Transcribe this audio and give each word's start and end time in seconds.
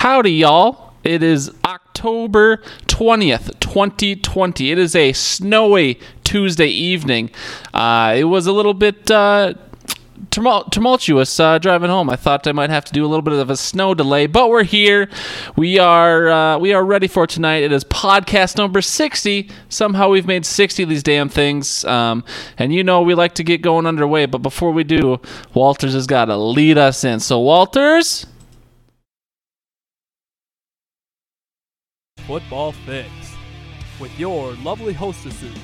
Howdy, 0.00 0.32
y'all. 0.32 0.94
It 1.04 1.22
is 1.22 1.50
October 1.62 2.62
20th, 2.86 3.60
2020. 3.60 4.70
It 4.70 4.78
is 4.78 4.96
a 4.96 5.12
snowy 5.12 6.00
Tuesday 6.24 6.68
evening. 6.68 7.28
Uh, 7.74 8.14
it 8.16 8.24
was 8.24 8.46
a 8.46 8.52
little 8.52 8.72
bit 8.72 9.10
uh, 9.10 9.52
tumultuous 10.30 11.38
uh, 11.38 11.58
driving 11.58 11.90
home. 11.90 12.08
I 12.08 12.16
thought 12.16 12.46
I 12.46 12.52
might 12.52 12.70
have 12.70 12.86
to 12.86 12.94
do 12.94 13.04
a 13.04 13.08
little 13.08 13.20
bit 13.20 13.34
of 13.34 13.50
a 13.50 13.58
snow 13.58 13.92
delay, 13.92 14.26
but 14.26 14.48
we're 14.48 14.62
here. 14.62 15.10
We 15.54 15.78
are 15.78 16.30
uh, 16.30 16.58
we 16.58 16.72
are 16.72 16.82
ready 16.82 17.06
for 17.06 17.26
tonight. 17.26 17.62
It 17.62 17.70
is 17.70 17.84
podcast 17.84 18.56
number 18.56 18.80
60. 18.80 19.50
Somehow 19.68 20.08
we've 20.08 20.26
made 20.26 20.46
60 20.46 20.82
of 20.82 20.88
these 20.88 21.02
damn 21.02 21.28
things. 21.28 21.84
Um, 21.84 22.24
and 22.56 22.72
you 22.72 22.82
know 22.82 23.02
we 23.02 23.12
like 23.12 23.34
to 23.34 23.44
get 23.44 23.60
going 23.60 23.84
underway, 23.84 24.24
but 24.24 24.38
before 24.38 24.70
we 24.72 24.82
do, 24.82 25.20
Walters 25.52 25.92
has 25.92 26.06
got 26.06 26.24
to 26.24 26.38
lead 26.38 26.78
us 26.78 27.04
in. 27.04 27.20
So, 27.20 27.38
Walters. 27.38 28.24
Football 32.30 32.70
Fix 32.70 33.10
with 33.98 34.16
your 34.16 34.52
lovely 34.62 34.92
hostesses, 34.92 35.58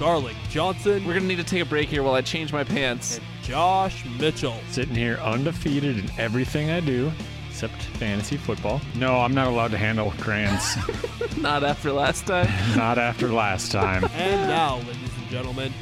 Garlic 0.00 0.34
Johnson 0.50 1.04
We're 1.04 1.12
going 1.12 1.22
to 1.22 1.28
need 1.28 1.36
to 1.36 1.44
take 1.44 1.62
a 1.62 1.64
break 1.64 1.88
here 1.88 2.02
while 2.02 2.14
I 2.14 2.20
change 2.20 2.52
my 2.52 2.64
pants. 2.64 3.18
and 3.18 3.26
Josh 3.44 4.04
Mitchell. 4.18 4.56
Sitting 4.72 4.96
here 4.96 5.18
undefeated 5.18 5.96
in 6.00 6.10
everything 6.18 6.68
I 6.72 6.80
do, 6.80 7.12
except 7.48 7.80
fantasy 7.80 8.36
football. 8.36 8.80
No, 8.96 9.20
I'm 9.20 9.34
not 9.34 9.46
allowed 9.46 9.70
to 9.70 9.78
handle 9.78 10.12
crayons. 10.18 10.74
Not 11.36 11.62
after 11.62 11.92
last 11.92 12.26
time. 12.26 12.48
not 12.76 12.98
after 12.98 13.28
last 13.28 13.70
time. 13.70 14.04
And 14.14 14.50
now, 14.50 14.78
ladies 14.78 15.16
and 15.16 15.28
gentlemen, 15.30 15.72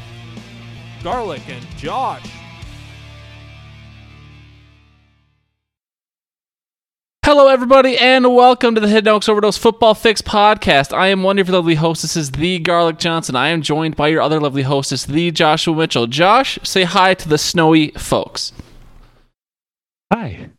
Garlic 1.02 1.40
and 1.48 1.66
Josh. 1.78 2.30
Hello, 7.24 7.46
everybody, 7.46 7.96
and 7.98 8.34
welcome 8.34 8.74
to 8.74 8.80
the 8.80 8.88
Hidden 8.88 9.06
Oaks 9.06 9.28
Overdose 9.28 9.56
Football 9.56 9.94
Fix 9.94 10.20
podcast. 10.20 10.92
I 10.92 11.06
am 11.06 11.22
one 11.22 11.38
of 11.38 11.46
your 11.46 11.56
lovely 11.56 11.76
hostesses, 11.76 12.32
the 12.32 12.58
Garlic 12.58 12.98
Johnson. 12.98 13.36
I 13.36 13.50
am 13.50 13.62
joined 13.62 13.94
by 13.94 14.08
your 14.08 14.20
other 14.20 14.40
lovely 14.40 14.62
hostess, 14.62 15.04
the 15.04 15.30
Joshua 15.30 15.76
Mitchell. 15.76 16.08
Josh, 16.08 16.58
say 16.64 16.82
hi 16.82 17.14
to 17.14 17.28
the 17.28 17.38
snowy 17.38 17.90
folks. 17.90 18.52
Hi. 20.12 20.50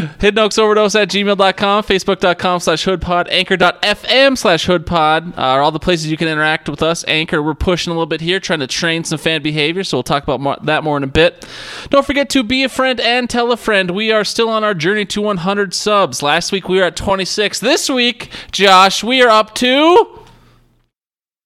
Hidden 0.20 0.38
Oaks 0.38 0.58
Overdose 0.58 0.94
at 0.94 1.08
gmail.com, 1.08 1.84
facebook.com 1.84 2.60
slash 2.60 2.84
hoodpod, 2.84 3.28
anchor.fm 3.30 4.38
slash 4.38 4.66
hoodpod 4.66 5.36
uh, 5.36 5.40
are 5.40 5.62
all 5.62 5.72
the 5.72 5.78
places 5.78 6.10
you 6.10 6.16
can 6.16 6.28
interact 6.28 6.68
with 6.68 6.82
us. 6.82 7.04
Anchor, 7.08 7.42
we're 7.42 7.54
pushing 7.54 7.90
a 7.90 7.94
little 7.94 8.06
bit 8.06 8.20
here, 8.20 8.40
trying 8.40 8.60
to 8.60 8.66
train 8.66 9.04
some 9.04 9.18
fan 9.18 9.42
behavior, 9.42 9.84
so 9.84 9.96
we'll 9.96 10.02
talk 10.02 10.22
about 10.22 10.40
more, 10.40 10.56
that 10.62 10.84
more 10.84 10.96
in 10.96 11.04
a 11.04 11.08
bit. 11.08 11.46
Don't 11.90 12.06
forget 12.06 12.30
to 12.30 12.42
be 12.42 12.64
a 12.64 12.68
friend 12.68 13.00
and 13.00 13.28
tell 13.28 13.52
a 13.52 13.56
friend. 13.56 13.90
We 13.90 14.12
are 14.12 14.24
still 14.24 14.48
on 14.48 14.64
our 14.64 14.74
journey 14.74 15.04
to 15.06 15.20
100 15.20 15.74
subs. 15.74 16.22
Last 16.22 16.52
week 16.52 16.68
we 16.68 16.78
were 16.78 16.84
at 16.84 16.96
26. 16.96 17.60
This 17.60 17.88
week, 17.90 18.30
Josh, 18.52 19.04
we 19.04 19.22
are 19.22 19.30
up 19.30 19.54
to. 19.56 20.18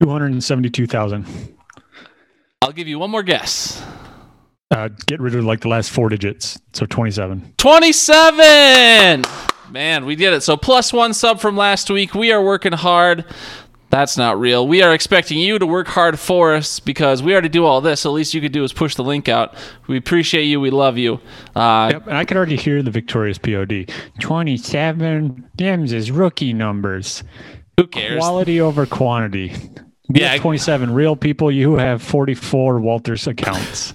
272,000. 0.01 1.55
I'll 2.61 2.71
give 2.71 2.87
you 2.87 2.99
one 2.99 3.11
more 3.11 3.23
guess. 3.23 3.83
Uh, 4.71 4.89
get 5.05 5.19
rid 5.19 5.35
of 5.35 5.45
like 5.45 5.61
the 5.61 5.67
last 5.67 5.91
four 5.91 6.09
digits. 6.09 6.59
So 6.73 6.85
27. 6.85 7.53
27! 7.57 9.23
Man, 9.71 10.05
we 10.05 10.15
did 10.15 10.33
it. 10.33 10.41
So 10.41 10.57
plus 10.57 10.91
one 10.91 11.13
sub 11.13 11.39
from 11.39 11.55
last 11.55 11.89
week. 11.89 12.15
We 12.15 12.31
are 12.31 12.43
working 12.43 12.71
hard. 12.73 13.25
That's 13.91 14.17
not 14.17 14.39
real. 14.39 14.67
We 14.67 14.81
are 14.81 14.93
expecting 14.93 15.37
you 15.37 15.59
to 15.59 15.65
work 15.65 15.87
hard 15.87 16.19
for 16.19 16.53
us 16.55 16.79
because 16.79 17.21
we 17.21 17.31
already 17.31 17.49
do 17.49 17.63
all 17.65 17.79
this. 17.79 18.01
So 18.01 18.09
the 18.09 18.13
least 18.13 18.33
you 18.33 18.41
could 18.41 18.51
do 18.51 18.63
is 18.63 18.73
push 18.73 18.95
the 18.95 19.03
link 19.03 19.29
out. 19.29 19.55
We 19.87 19.97
appreciate 19.97 20.45
you. 20.45 20.59
We 20.59 20.71
love 20.71 20.97
you. 20.97 21.19
Uh, 21.55 21.89
Yep, 21.93 22.07
and 22.07 22.17
I 22.17 22.25
could 22.25 22.35
already 22.35 22.57
hear 22.57 22.81
the 22.81 22.91
victorious 22.91 23.37
POD. 23.37 23.91
27. 24.19 25.49
Them's 25.55 25.93
is 25.93 26.09
rookie 26.11 26.53
numbers. 26.53 27.23
Who 27.79 27.85
cares? 27.87 28.17
Quality 28.19 28.59
over 28.59 28.85
quantity. 28.85 29.53
We 30.09 30.21
Yeah, 30.21 30.31
have 30.33 30.41
27 30.41 30.93
real 30.93 31.15
people. 31.15 31.51
You 31.51 31.75
have 31.75 32.01
44 32.01 32.79
Walters 32.79 33.27
accounts. 33.27 33.93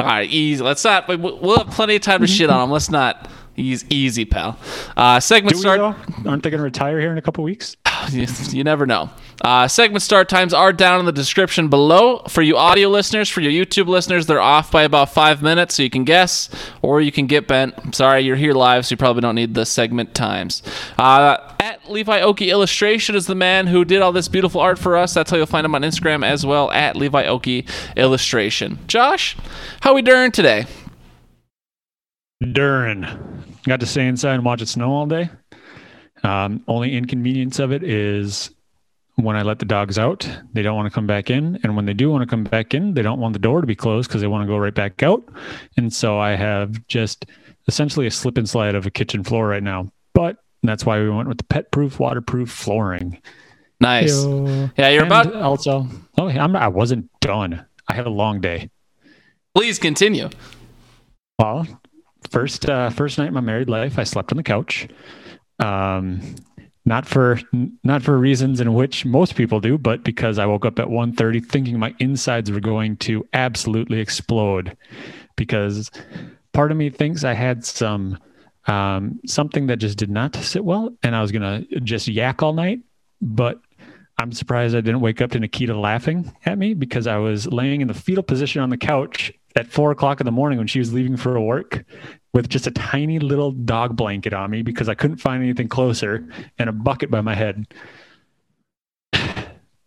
All 0.00 0.06
right, 0.06 0.28
easy. 0.30 0.62
Let's 0.62 0.84
not. 0.84 1.08
we- 1.08 1.16
We'll 1.16 1.58
have 1.58 1.70
plenty 1.70 1.96
of 1.96 2.02
time 2.02 2.20
to 2.20 2.26
shit 2.26 2.50
on 2.50 2.60
them. 2.60 2.70
Let's 2.70 2.90
not. 2.90 3.30
Easy, 3.56 3.86
easy 3.90 4.24
pal. 4.24 4.58
Uh, 4.96 5.20
segment 5.20 5.56
start. 5.58 5.78
though? 5.78 6.30
Aren't 6.30 6.42
they 6.42 6.50
going 6.50 6.58
to 6.58 6.64
retire 6.64 6.98
here 6.98 7.12
in 7.12 7.18
a 7.18 7.22
couple 7.22 7.44
weeks? 7.44 7.76
you, 8.10 8.26
you 8.50 8.64
never 8.64 8.86
know. 8.86 9.10
Uh, 9.42 9.68
segment 9.68 10.02
start 10.02 10.28
times 10.30 10.54
are 10.54 10.72
down 10.72 11.00
in 11.00 11.04
the 11.06 11.12
description 11.12 11.68
below. 11.68 12.22
For 12.28 12.40
you 12.42 12.56
audio 12.56 12.88
listeners, 12.88 13.28
for 13.28 13.40
your 13.42 13.52
YouTube 13.52 13.86
listeners, 13.86 14.24
they're 14.26 14.40
off 14.40 14.70
by 14.70 14.82
about 14.84 15.10
five 15.12 15.42
minutes, 15.42 15.74
so 15.74 15.82
you 15.82 15.90
can 15.90 16.04
guess 16.04 16.48
or 16.80 17.00
you 17.02 17.12
can 17.12 17.26
get 17.26 17.48
bent. 17.48 17.74
I'm 17.84 17.92
sorry, 17.92 18.20
you're 18.22 18.36
here 18.36 18.54
live, 18.54 18.86
so 18.86 18.92
you 18.94 18.96
probably 18.96 19.20
don't 19.22 19.34
need 19.34 19.52
the 19.54 19.66
segment 19.66 20.14
times. 20.14 20.62
Uh, 20.98 21.36
Levi 21.90 22.20
Oki 22.20 22.50
Illustration 22.50 23.14
is 23.14 23.26
the 23.26 23.34
man 23.34 23.66
who 23.66 23.84
did 23.84 24.00
all 24.00 24.12
this 24.12 24.28
beautiful 24.28 24.60
art 24.60 24.78
for 24.78 24.96
us. 24.96 25.12
That's 25.12 25.30
how 25.30 25.36
you'll 25.36 25.46
find 25.46 25.64
him 25.64 25.74
on 25.74 25.82
Instagram 25.82 26.24
as 26.24 26.46
well 26.46 26.70
at 26.70 26.96
Levi 26.96 27.26
Oki 27.26 27.66
Illustration. 27.96 28.78
Josh, 28.86 29.36
how 29.80 29.94
we 29.94 30.02
doing 30.02 30.30
today? 30.30 30.66
Durin. 32.52 33.06
Got 33.64 33.80
to 33.80 33.86
stay 33.86 34.06
inside 34.06 34.34
and 34.34 34.44
watch 34.44 34.62
it 34.62 34.68
snow 34.68 34.92
all 34.92 35.06
day. 35.06 35.28
Um, 36.22 36.64
only 36.68 36.96
inconvenience 36.96 37.58
of 37.58 37.72
it 37.72 37.82
is 37.82 38.50
when 39.16 39.36
I 39.36 39.42
let 39.42 39.58
the 39.58 39.64
dogs 39.64 39.98
out, 39.98 40.28
they 40.52 40.62
don't 40.62 40.76
want 40.76 40.86
to 40.86 40.94
come 40.94 41.06
back 41.06 41.28
in. 41.28 41.58
And 41.62 41.76
when 41.76 41.84
they 41.84 41.94
do 41.94 42.10
want 42.10 42.22
to 42.22 42.26
come 42.26 42.44
back 42.44 42.72
in, 42.72 42.94
they 42.94 43.02
don't 43.02 43.20
want 43.20 43.32
the 43.32 43.38
door 43.38 43.60
to 43.60 43.66
be 43.66 43.76
closed 43.76 44.08
because 44.08 44.20
they 44.20 44.26
want 44.26 44.42
to 44.42 44.46
go 44.46 44.56
right 44.56 44.74
back 44.74 45.02
out. 45.02 45.22
And 45.76 45.92
so 45.92 46.18
I 46.18 46.30
have 46.30 46.86
just 46.86 47.26
essentially 47.68 48.06
a 48.06 48.10
slip 48.10 48.38
and 48.38 48.48
slide 48.48 48.74
of 48.74 48.86
a 48.86 48.90
kitchen 48.90 49.24
floor 49.24 49.46
right 49.46 49.62
now. 49.62 49.88
But 50.14 50.38
that's 50.62 50.84
why 50.84 51.00
we 51.00 51.08
went 51.10 51.28
with 51.28 51.38
the 51.38 51.44
pet 51.44 51.70
proof, 51.70 51.98
waterproof 51.98 52.50
flooring. 52.50 53.20
Nice. 53.80 54.24
Yo. 54.24 54.70
Yeah, 54.76 54.90
you're 54.90 55.04
And 55.04 55.12
about. 55.12 55.34
also, 55.34 55.86
oh, 56.18 56.28
I'm, 56.28 56.54
I 56.54 56.68
wasn't 56.68 57.08
done. 57.20 57.64
I 57.88 57.94
had 57.94 58.06
a 58.06 58.10
long 58.10 58.40
day. 58.40 58.70
Please 59.54 59.78
continue. 59.78 60.28
Well, 61.38 61.66
first 62.30 62.68
uh, 62.68 62.90
first 62.90 63.18
night 63.18 63.28
in 63.28 63.34
my 63.34 63.40
married 63.40 63.70
life, 63.70 63.98
I 63.98 64.04
slept 64.04 64.32
on 64.32 64.36
the 64.36 64.42
couch. 64.42 64.86
Um, 65.58 66.36
not 66.84 67.06
for 67.06 67.40
not 67.82 68.02
for 68.02 68.16
reasons 68.18 68.60
in 68.60 68.74
which 68.74 69.04
most 69.04 69.34
people 69.36 69.60
do, 69.60 69.78
but 69.78 70.04
because 70.04 70.38
I 70.38 70.46
woke 70.46 70.64
up 70.64 70.78
at 70.78 70.86
1.30 70.86 71.44
thinking 71.44 71.78
my 71.78 71.94
insides 71.98 72.50
were 72.50 72.60
going 72.60 72.96
to 72.98 73.26
absolutely 73.32 74.00
explode. 74.00 74.76
Because 75.36 75.90
part 76.52 76.70
of 76.70 76.76
me 76.76 76.90
thinks 76.90 77.24
I 77.24 77.34
had 77.34 77.64
some 77.64 78.18
um, 78.66 79.20
something 79.26 79.66
that 79.68 79.76
just 79.76 79.98
did 79.98 80.10
not 80.10 80.34
sit 80.36 80.64
well, 80.64 80.96
and 81.02 81.16
I 81.16 81.22
was 81.22 81.32
gonna 81.32 81.64
just 81.82 82.08
yak 82.08 82.42
all 82.42 82.52
night. 82.52 82.80
But 83.22 83.60
I'm 84.18 84.32
surprised 84.32 84.76
I 84.76 84.80
didn't 84.80 85.00
wake 85.00 85.20
up 85.20 85.30
to 85.32 85.40
Nikita 85.40 85.74
laughing 85.78 86.32
at 86.44 86.58
me 86.58 86.74
because 86.74 87.06
I 87.06 87.16
was 87.16 87.46
laying 87.46 87.80
in 87.80 87.88
the 87.88 87.94
fetal 87.94 88.22
position 88.22 88.60
on 88.60 88.70
the 88.70 88.76
couch 88.76 89.32
at 89.56 89.66
four 89.66 89.90
o'clock 89.90 90.20
in 90.20 90.26
the 90.26 90.32
morning 90.32 90.58
when 90.58 90.66
she 90.66 90.78
was 90.78 90.92
leaving 90.92 91.16
for 91.16 91.40
work 91.40 91.84
with 92.32 92.48
just 92.48 92.66
a 92.66 92.70
tiny 92.70 93.18
little 93.18 93.50
dog 93.50 93.96
blanket 93.96 94.32
on 94.32 94.50
me 94.50 94.62
because 94.62 94.88
I 94.88 94.94
couldn't 94.94 95.16
find 95.16 95.42
anything 95.42 95.68
closer 95.68 96.28
and 96.58 96.68
a 96.68 96.72
bucket 96.72 97.10
by 97.10 97.20
my 97.20 97.34
head. 97.34 97.66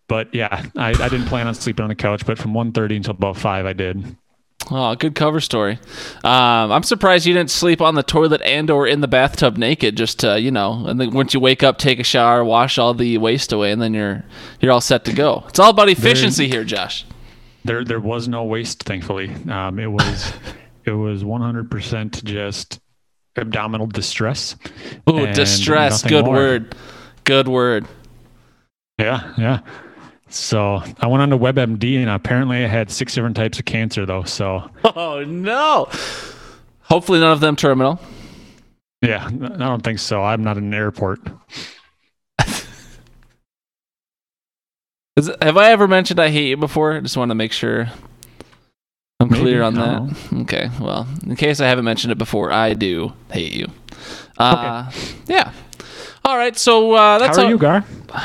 But 0.09 0.35
yeah, 0.35 0.63
I, 0.75 0.89
I 0.89 1.09
didn't 1.09 1.25
plan 1.25 1.47
on 1.47 1.55
sleeping 1.55 1.81
on 1.81 1.89
the 1.89 1.95
couch, 1.95 2.25
but 2.25 2.37
from 2.37 2.53
1.30 2.53 2.97
until 2.97 3.11
about 3.11 3.37
5 3.37 3.65
I 3.65 3.73
did. 3.73 4.15
Oh, 4.71 4.95
good 4.95 5.15
cover 5.15 5.41
story. 5.41 5.79
Um, 6.23 6.71
I'm 6.71 6.83
surprised 6.83 7.25
you 7.25 7.33
didn't 7.33 7.51
sleep 7.51 7.81
on 7.81 7.95
the 7.95 8.03
toilet 8.03 8.41
and 8.43 8.69
or 8.69 8.87
in 8.87 9.01
the 9.01 9.07
bathtub 9.07 9.57
naked. 9.57 9.97
Just 9.97 10.19
to, 10.19 10.39
you 10.39 10.51
know, 10.51 10.85
and 10.85 10.99
then 10.99 11.11
once 11.11 11.33
you 11.33 11.39
wake 11.39 11.63
up, 11.63 11.77
take 11.77 11.99
a 11.99 12.03
shower, 12.03 12.43
wash 12.43 12.77
all 12.77 12.93
the 12.93 13.17
waste 13.17 13.51
away, 13.51 13.71
and 13.71 13.81
then 13.81 13.93
you're 13.93 14.23
you're 14.61 14.71
all 14.71 14.81
set 14.81 15.05
to 15.05 15.13
go. 15.13 15.43
It's 15.49 15.59
all 15.59 15.71
about 15.71 15.89
efficiency 15.89 16.47
here, 16.47 16.63
Josh. 16.63 17.05
There 17.65 17.83
there 17.83 17.99
was 17.99 18.27
no 18.27 18.43
waste, 18.43 18.83
thankfully. 18.83 19.33
Um, 19.49 19.79
it 19.79 19.87
was 19.91 20.33
it 20.85 20.91
was 20.91 21.23
100% 21.23 22.23
just 22.23 22.79
abdominal 23.35 23.87
distress. 23.87 24.55
And 25.07 25.35
distress. 25.35 26.03
Good 26.03 26.25
more. 26.25 26.35
word. 26.35 26.75
Good 27.23 27.47
word. 27.47 27.87
Yeah, 28.99 29.33
yeah. 29.37 29.59
So 30.35 30.81
I 30.99 31.07
went 31.07 31.21
on 31.21 31.29
to 31.29 31.37
WebMD 31.37 31.97
and 31.97 32.09
apparently 32.09 32.63
I 32.63 32.67
had 32.67 32.89
six 32.91 33.13
different 33.13 33.35
types 33.35 33.59
of 33.59 33.65
cancer 33.65 34.05
though. 34.05 34.23
So 34.23 34.69
Oh 34.83 35.23
no. 35.25 35.87
Hopefully 36.81 37.19
none 37.19 37.31
of 37.31 37.39
them 37.39 37.55
terminal. 37.55 37.99
yeah, 39.01 39.25
I 39.25 39.29
don't 39.31 39.83
think 39.83 39.99
so. 39.99 40.23
I'm 40.23 40.43
not 40.43 40.57
in 40.57 40.65
an 40.65 40.73
airport. 40.73 41.19
Is, 45.15 45.29
have 45.41 45.57
I 45.57 45.69
ever 45.71 45.87
mentioned 45.87 46.19
I 46.19 46.29
hate 46.29 46.47
you 46.49 46.57
before? 46.57 46.93
I 46.93 46.99
just 46.99 47.15
want 47.17 47.29
to 47.29 47.35
make 47.35 47.51
sure 47.51 47.87
I'm 49.19 49.29
Maybe, 49.29 49.41
clear 49.43 49.61
on 49.61 49.77
I 49.77 49.99
that. 50.07 50.33
Okay. 50.41 50.69
Well, 50.81 51.07
in 51.23 51.35
case 51.35 51.59
I 51.61 51.67
haven't 51.67 51.85
mentioned 51.85 52.11
it 52.11 52.17
before, 52.17 52.51
I 52.51 52.73
do 52.73 53.13
hate 53.31 53.53
you. 53.53 53.67
Uh, 54.39 54.91
Yeah. 55.27 55.51
All 56.25 56.35
right. 56.35 56.57
So 56.57 56.93
uh, 56.93 57.19
that's 57.19 57.37
How 57.37 57.43
are 57.43 57.45
all- 57.45 57.51
you, 57.51 57.57
Gar? 57.59 57.85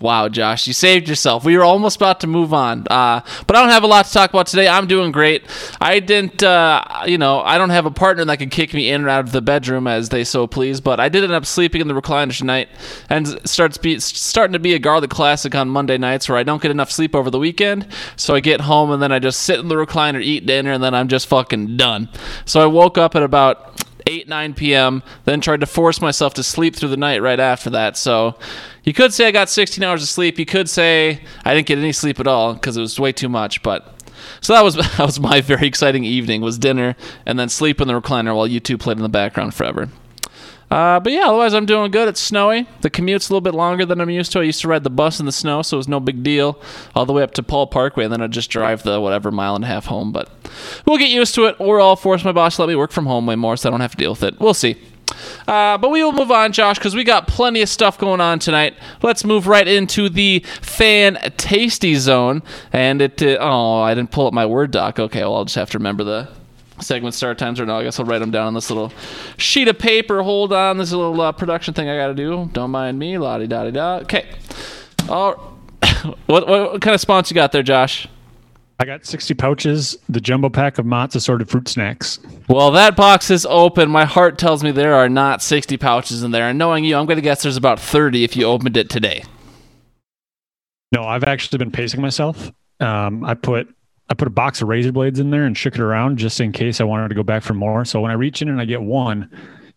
Wow, 0.00 0.30
Josh, 0.30 0.66
you 0.66 0.72
saved 0.72 1.10
yourself. 1.10 1.44
We 1.44 1.58
were 1.58 1.62
almost 1.62 1.96
about 1.96 2.20
to 2.20 2.26
move 2.26 2.54
on, 2.54 2.86
uh, 2.90 3.20
but 3.46 3.54
I 3.54 3.60
don't 3.60 3.68
have 3.68 3.82
a 3.82 3.86
lot 3.86 4.06
to 4.06 4.12
talk 4.12 4.30
about 4.30 4.46
today. 4.46 4.66
I'm 4.66 4.86
doing 4.86 5.12
great. 5.12 5.44
I 5.78 6.00
didn't, 6.00 6.42
uh, 6.42 6.82
you 7.04 7.18
know, 7.18 7.40
I 7.40 7.58
don't 7.58 7.68
have 7.68 7.84
a 7.84 7.90
partner 7.90 8.24
that 8.24 8.38
can 8.38 8.48
kick 8.48 8.72
me 8.72 8.88
in 8.88 9.04
or 9.04 9.10
out 9.10 9.26
of 9.26 9.32
the 9.32 9.42
bedroom 9.42 9.86
as 9.86 10.08
they 10.08 10.24
so 10.24 10.46
please. 10.46 10.80
But 10.80 11.00
I 11.00 11.10
did 11.10 11.22
end 11.22 11.34
up 11.34 11.44
sleeping 11.44 11.82
in 11.82 11.88
the 11.88 11.92
recliner 11.92 12.36
tonight, 12.36 12.70
and 13.10 13.46
starts 13.46 13.76
be, 13.76 14.00
starting 14.00 14.54
to 14.54 14.58
be 14.58 14.72
a 14.72 14.78
garlic 14.78 15.10
classic 15.10 15.54
on 15.54 15.68
Monday 15.68 15.98
nights 15.98 16.30
where 16.30 16.38
I 16.38 16.44
don't 16.44 16.62
get 16.62 16.70
enough 16.70 16.90
sleep 16.90 17.14
over 17.14 17.28
the 17.28 17.38
weekend. 17.38 17.86
So 18.16 18.34
I 18.34 18.40
get 18.40 18.62
home 18.62 18.90
and 18.90 19.02
then 19.02 19.12
I 19.12 19.18
just 19.18 19.42
sit 19.42 19.60
in 19.60 19.68
the 19.68 19.74
recliner, 19.74 20.22
eat 20.22 20.46
dinner, 20.46 20.72
and 20.72 20.82
then 20.82 20.94
I'm 20.94 21.08
just 21.08 21.26
fucking 21.26 21.76
done. 21.76 22.08
So 22.46 22.60
I 22.60 22.66
woke 22.66 22.96
up 22.96 23.14
at 23.16 23.22
about 23.22 23.84
8 24.06 24.28
9 24.28 24.54
p.m 24.54 25.02
then 25.24 25.40
tried 25.40 25.60
to 25.60 25.66
force 25.66 26.00
myself 26.00 26.34
to 26.34 26.42
sleep 26.42 26.76
through 26.76 26.88
the 26.88 26.96
night 26.96 27.22
right 27.22 27.40
after 27.40 27.70
that. 27.70 27.96
So 27.96 28.36
you 28.84 28.92
could 28.92 29.12
say 29.12 29.26
i 29.26 29.30
got 29.30 29.48
16 29.48 29.82
hours 29.82 30.02
of 30.02 30.08
sleep. 30.08 30.38
You 30.38 30.46
could 30.46 30.68
say 30.68 31.22
i 31.44 31.54
didn't 31.54 31.66
get 31.66 31.78
any 31.78 31.92
sleep 31.92 32.20
at 32.20 32.26
all 32.26 32.54
because 32.54 32.76
it 32.76 32.80
was 32.80 32.98
way 32.98 33.12
too 33.12 33.28
much 33.28 33.62
but 33.62 33.94
so 34.40 34.52
that 34.52 34.62
was 34.62 34.74
that 34.96 34.98
was 34.98 35.20
my 35.20 35.40
very 35.40 35.66
exciting 35.66 36.04
evening 36.04 36.40
was 36.40 36.58
dinner 36.58 36.96
and 37.26 37.38
then 37.38 37.48
sleep 37.48 37.80
in 37.80 37.88
the 37.88 38.00
recliner 38.00 38.34
while 38.34 38.46
you 38.46 38.60
two 38.60 38.78
played 38.78 38.96
in 38.96 39.02
the 39.02 39.08
background 39.08 39.54
forever 39.54 39.88
uh, 40.70 41.00
but 41.00 41.12
yeah, 41.12 41.26
otherwise 41.26 41.52
I'm 41.52 41.66
doing 41.66 41.90
good. 41.90 42.08
It's 42.08 42.20
snowy. 42.20 42.66
The 42.80 42.90
commute's 42.90 43.28
a 43.28 43.32
little 43.32 43.40
bit 43.40 43.54
longer 43.54 43.84
than 43.84 44.00
I'm 44.00 44.10
used 44.10 44.30
to. 44.32 44.40
I 44.40 44.44
used 44.44 44.60
to 44.60 44.68
ride 44.68 44.84
the 44.84 44.90
bus 44.90 45.18
in 45.18 45.26
the 45.26 45.32
snow, 45.32 45.62
so 45.62 45.76
it 45.76 45.78
was 45.78 45.88
no 45.88 45.98
big 45.98 46.22
deal. 46.22 46.60
All 46.94 47.06
the 47.06 47.12
way 47.12 47.22
up 47.22 47.32
to 47.32 47.42
Paul 47.42 47.66
Parkway, 47.66 48.04
and 48.04 48.12
then 48.12 48.22
I'd 48.22 48.30
just 48.30 48.50
drive 48.50 48.84
the 48.84 49.00
whatever 49.00 49.30
mile 49.30 49.56
and 49.56 49.64
a 49.64 49.66
half 49.66 49.86
home. 49.86 50.12
But 50.12 50.30
we'll 50.86 50.98
get 50.98 51.10
used 51.10 51.34
to 51.34 51.46
it. 51.46 51.56
Or 51.58 51.80
I'll 51.80 51.96
force 51.96 52.24
my 52.24 52.32
boss 52.32 52.56
to 52.56 52.62
let 52.62 52.68
me 52.68 52.76
work 52.76 52.92
from 52.92 53.06
home 53.06 53.26
way 53.26 53.36
more, 53.36 53.56
so 53.56 53.68
I 53.68 53.70
don't 53.70 53.80
have 53.80 53.92
to 53.92 53.96
deal 53.96 54.12
with 54.12 54.22
it. 54.22 54.38
We'll 54.38 54.54
see. 54.54 54.76
Uh, 55.48 55.76
but 55.76 55.90
we 55.90 56.04
will 56.04 56.12
move 56.12 56.30
on, 56.30 56.52
Josh, 56.52 56.78
because 56.78 56.94
we 56.94 57.02
got 57.02 57.26
plenty 57.26 57.62
of 57.62 57.68
stuff 57.68 57.98
going 57.98 58.20
on 58.20 58.38
tonight. 58.38 58.76
Let's 59.02 59.24
move 59.24 59.48
right 59.48 59.66
into 59.66 60.08
the 60.08 60.44
fan 60.62 61.18
tasty 61.36 61.96
zone. 61.96 62.42
And 62.72 63.02
it, 63.02 63.20
uh, 63.20 63.38
oh, 63.40 63.80
I 63.80 63.94
didn't 63.94 64.12
pull 64.12 64.28
up 64.28 64.32
my 64.32 64.46
Word 64.46 64.70
doc. 64.70 65.00
Okay, 65.00 65.20
well, 65.22 65.34
I'll 65.34 65.44
just 65.44 65.56
have 65.56 65.70
to 65.70 65.78
remember 65.78 66.04
the 66.04 66.28
segment 66.80 67.14
start 67.14 67.38
times 67.38 67.60
or 67.60 67.66
now. 67.66 67.78
I 67.78 67.84
guess 67.84 67.98
I'll 67.98 68.06
write 68.06 68.18
them 68.18 68.30
down 68.30 68.48
on 68.48 68.54
this 68.54 68.70
little 68.70 68.92
sheet 69.36 69.68
of 69.68 69.78
paper. 69.78 70.22
Hold 70.22 70.52
on, 70.52 70.78
this 70.78 70.92
little 70.92 71.20
uh, 71.20 71.32
production 71.32 71.74
thing 71.74 71.88
I 71.88 71.96
got 71.96 72.08
to 72.08 72.14
do. 72.14 72.48
Don't 72.52 72.70
mind 72.70 72.98
me. 72.98 73.18
La 73.18 73.38
di 73.38 73.46
da 73.46 73.64
di 73.64 73.70
da. 73.70 73.96
Okay. 73.98 74.28
All. 75.08 75.58
what, 76.26 76.46
what 76.46 76.72
what 76.72 76.82
kind 76.82 76.94
of 76.94 77.00
sponsor 77.00 77.32
you 77.32 77.36
got 77.36 77.52
there, 77.52 77.62
Josh? 77.62 78.06
I 78.80 78.86
got 78.86 79.04
60 79.04 79.34
pouches, 79.34 79.98
the 80.08 80.22
jumbo 80.22 80.48
pack 80.48 80.78
of 80.78 80.86
Mott's 80.86 81.14
assorted 81.14 81.50
fruit 81.50 81.68
snacks. 81.68 82.18
Well, 82.48 82.70
that 82.70 82.96
box 82.96 83.30
is 83.30 83.44
open. 83.44 83.90
My 83.90 84.06
heart 84.06 84.38
tells 84.38 84.64
me 84.64 84.70
there 84.70 84.94
are 84.94 85.10
not 85.10 85.42
60 85.42 85.76
pouches 85.76 86.22
in 86.22 86.30
there. 86.30 86.48
And 86.48 86.58
knowing 86.58 86.84
you, 86.84 86.96
I'm 86.96 87.04
going 87.04 87.18
to 87.18 87.22
guess 87.22 87.42
there's 87.42 87.58
about 87.58 87.78
30 87.78 88.24
if 88.24 88.36
you 88.36 88.46
opened 88.46 88.78
it 88.78 88.88
today. 88.88 89.22
No, 90.92 91.02
I've 91.02 91.24
actually 91.24 91.58
been 91.58 91.70
pacing 91.70 92.00
myself. 92.00 92.52
Um, 92.80 93.22
I 93.22 93.34
put 93.34 93.68
I 94.10 94.14
put 94.14 94.26
a 94.26 94.32
box 94.32 94.60
of 94.60 94.68
razor 94.68 94.90
blades 94.90 95.20
in 95.20 95.30
there 95.30 95.44
and 95.44 95.56
shook 95.56 95.76
it 95.76 95.80
around 95.80 96.18
just 96.18 96.40
in 96.40 96.50
case 96.50 96.80
I 96.80 96.84
wanted 96.84 97.08
to 97.08 97.14
go 97.14 97.22
back 97.22 97.44
for 97.44 97.54
more. 97.54 97.84
So 97.84 98.00
when 98.00 98.10
I 98.10 98.14
reach 98.14 98.42
in 98.42 98.48
and 98.48 98.60
I 98.60 98.64
get 98.64 98.82
one, 98.82 99.30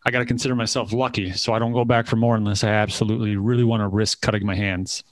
I 0.06 0.12
got 0.12 0.20
to 0.20 0.26
consider 0.26 0.56
myself 0.56 0.92
lucky. 0.92 1.32
So 1.34 1.54
I 1.54 1.60
don't 1.60 1.72
go 1.72 1.86
back 1.86 2.08
for 2.08 2.16
more 2.16 2.36
unless 2.36 2.64
I 2.64 2.70
absolutely 2.70 3.38
really 3.38 3.64
want 3.64 3.82
to 3.82 3.88
risk 3.88 4.22
cutting 4.22 4.44
my 4.44 4.56
hands. 4.56 5.04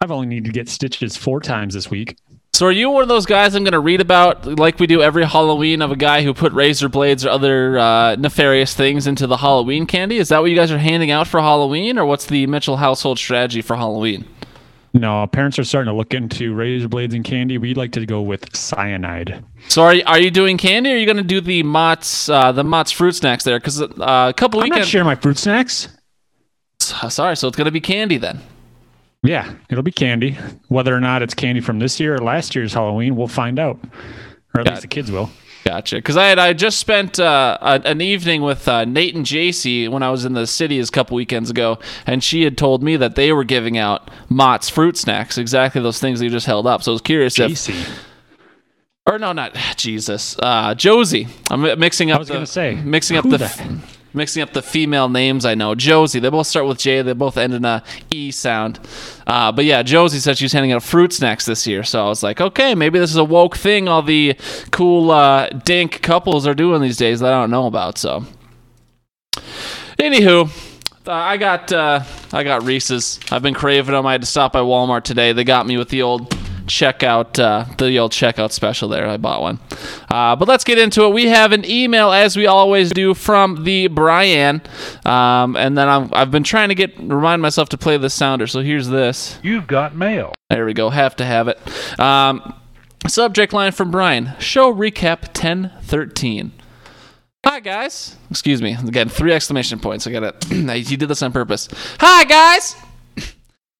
I've 0.00 0.10
only 0.10 0.26
needed 0.26 0.46
to 0.46 0.52
get 0.52 0.68
stitches 0.68 1.16
four 1.16 1.40
times 1.40 1.74
this 1.74 1.90
week. 1.90 2.16
So 2.52 2.66
are 2.66 2.72
you 2.72 2.90
one 2.90 3.02
of 3.02 3.08
those 3.08 3.26
guys 3.26 3.54
I'm 3.54 3.62
going 3.62 3.72
to 3.72 3.80
read 3.80 4.00
about, 4.00 4.44
like 4.58 4.80
we 4.80 4.88
do 4.88 5.00
every 5.00 5.24
Halloween, 5.24 5.80
of 5.80 5.92
a 5.92 5.96
guy 5.96 6.22
who 6.22 6.34
put 6.34 6.52
razor 6.52 6.88
blades 6.88 7.24
or 7.24 7.30
other 7.30 7.78
uh, 7.78 8.16
nefarious 8.16 8.74
things 8.74 9.06
into 9.06 9.28
the 9.28 9.36
Halloween 9.36 9.86
candy? 9.86 10.16
Is 10.16 10.30
that 10.30 10.40
what 10.40 10.50
you 10.50 10.56
guys 10.56 10.72
are 10.72 10.78
handing 10.78 11.12
out 11.12 11.28
for 11.28 11.40
Halloween, 11.40 11.98
or 11.98 12.04
what's 12.04 12.26
the 12.26 12.46
Mitchell 12.48 12.78
household 12.78 13.18
strategy 13.18 13.62
for 13.62 13.76
Halloween? 13.76 14.26
No, 14.92 15.24
parents 15.28 15.58
are 15.58 15.64
starting 15.64 15.90
to 15.92 15.96
look 15.96 16.14
into 16.14 16.52
razor 16.52 16.88
blades 16.88 17.14
and 17.14 17.24
candy. 17.24 17.58
We'd 17.58 17.76
like 17.76 17.92
to 17.92 18.04
go 18.06 18.22
with 18.22 18.54
cyanide. 18.56 19.44
So 19.68 19.82
are 19.82 19.94
you, 19.94 20.02
are 20.06 20.18
you 20.18 20.32
doing 20.32 20.56
candy, 20.58 20.90
or 20.90 20.94
are 20.94 20.98
you 20.98 21.06
going 21.06 21.16
to 21.16 21.22
do 21.22 21.40
the 21.40 21.62
Mott's 21.62 22.28
uh, 22.28 22.50
the 22.50 22.64
Mott's 22.64 22.90
fruit 22.90 23.12
snacks 23.12 23.44
there? 23.44 23.58
Because 23.58 23.80
uh, 23.80 23.86
a 23.98 24.34
couple 24.36 24.58
weekends. 24.58 24.76
I'm 24.76 24.80
not 24.80 24.88
sharing 24.88 25.06
my 25.06 25.14
fruit 25.14 25.38
snacks. 25.38 25.88
Sorry, 26.80 27.36
so 27.36 27.46
it's 27.46 27.56
going 27.56 27.66
to 27.66 27.70
be 27.70 27.80
candy 27.80 28.16
then. 28.16 28.40
Yeah, 29.22 29.54
it'll 29.68 29.84
be 29.84 29.92
candy. 29.92 30.38
Whether 30.68 30.94
or 30.96 31.00
not 31.00 31.22
it's 31.22 31.34
candy 31.34 31.60
from 31.60 31.78
this 31.78 32.00
year 32.00 32.14
or 32.14 32.18
last 32.18 32.54
year's 32.56 32.72
Halloween, 32.72 33.16
we'll 33.16 33.28
find 33.28 33.58
out. 33.58 33.78
Or 34.54 34.62
at 34.62 34.64
Got 34.64 34.70
least 34.70 34.78
it. 34.78 34.80
the 34.82 34.94
kids 34.94 35.10
will. 35.12 35.30
Gotcha. 35.64 35.96
Because 35.96 36.16
I 36.16 36.26
had 36.26 36.38
I 36.38 36.52
just 36.52 36.78
spent 36.78 37.20
uh, 37.20 37.58
a, 37.60 37.80
an 37.84 38.00
evening 38.00 38.42
with 38.42 38.66
uh, 38.66 38.84
Nate 38.84 39.14
and 39.14 39.26
JC 39.26 39.88
when 39.88 40.02
I 40.02 40.10
was 40.10 40.24
in 40.24 40.32
the 40.32 40.46
city 40.46 40.80
a 40.80 40.86
couple 40.86 41.16
weekends 41.16 41.50
ago, 41.50 41.78
and 42.06 42.24
she 42.24 42.42
had 42.42 42.56
told 42.56 42.82
me 42.82 42.96
that 42.96 43.14
they 43.14 43.32
were 43.32 43.44
giving 43.44 43.76
out 43.76 44.10
Mott's 44.28 44.68
fruit 44.68 44.96
snacks, 44.96 45.36
exactly 45.36 45.82
those 45.82 46.00
things 46.00 46.18
that 46.18 46.24
you 46.24 46.30
just 46.30 46.46
held 46.46 46.66
up. 46.66 46.82
So 46.82 46.92
I 46.92 46.94
was 46.94 47.02
curious 47.02 47.38
if, 47.38 47.50
JC. 47.52 47.88
or 49.06 49.18
no, 49.18 49.32
not 49.32 49.54
Jesus, 49.76 50.36
uh, 50.38 50.74
Josie. 50.74 51.28
I'm 51.50 51.62
mixing 51.78 52.10
up. 52.10 52.16
I 52.16 52.18
was 52.20 52.28
the, 52.28 52.34
gonna 52.34 52.46
say, 52.46 52.74
mixing 52.76 53.16
up 53.16 53.28
the. 53.28 53.38
the? 53.38 53.80
Mixing 54.12 54.42
up 54.42 54.52
the 54.52 54.62
female 54.62 55.08
names 55.08 55.44
I 55.44 55.54
know. 55.54 55.74
Josie, 55.74 56.18
they 56.18 56.30
both 56.30 56.46
start 56.46 56.66
with 56.66 56.78
J. 56.78 57.02
They 57.02 57.12
both 57.12 57.36
end 57.36 57.54
in 57.54 57.64
a 57.64 57.82
E 58.10 58.30
sound. 58.30 58.80
Uh, 59.26 59.52
but 59.52 59.64
yeah, 59.64 59.82
Josie 59.82 60.18
said 60.18 60.36
she 60.36 60.44
was 60.44 60.52
handing 60.52 60.72
out 60.72 60.82
fruit 60.82 61.12
snacks 61.12 61.46
this 61.46 61.66
year. 61.66 61.84
So 61.84 62.04
I 62.04 62.08
was 62.08 62.22
like, 62.22 62.40
okay, 62.40 62.74
maybe 62.74 62.98
this 62.98 63.10
is 63.10 63.16
a 63.16 63.24
woke 63.24 63.56
thing 63.56 63.88
all 63.88 64.02
the 64.02 64.34
cool 64.70 65.10
uh, 65.10 65.48
dink 65.48 66.02
couples 66.02 66.46
are 66.46 66.54
doing 66.54 66.80
these 66.82 66.96
days 66.96 67.20
that 67.20 67.32
I 67.32 67.40
don't 67.40 67.50
know 67.50 67.66
about. 67.66 67.98
So, 67.98 68.24
anywho, 69.98 70.48
uh, 71.06 71.12
I 71.12 71.36
got 71.36 71.72
uh, 71.72 72.02
I 72.32 72.44
got 72.44 72.64
Reese's. 72.64 73.20
I've 73.30 73.42
been 73.42 73.54
craving 73.54 73.94
them. 73.94 74.06
I 74.06 74.12
had 74.12 74.22
to 74.22 74.26
stop 74.26 74.52
by 74.52 74.60
Walmart 74.60 75.04
today. 75.04 75.32
They 75.32 75.44
got 75.44 75.66
me 75.66 75.76
with 75.76 75.88
the 75.88 76.02
old 76.02 76.30
checkout 76.70 77.38
uh, 77.38 77.64
the 77.76 77.98
old 77.98 78.12
checkout 78.12 78.52
special 78.52 78.88
there. 78.88 79.06
I 79.06 79.16
bought 79.16 79.42
one. 79.42 79.58
Uh, 80.08 80.36
but 80.36 80.48
let's 80.48 80.64
get 80.64 80.78
into 80.78 81.04
it. 81.04 81.10
We 81.12 81.26
have 81.26 81.52
an 81.52 81.68
email 81.68 82.12
as 82.12 82.36
we 82.36 82.46
always 82.46 82.90
do 82.90 83.12
from 83.14 83.64
the 83.64 83.88
Brian, 83.88 84.62
um, 85.04 85.56
and 85.56 85.76
then 85.76 85.88
I'm, 85.88 86.10
I've 86.12 86.30
been 86.30 86.44
trying 86.44 86.70
to 86.70 86.74
get 86.74 86.96
remind 86.98 87.42
myself 87.42 87.68
to 87.70 87.78
play 87.78 87.96
the 87.96 88.10
sounder. 88.10 88.46
So 88.46 88.60
here's 88.60 88.88
this. 88.88 89.38
You've 89.42 89.66
got 89.66 89.94
mail. 89.94 90.32
There 90.48 90.64
we 90.64 90.72
go. 90.72 90.90
Have 90.90 91.16
to 91.16 91.24
have 91.24 91.48
it. 91.48 91.58
Um, 92.00 92.54
subject 93.06 93.52
line 93.52 93.72
from 93.72 93.90
Brian. 93.90 94.32
Show 94.38 94.72
recap 94.72 95.22
1013. 95.28 96.52
Hi 97.44 97.60
guys. 97.60 98.16
Excuse 98.30 98.60
me. 98.60 98.74
Again, 98.74 99.08
three 99.08 99.32
exclamation 99.32 99.80
points. 99.80 100.06
I 100.06 100.12
got 100.12 100.22
it. 100.22 100.86
he 100.86 100.96
did 100.96 101.08
this 101.08 101.22
on 101.22 101.32
purpose. 101.32 101.68
Hi 101.98 102.24
guys. 102.24 102.76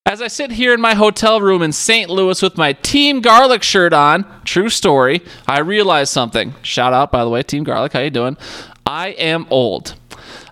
As 0.06 0.22
I 0.22 0.28
sit 0.28 0.52
here 0.52 0.72
in 0.72 0.80
my 0.80 0.94
hotel 0.94 1.42
room 1.42 1.60
in 1.60 1.72
St. 1.72 2.08
Louis 2.08 2.40
with 2.40 2.56
my 2.56 2.72
Team 2.72 3.20
Garlic 3.20 3.62
shirt 3.62 3.92
on, 3.92 4.24
true 4.44 4.70
story, 4.70 5.20
I 5.46 5.60
realize 5.60 6.08
something. 6.08 6.54
Shout 6.62 6.94
out, 6.94 7.12
by 7.12 7.22
the 7.22 7.28
way, 7.28 7.42
Team 7.42 7.64
Garlic. 7.64 7.92
How 7.92 8.00
you 8.00 8.10
doing? 8.10 8.38
I 8.86 9.08
am 9.08 9.46
old. 9.50 9.94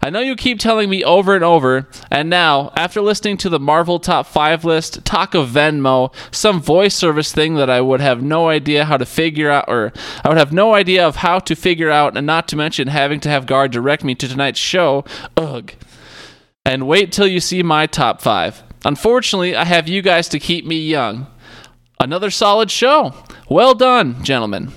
I 0.03 0.11
know 0.11 0.20
you 0.20 0.37
keep 0.37 0.61
telling 0.61 0.91
me 0.91 1.03
over 1.03 1.34
and 1.34 1.43
over, 1.43 1.89
and 2.11 2.29
now, 2.29 2.72
after 2.77 3.01
listening 3.01 3.39
to 3.39 3.49
the 3.49 3.58
Marvel 3.58 3.99
Top 3.99 4.27
5 4.27 4.67
list, 4.67 5.05
talk 5.06 5.34
of 5.34 5.49
Venmo, 5.49 6.15
some 6.31 6.61
voice 6.61 6.94
service 6.94 7.32
thing 7.32 7.55
that 7.55 7.70
I 7.70 7.81
would 7.81 8.01
have 8.01 8.22
no 8.22 8.51
idea 8.51 8.84
how 8.84 8.99
to 8.99 9.06
figure 9.06 9.51
out, 9.51 9.65
or 9.67 9.93
I 10.22 10.29
would 10.29 10.39
have 10.39 10.53
no 10.53 10.75
idea 10.75 11.06
of 11.06 11.17
how 11.17 11.39
to 11.41 11.56
figure 11.56 11.91
out, 11.91 12.19
and 12.19 12.27
not 12.27 12.49
to 12.49 12.56
mention 12.56 12.89
having 12.89 13.19
to 13.20 13.31
have 13.31 13.46
Guard 13.46 13.72
direct 13.72 14.05
me 14.05 14.15
to 14.17 14.29
tonight's 14.29 14.61
show, 14.61 15.05
ugh. 15.39 15.72
And 16.67 16.87
wait 16.87 17.13
till 17.13 17.27
you 17.27 17.41
see 17.41 17.63
my 17.63 17.87
top 17.87 18.20
5. 18.20 18.63
Unfortunately, 18.85 19.56
I 19.56 19.65
have 19.65 19.89
you 19.89 20.03
guys 20.03 20.29
to 20.29 20.39
keep 20.39 20.65
me 20.65 20.81
young. 20.81 21.27
Another 22.01 22.31
solid 22.31 22.70
show. 22.70 23.15
Well 23.49 23.75
done, 23.75 24.23
gentlemen. 24.23 24.73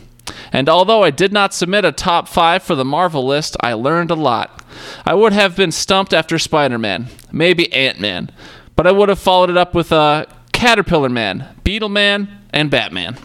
And 0.51 0.67
although 0.67 1.03
I 1.03 1.11
did 1.11 1.31
not 1.31 1.53
submit 1.53 1.85
a 1.85 1.91
top 1.91 2.27
five 2.27 2.63
for 2.63 2.75
the 2.75 2.85
Marvel 2.85 3.25
list, 3.25 3.55
I 3.61 3.73
learned 3.73 4.11
a 4.11 4.15
lot. 4.15 4.63
I 5.05 5.13
would 5.13 5.33
have 5.33 5.55
been 5.55 5.71
stumped 5.71 6.13
after 6.13 6.39
Spider 6.39 6.77
Man, 6.77 7.07
maybe 7.31 7.71
Ant 7.73 7.99
Man, 7.99 8.31
but 8.75 8.87
I 8.87 8.91
would 8.91 9.09
have 9.09 9.19
followed 9.19 9.49
it 9.49 9.57
up 9.57 9.73
with 9.75 9.91
uh, 9.91 10.25
Caterpillar 10.51 11.09
Man, 11.09 11.47
Beetle 11.63 11.89
Man, 11.89 12.27
and 12.51 12.69
Batman. 12.69 13.17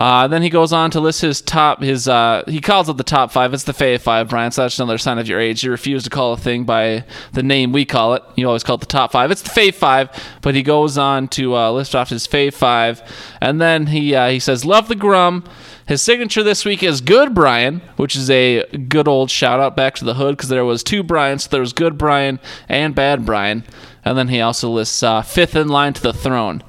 Uh, 0.00 0.26
then 0.26 0.40
he 0.40 0.48
goes 0.48 0.72
on 0.72 0.90
to 0.90 0.98
list 0.98 1.20
his 1.20 1.42
top. 1.42 1.82
His 1.82 2.08
uh, 2.08 2.42
he 2.48 2.62
calls 2.62 2.88
it 2.88 2.96
the 2.96 3.04
top 3.04 3.30
five. 3.30 3.52
It's 3.52 3.64
the 3.64 3.74
Fave 3.74 4.00
Five, 4.00 4.30
Brian. 4.30 4.50
So 4.50 4.62
that's 4.62 4.78
another 4.78 4.96
sign 4.96 5.18
of 5.18 5.28
your 5.28 5.38
age. 5.38 5.62
You 5.62 5.70
refuse 5.70 6.04
to 6.04 6.10
call 6.10 6.32
a 6.32 6.38
thing 6.38 6.64
by 6.64 7.04
the 7.32 7.42
name 7.42 7.70
we 7.70 7.84
call 7.84 8.14
it. 8.14 8.22
You 8.34 8.46
always 8.46 8.64
call 8.64 8.76
it 8.76 8.80
the 8.80 8.86
top 8.86 9.12
five. 9.12 9.30
It's 9.30 9.42
the 9.42 9.50
Fave 9.50 9.74
Five. 9.74 10.08
But 10.40 10.54
he 10.54 10.62
goes 10.62 10.96
on 10.96 11.28
to 11.28 11.54
uh, 11.54 11.70
list 11.70 11.94
off 11.94 12.08
his 12.08 12.26
Fave 12.26 12.54
Five, 12.54 13.02
and 13.42 13.60
then 13.60 13.88
he 13.88 14.14
uh, 14.14 14.30
he 14.30 14.40
says, 14.40 14.64
"Love 14.64 14.88
the 14.88 14.96
Grum." 14.96 15.44
His 15.86 16.00
signature 16.00 16.44
this 16.44 16.64
week 16.64 16.82
is 16.84 17.00
Good 17.00 17.34
Brian, 17.34 17.82
which 17.96 18.14
is 18.14 18.30
a 18.30 18.64
good 18.76 19.08
old 19.08 19.28
shout 19.28 19.58
out 19.58 19.76
back 19.76 19.96
to 19.96 20.04
the 20.04 20.14
hood 20.14 20.36
because 20.36 20.48
there 20.48 20.64
was 20.64 20.84
two 20.84 21.02
Brians. 21.02 21.42
So 21.44 21.48
there 21.50 21.60
was 21.60 21.72
Good 21.72 21.98
Brian 21.98 22.38
and 22.70 22.94
Bad 22.94 23.26
Brian, 23.26 23.64
and 24.02 24.16
then 24.16 24.28
he 24.28 24.40
also 24.40 24.70
lists 24.70 25.02
uh, 25.02 25.20
fifth 25.20 25.56
in 25.56 25.68
line 25.68 25.92
to 25.92 26.00
the 26.00 26.14
throne 26.14 26.62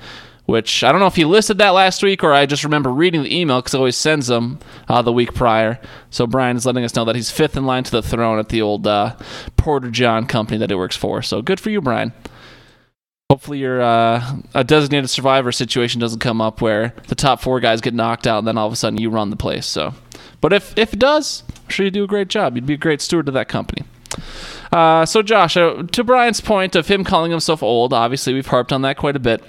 which 0.51 0.83
I 0.83 0.91
don't 0.91 0.99
know 0.99 1.07
if 1.07 1.15
he 1.15 1.23
listed 1.23 1.57
that 1.59 1.69
last 1.69 2.03
week 2.03 2.25
or 2.25 2.33
I 2.33 2.45
just 2.45 2.65
remember 2.65 2.91
reading 2.91 3.23
the 3.23 3.33
email 3.33 3.59
because 3.59 3.71
he 3.71 3.77
always 3.77 3.95
sends 3.95 4.27
them 4.27 4.59
uh, 4.89 5.01
the 5.01 5.13
week 5.13 5.33
prior. 5.33 5.79
So 6.09 6.27
Brian 6.27 6.57
is 6.57 6.65
letting 6.65 6.83
us 6.83 6.93
know 6.93 7.05
that 7.05 7.15
he's 7.15 7.31
fifth 7.31 7.55
in 7.55 7.65
line 7.65 7.85
to 7.85 7.91
the 7.91 8.01
throne 8.01 8.37
at 8.37 8.49
the 8.49 8.61
old 8.61 8.85
uh, 8.85 9.15
Porter 9.55 9.89
John 9.89 10.27
company 10.27 10.57
that 10.57 10.69
he 10.69 10.75
works 10.75 10.97
for. 10.97 11.21
So 11.21 11.41
good 11.41 11.61
for 11.61 11.69
you, 11.69 11.79
Brian. 11.79 12.11
Hopefully, 13.29 13.59
your 13.59 13.81
uh, 13.81 14.39
a 14.53 14.65
designated 14.65 15.09
survivor 15.09 15.53
situation 15.53 16.01
doesn't 16.01 16.19
come 16.19 16.41
up 16.41 16.59
where 16.59 16.93
the 17.07 17.15
top 17.15 17.39
four 17.39 17.61
guys 17.61 17.79
get 17.79 17.93
knocked 17.93 18.27
out, 18.27 18.39
and 18.39 18.47
then 18.47 18.57
all 18.57 18.67
of 18.67 18.73
a 18.73 18.75
sudden 18.75 18.99
you 18.99 19.09
run 19.09 19.29
the 19.29 19.37
place. 19.37 19.65
So, 19.65 19.93
but 20.41 20.51
if 20.51 20.77
if 20.77 20.91
it 20.91 20.99
does, 20.99 21.43
I'm 21.47 21.69
sure 21.69 21.85
you 21.85 21.91
do 21.91 22.03
a 22.03 22.07
great 22.07 22.27
job. 22.27 22.57
You'd 22.57 22.65
be 22.65 22.73
a 22.73 22.77
great 22.77 22.99
steward 22.99 23.29
of 23.29 23.33
that 23.35 23.47
company. 23.47 23.85
Uh, 24.69 25.05
so, 25.05 25.21
Josh, 25.21 25.55
uh, 25.55 25.83
to 25.93 26.03
Brian's 26.03 26.41
point 26.41 26.75
of 26.75 26.89
him 26.89 27.05
calling 27.05 27.31
himself 27.31 27.63
old, 27.63 27.93
obviously 27.93 28.33
we've 28.33 28.47
harped 28.47 28.73
on 28.73 28.81
that 28.81 28.97
quite 28.97 29.15
a 29.15 29.19
bit. 29.19 29.41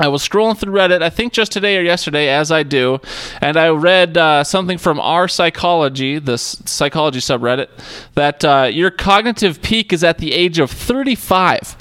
I 0.00 0.08
was 0.08 0.26
scrolling 0.26 0.56
through 0.56 0.72
Reddit, 0.72 1.02
I 1.02 1.10
think 1.10 1.32
just 1.32 1.50
today 1.50 1.76
or 1.76 1.82
yesterday, 1.82 2.28
as 2.28 2.52
I 2.52 2.62
do, 2.62 3.00
and 3.40 3.56
I 3.56 3.68
read 3.68 4.16
uh, 4.16 4.44
something 4.44 4.78
from 4.78 5.00
our 5.00 5.26
psychology, 5.26 6.18
this 6.18 6.62
psychology 6.64 7.18
subreddit, 7.18 7.68
that 8.14 8.44
uh, 8.44 8.70
your 8.72 8.90
cognitive 8.90 9.60
peak 9.60 9.92
is 9.92 10.04
at 10.04 10.18
the 10.18 10.32
age 10.32 10.58
of 10.58 10.70
35. 10.70 11.76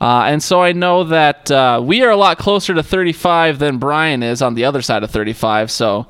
Uh, 0.00 0.22
and 0.26 0.42
so 0.42 0.62
I 0.62 0.72
know 0.72 1.04
that 1.04 1.50
uh, 1.50 1.80
we 1.84 2.02
are 2.02 2.10
a 2.10 2.16
lot 2.16 2.38
closer 2.38 2.74
to 2.74 2.82
35 2.82 3.58
than 3.58 3.78
Brian 3.78 4.22
is 4.22 4.42
on 4.42 4.54
the 4.54 4.64
other 4.64 4.82
side 4.82 5.02
of 5.04 5.10
35. 5.10 5.70
So, 5.70 6.06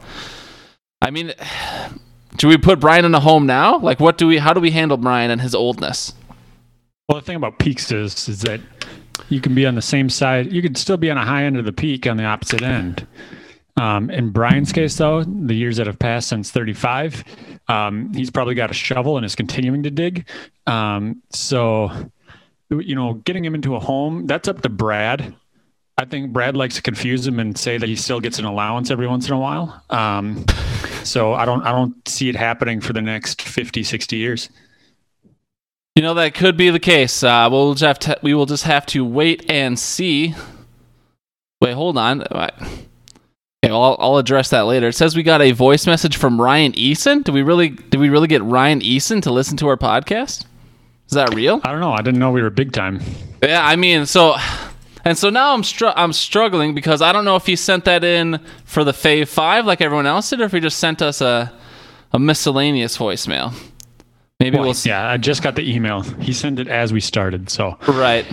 I 1.02 1.11
mean, 1.11 1.33
do 2.37 2.49
we 2.49 2.57
put 2.57 2.81
Brian 2.81 3.05
in 3.05 3.14
a 3.14 3.21
home 3.21 3.47
now? 3.47 3.79
Like, 3.79 4.00
what 4.00 4.17
do 4.17 4.29
we? 4.29 4.38
How 4.38 4.55
do 4.55 4.61
we 4.61 4.71
handle 4.71 4.97
Brian 4.97 5.31
and 5.31 5.40
his 5.40 5.55
oldness? 5.55 6.14
Well, 7.09 7.19
the 7.19 7.26
thing 7.26 7.37
about 7.37 7.59
peaks 7.59 7.90
is 7.90 8.29
is 8.29 8.43
that 8.43 8.61
you 9.29 9.41
can 9.41 9.55
be 9.55 9.67
on 9.67 9.75
the 9.75 9.83
same 9.83 10.09
side. 10.09 10.53
You 10.53 10.62
could 10.62 10.77
still 10.77 10.97
be 10.97 11.11
on 11.11 11.19
a 11.19 11.25
high 11.25 11.45
end 11.45 11.57
of 11.57 11.65
the 11.65 11.73
peak 11.73 12.07
on 12.07 12.17
the 12.17 12.25
opposite 12.25 12.62
end. 12.62 13.07
Um, 13.77 14.11
in 14.11 14.31
Brian's 14.31 14.73
case, 14.73 14.97
though, 14.97 15.25
the 15.25 15.55
years 15.55 15.77
that 15.77 15.87
have 15.87 15.99
passed 15.99 16.29
since 16.29 16.50
35, 16.50 17.25
um, 17.69 18.12
he's 18.12 18.31
probably 18.31 18.55
got 18.55 18.71
a 18.71 18.75
shovel 18.75 19.17
and 19.17 19.25
is 19.25 19.35
continuing 19.35 19.83
to 19.85 19.91
dig. 19.91 20.29
Um, 20.67 21.23
so 21.31 21.91
you 22.71 22.95
know, 22.95 23.15
getting 23.15 23.45
him 23.45 23.55
into 23.55 23.75
a 23.75 23.81
home, 23.81 24.27
that's 24.27 24.49
up 24.49 24.62
to 24.62 24.69
Brad. 24.69 25.35
I 25.99 26.05
think 26.05 26.33
Brad 26.33 26.57
likes 26.57 26.77
to 26.77 26.83
confuse 26.83 27.27
him 27.27 27.39
and 27.39 27.59
say 27.59 27.77
that 27.77 27.89
he 27.89 27.97
still 27.97 28.21
gets 28.21 28.39
an 28.39 28.45
allowance 28.45 28.91
every 28.91 29.07
once 29.07 29.27
in 29.27 29.35
a 29.35 29.39
while. 29.39 29.83
Um, 29.91 30.45
so 31.05 31.35
I 31.35 31.45
don't 31.45 31.62
I 31.62 31.73
don't 31.73 32.09
see 32.09 32.29
it 32.29 32.37
happening 32.37 32.81
for 32.81 32.93
the 32.93 33.03
next 33.03 33.43
50, 33.43 33.83
60 33.83 34.17
years. 34.17 34.49
You 35.97 36.02
know 36.02 36.14
that 36.14 36.35
could 36.35 36.56
be 36.56 36.70
the 36.70 36.80
case. 36.80 37.23
Uh, 37.23 37.49
we'll 37.50 37.75
just 37.75 37.82
have 37.82 37.99
to, 38.00 38.18
we 38.23 38.32
will 38.32 38.47
just 38.47 38.64
have 38.64 38.87
to 38.87 39.04
wait 39.04 39.50
and 39.50 39.78
see. 39.78 40.35
Wait, 41.61 41.75
hold 41.75 41.99
on. 41.99 42.23
Okay, 42.23 43.73
well, 43.73 43.82
I'll, 43.82 43.97
I'll 43.99 44.16
address 44.16 44.50
that 44.50 44.62
later. 44.62 44.88
It 44.88 44.94
says 44.94 45.14
we 45.14 45.23
got 45.23 45.42
a 45.42 45.52
voice 45.52 45.87
message 45.87 46.16
from 46.16 46.40
Ryan 46.40 46.73
Eason. 46.73 47.23
Do 47.25 47.32
we 47.32 47.42
really 47.42 47.70
did 47.70 48.00
we 48.00 48.09
really 48.09 48.28
get 48.28 48.42
Ryan 48.42 48.80
Eason 48.80 49.20
to 49.23 49.30
listen 49.32 49.56
to 49.59 49.68
our 49.68 49.76
podcast? 49.76 50.47
Is 51.06 51.14
that 51.14 51.35
real? 51.35 51.61
I 51.64 51.73
don't 51.73 51.80
know. 51.80 51.92
I 51.92 52.02
didn't 52.02 52.20
know 52.20 52.30
we 52.30 52.40
were 52.40 52.50
big 52.50 52.73
time. 52.73 53.00
Yeah, 53.42 53.66
I 53.66 53.76
mean, 53.76 54.06
so 54.06 54.37
and 55.04 55.18
so 55.18 55.28
now 55.28 55.52
I'm 55.52 55.64
str- 55.64 55.88
I'm 55.97 56.12
struggling 56.12 56.75
because 56.75 57.02
I 57.02 57.12
don't 57.12 57.25
know 57.25 57.37
if 57.37 57.47
he 57.47 57.56
sent 57.56 57.85
that 57.85 58.04
in 58.04 58.40
for 58.64 58.85
the 58.85 58.92
Fave 58.92 59.28
Five 59.28 59.66
like 59.66 59.80
everyone 59.80 60.06
else 60.06 60.30
did, 60.30 60.40
or 60.40 60.44
if 60.44 60.52
he 60.52 60.61
just 60.61 60.78
sent 60.78 61.02
us 61.02 61.20
a 61.20 61.52
a 62.12 62.18
miscellaneous 62.18 62.97
voicemail. 62.97 63.52
Maybe 64.40 64.56
well, 64.56 64.64
we'll 64.64 64.75
see. 64.75 64.88
Yeah, 64.88 65.09
I 65.09 65.18
just 65.18 65.42
got 65.42 65.54
the 65.54 65.70
email. 65.70 66.00
He 66.00 66.32
sent 66.32 66.59
it 66.59 66.66
as 66.66 66.92
we 66.92 67.00
started. 67.00 67.50
So 67.50 67.76
right. 67.87 68.26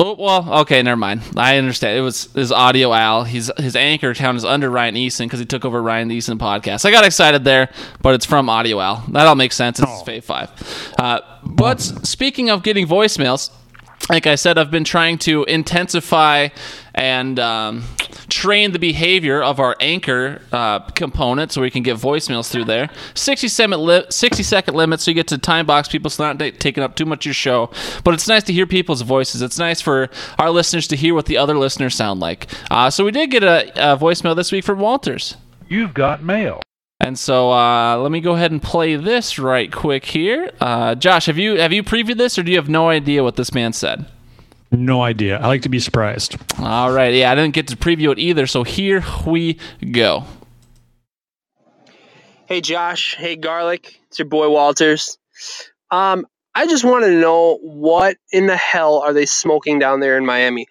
Oh 0.00 0.14
well, 0.18 0.60
okay, 0.60 0.82
never 0.82 0.96
mind. 0.96 1.22
I 1.36 1.56
understand. 1.56 1.96
It 1.96 2.02
was 2.02 2.32
his 2.32 2.52
audio 2.52 2.92
Al. 2.92 3.24
He's 3.24 3.50
his 3.56 3.74
anchor 3.76 4.10
account 4.10 4.36
is 4.36 4.44
under 4.44 4.70
Ryan 4.70 4.96
Eason 4.96 5.26
because 5.26 5.40
he 5.40 5.46
took 5.46 5.64
over 5.64 5.80
Ryan 5.80 6.08
Eason 6.10 6.38
podcast. 6.38 6.84
I 6.84 6.90
got 6.90 7.04
excited 7.04 7.44
there, 7.44 7.70
but 8.02 8.14
it's 8.14 8.26
from 8.26 8.48
Audio 8.48 8.80
Al. 8.80 9.04
That 9.08 9.26
all 9.26 9.34
makes 9.36 9.56
sense. 9.56 9.78
It's 9.78 9.88
oh. 9.88 10.04
Fave 10.04 10.24
Five. 10.24 10.94
Uh, 10.98 11.20
but 11.44 11.80
speaking 11.80 12.50
of 12.50 12.62
getting 12.62 12.86
voicemails, 12.86 13.50
like 14.08 14.26
I 14.26 14.34
said, 14.36 14.56
I've 14.56 14.70
been 14.70 14.84
trying 14.84 15.18
to 15.18 15.44
intensify 15.44 16.48
and 16.94 17.38
um, 17.38 17.84
train 18.38 18.70
the 18.70 18.78
behavior 18.78 19.42
of 19.42 19.58
our 19.58 19.74
anchor 19.80 20.40
uh, 20.52 20.78
component 20.90 21.50
so 21.50 21.60
we 21.60 21.70
can 21.72 21.82
get 21.82 21.96
voicemails 21.96 22.48
through 22.48 22.64
there. 22.64 22.88
60 23.14 23.48
second, 23.48 23.80
li- 23.80 24.04
60 24.08 24.44
second 24.44 24.74
limit 24.74 25.00
so 25.00 25.10
you 25.10 25.16
get 25.16 25.26
to 25.26 25.38
time 25.38 25.66
box 25.66 25.88
people 25.88 26.08
so 26.08 26.32
not 26.32 26.38
taking 26.60 26.84
up 26.84 26.94
too 26.94 27.04
much 27.04 27.22
of 27.22 27.26
your 27.26 27.34
show. 27.34 27.68
But 28.04 28.14
it's 28.14 28.28
nice 28.28 28.44
to 28.44 28.52
hear 28.52 28.64
people's 28.64 29.02
voices. 29.02 29.42
It's 29.42 29.58
nice 29.58 29.80
for 29.80 30.08
our 30.38 30.50
listeners 30.50 30.86
to 30.88 30.96
hear 30.96 31.14
what 31.14 31.26
the 31.26 31.36
other 31.36 31.58
listeners 31.58 31.96
sound 31.96 32.20
like. 32.20 32.46
Uh, 32.70 32.90
so 32.90 33.04
we 33.04 33.10
did 33.10 33.32
get 33.32 33.42
a, 33.42 33.70
a 33.92 33.96
voicemail 33.98 34.36
this 34.36 34.52
week 34.52 34.64
from 34.64 34.78
Walters. 34.78 35.36
You've 35.68 35.92
got 35.92 36.22
mail. 36.22 36.62
And 37.00 37.18
so 37.18 37.50
uh, 37.52 37.96
let 37.96 38.12
me 38.12 38.20
go 38.20 38.34
ahead 38.34 38.52
and 38.52 38.62
play 38.62 38.94
this 38.94 39.36
right 39.38 39.72
quick 39.72 40.04
here. 40.04 40.52
Uh, 40.60 40.94
Josh, 40.94 41.26
have 41.26 41.38
you 41.38 41.56
have 41.56 41.72
you 41.72 41.82
previewed 41.82 42.18
this, 42.18 42.38
or 42.38 42.42
do 42.42 42.50
you 42.50 42.56
have 42.56 42.68
no 42.68 42.88
idea 42.88 43.22
what 43.22 43.36
this 43.36 43.54
man 43.54 43.72
said? 43.72 44.06
No 44.70 45.02
idea. 45.02 45.38
I 45.38 45.46
like 45.46 45.62
to 45.62 45.68
be 45.68 45.78
surprised. 45.78 46.36
All 46.58 46.92
right. 46.92 47.14
Yeah, 47.14 47.32
I 47.32 47.34
didn't 47.34 47.54
get 47.54 47.68
to 47.68 47.76
preview 47.76 48.12
it 48.12 48.18
either. 48.18 48.46
So 48.46 48.64
here 48.64 49.02
we 49.26 49.58
go. 49.92 50.24
Hey, 52.46 52.60
Josh. 52.60 53.14
Hey, 53.14 53.36
Garlic. 53.36 54.00
It's 54.08 54.18
your 54.18 54.28
boy 54.28 54.50
Walters. 54.50 55.18
Um, 55.90 56.26
I 56.54 56.66
just 56.66 56.84
want 56.84 57.04
to 57.04 57.10
know 57.10 57.58
what 57.62 58.16
in 58.32 58.46
the 58.46 58.56
hell 58.56 58.98
are 58.98 59.12
they 59.12 59.26
smoking 59.26 59.78
down 59.78 60.00
there 60.00 60.18
in 60.18 60.26
Miami? 60.26 60.66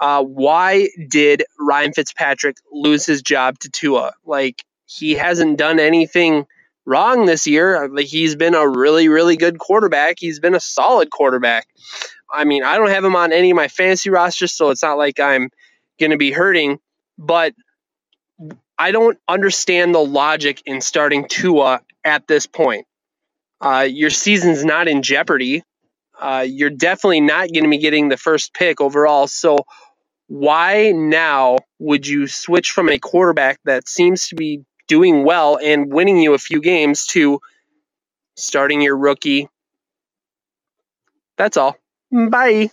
Uh, 0.00 0.22
why 0.22 0.88
did 1.08 1.44
Ryan 1.58 1.92
Fitzpatrick 1.92 2.56
lose 2.72 3.04
his 3.04 3.22
job 3.22 3.58
to 3.60 3.70
Tua? 3.70 4.14
Like, 4.24 4.64
he 4.86 5.12
hasn't 5.12 5.58
done 5.58 5.78
anything 5.78 6.46
wrong 6.86 7.26
this 7.26 7.46
year. 7.46 7.88
Like, 7.88 8.06
he's 8.06 8.34
been 8.34 8.54
a 8.54 8.66
really, 8.66 9.08
really 9.08 9.36
good 9.36 9.58
quarterback. 9.58 10.16
He's 10.18 10.40
been 10.40 10.54
a 10.54 10.60
solid 10.60 11.10
quarterback. 11.10 11.68
I 12.32 12.44
mean, 12.44 12.62
I 12.62 12.76
don't 12.76 12.90
have 12.90 13.04
him 13.04 13.16
on 13.16 13.32
any 13.32 13.50
of 13.50 13.56
my 13.56 13.68
fantasy 13.68 14.10
rosters, 14.10 14.52
so 14.52 14.70
it's 14.70 14.82
not 14.82 14.98
like 14.98 15.18
I'm 15.20 15.50
going 15.98 16.10
to 16.10 16.16
be 16.16 16.30
hurting. 16.30 16.78
But 17.18 17.54
I 18.78 18.92
don't 18.92 19.18
understand 19.28 19.94
the 19.94 20.04
logic 20.04 20.62
in 20.64 20.80
starting 20.80 21.26
Tua 21.28 21.82
at 22.04 22.26
this 22.26 22.46
point. 22.46 22.86
Uh, 23.60 23.86
your 23.88 24.10
season's 24.10 24.64
not 24.64 24.88
in 24.88 25.02
jeopardy. 25.02 25.62
Uh, 26.18 26.46
you're 26.48 26.70
definitely 26.70 27.20
not 27.20 27.52
going 27.52 27.64
to 27.64 27.70
be 27.70 27.78
getting 27.78 28.08
the 28.08 28.16
first 28.16 28.54
pick 28.54 28.80
overall. 28.80 29.26
So, 29.26 29.58
why 30.28 30.92
now 30.92 31.58
would 31.78 32.06
you 32.06 32.26
switch 32.26 32.70
from 32.70 32.88
a 32.88 32.98
quarterback 32.98 33.58
that 33.64 33.88
seems 33.88 34.28
to 34.28 34.36
be 34.36 34.62
doing 34.86 35.24
well 35.24 35.58
and 35.62 35.92
winning 35.92 36.18
you 36.18 36.34
a 36.34 36.38
few 36.38 36.60
games 36.60 37.06
to 37.08 37.40
starting 38.36 38.80
your 38.80 38.96
rookie? 38.96 39.48
That's 41.36 41.56
all. 41.56 41.79
Bye. 42.10 42.70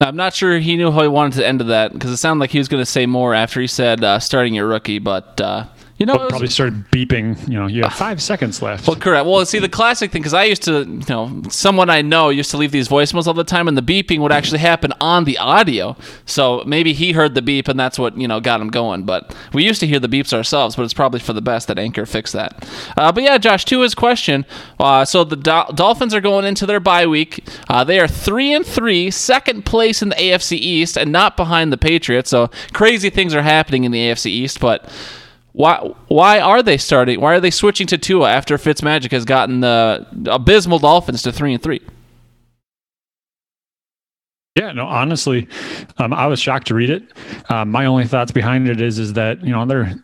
I'm 0.00 0.16
not 0.16 0.34
sure 0.34 0.58
he 0.58 0.76
knew 0.76 0.90
how 0.90 1.02
he 1.02 1.08
wanted 1.08 1.36
to 1.38 1.46
end 1.46 1.60
of 1.60 1.68
that 1.68 1.92
because 1.92 2.10
it 2.10 2.16
sounded 2.18 2.40
like 2.40 2.50
he 2.50 2.58
was 2.58 2.68
going 2.68 2.82
to 2.82 2.90
say 2.90 3.06
more 3.06 3.32
after 3.32 3.60
he 3.60 3.66
said 3.66 4.04
uh, 4.04 4.18
starting 4.18 4.54
your 4.54 4.66
rookie, 4.66 4.98
but 4.98 5.40
uh, 5.40 5.66
you 5.96 6.06
know, 6.06 6.28
probably 6.28 6.48
started 6.48 6.84
beeping. 6.90 7.40
You 7.48 7.60
know, 7.60 7.66
you 7.66 7.82
have 7.82 7.92
five 7.94 8.20
seconds 8.20 8.60
left. 8.60 8.86
Well, 8.88 8.96
correct. 8.96 9.26
Well, 9.26 9.44
see, 9.46 9.60
the 9.60 9.68
classic 9.68 10.10
thing 10.10 10.22
because 10.22 10.34
I 10.34 10.44
used 10.44 10.62
to, 10.64 10.80
you 10.80 11.02
know, 11.08 11.42
someone 11.50 11.88
I 11.88 12.02
know 12.02 12.30
used 12.30 12.50
to 12.50 12.56
leave 12.56 12.72
these 12.72 12.88
voicemails 12.88 13.26
all 13.26 13.34
the 13.34 13.44
time, 13.44 13.68
and 13.68 13.76
the 13.76 13.82
beeping 13.82 14.18
would 14.18 14.32
actually 14.32 14.58
happen 14.58 14.92
on 15.00 15.24
the 15.24 15.38
audio. 15.38 15.96
So 16.26 16.64
maybe 16.66 16.92
he 16.92 17.12
heard 17.12 17.34
the 17.34 17.42
beep, 17.42 17.68
and 17.68 17.78
that's 17.78 17.98
what 17.98 18.16
you 18.18 18.26
know 18.26 18.40
got 18.40 18.60
him 18.60 18.68
going. 18.68 19.04
But 19.04 19.34
we 19.52 19.64
used 19.64 19.80
to 19.80 19.86
hear 19.86 20.00
the 20.00 20.08
beeps 20.08 20.32
ourselves, 20.32 20.74
but 20.74 20.82
it's 20.82 20.94
probably 20.94 21.20
for 21.20 21.32
the 21.32 21.42
best 21.42 21.68
that 21.68 21.78
Anchor 21.78 22.06
fixed 22.06 22.32
that. 22.32 22.68
Uh, 22.96 23.12
but 23.12 23.22
yeah, 23.22 23.38
Josh, 23.38 23.64
to 23.66 23.80
his 23.82 23.94
question, 23.94 24.44
uh, 24.80 25.04
so 25.04 25.22
the 25.22 25.36
Do- 25.36 25.72
Dolphins 25.74 26.12
are 26.12 26.20
going 26.20 26.44
into 26.44 26.66
their 26.66 26.80
bye 26.80 27.06
week. 27.06 27.46
Uh, 27.68 27.84
they 27.84 28.00
are 28.00 28.08
three 28.08 28.52
and 28.52 28.66
three, 28.66 29.12
second 29.12 29.64
place 29.64 30.02
in 30.02 30.08
the 30.08 30.16
AFC 30.16 30.56
East, 30.56 30.96
and 30.96 31.12
not 31.12 31.36
behind 31.36 31.72
the 31.72 31.78
Patriots. 31.78 32.30
So 32.30 32.50
crazy 32.72 33.10
things 33.10 33.32
are 33.32 33.42
happening 33.42 33.84
in 33.84 33.92
the 33.92 34.00
AFC 34.00 34.26
East, 34.26 34.58
but. 34.58 34.90
Why 35.54 35.94
why 36.08 36.40
are 36.40 36.64
they 36.64 36.76
starting? 36.76 37.20
Why 37.20 37.34
are 37.34 37.40
they 37.40 37.52
switching 37.52 37.86
to 37.86 37.96
Tua 37.96 38.28
after 38.28 38.58
Fitzmagic 38.58 39.12
has 39.12 39.24
gotten 39.24 39.60
the 39.60 40.04
abysmal 40.26 40.80
Dolphins 40.80 41.22
to 41.22 41.30
three 41.30 41.54
and 41.54 41.62
three? 41.62 41.80
Yeah, 44.56 44.72
no, 44.72 44.84
honestly, 44.84 45.46
um, 45.98 46.12
I 46.12 46.26
was 46.26 46.40
shocked 46.40 46.66
to 46.68 46.74
read 46.74 46.90
it. 46.90 47.04
Um, 47.50 47.70
my 47.70 47.86
only 47.86 48.04
thoughts 48.04 48.32
behind 48.32 48.68
it 48.68 48.80
is 48.80 48.98
is 48.98 49.12
that 49.12 49.44
you 49.44 49.50
know 49.50 49.64
they're 49.64 49.94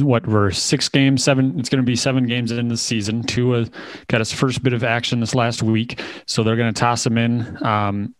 what 0.00 0.26
we're 0.26 0.50
six 0.50 0.88
games, 0.88 1.22
seven. 1.22 1.60
It's 1.60 1.68
going 1.68 1.82
to 1.82 1.86
be 1.86 1.96
seven 1.96 2.26
games 2.26 2.50
in 2.50 2.68
the 2.68 2.76
season. 2.78 3.22
Tua 3.22 3.66
got 4.08 4.22
his 4.22 4.32
first 4.32 4.62
bit 4.62 4.72
of 4.72 4.82
action 4.82 5.20
this 5.20 5.34
last 5.34 5.62
week, 5.62 6.00
so 6.24 6.42
they're 6.42 6.56
going 6.56 6.72
to 6.72 6.80
toss 6.80 7.04
him 7.04 7.18
in. 7.18 7.62
Um, 7.62 8.14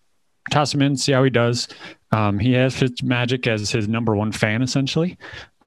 toss 0.51 0.75
him 0.75 0.83
in, 0.83 0.95
see 0.99 1.13
how 1.13 1.25
he 1.25 1.31
does. 1.31 1.69
Um, 2.13 2.39
he 2.39 2.53
has 2.53 2.75
Fitzmagic 2.75 3.47
as 3.47 3.71
his 3.71 3.89
number 3.89 4.15
one 4.15 4.31
fan, 4.31 4.61
essentially. 4.61 5.17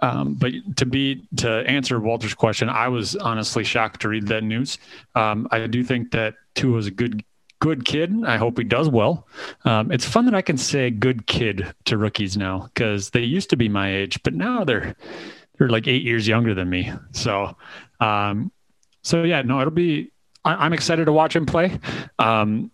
Um, 0.01 0.35
but 0.35 0.53
to 0.77 0.85
be 0.85 1.27
to 1.37 1.49
answer 1.67 1.99
Walter's 1.99 2.33
question, 2.33 2.69
I 2.69 2.87
was 2.87 3.15
honestly 3.15 3.63
shocked 3.63 4.01
to 4.01 4.09
read 4.09 4.27
that 4.27 4.43
news. 4.43 4.77
Um, 5.15 5.47
I 5.51 5.67
do 5.67 5.83
think 5.83 6.11
that 6.11 6.35
Tua 6.55 6.77
is 6.77 6.87
a 6.87 6.91
good 6.91 7.23
good 7.59 7.85
kid. 7.85 8.23
I 8.25 8.37
hope 8.37 8.57
he 8.57 8.63
does 8.63 8.89
well. 8.89 9.27
Um, 9.65 9.91
it's 9.91 10.05
fun 10.05 10.25
that 10.25 10.33
I 10.35 10.41
can 10.41 10.57
say 10.57 10.89
good 10.89 11.27
kid 11.27 11.73
to 11.85 11.97
rookies 11.97 12.37
now 12.37 12.69
because 12.73 13.09
they 13.09 13.21
used 13.21 13.49
to 13.49 13.57
be 13.57 13.69
my 13.69 13.93
age, 13.93 14.21
but 14.23 14.33
now 14.33 14.63
they're 14.63 14.95
they're 15.57 15.69
like 15.69 15.87
eight 15.87 16.03
years 16.03 16.27
younger 16.27 16.53
than 16.53 16.69
me. 16.69 16.91
So, 17.11 17.55
um, 17.99 18.51
so 19.03 19.23
yeah, 19.23 19.41
no, 19.41 19.59
it'll 19.59 19.71
be. 19.71 20.11
I, 20.45 20.65
am 20.65 20.71
excited 20.71 21.05
to 21.05 21.13
watch 21.13 21.35
him 21.35 21.45
play. 21.45 21.77
Um, 22.17 22.71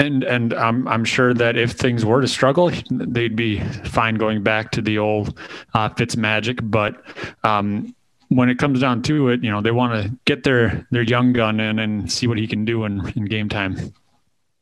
And 0.00 0.24
and 0.24 0.52
I'm 0.54 0.88
I'm 0.88 1.04
sure 1.04 1.32
that 1.34 1.56
if 1.56 1.72
things 1.72 2.04
were 2.04 2.20
to 2.20 2.26
struggle, 2.28 2.72
they'd 2.90 3.36
be 3.36 3.60
fine 3.60 4.16
going 4.16 4.42
back 4.42 4.72
to 4.72 4.82
the 4.82 4.98
old 4.98 5.38
uh, 5.72 5.88
Fitz 5.90 6.16
magic. 6.16 6.58
But 6.62 7.00
um, 7.44 7.94
when 8.28 8.48
it 8.48 8.58
comes 8.58 8.80
down 8.80 9.02
to 9.02 9.28
it, 9.28 9.44
you 9.44 9.50
know, 9.50 9.60
they 9.60 9.70
want 9.70 10.02
to 10.02 10.12
get 10.24 10.42
their 10.42 10.86
their 10.90 11.02
young 11.02 11.32
gun 11.32 11.60
in 11.60 11.78
and 11.78 12.10
see 12.10 12.26
what 12.26 12.38
he 12.38 12.46
can 12.48 12.64
do 12.64 12.84
in, 12.84 13.12
in 13.14 13.26
game 13.26 13.48
time. 13.48 13.94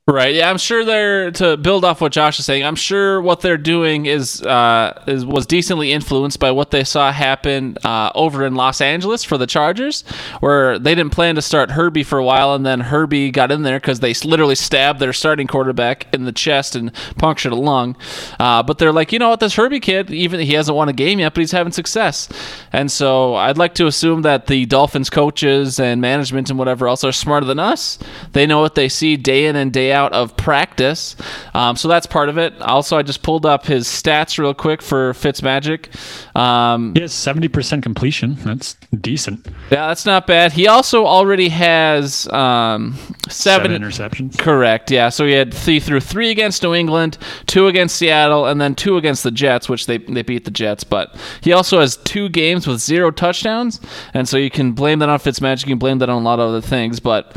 Right. 0.08 0.34
Yeah, 0.34 0.50
I'm 0.50 0.58
sure 0.58 0.84
they're 0.84 1.30
to 1.30 1.56
build 1.56 1.84
off 1.84 2.00
what 2.00 2.10
Josh 2.10 2.40
is 2.40 2.44
saying. 2.44 2.64
I'm 2.64 2.74
sure 2.74 3.22
what 3.22 3.40
they're 3.40 3.56
doing 3.56 4.06
is 4.06 4.42
uh, 4.42 5.00
is 5.06 5.24
was 5.24 5.46
decently 5.46 5.92
influenced 5.92 6.40
by 6.40 6.50
what 6.50 6.72
they 6.72 6.82
saw 6.82 7.12
happen 7.12 7.78
uh, 7.84 8.10
over 8.16 8.44
in 8.44 8.56
Los 8.56 8.80
Angeles 8.80 9.22
for 9.22 9.38
the 9.38 9.46
Chargers, 9.46 10.02
where 10.40 10.76
they 10.76 10.96
didn't 10.96 11.12
plan 11.12 11.36
to 11.36 11.42
start 11.42 11.70
Herbie 11.70 12.02
for 12.02 12.18
a 12.18 12.24
while, 12.24 12.52
and 12.52 12.66
then 12.66 12.80
Herbie 12.80 13.30
got 13.30 13.52
in 13.52 13.62
there 13.62 13.78
because 13.78 14.00
they 14.00 14.12
literally 14.24 14.56
stabbed 14.56 14.98
their 14.98 15.12
starting 15.12 15.46
quarterback 15.46 16.12
in 16.12 16.24
the 16.24 16.32
chest 16.32 16.74
and 16.74 16.92
punctured 17.16 17.52
a 17.52 17.56
lung. 17.56 17.96
Uh, 18.40 18.60
but 18.60 18.78
they're 18.78 18.92
like, 18.92 19.12
you 19.12 19.20
know 19.20 19.28
what, 19.28 19.38
this 19.38 19.54
Herbie 19.54 19.78
kid, 19.78 20.10
even 20.10 20.40
he 20.40 20.54
hasn't 20.54 20.76
won 20.76 20.88
a 20.88 20.92
game 20.92 21.20
yet, 21.20 21.32
but 21.32 21.42
he's 21.42 21.52
having 21.52 21.72
success, 21.72 22.28
and 22.72 22.90
so 22.90 23.36
I'd 23.36 23.56
like 23.56 23.76
to 23.76 23.86
assume 23.86 24.22
that 24.22 24.48
the 24.48 24.66
Dolphins 24.66 25.10
coaches 25.10 25.78
and 25.78 26.00
management 26.00 26.50
and 26.50 26.58
whatever 26.58 26.88
else 26.88 27.04
are 27.04 27.12
smarter 27.12 27.46
than 27.46 27.60
us. 27.60 28.00
They 28.32 28.48
know 28.48 28.58
what 28.58 28.74
they 28.74 28.88
see 28.88 29.16
day 29.16 29.46
in 29.46 29.54
and 29.54 29.72
day 29.72 29.91
out 29.92 30.12
of 30.12 30.36
practice. 30.36 31.16
Um, 31.54 31.76
so 31.76 31.88
that's 31.88 32.06
part 32.06 32.28
of 32.28 32.38
it. 32.38 32.60
Also, 32.62 32.96
I 32.96 33.02
just 33.02 33.22
pulled 33.22 33.46
up 33.46 33.66
his 33.66 33.86
stats 33.86 34.38
real 34.38 34.54
quick 34.54 34.82
for 34.82 35.12
Fitzmagic. 35.12 35.86
Um, 36.36 36.94
He 36.94 37.00
has 37.02 37.12
70% 37.12 37.82
completion. 37.82 38.34
That's 38.44 38.74
decent. 39.00 39.46
yeah, 39.70 39.88
that's 39.88 40.06
not 40.06 40.26
bad. 40.26 40.52
He 40.52 40.66
also 40.68 41.06
already 41.06 41.48
has 41.50 42.26
um, 42.28 42.94
seven, 43.28 43.70
Seven 43.70 43.82
interceptions. 43.82 44.38
Correct. 44.38 44.90
Yeah. 44.90 45.08
So 45.08 45.26
he 45.26 45.32
had 45.32 45.54
he 45.54 45.80
threw 45.80 46.00
three 46.00 46.30
against 46.30 46.62
New 46.62 46.74
England, 46.74 47.18
two 47.46 47.66
against 47.66 47.96
Seattle, 47.96 48.46
and 48.46 48.60
then 48.60 48.74
two 48.74 48.96
against 48.96 49.22
the 49.22 49.30
Jets, 49.30 49.68
which 49.68 49.86
they 49.86 49.98
they 49.98 50.22
beat 50.22 50.44
the 50.44 50.50
Jets. 50.50 50.84
But 50.84 51.14
he 51.42 51.52
also 51.52 51.80
has 51.80 51.96
two 51.98 52.28
games 52.28 52.66
with 52.66 52.80
zero 52.80 53.10
touchdowns, 53.10 53.80
and 54.14 54.28
so 54.28 54.36
you 54.36 54.50
can 54.50 54.72
blame 54.72 54.98
that 55.00 55.08
on 55.08 55.18
Fitzmagic. 55.18 55.60
You 55.62 55.72
can 55.72 55.78
blame 55.78 55.98
that 55.98 56.08
on 56.08 56.20
a 56.22 56.24
lot 56.24 56.38
of 56.40 56.48
other 56.48 56.60
things, 56.60 57.00
but. 57.00 57.36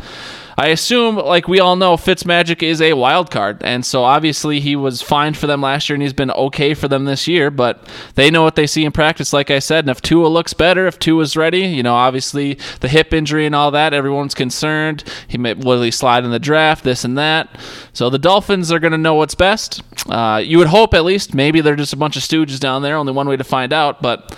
I 0.58 0.68
assume, 0.68 1.16
like 1.16 1.48
we 1.48 1.60
all 1.60 1.76
know, 1.76 1.96
Fitzmagic 1.96 2.62
is 2.62 2.80
a 2.80 2.94
wild 2.94 3.30
card, 3.30 3.62
and 3.62 3.84
so 3.84 4.04
obviously 4.04 4.58
he 4.60 4.74
was 4.74 5.02
fine 5.02 5.34
for 5.34 5.46
them 5.46 5.60
last 5.60 5.88
year, 5.88 5.94
and 5.94 6.02
he's 6.02 6.14
been 6.14 6.30
okay 6.30 6.72
for 6.72 6.88
them 6.88 7.04
this 7.04 7.28
year. 7.28 7.50
But 7.50 7.86
they 8.14 8.30
know 8.30 8.42
what 8.42 8.56
they 8.56 8.66
see 8.66 8.84
in 8.84 8.92
practice, 8.92 9.34
like 9.34 9.50
I 9.50 9.58
said. 9.58 9.84
And 9.84 9.90
if 9.90 10.00
Tua 10.00 10.28
looks 10.28 10.54
better, 10.54 10.86
if 10.86 10.98
Tua's 10.98 11.36
ready, 11.36 11.60
you 11.66 11.82
know, 11.82 11.94
obviously 11.94 12.54
the 12.80 12.88
hip 12.88 13.12
injury 13.12 13.44
and 13.44 13.54
all 13.54 13.70
that, 13.72 13.92
everyone's 13.92 14.34
concerned. 14.34 15.04
He 15.28 15.36
may 15.36 15.52
will 15.52 15.82
he 15.82 15.90
slide 15.90 16.24
in 16.24 16.30
the 16.30 16.38
draft, 16.38 16.84
this 16.84 17.04
and 17.04 17.18
that. 17.18 17.48
So 17.92 18.08
the 18.08 18.18
Dolphins 18.18 18.72
are 18.72 18.78
going 18.78 18.92
to 18.92 18.98
know 18.98 19.14
what's 19.14 19.34
best. 19.34 19.82
Uh, 20.08 20.40
you 20.42 20.56
would 20.56 20.68
hope, 20.68 20.94
at 20.94 21.04
least, 21.04 21.34
maybe 21.34 21.60
they're 21.60 21.76
just 21.76 21.92
a 21.92 21.96
bunch 21.96 22.16
of 22.16 22.22
stooges 22.22 22.58
down 22.58 22.80
there. 22.80 22.96
Only 22.96 23.12
one 23.12 23.28
way 23.28 23.36
to 23.36 23.44
find 23.44 23.72
out, 23.72 24.00
but. 24.00 24.34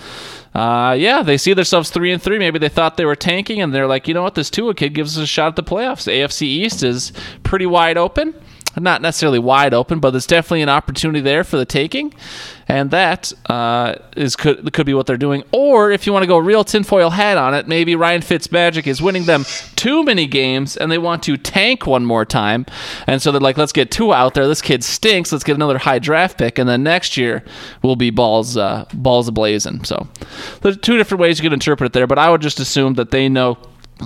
Uh, 0.58 0.92
yeah, 0.94 1.22
they 1.22 1.36
see 1.36 1.54
themselves 1.54 1.88
three 1.88 2.12
and 2.12 2.20
three. 2.20 2.36
Maybe 2.36 2.58
they 2.58 2.68
thought 2.68 2.96
they 2.96 3.04
were 3.04 3.14
tanking, 3.14 3.62
and 3.62 3.72
they're 3.72 3.86
like, 3.86 4.08
you 4.08 4.14
know 4.14 4.24
what, 4.24 4.34
this 4.34 4.50
Tua 4.50 4.74
kid 4.74 4.92
gives 4.92 5.16
us 5.16 5.22
a 5.22 5.26
shot 5.26 5.48
at 5.48 5.56
the 5.56 5.62
playoffs. 5.62 6.02
The 6.02 6.10
AFC 6.10 6.42
East 6.42 6.82
is 6.82 7.12
pretty 7.44 7.64
wide 7.64 7.96
open, 7.96 8.34
not 8.76 9.02
necessarily 9.02 9.38
wide 9.38 9.75
open, 9.75 9.98
but 9.98 10.10
there's 10.10 10.26
definitely 10.26 10.62
an 10.62 10.68
opportunity 10.68 11.20
there 11.20 11.42
for 11.42 11.56
the 11.56 11.64
taking, 11.64 12.14
and 12.68 12.90
that 12.90 13.32
uh, 13.46 13.94
is 14.16 14.37
could 14.37 14.72
could 14.72 14.87
be 14.87 14.94
what 14.94 15.06
they're 15.06 15.16
doing. 15.16 15.42
Or 15.52 15.90
if 15.90 16.06
you 16.06 16.12
want 16.12 16.22
to 16.22 16.26
go 16.26 16.38
real 16.38 16.64
tinfoil 16.64 17.10
hat 17.10 17.38
on 17.38 17.54
it, 17.54 17.66
maybe 17.66 17.96
Ryan 17.96 18.20
Fitzmagic 18.20 18.87
is 18.87 19.00
winning 19.00 19.25
them 19.25 19.44
too 19.76 20.04
many 20.04 20.26
games, 20.26 20.76
and 20.76 20.92
they 20.92 20.98
want 20.98 21.22
to 21.25 21.37
tank 21.37 21.87
one 21.87 22.04
more 22.04 22.25
time, 22.25 22.66
and 23.06 23.20
so 23.22 23.32
they're 23.32 23.40
like, 23.40 23.56
let's 23.56 23.72
get 23.72 23.90
two 23.90 24.12
out 24.12 24.34
there. 24.34 24.46
This 24.46 24.62
kid 24.62 24.84
stinks. 24.84 25.32
Let's 25.32 25.44
get 25.44 25.56
another 25.56 25.78
high 25.78 25.98
draft 25.98 26.38
pick, 26.38 26.58
and 26.58 26.68
then 26.68 26.82
next 26.82 27.16
year 27.16 27.44
we'll 27.82 27.96
be 27.96 28.10
balls 28.10 28.56
uh, 28.56 28.84
balls 28.92 29.30
ablazing. 29.30 29.87
So 29.87 30.06
there's 30.60 30.76
two 30.78 30.96
different 30.96 31.20
ways 31.20 31.38
you 31.38 31.42
could 31.42 31.52
interpret 31.54 31.87
it 31.87 31.92
there, 31.94 32.06
but 32.06 32.18
I 32.18 32.30
would 32.30 32.42
just 32.42 32.60
assume 32.60 32.94
that 32.94 33.10
they 33.10 33.28
know 33.28 33.58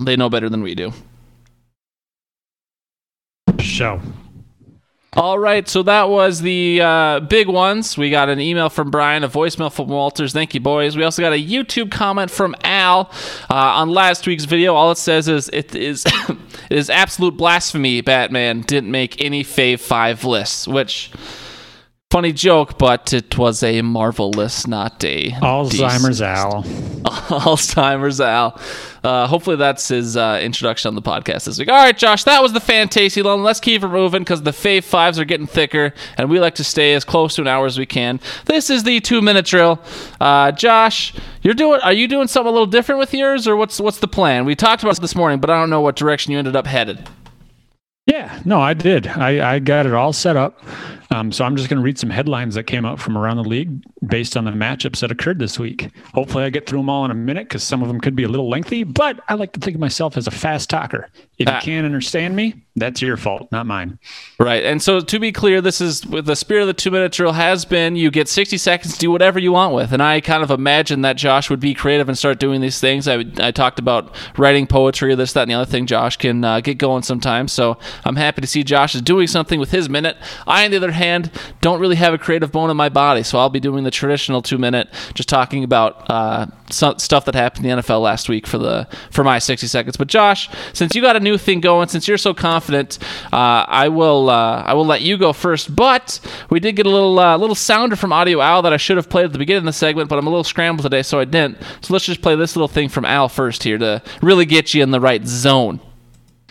they 0.05 0.17
know 0.17 0.31
better 0.31 0.49
than 0.49 0.63
we 0.63 0.75
do. 0.75 0.93
Show. 3.59 4.01
All 5.15 5.39
right, 5.39 5.69
so 5.69 5.83
that 5.83 6.09
was 6.09 6.41
the 6.41 6.81
uh, 6.81 7.21
big 7.21 7.47
ones. 7.47 7.99
We 7.99 8.09
got 8.09 8.31
an 8.31 8.41
email 8.41 8.71
from 8.71 8.91
Brian, 8.91 9.23
a 9.25 9.29
voicemail 9.29 9.71
from 9.71 9.89
Walters. 9.89 10.33
Thank 10.33 10.55
you, 10.55 10.61
boys. 10.61 10.97
We 10.97 11.05
also 11.05 11.21
got 11.21 11.35
a 11.35 11.45
YouTube 11.45 11.91
comment 11.91 12.31
from 12.31 12.55
Al 12.65 13.11
uh, 13.51 13.55
on 13.55 13.91
last 13.91 14.27
week's 14.27 14.47
video. 14.47 14.75
All 14.75 14.91
it 14.91 14.97
says 14.97 15.29
is 15.29 15.51
it 15.51 15.75
is 15.75 16.07
it 16.29 16.39
is 16.79 16.89
absolute 16.89 17.37
blasphemy. 17.37 18.01
Batman 18.01 18.63
didn't 18.63 18.91
make 18.91 19.23
any 19.23 19.45
Fave 19.45 19.81
Five 19.81 20.25
lists, 20.25 20.67
which 20.67 21.11
funny 22.13 22.31
joke, 22.31 22.77
but 22.77 23.15
it 23.15 23.39
was 23.39 23.63
a 23.63 23.81
marvelous, 23.81 24.67
not 24.67 25.03
a 25.03 25.31
Alzheimer's 25.31 26.21
Al. 26.21 26.63
Alzheimer's 27.05 28.21
Al. 28.21 28.61
Uh, 29.03 29.27
hopefully 29.27 29.57
that's 29.57 29.89
his 29.89 30.15
uh, 30.15 30.39
introduction 30.43 30.89
on 30.89 30.95
the 30.95 31.01
podcast 31.01 31.47
this 31.47 31.59
week. 31.59 31.71
All 31.71 31.75
right, 31.75 31.97
Josh, 31.97 32.25
that 32.25 32.43
was 32.43 32.53
the 32.53 32.61
fan 32.61 32.91
tasty 32.91 33.23
loan. 33.23 33.43
Let's 33.43 33.61
keep 33.61 33.83
it 33.83 33.89
moving 33.89 34.21
because 34.21 34.43
the 34.43 34.51
fave 34.51 34.85
fives 34.85 35.19
are 35.19 35.25
getting 35.25 35.47
thicker, 35.47 35.95
and 36.19 36.29
we 36.29 36.39
like 36.39 36.57
to 36.57 36.65
stay 36.65 36.93
as 36.93 37.03
close 37.03 37.35
to 37.37 37.41
an 37.41 37.49
hour 37.49 37.65
as 37.65 37.79
we 37.79 37.87
can. 37.87 38.21
This 38.45 38.69
is 38.69 38.83
the 38.83 39.01
two 39.01 39.23
minute 39.23 39.47
drill. 39.47 39.81
Uh, 40.21 40.53
Josh, 40.53 41.15
you're 41.41 41.55
doing? 41.55 41.81
Are 41.81 41.95
you 41.95 42.09
doing 42.09 42.29
something 42.29 42.51
a 42.51 42.53
little 42.53 42.67
different 42.67 42.99
with 42.99 43.15
yours, 43.15 43.49
or 43.49 43.57
what's 43.57 43.81
what's 43.81 44.01
the 44.01 44.09
plan? 44.09 44.45
We 44.45 44.55
talked 44.55 44.83
about 44.83 45.01
this 45.01 45.15
morning, 45.15 45.41
but 45.41 45.49
I 45.49 45.59
don't 45.59 45.71
know 45.71 45.81
what 45.81 45.97
direction 45.97 46.31
you 46.33 46.39
ended 46.39 46.57
up 46.57 46.67
headed. 46.67 47.09
Yeah, 48.07 48.43
no, 48.45 48.61
I 48.61 48.75
did. 48.75 49.07
I, 49.07 49.55
I 49.55 49.59
got 49.61 49.87
it 49.87 49.95
all 49.95 50.13
set 50.13 50.37
up. 50.37 50.61
Um, 51.13 51.31
so 51.33 51.45
I'm 51.45 51.57
just 51.57 51.69
going 51.69 51.79
to 51.79 51.85
read 51.85 51.99
some 51.99 52.11
headlines 52.11 52.55
that 52.55 52.65
came 52.65 52.85
out 52.85 52.99
from 53.01 53.19
around 53.19 53.37
the 53.37 53.45
league 53.45 53.83
based 54.07 54.37
on 54.37 54.45
the 54.45 54.51
matchups 54.51 55.01
that 55.01 55.11
occurred 55.11 55.39
this 55.39 55.59
week. 55.59 55.91
Hopefully, 56.15 56.45
I 56.45 56.51
get 56.51 56.67
through 56.67 56.79
them 56.79 56.89
all 56.89 57.05
in 57.05 57.11
a 57.11 57.15
minute 57.15 57.49
because 57.49 57.63
some 57.63 57.83
of 57.83 57.89
them 57.89 58.01
could 58.01 58.17
be 58.17 58.23
a 58.25 58.29
little 58.29 58.49
lengthy, 58.49 58.85
but 58.85 59.21
I 59.29 59.35
like 59.35 59.53
to 59.53 59.61
think 59.61 59.75
of 59.75 59.81
myself 59.81 60.17
as 60.17 60.27
a 60.27 60.31
fast 60.31 60.71
talker. 60.71 61.09
If 61.39 61.49
you 61.49 61.55
Ah. 61.55 61.61
can't 61.61 61.85
understand 61.85 62.37
me, 62.37 62.55
that's 62.77 63.03
your 63.03 63.17
fault, 63.17 63.49
not 63.53 63.67
mine. 63.67 63.99
Right. 64.39 64.65
And 64.65 64.81
so 64.81 65.01
to 65.01 65.19
be 65.19 65.33
clear, 65.33 65.61
this 65.61 65.81
is 65.81 66.07
with 66.07 66.25
the 66.25 66.37
spirit 66.37 66.63
of 66.63 66.67
the 66.69 66.73
two 66.73 66.91
minute 66.91 67.13
drill 67.13 67.33
has 67.33 67.65
been 67.67 67.97
you 67.97 68.11
get 68.11 68.29
60 68.29 68.57
seconds 68.57 68.95
to 68.95 68.99
do 68.99 69.11
whatever 69.11 69.39
you 69.39 69.53
want 69.53 69.75
with. 69.75 69.93
And 69.93 70.03
I 70.03 70.21
kind 70.21 70.43
of 70.43 70.51
imagine 70.51 71.03
that 71.03 71.17
Josh 71.17 71.51
would 71.51 71.61
be 71.61 71.75
creative 71.75 72.09
and 72.09 72.17
start 72.17 72.39
doing 72.39 72.61
these 72.63 72.81
things. 72.81 73.09
I, 73.09 73.25
I 73.39 73.51
talked 73.51 73.79
about 73.79 74.15
writing 74.39 74.67
poetry 74.67 75.13
or 75.13 75.17
this, 75.17 75.33
that, 75.35 75.43
and 75.43 75.51
the 75.51 75.55
other 75.57 75.71
thing. 75.71 75.87
Josh 75.87 76.17
can 76.17 76.45
uh, 76.45 76.61
get 76.61 76.79
going 76.79 77.03
sometimes. 77.03 77.53
So 77.53 77.77
I'm 78.05 78.17
happy 78.17 78.41
to 78.41 78.47
see 78.47 78.63
Josh 78.65 78.95
is 78.95 79.03
doing 79.03 79.27
something 79.27 79.59
with 79.61 79.73
his 79.73 79.89
minute. 79.91 80.17
I, 80.47 80.65
on 80.65 80.71
the 80.71 80.77
other 80.79 80.93
hand, 80.93 81.02
don't 81.61 81.81
really 81.81 81.97
have 81.97 82.15
a 82.15 82.19
creative 82.19 82.53
bone 82.53 82.71
in 82.71 82.77
my 82.77 82.89
body. 82.89 83.23
So 83.23 83.39
I'll 83.39 83.51
be 83.51 83.61
doing 83.61 83.85
the 83.85 83.91
traditional 83.91 84.43
two 84.43 84.59
minute, 84.59 84.89
just 85.15 85.29
talking 85.29 85.65
about 85.65 86.09
uh, 86.11 86.47
stuff 86.71 87.25
that 87.25 87.35
happened 87.35 87.67
in 87.67 87.77
the 87.77 87.83
NFL 87.83 88.03
last 88.03 88.29
week 88.29 88.47
for 88.47 88.59
the 88.59 88.87
for 89.11 89.25
my 89.25 89.39
60 89.39 89.67
seconds. 89.67 89.97
But 89.97 90.09
Josh, 90.09 90.49
since 90.73 90.95
you 90.95 91.03
got 91.03 91.17
a 91.17 91.21
new 91.21 91.39
thing 91.39 91.61
going, 91.61 91.89
since 91.89 92.09
you're 92.09 92.19
so 92.19 92.35
confident, 92.35 92.99
uh, 93.33 93.67
I 93.69 93.89
will 93.89 94.31
uh, 94.31 94.63
I 94.63 94.75
will 94.75 94.87
let 94.87 95.03
you 95.03 95.17
go 95.17 95.33
first. 95.33 95.75
But 95.75 96.21
we 96.51 96.61
did 96.61 96.77
get 96.77 96.87
a 96.87 96.91
little 96.91 97.19
uh, 97.19 97.37
little 97.37 97.55
sounder 97.55 97.97
from 97.97 98.13
Audio 98.13 98.41
Al 98.41 98.63
that 98.63 98.73
I 98.73 98.77
should 98.77 98.97
have 98.97 99.09
played 99.09 99.27
at 99.27 99.33
the 99.33 99.39
beginning 99.39 99.61
of 99.61 99.67
the 99.67 99.73
segment, 99.73 100.09
but 100.09 100.19
I'm 100.19 100.27
a 100.27 100.31
little 100.31 100.45
scrambled 100.45 100.85
today, 100.85 101.03
so 101.03 101.19
I 101.19 101.25
didn't. 101.25 101.59
So 101.83 101.93
let's 101.93 102.07
just 102.07 102.23
play 102.23 102.37
this 102.37 102.57
little 102.57 102.69
thing 102.69 102.89
from 102.89 103.05
Al 103.05 103.29
first 103.29 103.63
here 103.63 103.79
to 103.79 104.03
really 104.23 104.47
get 104.47 104.75
you 104.75 104.83
in 104.83 104.91
the 104.91 105.01
right 105.01 105.27
zone. 105.27 105.81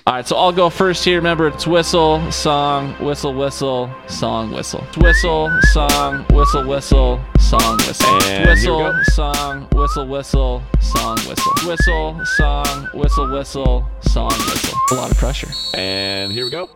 All 0.07 0.15
right, 0.15 0.27
so 0.27 0.35
I'll 0.35 0.51
go 0.51 0.71
first 0.71 1.05
here. 1.05 1.17
Remember, 1.17 1.47
it's 1.47 1.67
whistle, 1.67 2.31
song, 2.31 2.95
whistle, 2.95 3.35
whistle, 3.35 3.93
song, 4.07 4.51
whistle. 4.51 4.83
Whistle, 4.97 5.51
song, 5.73 6.25
whistle, 6.31 6.67
whistle, 6.67 7.21
song, 7.37 7.77
whistle. 7.77 8.23
And 8.23 8.49
whistle, 8.49 8.93
song, 9.03 9.67
whistle, 9.73 10.07
whistle, 10.07 10.63
song, 10.79 11.17
whistle. 11.27 11.53
Whistle, 11.67 12.25
song, 12.25 12.89
whistle, 12.95 13.31
whistle, 13.31 13.87
song, 14.01 14.31
whistle. 14.31 14.79
A 14.91 14.95
lot 14.95 15.11
of 15.11 15.17
pressure. 15.17 15.49
And 15.75 16.31
here 16.31 16.45
we 16.45 16.49
go. 16.49 16.71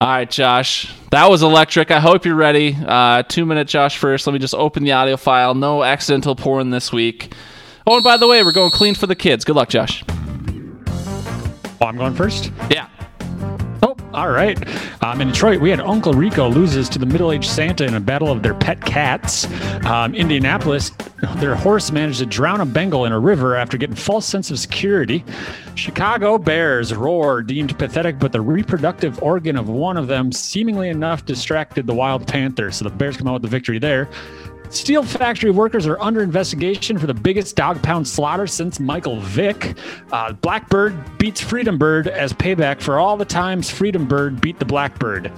All 0.00 0.08
right, 0.08 0.30
Josh. 0.30 0.90
That 1.10 1.28
was 1.28 1.42
electric. 1.42 1.90
I 1.90 2.00
hope 2.00 2.24
you're 2.24 2.34
ready. 2.34 2.74
Uh, 2.86 3.22
two 3.24 3.44
minute 3.44 3.68
Josh 3.68 3.98
first. 3.98 4.26
Let 4.26 4.32
me 4.32 4.38
just 4.38 4.54
open 4.54 4.82
the 4.82 4.92
audio 4.92 5.18
file. 5.18 5.54
No 5.54 5.84
accidental 5.84 6.34
porn 6.34 6.70
this 6.70 6.90
week. 6.90 7.34
Oh, 7.86 7.96
and 7.96 8.04
by 8.04 8.16
the 8.16 8.26
way, 8.26 8.42
we're 8.42 8.52
going 8.52 8.70
clean 8.70 8.94
for 8.94 9.06
the 9.06 9.16
kids. 9.16 9.44
Good 9.44 9.56
luck, 9.56 9.68
Josh. 9.68 10.02
Oh, 11.80 11.86
I'm 11.86 11.96
going 11.96 12.14
first? 12.14 12.52
Yeah. 12.70 12.88
Oh, 13.82 13.96
all 14.12 14.30
right. 14.30 14.58
Um, 15.04 15.20
in 15.20 15.28
Detroit, 15.28 15.60
we 15.60 15.70
had 15.70 15.78
Uncle 15.80 16.12
Rico 16.12 16.48
loses 16.48 16.88
to 16.88 16.98
the 16.98 17.06
middle-aged 17.06 17.48
Santa 17.48 17.84
in 17.84 17.94
a 17.94 18.00
battle 18.00 18.32
of 18.32 18.42
their 18.42 18.54
pet 18.54 18.84
cats. 18.84 19.46
Um, 19.86 20.14
Indianapolis, 20.16 20.90
their 21.36 21.54
horse 21.54 21.92
managed 21.92 22.18
to 22.18 22.26
drown 22.26 22.60
a 22.60 22.66
Bengal 22.66 23.04
in 23.04 23.12
a 23.12 23.18
river 23.18 23.54
after 23.54 23.76
getting 23.76 23.94
false 23.94 24.26
sense 24.26 24.50
of 24.50 24.58
security. 24.58 25.24
Chicago 25.76 26.36
Bears 26.36 26.92
roar 26.92 27.42
deemed 27.42 27.78
pathetic, 27.78 28.18
but 28.18 28.32
the 28.32 28.40
reproductive 28.40 29.22
organ 29.22 29.56
of 29.56 29.68
one 29.68 29.96
of 29.96 30.08
them, 30.08 30.32
seemingly 30.32 30.88
enough, 30.88 31.24
distracted 31.24 31.86
the 31.86 31.94
Wild 31.94 32.26
Panther. 32.26 32.72
So 32.72 32.84
the 32.84 32.90
Bears 32.90 33.16
come 33.16 33.28
out 33.28 33.34
with 33.34 33.42
the 33.42 33.48
victory 33.48 33.78
there. 33.78 34.08
Steel 34.70 35.02
factory 35.02 35.50
workers 35.50 35.86
are 35.86 35.98
under 36.00 36.22
investigation 36.22 36.98
for 36.98 37.06
the 37.06 37.14
biggest 37.14 37.56
dog 37.56 37.82
pound 37.82 38.06
slaughter 38.06 38.46
since 38.46 38.78
Michael 38.78 39.20
Vick. 39.20 39.76
Uh, 40.12 40.32
Blackbird 40.32 41.18
beats 41.18 41.40
Freedom 41.40 41.78
Bird 41.78 42.06
as 42.06 42.32
payback 42.32 42.80
for 42.80 42.98
all 42.98 43.16
the 43.16 43.24
times 43.24 43.70
Freedom 43.70 44.06
Bird 44.06 44.40
beat 44.40 44.58
the 44.58 44.64
Blackbird. 44.64 45.32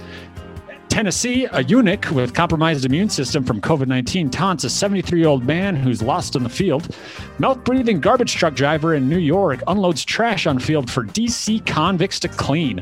Tennessee, 0.91 1.47
a 1.53 1.63
eunuch 1.63 2.11
with 2.11 2.33
compromised 2.33 2.83
immune 2.83 3.07
system 3.07 3.45
from 3.45 3.61
COVID 3.61 3.87
19 3.87 4.29
taunts 4.29 4.65
a 4.65 4.69
73 4.69 5.19
year 5.19 5.29
old 5.29 5.45
man 5.45 5.73
who's 5.73 6.01
lost 6.01 6.35
in 6.35 6.43
the 6.43 6.49
field. 6.49 6.93
Mouth 7.39 7.63
breathing 7.63 8.01
garbage 8.01 8.35
truck 8.35 8.55
driver 8.55 8.93
in 8.93 9.07
New 9.07 9.17
York 9.17 9.63
unloads 9.67 10.03
trash 10.03 10.47
on 10.47 10.59
field 10.59 10.91
for 10.91 11.05
DC 11.05 11.65
convicts 11.65 12.19
to 12.19 12.27
clean. 12.27 12.81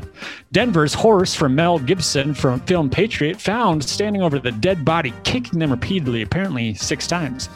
Denver's 0.50 0.92
horse 0.92 1.36
from 1.36 1.54
Mel 1.54 1.78
Gibson 1.78 2.34
from 2.34 2.58
film 2.62 2.90
Patriot 2.90 3.40
found 3.40 3.84
standing 3.84 4.22
over 4.22 4.40
the 4.40 4.50
dead 4.50 4.84
body, 4.84 5.14
kicking 5.22 5.60
them 5.60 5.70
repeatedly, 5.70 6.22
apparently 6.22 6.74
six 6.74 7.06
times. 7.06 7.48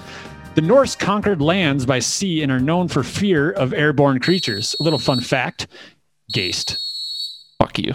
The 0.54 0.62
Norse 0.62 0.94
conquered 0.94 1.42
lands 1.42 1.84
by 1.84 1.98
sea 1.98 2.44
and 2.44 2.52
are 2.52 2.60
known 2.60 2.86
for 2.86 3.02
fear 3.02 3.50
of 3.50 3.74
airborne 3.74 4.20
creatures. 4.20 4.76
A 4.78 4.84
little 4.84 5.00
fun 5.00 5.20
fact 5.20 5.66
Geist. 6.32 6.78
Fuck 7.58 7.80
you. 7.80 7.94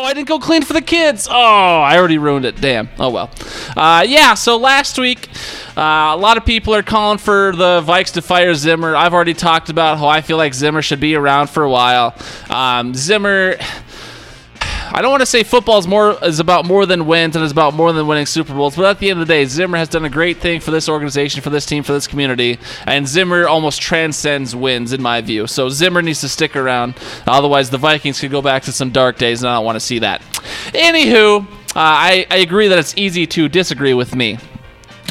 Oh, 0.00 0.04
I 0.04 0.14
didn't 0.14 0.28
go 0.28 0.38
clean 0.38 0.62
for 0.62 0.74
the 0.74 0.80
kids. 0.80 1.26
Oh, 1.28 1.34
I 1.34 1.98
already 1.98 2.18
ruined 2.18 2.44
it. 2.44 2.60
Damn. 2.60 2.88
Oh 3.00 3.10
well. 3.10 3.32
Uh, 3.76 4.04
yeah. 4.06 4.34
So 4.34 4.56
last 4.56 4.96
week, 4.96 5.28
uh, 5.76 6.14
a 6.14 6.16
lot 6.16 6.36
of 6.36 6.44
people 6.44 6.72
are 6.72 6.84
calling 6.84 7.18
for 7.18 7.52
the 7.56 7.82
Vikes 7.84 8.12
to 8.12 8.22
fire 8.22 8.54
Zimmer. 8.54 8.94
I've 8.94 9.12
already 9.12 9.34
talked 9.34 9.70
about 9.70 9.98
how 9.98 10.06
I 10.06 10.20
feel 10.20 10.36
like 10.36 10.54
Zimmer 10.54 10.82
should 10.82 11.00
be 11.00 11.16
around 11.16 11.50
for 11.50 11.64
a 11.64 11.70
while. 11.70 12.14
Um, 12.48 12.94
Zimmer. 12.94 13.56
I 14.90 15.02
don't 15.02 15.10
want 15.10 15.20
to 15.20 15.26
say 15.26 15.42
football 15.42 15.78
is 15.78 15.86
more 15.86 16.16
is 16.24 16.40
about 16.40 16.64
more 16.64 16.86
than 16.86 17.06
wins 17.06 17.36
and 17.36 17.44
is 17.44 17.52
about 17.52 17.74
more 17.74 17.92
than 17.92 18.06
winning 18.06 18.26
Super 18.26 18.54
Bowls, 18.54 18.74
but 18.74 18.84
at 18.86 18.98
the 18.98 19.10
end 19.10 19.20
of 19.20 19.26
the 19.26 19.32
day, 19.32 19.44
Zimmer 19.44 19.76
has 19.76 19.88
done 19.88 20.04
a 20.04 20.10
great 20.10 20.38
thing 20.38 20.60
for 20.60 20.70
this 20.70 20.88
organization, 20.88 21.42
for 21.42 21.50
this 21.50 21.66
team, 21.66 21.82
for 21.82 21.92
this 21.92 22.06
community, 22.06 22.58
and 22.86 23.06
Zimmer 23.06 23.46
almost 23.46 23.82
transcends 23.82 24.56
wins 24.56 24.92
in 24.92 25.02
my 25.02 25.20
view. 25.20 25.46
So 25.46 25.68
Zimmer 25.68 26.00
needs 26.00 26.20
to 26.22 26.28
stick 26.28 26.56
around, 26.56 26.94
otherwise 27.26 27.70
the 27.70 27.78
Vikings 27.78 28.20
could 28.20 28.30
go 28.30 28.40
back 28.40 28.62
to 28.64 28.72
some 28.72 28.90
dark 28.90 29.18
days, 29.18 29.42
and 29.42 29.50
I 29.50 29.56
don't 29.56 29.64
want 29.64 29.76
to 29.76 29.80
see 29.80 29.98
that. 30.00 30.22
Anywho, 30.72 31.44
uh, 31.44 31.46
I, 31.74 32.26
I 32.30 32.36
agree 32.36 32.68
that 32.68 32.78
it's 32.78 32.96
easy 32.96 33.26
to 33.26 33.48
disagree 33.48 33.94
with 33.94 34.14
me. 34.14 34.38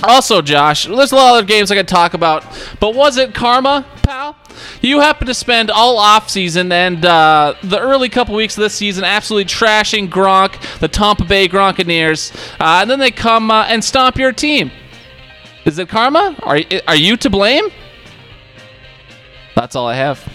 Also, 0.04 0.42
Josh, 0.42 0.86
there's 0.86 1.12
a 1.12 1.16
lot 1.16 1.30
of 1.30 1.38
other 1.38 1.48
games 1.48 1.72
I 1.72 1.76
could 1.76 1.88
talk 1.88 2.14
about, 2.14 2.46
but 2.80 2.94
was 2.94 3.18
it 3.18 3.34
karma, 3.34 3.86
pal? 4.04 4.36
You 4.82 5.00
happen 5.00 5.26
to 5.28 5.34
spend 5.34 5.72
all 5.72 5.98
off 5.98 6.30
season 6.30 6.72
and 6.72 7.04
uh, 7.04 7.56
the 7.64 7.80
early 7.80 8.08
couple 8.08 8.36
weeks 8.36 8.58
of 8.58 8.62
this 8.62 8.74
season 8.74 9.04
absolutely 9.04 9.46
trashing 9.46 10.08
Gronk, 10.08 10.80
the 10.80 10.88
Tampa 10.88 11.26
Bay 11.26 11.48
Gronkaneers, 11.48 12.36
uh, 12.60 12.82
and 12.82 12.90
then 12.90 13.00
they 13.00 13.12
come 13.12 13.50
uh, 13.50 13.66
and 13.66 13.84
stomp 13.84 14.18
your 14.18 14.32
team. 14.32 14.72
Is 15.66 15.80
it 15.80 15.90
karma? 15.90 16.36
Are 16.44 16.60
are 16.88 16.96
you 16.96 17.18
to 17.18 17.30
blame? 17.30 17.66
That's 19.56 19.76
all 19.76 19.88
I 19.88 19.96
have. 19.96 20.26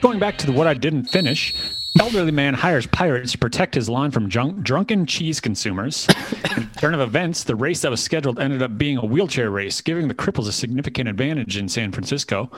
Going 0.00 0.18
back 0.18 0.36
to 0.38 0.46
the 0.46 0.52
what 0.52 0.66
I 0.66 0.74
didn't 0.74 1.04
finish, 1.04 1.54
elderly 2.00 2.32
man 2.32 2.54
hires 2.54 2.86
pirates 2.86 3.32
to 3.32 3.38
protect 3.38 3.74
his 3.74 3.88
lawn 3.88 4.10
from 4.10 4.28
junk, 4.28 4.62
drunken 4.62 5.06
cheese 5.06 5.40
consumers. 5.40 6.08
In 6.56 6.68
turn 6.78 6.94
of 6.94 7.00
events, 7.00 7.44
the 7.44 7.56
race 7.56 7.82
that 7.82 7.90
was 7.90 8.02
scheduled 8.02 8.38
ended 8.38 8.62
up 8.62 8.76
being 8.76 8.98
a 8.98 9.04
wheelchair 9.04 9.50
race, 9.50 9.80
giving 9.80 10.08
the 10.08 10.14
cripples 10.14 10.48
a 10.48 10.52
significant 10.52 11.08
advantage 11.08 11.56
in 11.56 11.68
San 11.68 11.92
Francisco. 11.92 12.50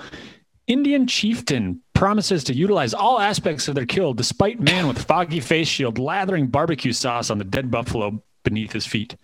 Indian 0.66 1.06
chieftain 1.06 1.80
promises 1.94 2.44
to 2.44 2.54
utilize 2.54 2.92
all 2.92 3.20
aspects 3.20 3.68
of 3.68 3.74
their 3.74 3.86
kill 3.86 4.12
despite 4.12 4.60
man 4.60 4.88
with 4.88 5.02
foggy 5.02 5.40
face 5.40 5.68
shield 5.68 5.98
lathering 5.98 6.48
barbecue 6.48 6.92
sauce 6.92 7.30
on 7.30 7.38
the 7.38 7.44
dead 7.44 7.70
buffalo 7.70 8.22
beneath 8.42 8.72
his 8.72 8.86
feet. 8.86 9.16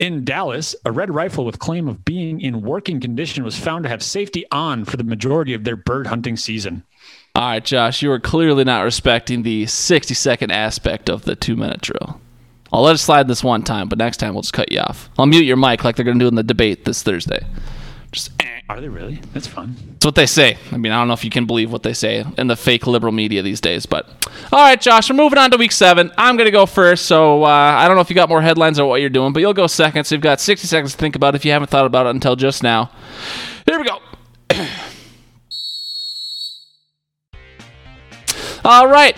In 0.00 0.24
Dallas, 0.24 0.74
a 0.84 0.92
red 0.92 1.14
rifle 1.14 1.44
with 1.44 1.58
claim 1.58 1.88
of 1.88 2.04
being 2.04 2.40
in 2.40 2.62
working 2.62 3.00
condition 3.00 3.44
was 3.44 3.58
found 3.58 3.84
to 3.84 3.88
have 3.88 4.02
safety 4.02 4.44
on 4.50 4.84
for 4.84 4.96
the 4.96 5.04
majority 5.04 5.54
of 5.54 5.64
their 5.64 5.76
bird 5.76 6.06
hunting 6.06 6.36
season. 6.36 6.84
All 7.36 7.42
right, 7.42 7.64
Josh, 7.64 8.00
you 8.00 8.12
are 8.12 8.20
clearly 8.20 8.62
not 8.62 8.82
respecting 8.82 9.42
the 9.42 9.66
60 9.66 10.14
second 10.14 10.52
aspect 10.52 11.10
of 11.10 11.24
the 11.24 11.34
two 11.34 11.56
minute 11.56 11.80
drill. 11.80 12.20
I'll 12.72 12.82
let 12.82 12.94
it 12.94 12.98
slide 12.98 13.26
this 13.26 13.42
one 13.42 13.64
time, 13.64 13.88
but 13.88 13.98
next 13.98 14.18
time 14.18 14.34
we'll 14.34 14.42
just 14.42 14.52
cut 14.52 14.70
you 14.70 14.78
off. 14.78 15.10
I'll 15.18 15.26
mute 15.26 15.44
your 15.44 15.56
mic 15.56 15.82
like 15.82 15.96
they're 15.96 16.04
going 16.04 16.20
to 16.20 16.24
do 16.24 16.28
in 16.28 16.36
the 16.36 16.44
debate 16.44 16.84
this 16.84 17.02
Thursday. 17.02 17.44
Just, 18.12 18.30
eh. 18.40 18.60
Are 18.68 18.80
they 18.80 18.88
really? 18.88 19.16
That's 19.32 19.48
fun. 19.48 19.74
That's 19.94 20.04
what 20.04 20.14
they 20.14 20.26
say. 20.26 20.58
I 20.70 20.76
mean, 20.76 20.92
I 20.92 21.00
don't 21.00 21.08
know 21.08 21.14
if 21.14 21.24
you 21.24 21.30
can 21.30 21.44
believe 21.44 21.72
what 21.72 21.82
they 21.82 21.92
say 21.92 22.24
in 22.38 22.46
the 22.46 22.54
fake 22.54 22.86
liberal 22.86 23.12
media 23.12 23.42
these 23.42 23.60
days, 23.60 23.84
but 23.84 24.08
all 24.52 24.60
right, 24.60 24.80
Josh, 24.80 25.10
we're 25.10 25.16
moving 25.16 25.38
on 25.40 25.50
to 25.50 25.56
week 25.56 25.72
seven. 25.72 26.12
I'm 26.16 26.36
going 26.36 26.46
to 26.46 26.52
go 26.52 26.66
first, 26.66 27.06
so 27.06 27.42
uh, 27.42 27.48
I 27.48 27.88
don't 27.88 27.96
know 27.96 28.00
if 28.00 28.10
you 28.10 28.14
got 28.14 28.28
more 28.28 28.42
headlines 28.42 28.78
or 28.78 28.88
what 28.88 29.00
you're 29.00 29.10
doing, 29.10 29.32
but 29.32 29.40
you'll 29.40 29.54
go 29.54 29.66
second. 29.66 30.04
So 30.04 30.14
you've 30.14 30.22
got 30.22 30.40
60 30.40 30.68
seconds 30.68 30.92
to 30.92 30.98
think 30.98 31.16
about 31.16 31.34
it 31.34 31.38
if 31.38 31.44
you 31.44 31.50
haven't 31.50 31.68
thought 31.68 31.86
about 31.86 32.06
it 32.06 32.10
until 32.10 32.36
just 32.36 32.62
now. 32.62 32.92
Here 33.66 33.80
we 33.80 33.88
go. 33.88 33.98
All 38.64 38.86
right. 38.86 39.14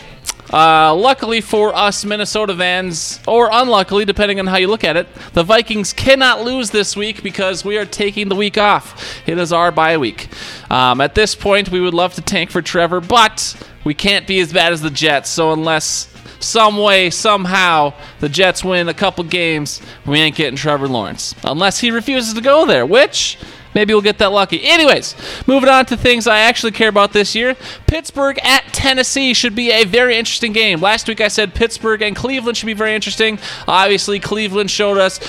Uh, 0.52 0.92
luckily 0.92 1.40
for 1.40 1.72
us 1.72 2.04
Minnesota 2.04 2.56
fans, 2.56 3.20
or 3.28 3.48
unluckily, 3.52 4.04
depending 4.04 4.40
on 4.40 4.46
how 4.48 4.56
you 4.56 4.66
look 4.66 4.82
at 4.82 4.96
it, 4.96 5.06
the 5.34 5.44
Vikings 5.44 5.92
cannot 5.92 6.42
lose 6.42 6.70
this 6.70 6.96
week 6.96 7.22
because 7.22 7.64
we 7.64 7.78
are 7.78 7.86
taking 7.86 8.28
the 8.28 8.34
week 8.34 8.58
off. 8.58 9.22
It 9.28 9.38
is 9.38 9.52
our 9.52 9.70
bye 9.70 9.98
week. 9.98 10.28
Um, 10.68 11.00
at 11.00 11.14
this 11.14 11.36
point, 11.36 11.70
we 11.70 11.80
would 11.80 11.94
love 11.94 12.14
to 12.14 12.22
tank 12.22 12.50
for 12.50 12.60
Trevor, 12.60 13.00
but 13.00 13.56
we 13.84 13.94
can't 13.94 14.26
be 14.26 14.40
as 14.40 14.52
bad 14.52 14.72
as 14.72 14.80
the 14.80 14.90
Jets. 14.90 15.30
So 15.30 15.52
unless 15.52 16.12
some 16.40 16.76
way, 16.76 17.10
somehow, 17.10 17.94
the 18.18 18.28
Jets 18.28 18.64
win 18.64 18.88
a 18.88 18.94
couple 18.94 19.22
games, 19.22 19.80
we 20.04 20.18
ain't 20.18 20.34
getting 20.34 20.56
Trevor 20.56 20.88
Lawrence. 20.88 21.36
Unless 21.44 21.78
he 21.78 21.92
refuses 21.92 22.34
to 22.34 22.40
go 22.40 22.66
there, 22.66 22.84
which 22.84 23.38
maybe 23.76 23.92
we'll 23.92 24.00
get 24.00 24.16
that 24.18 24.32
lucky. 24.32 24.64
Anyways, 24.64 25.14
moving 25.46 25.68
on 25.68 25.84
to 25.86 25.96
things 25.98 26.26
I 26.26 26.38
actually 26.38 26.72
care 26.72 26.88
about 26.88 27.12
this 27.12 27.34
year. 27.34 27.54
Pittsburgh 27.86 28.38
at 28.42 28.72
Tennessee 28.72 29.34
should 29.34 29.54
be 29.54 29.70
a 29.70 29.84
very 29.84 30.16
interesting 30.16 30.52
game. 30.52 30.80
Last 30.80 31.06
week 31.06 31.20
I 31.20 31.28
said 31.28 31.54
Pittsburgh 31.54 32.00
and 32.00 32.16
Cleveland 32.16 32.56
should 32.56 32.66
be 32.66 32.72
very 32.72 32.94
interesting. 32.94 33.38
Obviously, 33.68 34.18
Cleveland 34.18 34.70
showed 34.70 34.96
us 34.96 35.20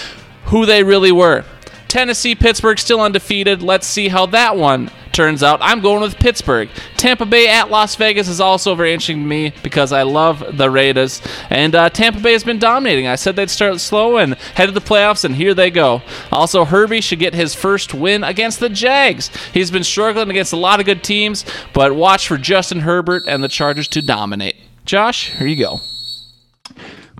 who 0.45 0.65
they 0.65 0.81
really 0.81 1.11
were. 1.11 1.43
Tennessee, 1.87 2.35
Pittsburgh 2.35 2.79
still 2.79 3.01
undefeated. 3.01 3.61
Let's 3.61 3.87
see 3.87 4.09
how 4.09 4.25
that 4.27 4.57
one 4.57 4.91
turns 5.17 5.41
out. 5.41 5.59
I'm 5.63 5.81
going 5.81 6.01
with 6.01 6.19
Pittsburgh. 6.19 6.69
Tampa 6.95 7.25
Bay 7.25 7.47
at 7.47 7.71
Las 7.71 7.95
Vegas 7.95 8.27
is 8.27 8.39
also 8.39 8.75
very 8.75 8.93
interesting 8.93 9.21
to 9.21 9.25
me 9.25 9.51
because 9.63 9.91
I 9.91 10.03
love 10.03 10.57
the 10.57 10.69
Raiders. 10.69 11.21
And 11.49 11.73
uh, 11.73 11.89
Tampa 11.89 12.19
Bay 12.19 12.33
has 12.33 12.43
been 12.43 12.59
dominating. 12.59 13.07
I 13.07 13.15
said 13.15 13.35
they'd 13.35 13.49
start 13.49 13.79
slow 13.79 14.17
and 14.17 14.35
head 14.35 14.67
to 14.67 14.71
the 14.71 14.79
playoffs, 14.79 15.25
and 15.25 15.35
here 15.35 15.55
they 15.55 15.71
go. 15.71 16.03
Also, 16.31 16.65
Herbie 16.65 17.01
should 17.01 17.17
get 17.17 17.33
his 17.33 17.55
first 17.55 17.95
win 17.95 18.23
against 18.23 18.59
the 18.59 18.69
Jags. 18.69 19.31
He's 19.53 19.71
been 19.71 19.83
struggling 19.83 20.29
against 20.29 20.53
a 20.53 20.57
lot 20.57 20.79
of 20.79 20.85
good 20.85 21.03
teams, 21.03 21.45
but 21.73 21.95
watch 21.95 22.27
for 22.27 22.37
Justin 22.37 22.81
Herbert 22.81 23.23
and 23.27 23.43
the 23.43 23.47
Chargers 23.47 23.87
to 23.89 24.01
dominate. 24.01 24.55
Josh, 24.85 25.31
here 25.31 25.47
you 25.47 25.55
go. 25.55 25.79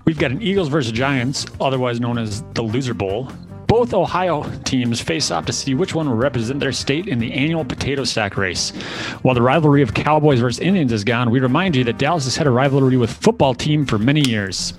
We've 0.04 0.18
got 0.18 0.30
an 0.30 0.40
Eagles 0.40 0.68
versus 0.68 0.92
Giants, 0.92 1.46
otherwise 1.60 2.00
known 2.00 2.16
as 2.16 2.42
the 2.54 2.62
Loser 2.62 2.94
Bowl. 2.94 3.30
Both 3.68 3.92
Ohio 3.92 4.50
teams 4.64 4.98
face 4.98 5.30
off 5.30 5.44
to 5.44 5.52
see 5.52 5.74
which 5.74 5.94
one 5.94 6.08
will 6.08 6.16
represent 6.16 6.58
their 6.58 6.72
state 6.72 7.06
in 7.06 7.18
the 7.18 7.30
annual 7.34 7.66
potato 7.66 8.02
sack 8.02 8.38
race. 8.38 8.70
While 9.20 9.34
the 9.34 9.42
rivalry 9.42 9.82
of 9.82 9.92
Cowboys 9.92 10.40
versus 10.40 10.58
Indians 10.58 10.90
is 10.90 11.04
gone, 11.04 11.30
we 11.30 11.38
remind 11.38 11.76
you 11.76 11.84
that 11.84 11.98
Dallas 11.98 12.24
has 12.24 12.34
had 12.34 12.46
a 12.46 12.50
rivalry 12.50 12.96
with 12.96 13.12
football 13.12 13.52
team 13.52 13.84
for 13.84 13.98
many 13.98 14.22
years. 14.22 14.72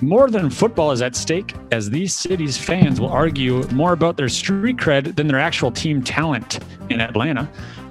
More 0.00 0.30
than 0.30 0.48
football 0.48 0.92
is 0.92 1.02
at 1.02 1.16
stake, 1.16 1.54
as 1.72 1.90
these 1.90 2.14
cities' 2.14 2.56
fans 2.56 3.00
will 3.00 3.10
argue 3.10 3.66
more 3.72 3.92
about 3.92 4.16
their 4.16 4.28
street 4.28 4.76
cred 4.76 5.16
than 5.16 5.26
their 5.26 5.40
actual 5.40 5.72
team 5.72 6.00
talent 6.00 6.60
in 6.88 7.00
Atlanta. 7.00 7.50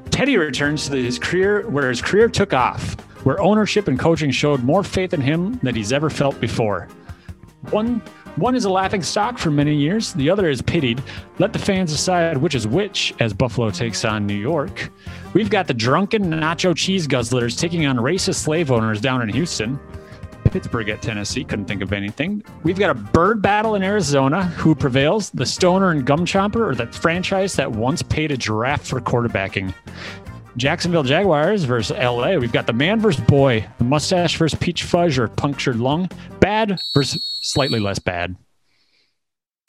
Teddy 0.10 0.38
returns 0.38 0.88
to 0.88 0.96
his 0.96 1.20
career 1.20 1.68
where 1.70 1.90
his 1.90 2.02
career 2.02 2.30
took 2.30 2.54
off, 2.54 2.94
where 3.26 3.42
ownership 3.42 3.90
and 3.90 4.00
coaching 4.00 4.32
showed 4.32 4.64
more 4.64 4.86
faith 4.86 5.14
in 5.14 5.20
him 5.20 5.60
than 5.64 5.76
he's 5.76 5.92
ever 5.92 6.10
felt 6.10 6.40
before. 6.40 6.88
One 7.72 8.02
one 8.40 8.56
is 8.56 8.66
a 8.66 8.70
laughing 8.70 9.04
stock 9.04 9.38
for 9.38 9.52
many 9.52 9.76
years, 9.76 10.14
the 10.14 10.30
other 10.30 10.50
is 10.50 10.62
pitied. 10.62 11.04
Let 11.40 11.54
the 11.54 11.60
fans 11.60 11.92
decide 11.92 12.38
which 12.38 12.56
is 12.56 12.68
which 12.68 13.14
as 13.20 13.34
Buffalo 13.34 13.70
takes 13.70 14.06
on 14.06 14.26
New 14.26 14.36
York. 14.36 14.92
We've 15.34 15.50
got 15.50 15.68
the 15.68 15.74
drunken 15.74 16.24
nacho 16.26 16.76
cheese 16.76 17.08
guzzlers 17.08 17.60
taking 17.60 17.86
on 17.86 17.98
racist 17.98 18.44
slave 18.44 18.72
owners 18.72 19.02
down 19.02 19.22
in 19.22 19.30
Houston. 19.30 19.80
Pittsburgh 20.52 20.90
at 20.90 21.02
Tennessee, 21.02 21.44
couldn't 21.44 21.66
think 21.66 21.82
of 21.82 21.94
anything. 21.94 22.44
We've 22.64 22.80
got 22.80 22.90
a 22.90 22.96
bird 22.96 23.42
battle 23.42 23.76
in 23.76 23.84
Arizona. 23.84 24.46
Who 24.46 24.74
prevails, 24.74 25.30
the 25.30 25.46
stoner 25.46 25.92
and 25.92 26.06
gum 26.06 26.26
chomper, 26.26 26.68
or 26.68 26.76
the 26.76 26.88
franchise 26.88 27.56
that 27.56 27.72
once 27.72 28.02
paid 28.02 28.32
a 28.32 28.38
giraffe 28.38 28.88
for 28.88 29.00
quarterbacking? 29.00 29.74
Jacksonville 30.60 31.04
Jaguars 31.04 31.64
versus 31.64 31.98
LA. 31.98 32.36
We've 32.36 32.52
got 32.52 32.68
the 32.68 32.74
man 32.74 33.00
versus 33.00 33.24
boy, 33.24 33.66
the 33.78 33.86
mustache 33.86 34.38
versus 34.38 34.60
peach 34.60 34.84
fudge 34.84 35.18
or 35.18 35.30
punctured 35.30 35.78
lung, 35.78 36.10
bad 36.42 36.80
versus 36.94 37.40
slightly 37.42 37.80
less 37.80 37.98
bad. 37.98 38.36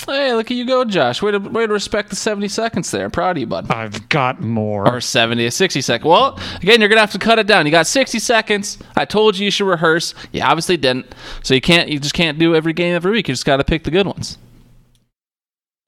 Hey, 0.05 0.33
look 0.35 0.51
at 0.51 0.57
you 0.57 0.65
go, 0.65 0.85
Josh. 0.85 1.23
Way 1.23 1.33
to, 1.33 1.39
way 1.39 1.67
to 1.67 1.73
respect 1.73 2.11
the 2.11 2.17
70 2.17 2.49
seconds 2.49 2.91
there. 2.91 3.05
I'm 3.05 3.11
proud 3.11 3.37
of 3.37 3.41
you, 3.41 3.47
bud. 3.47 3.71
I've 3.71 4.09
got 4.09 4.41
more. 4.41 4.89
Or 4.89 5.01
70 5.01 5.45
to 5.45 5.51
60 5.51 5.81
seconds. 5.83 6.09
Well, 6.09 6.41
again, 6.57 6.81
you're 6.81 6.89
going 6.89 6.97
to 6.97 7.03
have 7.03 7.13
to 7.13 7.19
cut 7.19 7.39
it 7.39 7.47
down. 7.47 7.67
You 7.67 7.73
got 7.73 7.87
60 7.87 8.19
seconds. 8.19 8.79
I 8.97 9.05
told 9.05 9.39
you 9.39 9.45
you 9.45 9.51
should 9.51 9.67
rehearse. 9.67 10.15
You 10.33 10.43
obviously 10.43 10.79
didn't. 10.79 11.15
So 11.43 11.55
you 11.55 11.61
can't, 11.61 11.89
you 11.89 12.01
just 12.01 12.15
can't 12.15 12.39
do 12.39 12.57
every 12.57 12.73
game 12.73 12.97
every 12.97 13.13
week. 13.13 13.29
You 13.29 13.35
just 13.35 13.45
got 13.45 13.59
to 13.59 13.65
pick 13.65 13.85
the 13.85 13.91
good 13.91 14.07
ones. 14.07 14.39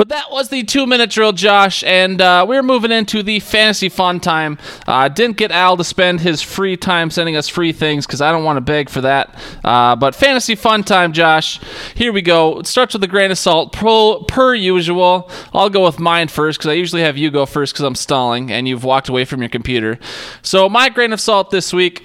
But 0.03 0.09
that 0.09 0.33
was 0.33 0.49
the 0.49 0.65
two 0.65 0.85
minute 0.85 1.11
drill, 1.11 1.31
Josh, 1.31 1.85
and 1.85 2.21
uh, 2.21 2.45
we're 2.49 2.65
moving 2.65 2.91
into 2.91 3.23
the 3.23 3.39
fantasy 3.39 3.89
fun 3.89 4.19
time. 4.19 4.59
Uh, 4.85 5.07
didn't 5.07 5.37
get 5.37 5.53
Al 5.53 5.77
to 5.77 5.85
spend 5.85 6.23
his 6.23 6.43
free 6.43 6.77
time 6.77 7.09
sending 7.09 7.37
us 7.37 7.47
free 7.47 7.71
things 7.71 8.05
because 8.05 8.21
I 8.21 8.33
don't 8.33 8.43
want 8.43 8.57
to 8.57 8.63
beg 8.63 8.91
for 8.91 9.03
that. 9.03 9.41
Uh, 9.63 9.95
but 9.95 10.17
fantasy 10.17 10.57
fun 10.57 10.83
time, 10.83 11.13
Josh. 11.13 11.61
Here 11.95 12.13
we 12.13 12.21
go. 12.21 12.59
It 12.59 12.67
starts 12.67 12.95
with 12.95 13.05
a 13.05 13.07
grain 13.07 13.31
of 13.31 13.39
salt, 13.39 13.73
per 13.75 14.55
usual. 14.57 15.31
I'll 15.53 15.71
go 15.71 15.85
with 15.85 16.01
mine 16.01 16.27
first 16.27 16.59
because 16.59 16.71
I 16.71 16.75
usually 16.75 17.03
have 17.03 17.17
you 17.17 17.31
go 17.31 17.47
first 17.47 17.73
because 17.73 17.85
I'm 17.85 17.95
stalling 17.95 18.51
and 18.51 18.67
you've 18.67 18.83
walked 18.83 19.09
away 19.09 19.25
from 19.25 19.41
your 19.41 19.51
computer. 19.51 20.01
So 20.43 20.69
my 20.69 20.89
grain 20.89 21.13
of 21.13 21.21
salt 21.21 21.51
this 21.51 21.73
week 21.73 22.05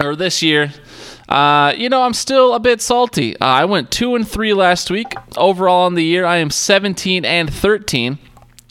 or 0.00 0.14
this 0.14 0.40
year 0.40 0.72
uh, 1.28 1.72
you 1.76 1.88
know, 1.88 2.02
I'm 2.02 2.14
still 2.14 2.54
a 2.54 2.60
bit 2.60 2.80
salty. 2.80 3.36
Uh, 3.38 3.46
I 3.46 3.64
went 3.64 3.90
two 3.90 4.14
and 4.14 4.26
three 4.28 4.52
last 4.52 4.90
week. 4.90 5.14
Overall 5.36 5.86
on 5.86 5.94
the 5.94 6.04
year, 6.04 6.24
I 6.24 6.36
am 6.36 6.50
17 6.50 7.24
and 7.24 7.52
13. 7.52 8.18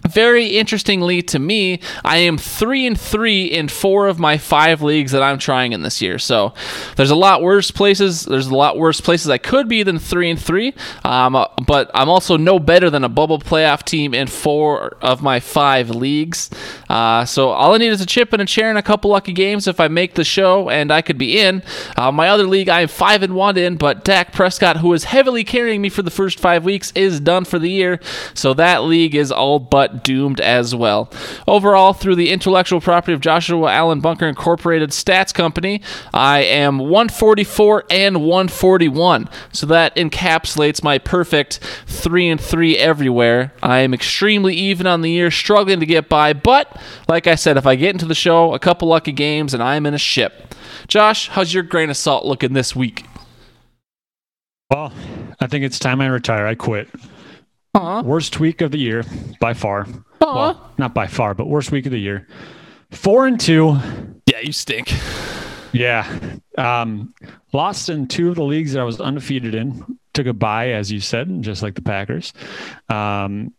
Very 0.10 0.58
interestingly 0.58 1.22
to 1.24 1.40
me, 1.40 1.80
I 2.04 2.18
am 2.18 2.38
three 2.38 2.86
and 2.86 3.00
three 3.00 3.46
in 3.46 3.70
four 3.70 4.08
of 4.08 4.20
my 4.20 4.38
five 4.38 4.82
leagues 4.82 5.14
that 5.14 5.24
I'm 5.24 5.40
trying 5.40 5.72
in 5.72 5.82
this 5.82 6.02
year. 6.02 6.20
So 6.20 6.54
there's 6.98 7.10
a 7.10 7.16
lot 7.16 7.42
worse 7.42 7.72
places. 7.72 8.24
There's 8.24 8.48
a 8.48 8.56
lot 8.56 8.78
worse 8.78 9.00
places 9.00 9.30
I 9.30 9.38
could 9.38 9.70
be 9.70 9.82
than 9.84 10.00
three 10.00 10.30
and 10.30 10.40
three. 10.40 10.74
Um, 11.06 11.46
but 11.66 11.90
I'm 11.94 12.10
also 12.10 12.36
no 12.36 12.60
better 12.60 12.90
than 12.90 13.04
a 13.04 13.10
bubble 13.10 13.40
playoff 13.40 13.84
team 13.84 14.14
in 14.14 14.28
four 14.28 14.98
of 15.02 15.22
my 15.22 15.40
five 15.40 15.90
leagues. 15.90 16.50
Uh, 16.90 17.24
so 17.24 17.50
all 17.50 17.74
I 17.74 17.78
need 17.78 17.88
is 17.88 18.02
a 18.02 18.06
chip 18.06 18.34
and 18.34 18.42
a 18.42 18.46
chair 18.46 18.70
and 18.70 18.78
a 18.78 18.84
couple 18.84 19.12
lucky 19.12 19.34
games 19.34 19.68
if 19.68 19.80
I 19.80 19.88
make 19.88 20.16
the 20.16 20.24
show, 20.24 20.70
and 20.70 20.92
I 20.92 21.02
could 21.02 21.18
be 21.18 21.40
in. 21.40 21.64
Uh, 21.96 22.12
my 22.12 22.30
other 22.30 22.46
league, 22.46 22.70
I 22.70 22.82
am 22.82 22.88
five 22.88 23.24
and 23.24 23.36
one 23.36 23.58
in, 23.58 23.78
but 23.78 24.04
Dak 24.04 24.34
Prescott, 24.34 24.78
who 24.78 24.94
is 24.94 25.06
heavily 25.06 25.44
carrying 25.44 25.82
me 25.82 25.90
for 25.90 26.02
the 26.02 26.12
first 26.12 26.40
five 26.40 26.66
weeks, 26.66 26.92
is 26.94 27.20
done 27.20 27.46
for 27.46 27.58
the 27.58 27.70
year. 27.70 28.00
So 28.34 28.54
that 28.56 28.84
league 28.84 29.16
is 29.16 29.32
all 29.32 29.60
but 29.60 29.93
doomed 30.02 30.42
as 30.42 30.74
well. 30.74 31.12
Overall, 31.48 31.94
through 31.94 32.16
the 32.16 32.32
intellectual 32.32 32.82
property 32.82 33.14
of 33.14 33.22
Joshua 33.22 33.72
Allen 33.72 34.00
Bunker 34.00 34.28
Incorporated 34.28 34.90
Stats 34.90 35.34
Company, 35.34 35.82
I 36.14 36.40
am 36.40 36.80
144 36.80 37.86
and 37.90 38.22
141. 38.24 39.30
So 39.52 39.66
that 39.68 39.96
encapsulates 39.96 40.84
my 40.84 40.98
perfect 40.98 41.60
3 41.86 42.30
and 42.30 42.42
3 42.42 42.78
everywhere. 42.78 43.54
I 43.62 43.80
am 43.80 43.94
extremely 43.94 44.56
even 44.56 44.88
on 44.88 45.02
the 45.02 45.12
year, 45.12 45.30
struggling 45.30 45.80
to 45.80 45.86
get 45.86 46.10
by, 46.10 46.34
but 46.34 46.82
like 47.08 47.28
I 47.28 47.36
said, 47.36 47.58
if 47.58 47.68
I 47.68 47.76
get 47.76 47.94
into 47.94 48.06
the 48.06 48.16
show, 48.16 48.54
a 48.54 48.60
couple 48.60 48.88
lucky 48.88 49.12
games 49.12 49.54
and 49.54 49.62
I'm 49.62 49.86
in 49.86 49.94
a 49.94 50.00
ship. 50.00 50.56
Josh, 50.88 51.30
how's 51.30 51.54
your 51.54 51.64
grain 51.64 51.90
of 51.90 51.98
salt 51.98 52.26
looking 52.26 52.54
this 52.54 52.76
week? 52.76 53.06
Well, 54.70 54.92
I 55.40 55.48
think 55.48 55.64
it's 55.64 55.78
time 55.78 56.02
I 56.02 56.08
retire. 56.08 56.48
I 56.48 56.56
quit. 56.56 56.90
Aw. 57.76 58.02
Worst 58.04 58.40
week 58.40 58.62
of 58.62 58.72
the 58.72 58.78
year 58.78 59.04
by 59.40 59.54
far. 59.54 59.88
Aw. 60.22 60.36
Well, 60.36 60.72
not 60.78 60.94
by 60.94 61.08
far, 61.08 61.34
but 61.34 61.48
worst 61.48 61.72
week 61.72 61.86
of 61.86 61.92
the 61.92 62.00
year. 62.00 62.28
Four 62.92 63.26
and 63.26 63.40
two. 63.40 63.78
Yeah, 64.28 64.40
you 64.44 64.52
stink. 64.52 64.94
Yeah. 65.72 66.08
Um, 66.58 67.14
lost 67.52 67.90
in 67.90 68.08
two 68.08 68.30
of 68.30 68.36
the 68.36 68.44
leagues 68.44 68.74
that 68.74 68.80
I 68.80 68.84
was 68.84 69.02
undefeated 69.02 69.56
in. 69.56 69.98
Took 70.14 70.28
a 70.28 70.34
bye, 70.34 70.70
as 70.70 70.92
you 70.92 71.00
said, 71.00 71.42
just 71.42 71.64
like 71.64 71.74
the 71.74 71.82
Packers. 71.82 72.34
Um, 72.90 73.54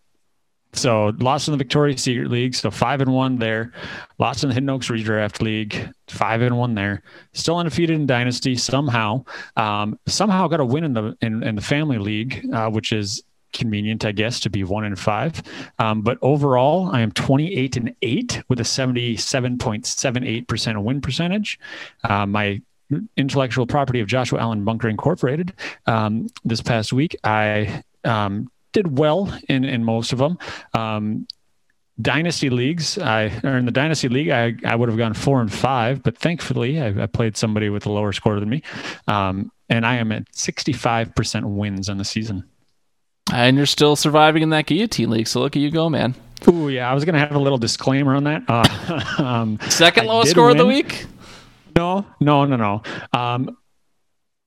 so 0.73 1.13
lost 1.19 1.49
in 1.49 1.53
the 1.53 1.59
Victoria's 1.59 2.03
Secret 2.03 2.31
League. 2.31 2.55
So 2.55 2.71
five 2.71 3.01
and 3.01 3.13
one 3.13 3.39
there. 3.39 3.73
Lost 4.19 4.45
in 4.45 4.49
the 4.49 4.55
Hidden 4.55 4.71
Oaks 4.71 4.89
Redraft 4.89 5.43
League. 5.43 5.89
Five 6.09 6.43
and 6.43 6.57
one 6.57 6.75
there. 6.75 7.03
Still 7.33 7.59
undefeated 7.59 7.97
in 7.97 8.07
Dynasty 8.07 8.55
somehow. 8.55 9.25
Um, 9.57 9.99
somehow 10.07 10.47
got 10.47 10.61
a 10.61 10.65
win 10.65 10.85
in 10.85 10.93
the 10.93 11.17
in, 11.21 11.43
in 11.43 11.57
the 11.57 11.63
Family 11.63 11.99
League, 11.99 12.47
uh, 12.53 12.71
which 12.71 12.93
is 12.93 13.23
convenient, 13.55 14.05
I 14.05 14.13
guess, 14.13 14.39
to 14.41 14.51
be 14.51 14.65
one 14.65 14.85
in 14.85 14.97
five. 14.97 15.43
Um, 15.79 16.03
but 16.03 16.19
overall, 16.21 16.91
I 16.93 17.01
am 17.01 17.13
28 17.13 17.79
and 17.79 17.95
eight 18.03 18.43
with 18.49 18.61
a 18.61 18.65
77.78% 18.65 20.83
win 20.83 21.01
percentage. 21.01 21.59
Uh, 22.03 22.27
my 22.27 22.61
intellectual 23.17 23.67
property 23.67 24.01
of 24.01 24.07
Joshua 24.07 24.41
Allen 24.41 24.65
Bunker 24.65 24.89
Incorporated. 24.89 25.55
Um, 25.87 26.29
this 26.45 26.61
past 26.61 26.93
week, 26.93 27.17
I 27.25 27.83
um, 28.05 28.51
did 28.73 28.99
well 28.99 29.37
in 29.49 29.65
in 29.65 29.85
most 29.85 30.13
of 30.13 30.19
them. 30.19 30.39
Um, 30.75 31.27
dynasty 32.01 32.51
leagues, 32.51 32.99
I 32.99 33.33
or 33.43 33.57
in 33.57 33.67
the 33.67 33.73
dynasty 33.73 34.09
league, 34.09 34.31
I, 34.31 34.55
I 34.65 34.77
would 34.77 34.89
have 34.89 34.99
gone 34.99 35.15
four 35.15 35.41
and 35.41 35.53
five, 35.53 36.03
but 36.03 36.19
thankfully, 36.19 36.81
I, 36.81 37.05
I 37.05 37.07
played 37.07 37.37
somebody 37.37 37.69
with 37.69 37.87
a 37.87 37.93
lower 37.93 38.13
score 38.13 38.39
than 38.41 38.49
me, 38.49 38.63
um, 39.07 39.53
and 39.69 39.87
I 39.87 39.97
am 39.97 40.13
at 40.13 40.31
65% 40.33 41.45
wins 41.45 41.89
on 41.89 41.99
the 41.99 42.05
season. 42.05 42.45
And 43.33 43.57
you're 43.57 43.67
still 43.67 43.97
surviving 43.97 44.43
in 44.43 44.51
that 44.51 44.67
guillotine 44.67 45.11
league, 45.11 45.27
so 45.27 45.41
look 45.41 45.57
at 45.57 45.63
you 45.63 45.71
go, 45.71 45.89
man. 45.89 46.15
Ooh, 46.49 46.69
yeah, 46.69 46.91
I 46.91 46.95
was 46.95 47.05
gonna 47.05 47.19
have 47.19 47.35
a 47.35 47.39
little 47.39 47.59
disclaimer 47.59 48.15
on 48.15 48.25
that. 48.25 48.43
Uh, 48.49 49.05
um, 49.23 49.59
Second 49.69 50.07
lowest 50.07 50.31
score 50.31 50.51
of 50.51 50.59
the 50.59 50.67
week? 50.67 51.07
No, 51.75 52.07
no, 52.21 52.45
no, 52.45 52.57
no. 52.57 52.83
Um, 53.19 53.57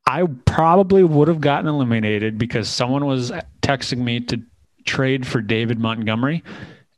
I 0.06 0.24
probably 0.46 1.04
would 1.04 1.28
have 1.28 1.42
gotten 1.42 1.68
eliminated 1.68 2.38
because 2.38 2.70
someone 2.70 3.06
was 3.06 3.32
texting 3.62 3.98
me 3.98 4.22
to 4.22 4.42
trade 4.86 5.28
for 5.28 5.42
David 5.42 5.80
Montgomery, 5.80 6.44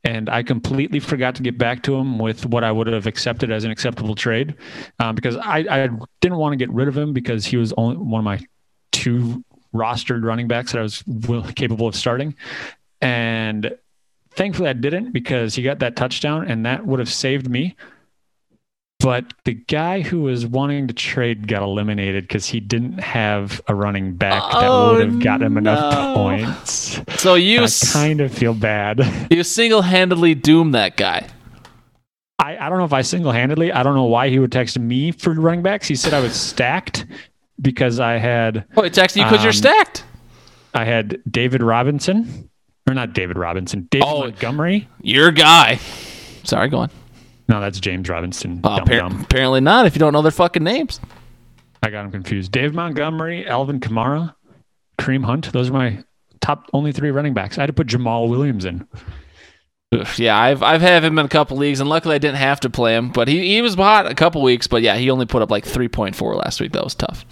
and 0.04 0.30
I 0.30 0.44
completely 0.44 1.00
forgot 1.00 1.36
to 1.36 1.44
get 1.44 1.58
back 1.58 1.82
to 1.84 1.96
him 1.96 2.20
with 2.20 2.46
what 2.46 2.64
I 2.64 2.72
would 2.72 2.88
have 2.88 3.08
accepted 3.08 3.52
as 3.52 3.64
an 3.64 3.72
acceptable 3.72 4.16
trade 4.16 4.56
um, 5.00 5.16
because 5.16 5.36
I, 5.38 5.66
I 5.70 5.90
didn't 6.22 6.38
want 6.38 6.54
to 6.54 6.58
get 6.58 6.72
rid 6.72 6.88
of 6.88 6.96
him 6.96 7.14
because 7.14 7.46
he 7.46 7.58
was 7.58 7.74
only 7.78 7.98
one 7.98 8.20
of 8.20 8.26
my 8.26 8.40
two 8.92 9.44
rostered 9.74 10.24
running 10.24 10.48
backs 10.48 10.72
that 10.72 10.80
I 10.80 10.84
was 10.84 11.04
will, 11.06 11.44
capable 11.44 11.88
of 11.88 11.96
starting, 11.96 12.36
and 13.02 13.76
thankfully 14.32 14.70
I 14.70 14.74
didn't 14.74 15.12
because 15.12 15.56
he 15.56 15.64
got 15.64 15.80
that 15.80 15.96
touchdown, 15.96 16.50
and 16.50 16.66
that 16.66 16.86
would 16.86 17.00
have 17.00 17.12
saved 17.12 17.50
me 17.50 17.76
but 19.02 19.34
the 19.46 19.54
guy 19.54 20.02
who 20.02 20.24
was 20.24 20.46
wanting 20.46 20.88
to 20.88 20.94
trade 20.94 21.48
got 21.48 21.62
eliminated 21.64 22.26
because 22.26 22.46
he 22.48 22.60
didn't 22.60 23.00
have 23.00 23.62
a 23.70 23.74
running 23.74 24.14
back 24.14 24.44
that 24.52 24.70
Oh, 24.70 24.92
would 24.92 25.00
have 25.08 25.22
got 25.22 25.42
him 25.42 25.58
enough 25.58 26.14
points. 26.16 27.00
So 27.16 27.36
you 27.36 27.62
s- 27.62 27.94
kind 27.94 28.20
of 28.20 28.34
feel 28.34 28.54
bad. 28.54 29.00
you 29.32 29.44
single-handedly 29.44 30.36
doomed 30.36 30.74
that 30.76 30.98
guy. 30.98 31.26
I, 32.40 32.58
I 32.58 32.68
don't 32.70 32.78
know 32.78 32.84
if 32.84 32.92
I 32.92 33.02
single 33.02 33.32
handedly, 33.32 33.72
I 33.72 33.84
don't 33.84 33.96
know 33.96 34.04
why 34.04 34.28
he 34.30 34.38
would 34.38 34.52
text 34.52 34.78
me 34.78 35.14
for 35.14 35.32
running 35.34 35.62
backs. 35.62 35.88
He 35.88 35.96
said 35.96 36.14
I 36.14 36.20
was 36.20 36.36
stacked 36.36 37.06
because 37.62 38.00
I 38.00 38.18
had 38.18 38.66
Oh, 38.78 38.84
it's 38.84 38.98
you 38.98 39.04
because 39.24 39.44
you're 39.44 39.50
Um, 39.50 39.54
stacked. 39.54 40.04
I 40.74 40.86
had 40.86 41.20
David 41.30 41.64
Robinson 41.64 42.50
or 42.88 42.94
not 42.94 43.14
David 43.14 43.38
Robinson, 43.38 43.88
David 43.92 44.08
Oh. 44.08 44.20
Montgomery. 44.22 44.88
Your 45.02 45.32
guy. 45.32 45.76
Sorry, 46.44 46.70
go 46.70 46.80
on. 46.80 46.90
No, 47.48 47.60
that's 47.60 47.80
James 47.80 48.08
Robinson. 48.10 48.62
Uh, 48.64 48.78
Dum 48.78 48.86
appar- 48.88 49.00
dum. 49.00 49.22
apparently 49.24 49.62
not. 49.62 49.86
If 49.88 49.96
you 49.96 50.00
don't 50.00 50.14
know 50.14 50.22
their 50.22 50.32
fucking 50.32 50.64
names. 50.64 51.00
I 51.82 51.90
got 51.90 52.06
him 52.06 52.12
confused. 52.12 52.52
Dave 52.52 52.74
Montgomery, 52.74 53.48
Alvin 53.48 53.80
Kamara, 53.80 54.36
Kareem 55.00 55.24
Hunt. 55.24 55.52
Those 55.54 55.70
are 55.70 55.74
my 55.74 56.04
top 56.42 56.70
only 56.74 56.92
three 56.92 57.10
running 57.12 57.34
backs. 57.34 57.58
I 57.58 57.62
had 57.62 57.68
to 57.68 57.74
put 57.74 57.88
Jamaal 57.88 58.30
Williams 58.30 58.66
in. 58.66 58.86
Yeah, 60.18 60.38
I've 60.38 60.62
I've 60.62 60.82
had 60.82 61.04
him 61.04 61.18
in 61.18 61.26
a 61.26 61.30
couple 61.30 61.58
leagues, 61.58 61.80
and 61.80 61.90
luckily 61.90 62.16
I 62.16 62.20
didn't 62.20 62.38
have 62.38 62.60
to 62.62 62.70
play 62.70 62.96
him. 62.96 63.10
But 63.10 63.28
he, 63.28 63.56
he 63.56 63.62
was 63.62 63.76
hot 63.76 64.06
a 64.06 64.16
couple 64.16 64.42
weeks. 64.42 64.68
But 64.68 64.82
yeah, 64.82 64.96
he 64.98 65.10
only 65.10 65.26
put 65.26 65.42
up 65.42 65.50
like 65.50 65.66
three 65.66 65.88
point 65.88 66.16
four 66.16 66.36
last 66.36 66.62
week. 66.62 66.74
That 66.74 66.84
was 66.84 66.96
tough. 66.96 67.26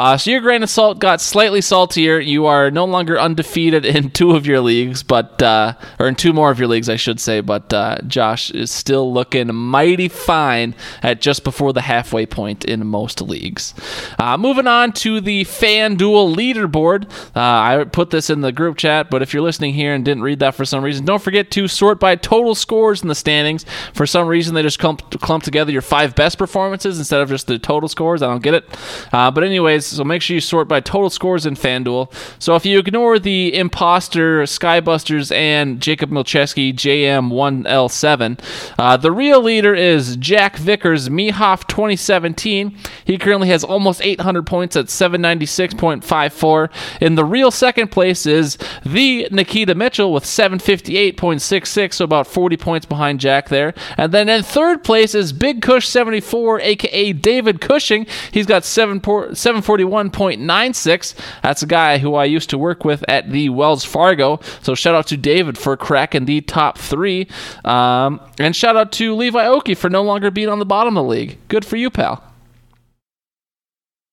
Uh, 0.00 0.16
so 0.16 0.30
your 0.30 0.40
grain 0.40 0.62
of 0.62 0.70
salt 0.70 0.98
got 0.98 1.20
slightly 1.20 1.60
saltier. 1.60 2.18
You 2.18 2.46
are 2.46 2.70
no 2.70 2.86
longer 2.86 3.20
undefeated 3.20 3.84
in 3.84 4.10
two 4.12 4.30
of 4.30 4.46
your 4.46 4.60
leagues, 4.60 5.02
but 5.02 5.42
uh, 5.42 5.74
or 5.98 6.08
in 6.08 6.14
two 6.14 6.32
more 6.32 6.50
of 6.50 6.58
your 6.58 6.68
leagues, 6.68 6.88
I 6.88 6.96
should 6.96 7.20
say. 7.20 7.42
But 7.42 7.70
uh, 7.74 7.98
Josh 8.06 8.50
is 8.50 8.70
still 8.70 9.12
looking 9.12 9.54
mighty 9.54 10.08
fine 10.08 10.74
at 11.02 11.20
just 11.20 11.44
before 11.44 11.74
the 11.74 11.82
halfway 11.82 12.24
point 12.24 12.64
in 12.64 12.86
most 12.86 13.20
leagues. 13.20 13.74
Uh, 14.18 14.38
moving 14.38 14.66
on 14.66 14.92
to 14.92 15.20
the 15.20 15.44
FanDuel 15.44 16.34
leaderboard. 16.34 17.04
Uh, 17.36 17.80
I 17.80 17.84
put 17.84 18.08
this 18.08 18.30
in 18.30 18.40
the 18.40 18.52
group 18.52 18.78
chat, 18.78 19.10
but 19.10 19.20
if 19.20 19.34
you're 19.34 19.42
listening 19.42 19.74
here 19.74 19.92
and 19.92 20.02
didn't 20.02 20.22
read 20.22 20.38
that 20.38 20.54
for 20.54 20.64
some 20.64 20.82
reason, 20.82 21.04
don't 21.04 21.20
forget 21.20 21.50
to 21.50 21.68
sort 21.68 22.00
by 22.00 22.16
total 22.16 22.54
scores 22.54 23.02
in 23.02 23.08
the 23.08 23.14
standings. 23.14 23.66
For 23.92 24.06
some 24.06 24.28
reason, 24.28 24.54
they 24.54 24.62
just 24.62 24.78
clump, 24.78 25.20
clump 25.20 25.44
together 25.44 25.70
your 25.70 25.82
five 25.82 26.14
best 26.14 26.38
performances 26.38 26.96
instead 26.96 27.20
of 27.20 27.28
just 27.28 27.48
the 27.48 27.58
total 27.58 27.86
scores. 27.86 28.22
I 28.22 28.28
don't 28.28 28.42
get 28.42 28.54
it. 28.54 28.64
Uh, 29.12 29.30
but 29.30 29.44
anyways, 29.44 29.89
So 29.90 30.04
make 30.04 30.22
sure 30.22 30.34
you 30.34 30.40
sort 30.40 30.68
by 30.68 30.80
total 30.80 31.10
scores 31.10 31.46
in 31.46 31.54
FanDuel. 31.54 32.12
So 32.38 32.54
if 32.56 32.64
you 32.66 32.78
ignore 32.78 33.18
the 33.18 33.54
imposter, 33.54 34.42
Skybusters, 34.42 35.34
and 35.34 35.80
Jacob 35.80 36.10
Milcheski 36.10 36.74
JM1L7, 36.74 38.40
uh, 38.78 38.96
the 38.96 39.12
real 39.12 39.40
leader 39.42 39.74
is 39.74 40.16
Jack 40.16 40.56
Vickers, 40.56 41.08
Mihoff 41.08 41.66
2017. 41.66 42.76
He 43.04 43.18
currently 43.18 43.48
has 43.48 43.64
almost 43.64 44.00
800 44.02 44.46
points 44.46 44.76
at 44.76 44.86
796.54. 44.86 46.70
In 47.00 47.14
the 47.14 47.24
real 47.24 47.50
second 47.50 47.88
place 47.88 48.26
is 48.26 48.58
the 48.84 49.28
Nikita 49.30 49.74
Mitchell 49.74 50.12
with 50.12 50.24
758.66, 50.24 51.94
so 51.94 52.04
about 52.04 52.26
40 52.26 52.56
points 52.56 52.86
behind 52.86 53.20
Jack 53.20 53.48
there. 53.48 53.74
And 53.96 54.12
then 54.12 54.28
in 54.28 54.42
third 54.42 54.84
place 54.84 55.14
is 55.14 55.32
Big 55.32 55.62
Cush 55.62 55.88
74, 55.88 56.60
aka 56.60 57.12
David 57.12 57.60
Cushing. 57.60 58.06
He's 58.32 58.46
got 58.46 58.64
seven 58.64 59.00
7 59.34 59.62
741.96. 59.78 61.14
That's 61.42 61.62
a 61.62 61.66
guy 61.66 61.98
who 61.98 62.14
I 62.14 62.24
used 62.24 62.50
to 62.50 62.58
work 62.58 62.84
with 62.84 63.04
at 63.08 63.30
the 63.30 63.48
Wells 63.48 63.84
Fargo. 63.84 64.40
So 64.62 64.74
shout 64.74 64.94
out 64.94 65.06
to 65.08 65.16
David 65.16 65.56
for 65.58 65.76
cracking 65.76 66.24
the 66.24 66.40
top 66.40 66.78
three. 66.78 67.28
Um, 67.64 68.20
and 68.38 68.54
shout 68.54 68.76
out 68.76 68.92
to 68.92 69.14
Levi 69.14 69.46
Oki 69.46 69.74
for 69.74 69.90
no 69.90 70.02
longer 70.02 70.30
being 70.30 70.48
on 70.48 70.58
the 70.58 70.66
bottom 70.66 70.96
of 70.96 71.04
the 71.04 71.10
league. 71.10 71.38
Good 71.48 71.64
for 71.64 71.76
you, 71.76 71.90
pal. 71.90 72.22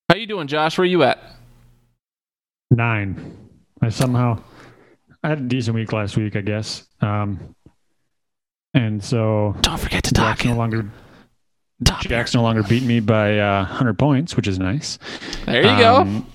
How 0.08 0.16
you 0.16 0.26
doing, 0.26 0.46
Josh? 0.46 0.78
Where 0.78 0.84
are 0.84 0.86
you 0.86 1.02
at? 1.02 1.22
Nine. 2.70 3.36
I 3.80 3.90
somehow 3.90 4.42
I 5.22 5.28
had 5.28 5.38
a 5.38 5.42
decent 5.42 5.74
week 5.74 5.92
last 5.92 6.16
week, 6.16 6.36
I 6.36 6.40
guess. 6.40 6.86
Um, 7.00 7.54
and 8.74 9.02
so 9.02 9.56
Don't 9.60 9.80
forget 9.80 10.04
to 10.04 10.14
talk. 10.14 10.44
No 10.44 10.54
longer 10.54 10.90
Top 11.84 12.00
Jack's 12.02 12.34
no 12.34 12.42
longer 12.42 12.62
beat 12.62 12.82
me 12.82 13.00
by 13.00 13.38
uh, 13.38 13.60
100 13.64 13.98
points, 13.98 14.34
which 14.36 14.48
is 14.48 14.58
nice. 14.58 14.98
There 15.46 15.62
you 15.62 15.78
go. 15.78 15.96
Um, 15.96 16.26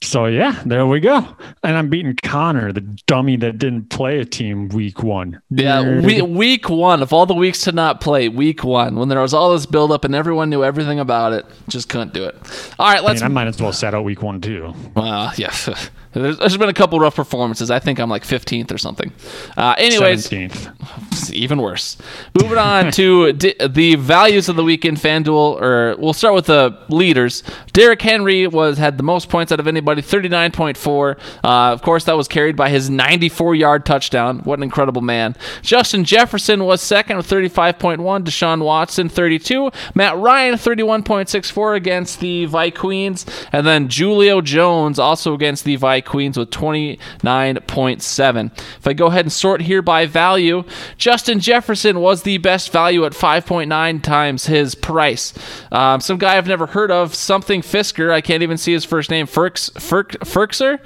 So 0.00 0.26
yeah, 0.26 0.62
there 0.64 0.86
we 0.86 1.00
go. 1.00 1.26
And 1.64 1.76
I'm 1.76 1.88
beating 1.88 2.14
Connor, 2.22 2.72
the 2.72 2.82
dummy 2.82 3.36
that 3.38 3.58
didn't 3.58 3.90
play 3.90 4.20
a 4.20 4.24
team 4.24 4.68
week 4.68 5.02
one. 5.02 5.42
Yeah, 5.50 6.00
we, 6.00 6.22
week 6.22 6.68
one 6.68 7.02
of 7.02 7.12
all 7.12 7.26
the 7.26 7.34
weeks 7.34 7.62
to 7.62 7.72
not 7.72 8.00
play, 8.00 8.28
week 8.28 8.62
one 8.62 8.94
when 8.94 9.08
there 9.08 9.20
was 9.20 9.34
all 9.34 9.52
this 9.52 9.66
build 9.66 9.90
up 9.90 10.04
and 10.04 10.14
everyone 10.14 10.50
knew 10.50 10.62
everything 10.62 11.00
about 11.00 11.32
it, 11.32 11.46
just 11.66 11.88
couldn't 11.88 12.12
do 12.12 12.24
it. 12.24 12.36
All 12.78 12.86
right, 12.86 13.00
I 13.00 13.04
let's. 13.04 13.22
mean, 13.22 13.30
I 13.32 13.34
might 13.34 13.48
as 13.48 13.60
well 13.60 13.72
set 13.72 13.92
out 13.92 14.04
week 14.04 14.22
one 14.22 14.40
too. 14.40 14.72
well, 14.94 15.32
yeah, 15.36 15.52
there's, 16.12 16.38
there's 16.38 16.56
been 16.56 16.68
a 16.68 16.74
couple 16.74 16.98
rough 16.98 17.16
performances. 17.16 17.70
I 17.70 17.78
think 17.78 17.98
I'm 17.98 18.08
like 18.08 18.22
15th 18.22 18.72
or 18.72 18.78
something. 18.78 19.12
Uh, 19.56 19.74
anyways, 19.76 20.28
17th. 20.28 21.32
even 21.32 21.60
worse. 21.60 21.98
Moving 22.40 22.58
on 22.58 22.90
to 22.92 23.32
d- 23.32 23.54
the 23.68 23.96
values 23.96 24.48
of 24.48 24.56
the 24.56 24.64
weekend. 24.64 24.96
FanDuel, 24.96 25.60
or 25.60 25.96
we'll 25.98 26.14
start 26.14 26.34
with 26.34 26.46
the 26.46 26.76
leaders. 26.88 27.42
Derrick 27.72 28.00
Henry 28.00 28.46
was 28.46 28.78
had 28.78 28.96
the 28.96 29.02
most 29.02 29.28
points 29.28 29.52
out 29.52 29.60
of 29.60 29.66
anybody, 29.66 30.00
39.4. 30.00 31.18
Uh, 31.44 31.48
of 31.72 31.82
course, 31.82 32.04
that 32.04 32.16
was 32.16 32.26
carried 32.26 32.56
by 32.56 32.70
his 32.70 32.88
94-yard 32.88 33.84
touchdown. 33.84 34.38
What 34.40 34.58
an 34.58 34.62
incredible 34.62 35.02
man! 35.02 35.36
Justin 35.62 36.04
Jefferson 36.04 36.64
was 36.64 36.80
second 36.80 37.18
with 37.18 37.28
35.1. 37.28 37.98
Deshaun 38.24 38.62
Watson, 38.62 39.08
32. 39.08 39.70
Matt 39.94 40.16
Ryan, 40.16 40.54
31.64 40.54 41.76
against 41.76 42.20
the 42.20 42.46
Vikings, 42.46 43.26
and 43.52 43.66
then 43.66 43.88
Julio 43.88 44.40
Jones 44.40 44.98
also 44.98 45.34
against 45.34 45.64
the 45.64 45.76
Vikings 45.76 45.98
with 46.14 46.50
29.7. 46.50 48.58
If 48.58 48.86
I 48.86 48.92
go 48.92 49.06
ahead 49.06 49.24
and 49.24 49.32
sort 49.32 49.62
here 49.62 49.82
by 49.82 50.06
value, 50.06 50.64
Justin 50.96 51.40
Jefferson 51.40 52.00
was 52.00 52.22
the 52.22 52.38
best 52.38 52.72
value 52.72 53.04
at 53.04 53.12
5.9 53.12 54.02
times 54.02 54.46
his 54.46 54.74
price. 54.74 55.32
Um, 55.70 56.00
some 56.00 56.18
guy 56.18 56.36
I've 56.36 56.46
never 56.46 56.66
heard 56.66 56.90
of, 56.90 57.14
something 57.14 57.62
Firkser. 57.62 58.12
I 58.12 58.20
can't 58.20 58.42
even 58.42 58.58
see 58.58 58.72
his 58.72 58.84
first 58.84 59.10
name. 59.10 59.26
Ferks, 59.26 59.70
Ferk, 59.70 60.16
Ferkser? 60.18 60.84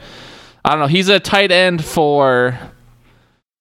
I 0.64 0.70
don't 0.70 0.80
know. 0.80 0.86
He's 0.86 1.08
a 1.08 1.20
tight 1.20 1.50
end 1.50 1.84
for. 1.84 2.58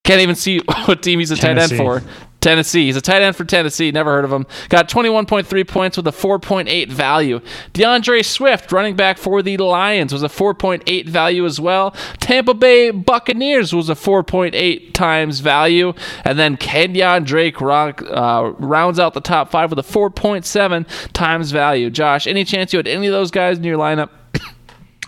Can't 0.04 0.22
even 0.22 0.36
see 0.36 0.60
what 0.86 1.04
team 1.04 1.20
he's 1.20 1.32
a 1.32 1.36
tight 1.36 1.58
end 1.58 1.76
for. 1.76 2.02
Tennessee. 2.42 2.88
He's 2.88 2.96
a 2.98 3.02
tight 3.02 3.22
end 3.22 3.36
for 3.36 3.46
Tennessee. 3.46 3.92
Never 3.92 4.12
heard 4.12 4.26
of 4.26 4.32
him. 4.32 4.46
Got 4.70 4.90
21.3 4.90 5.68
points 5.68 5.98
with 5.98 6.08
a 6.08 6.12
4.8 6.12 6.90
value. 6.90 7.40
D'Andre 7.74 8.24
Swift, 8.24 8.72
running 8.72 8.96
back 8.96 9.18
for 9.18 9.42
the 9.42 9.58
Lions, 9.58 10.12
was 10.12 10.24
a 10.24 10.28
4.8 10.28 11.08
value 11.08 11.46
as 11.46 11.62
well. 11.62 11.92
Tampa 12.20 12.54
Bay 12.54 12.92
Buccaneers 12.92 13.74
was 13.74 13.90
a 13.90 13.96
4.8 13.96 14.94
times 14.94 15.40
value. 15.40 15.94
And 16.26 16.38
then 16.38 16.58
Kenyan 16.58 17.26
Drake 17.26 17.62
uh, 17.62 18.54
rounds 18.58 19.00
out 19.00 19.14
the 19.14 19.22
top 19.22 19.52
five 19.52 19.70
with 19.70 19.80
a 19.80 19.84
4.7 19.84 21.12
times 21.14 21.52
value. 21.52 21.90
Josh, 21.90 22.26
any 22.26 22.44
chance 22.44 22.74
you 22.74 22.78
had 22.78 22.88
any 22.88 23.08
of 23.08 23.14
those 23.14 23.32
guys 23.32 23.58
in 23.58 23.64
your 23.64 23.78
lineup? 23.78 24.10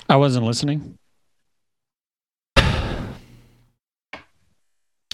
I 0.09 0.17
wasn't 0.17 0.45
listening. 0.45 0.92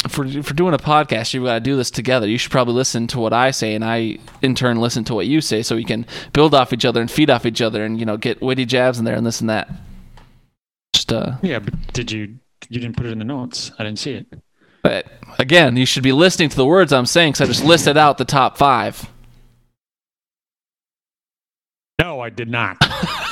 For 0.07 0.27
for 0.43 0.53
doing 0.53 0.73
a 0.73 0.77
podcast, 0.77 1.33
you've 1.33 1.43
got 1.43 1.55
to 1.55 1.59
do 1.59 1.75
this 1.75 1.91
together. 1.91 2.27
You 2.27 2.37
should 2.37 2.51
probably 2.51 2.73
listen 2.73 3.07
to 3.07 3.19
what 3.19 3.33
I 3.33 3.51
say, 3.51 3.75
and 3.75 3.83
I 3.83 4.19
in 4.41 4.55
turn 4.55 4.79
listen 4.79 5.03
to 5.05 5.15
what 5.15 5.27
you 5.27 5.41
say, 5.41 5.61
so 5.61 5.75
we 5.75 5.83
can 5.83 6.05
build 6.31 6.55
off 6.55 6.71
each 6.71 6.85
other 6.85 7.01
and 7.01 7.11
feed 7.11 7.29
off 7.29 7.45
each 7.45 7.61
other, 7.61 7.83
and 7.83 7.99
you 7.99 8.05
know 8.05 8.15
get 8.15 8.41
witty 8.41 8.65
jabs 8.65 8.97
in 8.97 9.05
there 9.05 9.15
and 9.15 9.25
this 9.25 9.41
and 9.41 9.49
that. 9.49 9.69
Just 10.93 11.11
uh, 11.11 11.33
Yeah, 11.41 11.59
but 11.59 11.73
did 11.93 12.11
you? 12.11 12.35
You 12.69 12.79
didn't 12.79 12.95
put 12.95 13.05
it 13.05 13.11
in 13.11 13.19
the 13.19 13.25
notes. 13.25 13.71
I 13.79 13.83
didn't 13.83 13.99
see 13.99 14.13
it. 14.13 14.27
but 14.83 15.07
again, 15.37 15.75
you 15.75 15.85
should 15.85 16.03
be 16.03 16.11
listening 16.11 16.49
to 16.49 16.55
the 16.55 16.65
words 16.65 16.93
I'm 16.93 17.05
saying, 17.05 17.33
because 17.33 17.41
I 17.41 17.51
just 17.51 17.65
listed 17.65 17.97
out 17.97 18.17
the 18.17 18.25
top 18.25 18.57
five. 18.57 19.09
No, 21.99 22.21
I 22.21 22.29
did 22.29 22.49
not. 22.49 22.77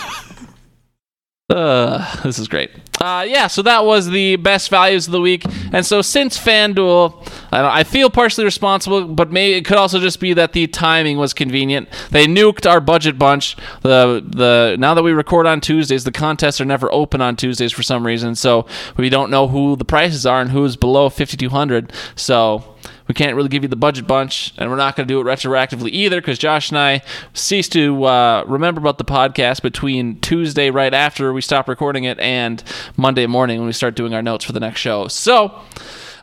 Uh, 1.50 2.22
this 2.24 2.40
is 2.40 2.50
great. 2.50 2.72
Uh, 3.00 3.24
yeah, 3.26 3.48
so 3.48 3.62
that 3.62 3.86
was 3.86 4.10
the 4.10 4.36
best 4.36 4.70
values 4.70 5.08
of 5.08 5.14
the 5.14 5.22
week. 5.22 5.46
And 5.72 5.86
so 5.86 6.02
since 6.02 6.38
FanDuel, 6.38 7.26
I, 7.54 7.80
I 7.80 7.84
feel 7.86 8.10
partially 8.10 8.44
responsible, 8.44 9.06
but 9.08 9.32
maybe 9.32 9.54
it 9.54 9.64
could 9.64 9.78
also 9.78 10.00
just 10.00 10.20
be 10.20 10.34
that 10.34 10.52
the 10.52 10.68
timing 10.68 11.18
was 11.18 11.34
convenient. 11.34 11.88
They 12.10 12.26
nuked 12.26 12.70
our 12.70 12.82
budget 12.82 13.18
bunch. 13.18 13.56
The 13.82 14.22
the 14.28 14.76
now 14.78 14.94
that 14.94 15.04
we 15.04 15.14
record 15.14 15.46
on 15.46 15.62
Tuesdays, 15.62 16.04
the 16.04 16.12
contests 16.12 16.60
are 16.60 16.66
never 16.66 16.92
open 16.92 17.22
on 17.22 17.38
Tuesdays 17.38 17.72
for 17.72 17.84
some 17.84 18.06
reason. 18.06 18.36
So 18.36 18.66
we 18.98 19.08
don't 19.10 19.30
know 19.30 19.48
who 19.48 19.78
the 19.78 19.86
prices 19.86 20.26
are 20.26 20.42
and 20.42 20.52
who's 20.52 20.76
below 20.76 21.08
5200. 21.10 21.94
So 22.16 22.76
we 23.08 23.14
can't 23.14 23.36
really 23.36 23.50
give 23.50 23.64
you 23.64 23.70
the 23.70 23.76
budget 23.76 24.08
bunch, 24.08 24.54
and 24.58 24.70
we're 24.70 24.76
not 24.78 24.96
going 24.96 25.08
to 25.08 25.14
do 25.14 25.20
it 25.20 25.24
retroactively 25.24 25.90
either 25.92 26.20
because 26.22 26.38
Josh 26.38 26.70
and 26.70 26.78
I 26.78 27.02
ceased 27.34 27.72
to 27.74 28.04
uh, 28.04 28.44
remember 28.48 28.80
about 28.80 28.98
the 28.98 29.06
podcast 29.06 29.62
between 29.62 30.20
Tuesday, 30.20 30.70
right 30.70 30.94
after 30.94 31.34
we 31.34 31.42
stop 31.42 31.68
recording 31.68 32.04
it, 32.04 32.20
and 32.20 32.64
Monday 32.96 33.28
morning 33.28 33.60
when 33.60 33.68
we 33.68 33.74
start 33.74 33.96
doing 33.96 34.14
our 34.14 34.22
notes 34.22 34.46
for 34.46 34.54
the 34.54 34.60
next 34.60 34.80
show. 34.80 35.08
So. 35.08 35.62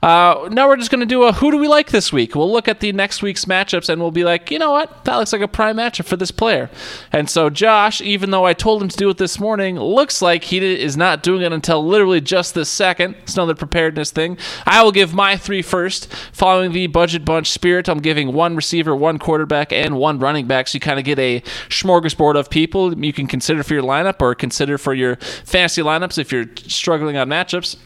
Uh, 0.04 0.50
now 0.52 0.68
we're 0.68 0.76
just 0.76 0.90
going 0.90 1.00
to 1.00 1.06
do 1.06 1.22
a 1.22 1.32
who 1.32 1.50
do 1.50 1.56
we 1.56 1.66
like 1.66 1.90
this 1.90 2.12
week? 2.12 2.34
We'll 2.34 2.52
look 2.52 2.68
at 2.68 2.80
the 2.80 2.92
next 2.92 3.22
week's 3.22 3.46
matchups 3.46 3.88
and 3.88 4.02
we'll 4.02 4.10
be 4.10 4.22
like, 4.22 4.50
you 4.50 4.58
know 4.58 4.70
what? 4.70 5.06
That 5.06 5.16
looks 5.16 5.32
like 5.32 5.40
a 5.40 5.48
prime 5.48 5.78
matchup 5.78 6.04
for 6.04 6.18
this 6.18 6.30
player. 6.30 6.68
And 7.10 7.30
so 7.30 7.48
Josh, 7.48 8.02
even 8.02 8.30
though 8.30 8.44
I 8.44 8.52
told 8.52 8.82
him 8.82 8.90
to 8.90 8.96
do 8.98 9.08
it 9.08 9.16
this 9.16 9.40
morning, 9.40 9.80
looks 9.80 10.20
like 10.20 10.44
he 10.44 10.58
is 10.58 10.94
not 10.94 11.22
doing 11.22 11.40
it 11.40 11.54
until 11.54 11.82
literally 11.82 12.20
just 12.20 12.54
this 12.54 12.68
second. 12.68 13.14
It's 13.22 13.32
another 13.32 13.54
preparedness 13.54 14.10
thing. 14.10 14.36
I 14.66 14.82
will 14.82 14.92
give 14.92 15.14
my 15.14 15.38
three 15.38 15.62
first. 15.62 16.12
Following 16.34 16.72
the 16.72 16.86
budget 16.88 17.24
bunch 17.24 17.50
spirit, 17.50 17.88
I'm 17.88 18.00
giving 18.00 18.34
one 18.34 18.56
receiver, 18.56 18.94
one 18.94 19.18
quarterback, 19.18 19.72
and 19.72 19.96
one 19.96 20.18
running 20.18 20.46
back. 20.46 20.68
So 20.68 20.76
you 20.76 20.80
kind 20.80 20.98
of 20.98 21.06
get 21.06 21.18
a 21.18 21.40
smorgasbord 21.70 22.38
of 22.38 22.50
people 22.50 23.02
you 23.02 23.14
can 23.14 23.26
consider 23.26 23.62
for 23.62 23.72
your 23.72 23.82
lineup 23.82 24.20
or 24.20 24.34
consider 24.34 24.76
for 24.76 24.92
your 24.92 25.16
fantasy 25.16 25.80
lineups 25.80 26.18
if 26.18 26.30
you're 26.30 26.50
struggling 26.66 27.16
on 27.16 27.30
matchups. 27.30 27.78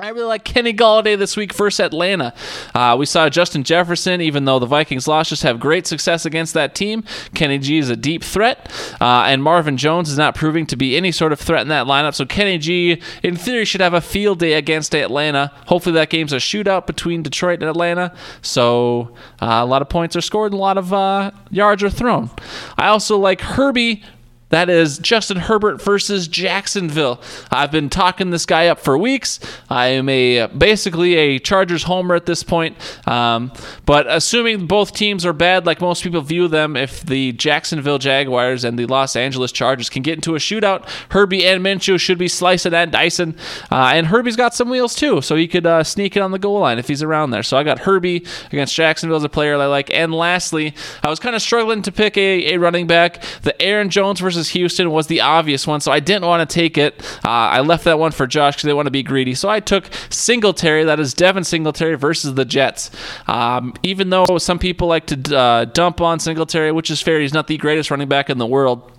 I 0.00 0.10
really 0.10 0.26
like 0.26 0.44
Kenny 0.44 0.72
Golladay 0.72 1.18
this 1.18 1.36
week 1.36 1.52
versus 1.52 1.80
Atlanta. 1.80 2.32
Uh, 2.72 2.94
we 2.96 3.04
saw 3.04 3.28
Justin 3.28 3.64
Jefferson, 3.64 4.20
even 4.20 4.44
though 4.44 4.60
the 4.60 4.66
Vikings 4.66 5.08
lost, 5.08 5.30
just 5.30 5.42
have 5.42 5.58
great 5.58 5.88
success 5.88 6.24
against 6.24 6.54
that 6.54 6.76
team. 6.76 7.02
Kenny 7.34 7.58
G 7.58 7.78
is 7.78 7.90
a 7.90 7.96
deep 7.96 8.22
threat, 8.22 8.70
uh, 9.00 9.24
and 9.26 9.42
Marvin 9.42 9.76
Jones 9.76 10.08
is 10.08 10.16
not 10.16 10.36
proving 10.36 10.66
to 10.66 10.76
be 10.76 10.96
any 10.96 11.10
sort 11.10 11.32
of 11.32 11.40
threat 11.40 11.62
in 11.62 11.68
that 11.70 11.88
lineup. 11.88 12.14
So 12.14 12.24
Kenny 12.26 12.58
G, 12.58 13.02
in 13.24 13.34
theory, 13.34 13.64
should 13.64 13.80
have 13.80 13.92
a 13.92 14.00
field 14.00 14.38
day 14.38 14.52
against 14.52 14.94
Atlanta. 14.94 15.50
Hopefully, 15.66 15.94
that 15.94 16.10
game's 16.10 16.32
a 16.32 16.36
shootout 16.36 16.86
between 16.86 17.24
Detroit 17.24 17.60
and 17.60 17.68
Atlanta. 17.68 18.14
So 18.40 19.16
uh, 19.42 19.46
a 19.46 19.66
lot 19.66 19.82
of 19.82 19.88
points 19.88 20.14
are 20.14 20.20
scored 20.20 20.52
and 20.52 20.60
a 20.60 20.62
lot 20.62 20.78
of 20.78 20.92
uh, 20.92 21.32
yards 21.50 21.82
are 21.82 21.90
thrown. 21.90 22.30
I 22.76 22.86
also 22.86 23.18
like 23.18 23.40
Herbie 23.40 24.04
that 24.50 24.70
is 24.70 24.98
Justin 24.98 25.36
Herbert 25.36 25.82
versus 25.82 26.28
Jacksonville. 26.28 27.20
I've 27.50 27.70
been 27.70 27.90
talking 27.90 28.30
this 28.30 28.46
guy 28.46 28.68
up 28.68 28.80
for 28.80 28.96
weeks. 28.96 29.40
I 29.68 29.88
am 29.88 30.08
a 30.08 30.46
basically 30.46 31.14
a 31.14 31.38
Chargers 31.38 31.82
homer 31.82 32.14
at 32.14 32.26
this 32.26 32.42
point. 32.42 32.76
Um, 33.06 33.52
but 33.84 34.06
assuming 34.08 34.66
both 34.66 34.94
teams 34.94 35.26
are 35.26 35.32
bad, 35.32 35.66
like 35.66 35.80
most 35.80 36.02
people 36.02 36.20
view 36.20 36.48
them, 36.48 36.76
if 36.76 37.04
the 37.04 37.32
Jacksonville 37.32 37.98
Jaguars 37.98 38.64
and 38.64 38.78
the 38.78 38.86
Los 38.86 39.16
Angeles 39.16 39.52
Chargers 39.52 39.90
can 39.90 40.02
get 40.02 40.14
into 40.14 40.34
a 40.34 40.38
shootout, 40.38 40.88
Herbie 41.10 41.44
and 41.46 41.64
Minshew 41.64 42.00
should 42.00 42.18
be 42.18 42.28
slicing 42.28 42.72
and 42.72 42.90
dicing. 42.90 43.34
Uh, 43.70 43.90
and 43.94 44.06
Herbie's 44.06 44.36
got 44.36 44.54
some 44.54 44.70
wheels 44.70 44.94
too, 44.94 45.20
so 45.20 45.36
he 45.36 45.46
could 45.46 45.66
uh, 45.66 45.84
sneak 45.84 46.16
it 46.16 46.20
on 46.20 46.30
the 46.30 46.38
goal 46.38 46.60
line 46.60 46.78
if 46.78 46.88
he's 46.88 47.02
around 47.02 47.30
there. 47.30 47.42
So 47.42 47.56
I 47.56 47.64
got 47.64 47.80
Herbie 47.80 48.24
against 48.46 48.74
Jacksonville 48.74 49.18
as 49.18 49.24
a 49.24 49.28
player 49.28 49.56
I 49.56 49.66
like. 49.66 49.90
And 49.92 50.14
lastly, 50.14 50.74
I 51.02 51.10
was 51.10 51.20
kind 51.20 51.36
of 51.36 51.42
struggling 51.42 51.82
to 51.82 51.92
pick 51.92 52.16
a, 52.16 52.54
a 52.54 52.56
running 52.58 52.86
back. 52.86 53.22
The 53.42 53.60
Aaron 53.60 53.90
Jones 53.90 54.20
versus 54.20 54.37
versus 54.38 54.52
Houston 54.52 54.90
was 54.90 55.08
the 55.08 55.20
obvious 55.20 55.66
one, 55.66 55.80
so 55.80 55.90
I 55.90 56.00
didn't 56.00 56.24
want 56.24 56.48
to 56.48 56.54
take 56.54 56.78
it. 56.78 57.02
Uh, 57.24 57.28
I 57.28 57.60
left 57.60 57.84
that 57.84 57.98
one 57.98 58.12
for 58.12 58.26
Josh 58.26 58.54
because 58.54 58.66
they 58.66 58.72
want 58.72 58.86
to 58.86 58.92
be 58.92 59.02
greedy. 59.02 59.34
So 59.34 59.48
I 59.48 59.58
took 59.60 59.90
Singletary, 60.10 60.84
that 60.84 61.00
is 61.00 61.12
Devin 61.12 61.44
Singletary 61.44 61.96
versus 61.96 62.34
the 62.34 62.44
Jets. 62.44 62.90
Um, 63.26 63.74
even 63.82 64.10
though 64.10 64.38
some 64.38 64.58
people 64.58 64.86
like 64.86 65.06
to 65.06 65.36
uh, 65.36 65.64
dump 65.66 66.00
on 66.00 66.20
Singletary, 66.20 66.70
which 66.72 66.90
is 66.90 67.02
fair, 67.02 67.20
he's 67.20 67.34
not 67.34 67.48
the 67.48 67.56
greatest 67.56 67.90
running 67.90 68.08
back 68.08 68.30
in 68.30 68.38
the 68.38 68.46
world. 68.46 68.92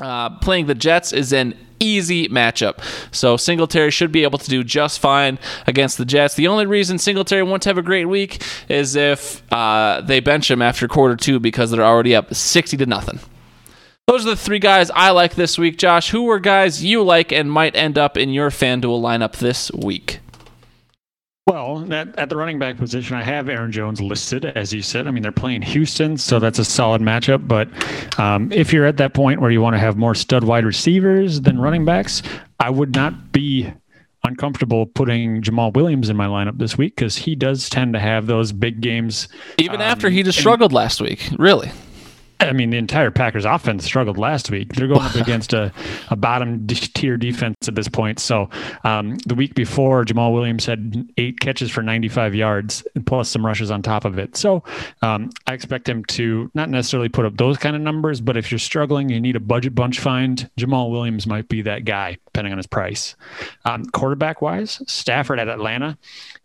Uh, 0.00 0.30
playing 0.38 0.66
the 0.66 0.74
Jets 0.74 1.12
is 1.12 1.32
an 1.32 1.54
easy 1.80 2.28
matchup. 2.28 2.78
So 3.14 3.36
Singletary 3.36 3.90
should 3.90 4.10
be 4.10 4.22
able 4.22 4.38
to 4.38 4.48
do 4.48 4.64
just 4.64 5.00
fine 5.00 5.38
against 5.66 5.98
the 5.98 6.04
Jets. 6.04 6.34
The 6.34 6.48
only 6.48 6.66
reason 6.66 6.98
Singletary 6.98 7.42
won't 7.42 7.64
have 7.64 7.78
a 7.78 7.82
great 7.82 8.06
week 8.06 8.42
is 8.68 8.96
if 8.96 9.42
uh, 9.52 10.00
they 10.00 10.20
bench 10.20 10.50
him 10.50 10.62
after 10.62 10.88
quarter 10.88 11.16
two 11.16 11.38
because 11.40 11.70
they're 11.70 11.84
already 11.84 12.14
up 12.16 12.34
60 12.34 12.76
to 12.78 12.86
nothing. 12.86 13.20
Those 14.08 14.24
are 14.24 14.30
the 14.30 14.36
three 14.36 14.58
guys 14.58 14.90
I 14.90 15.10
like 15.10 15.34
this 15.34 15.58
week. 15.58 15.76
Josh, 15.76 16.08
who 16.08 16.22
were 16.22 16.38
guys 16.38 16.82
you 16.82 17.02
like 17.02 17.30
and 17.30 17.52
might 17.52 17.76
end 17.76 17.98
up 17.98 18.16
in 18.16 18.30
your 18.30 18.48
FanDuel 18.48 19.02
lineup 19.02 19.36
this 19.36 19.70
week? 19.72 20.20
Well, 21.46 21.92
at, 21.92 22.18
at, 22.18 22.30
the 22.30 22.36
running 22.36 22.58
back 22.58 22.78
position, 22.78 23.16
I 23.16 23.22
have 23.22 23.50
Aaron 23.50 23.70
Jones 23.70 24.00
listed, 24.00 24.46
as 24.46 24.72
you 24.72 24.80
said. 24.80 25.06
I 25.06 25.10
mean, 25.10 25.22
they're 25.22 25.30
playing 25.30 25.60
Houston, 25.60 26.16
so 26.16 26.38
that's 26.38 26.58
a 26.58 26.64
solid 26.64 27.02
matchup. 27.02 27.46
But 27.46 27.68
um, 28.18 28.50
if 28.50 28.72
you're 28.72 28.86
at 28.86 28.96
that 28.96 29.12
point 29.12 29.42
where 29.42 29.50
you 29.50 29.60
want 29.60 29.74
to 29.74 29.78
have 29.78 29.98
more 29.98 30.14
stud 30.14 30.42
wide 30.42 30.64
receivers 30.64 31.42
than 31.42 31.58
running 31.58 31.84
backs, 31.84 32.22
I 32.60 32.70
would 32.70 32.94
not 32.94 33.30
be 33.30 33.70
uncomfortable 34.24 34.86
putting 34.86 35.42
Jamaal 35.42 35.74
Williams 35.74 36.08
in 36.08 36.16
my 36.16 36.26
lineup 36.26 36.56
this 36.56 36.78
week 36.78 36.96
because 36.96 37.18
he 37.18 37.34
does 37.34 37.68
tend 37.68 37.92
to 37.92 38.00
have 38.00 38.26
those 38.26 38.52
big 38.52 38.80
games. 38.80 39.28
Even 39.58 39.76
um, 39.76 39.82
after 39.82 40.08
he 40.08 40.22
just 40.22 40.38
struggled 40.38 40.72
last 40.72 41.02
week, 41.02 41.28
really. 41.38 41.70
I 42.40 42.52
mean, 42.52 42.70
the 42.70 42.76
entire 42.76 43.10
Packers 43.10 43.44
offense 43.44 43.84
struggled 43.84 44.16
last 44.16 44.50
week. 44.50 44.72
They're 44.74 44.86
going 44.86 45.02
up 45.02 45.14
against 45.16 45.52
a, 45.52 45.72
a 46.10 46.16
bottom 46.16 46.66
tier 46.66 47.16
defense 47.16 47.56
at 47.66 47.74
this 47.74 47.88
point. 47.88 48.20
So 48.20 48.48
um, 48.84 49.16
the 49.26 49.34
week 49.34 49.54
before, 49.54 50.04
Jamaal 50.04 50.32
Williams 50.32 50.64
had 50.64 51.08
eight 51.16 51.40
catches 51.40 51.70
for 51.70 51.82
95 51.82 52.34
yards 52.34 52.86
and 52.94 53.04
plus 53.04 53.28
some 53.28 53.44
rushes 53.44 53.70
on 53.70 53.82
top 53.82 54.04
of 54.04 54.18
it. 54.18 54.36
So 54.36 54.62
um, 55.02 55.30
I 55.46 55.54
expect 55.54 55.88
him 55.88 56.04
to 56.06 56.50
not 56.54 56.70
necessarily 56.70 57.08
put 57.08 57.24
up 57.24 57.36
those 57.36 57.58
kind 57.58 57.74
of 57.74 57.82
numbers, 57.82 58.20
but 58.20 58.36
if 58.36 58.52
you're 58.52 58.58
struggling, 58.58 59.08
you 59.08 59.20
need 59.20 59.36
a 59.36 59.40
budget 59.40 59.74
bunch 59.74 59.98
find, 59.98 60.48
Jamaal 60.58 60.90
Williams 60.90 61.26
might 61.26 61.48
be 61.48 61.62
that 61.62 61.84
guy, 61.84 62.18
depending 62.26 62.52
on 62.52 62.58
his 62.58 62.66
price. 62.66 63.16
Um, 63.64 63.84
quarterback 63.86 64.40
wise, 64.40 64.80
Stafford 64.86 65.40
at 65.40 65.48
Atlanta 65.48 65.98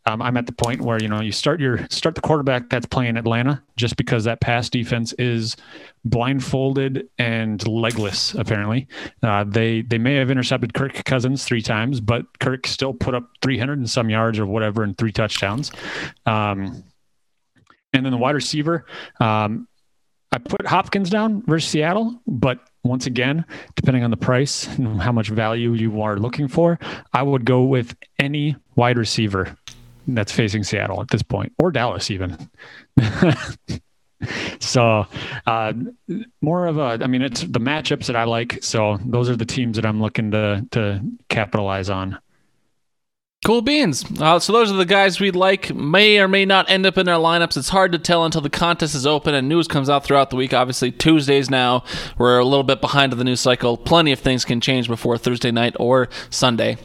um, 0.05 0.21
I'm 0.21 0.35
at 0.35 0.45
the 0.45 0.51
point 0.51 0.81
where 0.81 1.01
you 1.01 1.07
know 1.07 1.21
you 1.21 1.31
start 1.31 1.59
your 1.59 1.87
start 1.89 2.15
the 2.15 2.21
quarterback 2.21 2.69
that's 2.69 2.85
playing 2.85 3.15
Atlanta 3.15 3.63
just 3.77 3.95
because 3.95 4.25
that 4.25 4.41
pass 4.41 4.69
defense 4.69 5.13
is 5.17 5.55
blindfolded 6.03 7.07
and 7.17 7.65
legless. 7.67 8.33
Apparently, 8.35 8.87
uh, 9.21 9.45
they 9.45 9.81
they 9.81 9.97
may 9.97 10.15
have 10.15 10.29
intercepted 10.29 10.73
Kirk 10.73 11.05
Cousins 11.05 11.45
three 11.45 11.61
times, 11.61 12.01
but 12.01 12.25
Kirk 12.39 12.67
still 12.67 12.93
put 12.93 13.15
up 13.15 13.29
300 13.41 13.77
and 13.77 13.89
some 13.89 14.09
yards 14.09 14.39
or 14.39 14.45
whatever 14.45 14.83
and 14.83 14.97
three 14.97 15.11
touchdowns. 15.11 15.71
Um, 16.25 16.83
and 17.93 18.05
then 18.05 18.11
the 18.11 18.17
wide 18.17 18.35
receiver, 18.35 18.85
um, 19.19 19.67
I 20.33 20.39
put 20.39 20.65
Hopkins 20.65 21.11
down 21.11 21.43
versus 21.43 21.69
Seattle, 21.69 22.19
but 22.25 22.59
once 22.83 23.05
again, 23.05 23.45
depending 23.75 24.03
on 24.03 24.09
the 24.09 24.17
price 24.17 24.67
and 24.77 24.99
how 24.99 25.11
much 25.11 25.29
value 25.29 25.73
you 25.73 26.01
are 26.01 26.17
looking 26.17 26.47
for, 26.47 26.79
I 27.13 27.21
would 27.21 27.45
go 27.45 27.63
with 27.63 27.95
any 28.19 28.55
wide 28.75 28.97
receiver 28.97 29.55
that's 30.07 30.31
facing 30.31 30.63
Seattle 30.63 31.01
at 31.01 31.09
this 31.09 31.23
point, 31.23 31.53
or 31.59 31.71
Dallas 31.71 32.11
even. 32.11 32.37
so 34.59 35.05
uh, 35.45 35.73
more 36.41 36.67
of 36.67 36.77
a, 36.77 36.99
I 37.01 37.07
mean, 37.07 37.21
it's 37.21 37.41
the 37.41 37.59
matchups 37.59 38.07
that 38.07 38.15
I 38.15 38.23
like. 38.23 38.63
So 38.63 38.99
those 39.05 39.29
are 39.29 39.35
the 39.35 39.45
teams 39.45 39.75
that 39.77 39.85
I'm 39.85 40.01
looking 40.01 40.31
to 40.31 40.65
to 40.71 41.01
capitalize 41.29 41.89
on. 41.89 42.17
Cool 43.45 43.61
beans. 43.61 44.05
Uh, 44.21 44.39
so 44.39 44.53
those 44.53 44.71
are 44.71 44.77
the 44.77 44.85
guys 44.85 45.19
we'd 45.19 45.35
like. 45.35 45.73
May 45.75 46.17
or 46.19 46.29
may 46.29 46.45
not 46.45 46.69
end 46.69 46.85
up 46.85 46.97
in 46.97 47.09
our 47.09 47.19
lineups. 47.19 47.57
It's 47.57 47.67
hard 47.67 47.91
to 47.91 47.99
tell 47.99 48.23
until 48.23 48.39
the 48.39 48.49
contest 48.49 48.95
is 48.95 49.05
open 49.05 49.35
and 49.35 49.49
news 49.49 49.67
comes 49.67 49.89
out 49.89 50.05
throughout 50.05 50.29
the 50.29 50.37
week. 50.37 50.53
Obviously, 50.53 50.91
Tuesdays 50.93 51.49
now. 51.49 51.83
We're 52.17 52.39
a 52.39 52.45
little 52.45 52.63
bit 52.63 52.79
behind 52.79 53.11
the 53.11 53.21
news 53.21 53.41
cycle. 53.41 53.75
Plenty 53.75 54.13
of 54.13 54.19
things 54.19 54.45
can 54.45 54.61
change 54.61 54.87
before 54.87 55.17
Thursday 55.17 55.51
night 55.51 55.75
or 55.77 56.07
Sunday. 56.29 56.77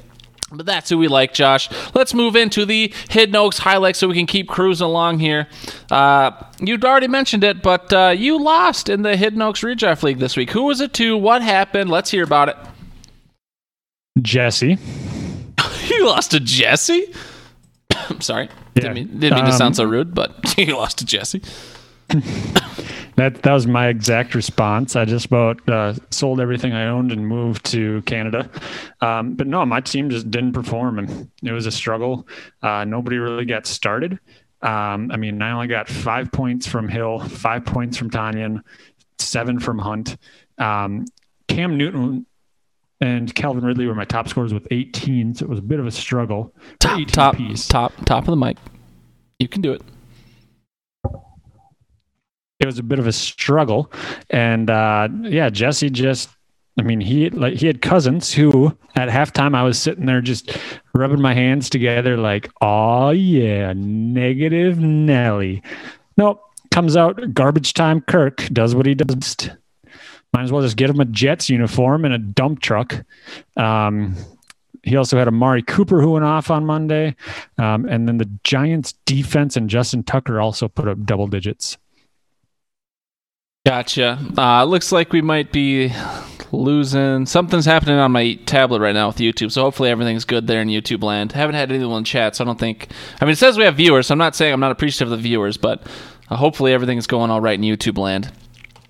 But 0.50 0.64
that's 0.64 0.88
who 0.88 0.96
we 0.96 1.08
like, 1.08 1.34
Josh. 1.34 1.68
Let's 1.94 2.14
move 2.14 2.34
into 2.34 2.64
the 2.64 2.92
Hidden 3.10 3.36
Oaks 3.36 3.58
highlights 3.58 3.98
so 3.98 4.08
we 4.08 4.14
can 4.14 4.26
keep 4.26 4.48
cruising 4.48 4.86
along 4.86 5.18
here. 5.18 5.46
Uh, 5.90 6.30
you'd 6.58 6.84
already 6.84 7.08
mentioned 7.08 7.44
it, 7.44 7.62
but 7.62 7.92
uh, 7.92 8.14
you 8.16 8.42
lost 8.42 8.88
in 8.88 9.02
the 9.02 9.14
Hidden 9.16 9.42
Oaks 9.42 9.60
Redraft 9.60 10.02
League 10.02 10.18
this 10.18 10.36
week. 10.36 10.50
Who 10.50 10.64
was 10.64 10.80
it 10.80 10.94
to? 10.94 11.18
What 11.18 11.42
happened? 11.42 11.90
Let's 11.90 12.10
hear 12.10 12.24
about 12.24 12.48
it. 12.48 12.56
Jesse. 14.22 14.78
you 15.90 16.06
lost 16.06 16.30
to 16.30 16.40
Jesse? 16.40 17.12
I'm 18.08 18.22
sorry. 18.22 18.48
Yeah. 18.74 18.82
Didn't 18.82 18.94
mean, 18.94 19.06
didn't 19.18 19.34
mean 19.36 19.44
um, 19.44 19.50
to 19.50 19.56
sound 19.56 19.76
so 19.76 19.84
rude, 19.84 20.14
but 20.14 20.54
you 20.58 20.76
lost 20.76 20.98
to 20.98 21.04
Jesse. 21.04 21.42
that 23.18 23.42
that 23.42 23.52
was 23.52 23.66
my 23.66 23.88
exact 23.88 24.34
response. 24.34 24.94
I 24.94 25.04
just 25.04 25.26
about 25.26 25.68
uh, 25.68 25.94
sold 26.10 26.40
everything 26.40 26.72
I 26.72 26.86
owned 26.86 27.10
and 27.10 27.26
moved 27.26 27.66
to 27.66 28.02
Canada. 28.02 28.48
Um, 29.00 29.34
but 29.34 29.46
no, 29.46 29.64
my 29.66 29.80
team 29.80 30.08
just 30.08 30.30
didn't 30.30 30.52
perform, 30.52 30.98
and 30.98 31.30
it 31.42 31.52
was 31.52 31.66
a 31.66 31.72
struggle. 31.72 32.28
Uh, 32.62 32.84
nobody 32.84 33.18
really 33.18 33.44
got 33.44 33.66
started. 33.66 34.18
Um, 34.62 35.10
I 35.10 35.16
mean, 35.16 35.42
I 35.42 35.52
only 35.52 35.66
got 35.66 35.88
five 35.88 36.30
points 36.30 36.66
from 36.66 36.88
Hill, 36.88 37.18
five 37.20 37.64
points 37.64 37.96
from 37.96 38.10
Tanyan, 38.10 38.62
seven 39.18 39.58
from 39.58 39.78
Hunt. 39.78 40.16
Um, 40.58 41.04
Cam 41.48 41.76
Newton 41.76 42.26
and 43.00 43.32
Calvin 43.34 43.64
Ridley 43.64 43.86
were 43.86 43.94
my 43.94 44.04
top 44.04 44.28
scorers 44.28 44.54
with 44.54 44.66
18, 44.70 45.34
so 45.34 45.44
it 45.44 45.48
was 45.48 45.58
a 45.58 45.62
bit 45.62 45.80
of 45.80 45.86
a 45.86 45.90
struggle. 45.90 46.54
Top, 46.78 47.00
top, 47.08 47.36
piece. 47.36 47.66
top, 47.66 47.92
top 48.04 48.24
of 48.24 48.30
the 48.30 48.36
mic. 48.36 48.56
You 49.38 49.48
can 49.48 49.62
do 49.62 49.72
it 49.72 49.82
it 52.60 52.66
was 52.66 52.78
a 52.78 52.82
bit 52.82 52.98
of 52.98 53.06
a 53.06 53.12
struggle. 53.12 53.92
And 54.30 54.70
uh, 54.70 55.08
yeah, 55.22 55.50
Jesse 55.50 55.90
just, 55.90 56.28
I 56.78 56.82
mean, 56.82 57.00
he 57.00 57.30
like 57.30 57.54
he 57.54 57.66
had 57.66 57.82
Cousins 57.82 58.32
who 58.32 58.76
at 58.94 59.08
halftime 59.08 59.54
I 59.54 59.62
was 59.62 59.80
sitting 59.80 60.06
there 60.06 60.20
just 60.20 60.56
rubbing 60.94 61.20
my 61.20 61.34
hands 61.34 61.70
together 61.70 62.16
like, 62.16 62.50
oh 62.60 63.10
yeah, 63.10 63.72
negative 63.76 64.78
Nelly. 64.78 65.62
Nope, 66.16 66.42
comes 66.70 66.96
out 66.96 67.34
garbage 67.34 67.74
time. 67.74 68.00
Kirk 68.02 68.46
does 68.52 68.74
what 68.74 68.86
he 68.86 68.94
does. 68.94 69.50
Might 70.32 70.42
as 70.42 70.52
well 70.52 70.62
just 70.62 70.76
get 70.76 70.90
him 70.90 71.00
a 71.00 71.04
Jets 71.06 71.48
uniform 71.48 72.04
and 72.04 72.12
a 72.12 72.18
dump 72.18 72.60
truck. 72.60 73.04
Um, 73.56 74.14
he 74.82 74.96
also 74.96 75.18
had 75.18 75.26
Amari 75.26 75.62
Cooper 75.62 76.00
who 76.00 76.12
went 76.12 76.24
off 76.24 76.50
on 76.50 76.66
Monday. 76.66 77.16
Um, 77.56 77.86
and 77.86 78.06
then 78.06 78.18
the 78.18 78.30
Giants 78.44 78.94
defense 79.06 79.56
and 79.56 79.70
Justin 79.70 80.02
Tucker 80.02 80.40
also 80.40 80.68
put 80.68 80.86
up 80.86 81.04
double 81.04 81.26
digits. 81.26 81.78
Gotcha. 83.68 84.18
Uh, 84.38 84.64
looks 84.64 84.92
like 84.92 85.12
we 85.12 85.20
might 85.20 85.52
be 85.52 85.92
losing. 86.52 87.26
Something's 87.26 87.66
happening 87.66 87.98
on 87.98 88.10
my 88.12 88.32
tablet 88.46 88.80
right 88.80 88.94
now 88.94 89.08
with 89.08 89.18
YouTube, 89.18 89.52
so 89.52 89.60
hopefully 89.60 89.90
everything's 89.90 90.24
good 90.24 90.46
there 90.46 90.62
in 90.62 90.68
YouTube 90.68 91.02
land. 91.02 91.32
Haven't 91.32 91.54
had 91.54 91.70
anyone 91.70 92.02
chat, 92.02 92.34
so 92.34 92.44
I 92.44 92.46
don't 92.46 92.58
think. 92.58 92.88
I 93.20 93.26
mean, 93.26 93.32
it 93.32 93.36
says 93.36 93.58
we 93.58 93.64
have 93.64 93.76
viewers, 93.76 94.06
so 94.06 94.12
I'm 94.12 94.18
not 94.18 94.34
saying 94.34 94.54
I'm 94.54 94.60
not 94.60 94.70
appreciative 94.70 95.12
of 95.12 95.18
the 95.18 95.22
viewers, 95.22 95.58
but 95.58 95.86
uh, 96.30 96.36
hopefully 96.36 96.72
everything's 96.72 97.06
going 97.06 97.30
all 97.30 97.42
right 97.42 97.58
in 97.58 97.60
YouTube 97.60 97.98
land. 97.98 98.32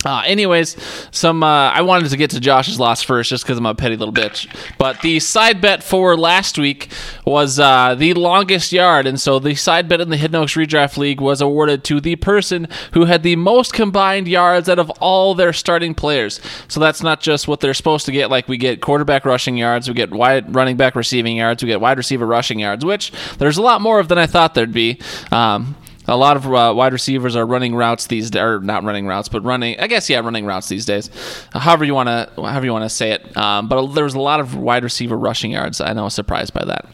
Uh, 0.05 0.23
anyways, 0.25 0.77
some 1.11 1.43
uh, 1.43 1.71
I 1.73 1.83
wanted 1.83 2.09
to 2.11 2.17
get 2.17 2.31
to 2.31 2.39
Josh's 2.39 2.79
loss 2.79 3.03
first, 3.03 3.31
just 3.31 3.43
because 3.43 3.59
I'm 3.59 3.67
a 3.67 3.75
petty 3.75 3.97
little 3.97 4.15
bitch. 4.15 4.49
But 4.79 5.01
the 5.01 5.19
side 5.19 5.61
bet 5.61 5.83
for 5.83 6.17
last 6.17 6.57
week 6.57 6.93
was 7.25 7.59
uh, 7.59 7.97
the 7.97 8.15
longest 8.15 8.71
yard, 8.71 9.09
and 9.09 9.21
so 9.21 9.41
the 9.41 9.57
side 9.57 9.89
bet 9.89 10.01
in 10.01 10.09
the 10.09 10.17
Hidden 10.17 10.37
Oaks 10.37 10.55
Redraft 10.55 10.99
League 10.99 11.21
was 11.21 11.41
awarded 11.41 11.83
to 11.85 12.01
the 12.01 12.15
person 12.15 12.69
who 12.93 13.07
had 13.07 13.25
the 13.25 13.35
most 13.35 13.73
combined 13.73 14.29
yards 14.29 14.69
out 14.69 14.79
of 14.79 14.89
all 15.01 15.35
their 15.35 15.53
starting 15.53 15.97
players. 15.97 16.41
So 16.69 16.79
that's 16.79 17.03
not 17.03 17.21
just 17.21 17.49
what 17.49 17.59
they're 17.59 17.75
supposed 17.75 18.07
to 18.07 18.13
get. 18.13 18.31
Like 18.31 18.47
we 18.47 18.57
get 18.57 18.81
quarterback 18.81 19.25
rushing 19.25 19.57
yards, 19.57 19.89
we 19.89 19.95
get 19.95 20.13
wide 20.13 20.55
running 20.55 20.77
back 20.77 20.95
receiving 20.95 21.37
yards, 21.37 21.61
we 21.61 21.67
get 21.67 21.81
wide 21.81 21.99
receiver 21.99 22.25
rushing 22.25 22.61
yards, 22.61 22.85
which 22.85 23.11
there's 23.39 23.59
a 23.59 23.63
lot 23.63 23.81
more 23.81 23.99
of 23.99 24.07
than 24.07 24.19
I 24.19 24.29
thought 24.29 24.55
there'd 24.55 24.71
be. 24.71 25.01
Um, 25.33 25.75
a 26.09 26.17
lot 26.17 26.37
of 26.37 26.47
uh, 26.47 26.73
wide 26.75 26.93
receivers 26.93 27.37
are 27.37 27.47
running 27.47 27.75
routes 27.75 28.07
these 28.07 28.31
days, 28.31 28.43
or 28.43 28.61
not 28.61 28.83
running 28.83 29.07
routes, 29.07 29.29
but 29.29 29.45
running. 29.45 29.79
I 29.79 29.87
guess 29.87 30.09
yeah, 30.09 30.21
running 30.21 30.47
routes 30.47 30.69
these 30.69 30.87
days. 30.87 31.11
Uh, 31.53 31.59
however 31.59 31.85
you 31.85 31.95
want 31.95 32.09
to, 32.09 32.31
however 32.37 32.67
you 32.67 32.73
want 32.73 32.85
to 32.85 32.89
say 32.89 33.13
it. 33.13 33.37
Um, 33.37 33.69
but 33.69 33.85
was 33.87 34.15
a 34.15 34.21
lot 34.21 34.41
of 34.41 34.57
wide 34.57 34.85
receiver 34.85 35.17
rushing 35.17 35.53
yards. 35.53 35.81
I 35.81 35.93
know, 35.93 36.03
I 36.03 36.05
was 36.05 36.15
surprised 36.15 36.55
by 36.55 36.65
that. 36.65 36.87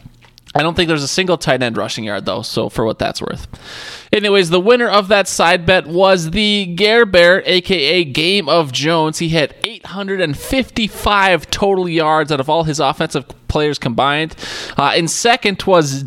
I 0.56 0.62
don't 0.62 0.74
think 0.74 0.86
there's 0.86 1.02
a 1.02 1.08
single 1.08 1.36
tight 1.36 1.62
end 1.62 1.76
rushing 1.76 2.04
yard 2.04 2.26
though, 2.26 2.42
so 2.42 2.68
for 2.68 2.84
what 2.84 2.98
that's 2.98 3.20
worth. 3.20 3.48
Anyways, 4.12 4.50
the 4.50 4.60
winner 4.60 4.88
of 4.88 5.08
that 5.08 5.26
side 5.26 5.66
bet 5.66 5.86
was 5.86 6.30
the 6.30 6.66
Gare 6.76 7.06
Bear, 7.06 7.42
aka 7.44 8.04
Game 8.04 8.48
of 8.48 8.70
Jones. 8.70 9.18
He 9.18 9.30
had 9.30 9.56
855 9.64 11.50
total 11.50 11.88
yards 11.88 12.30
out 12.30 12.38
of 12.38 12.48
all 12.48 12.62
his 12.62 12.78
offensive 12.78 13.26
players 13.48 13.80
combined. 13.80 14.36
Uh, 14.76 14.92
in 14.96 15.08
second 15.08 15.60
was 15.64 16.04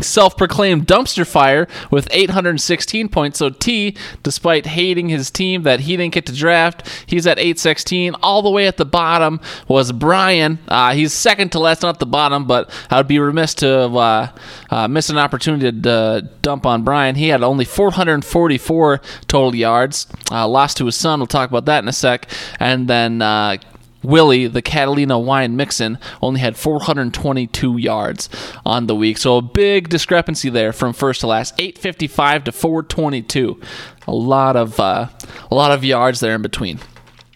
self-proclaimed 0.00 0.86
dumpster 0.86 1.26
fire 1.26 1.68
with 1.90 2.08
816 2.10 3.08
points. 3.08 3.38
So 3.38 3.50
T, 3.50 3.96
despite 4.22 4.66
hating 4.66 5.08
his 5.08 5.30
team 5.30 5.62
that 5.62 5.80
he 5.80 5.96
didn't 5.96 6.14
get 6.14 6.26
to 6.26 6.34
draft, 6.34 6.88
he's 7.06 7.26
at 7.26 7.38
816. 7.38 8.14
All 8.22 8.42
the 8.42 8.50
way 8.50 8.66
at 8.66 8.76
the 8.76 8.84
bottom 8.84 9.40
was 9.66 9.92
Brian. 9.92 10.58
Uh, 10.68 10.92
he's 10.92 11.12
second 11.12 11.52
to 11.52 11.58
last, 11.58 11.82
not 11.82 11.98
the 11.98 12.06
bottom, 12.06 12.46
but 12.46 12.70
I 12.90 12.96
would 12.96 13.08
be 13.08 13.18
remiss 13.18 13.54
to 13.56 13.84
uh, 13.84 14.28
uh, 14.70 14.88
miss 14.88 15.10
an 15.10 15.18
opportunity 15.18 15.80
to 15.80 15.90
uh, 15.90 16.20
dump 16.42 16.66
on 16.66 16.82
Brian. 16.82 17.14
He 17.14 17.28
had 17.28 17.42
only 17.42 17.64
444 17.64 19.00
total 19.26 19.54
yards, 19.54 20.06
uh, 20.30 20.46
lost 20.48 20.76
to 20.78 20.86
his 20.86 20.96
son. 20.96 21.20
We'll 21.20 21.26
talk 21.26 21.48
about 21.48 21.64
that 21.66 21.82
in 21.82 21.88
a 21.88 21.92
sec. 21.92 22.30
And 22.58 22.88
then 22.88 23.22
uh, 23.22 23.58
Willie, 24.02 24.46
the 24.46 24.62
Catalina 24.62 25.18
wine 25.18 25.56
mixin, 25.56 25.98
only 26.22 26.40
had 26.40 26.56
422 26.56 27.76
yards 27.78 28.28
on 28.64 28.86
the 28.86 28.94
week. 28.94 29.18
So 29.18 29.36
a 29.36 29.42
big 29.42 29.88
discrepancy 29.88 30.50
there 30.50 30.72
from 30.72 30.92
first 30.92 31.20
to 31.22 31.26
last, 31.26 31.54
855 31.58 32.44
to 32.44 32.52
422. 32.52 33.60
A 34.06 34.12
lot 34.12 34.56
of 34.56 34.78
uh, 34.80 35.08
a 35.50 35.54
lot 35.54 35.72
of 35.72 35.84
yards 35.84 36.20
there 36.20 36.34
in 36.34 36.42
between. 36.42 36.78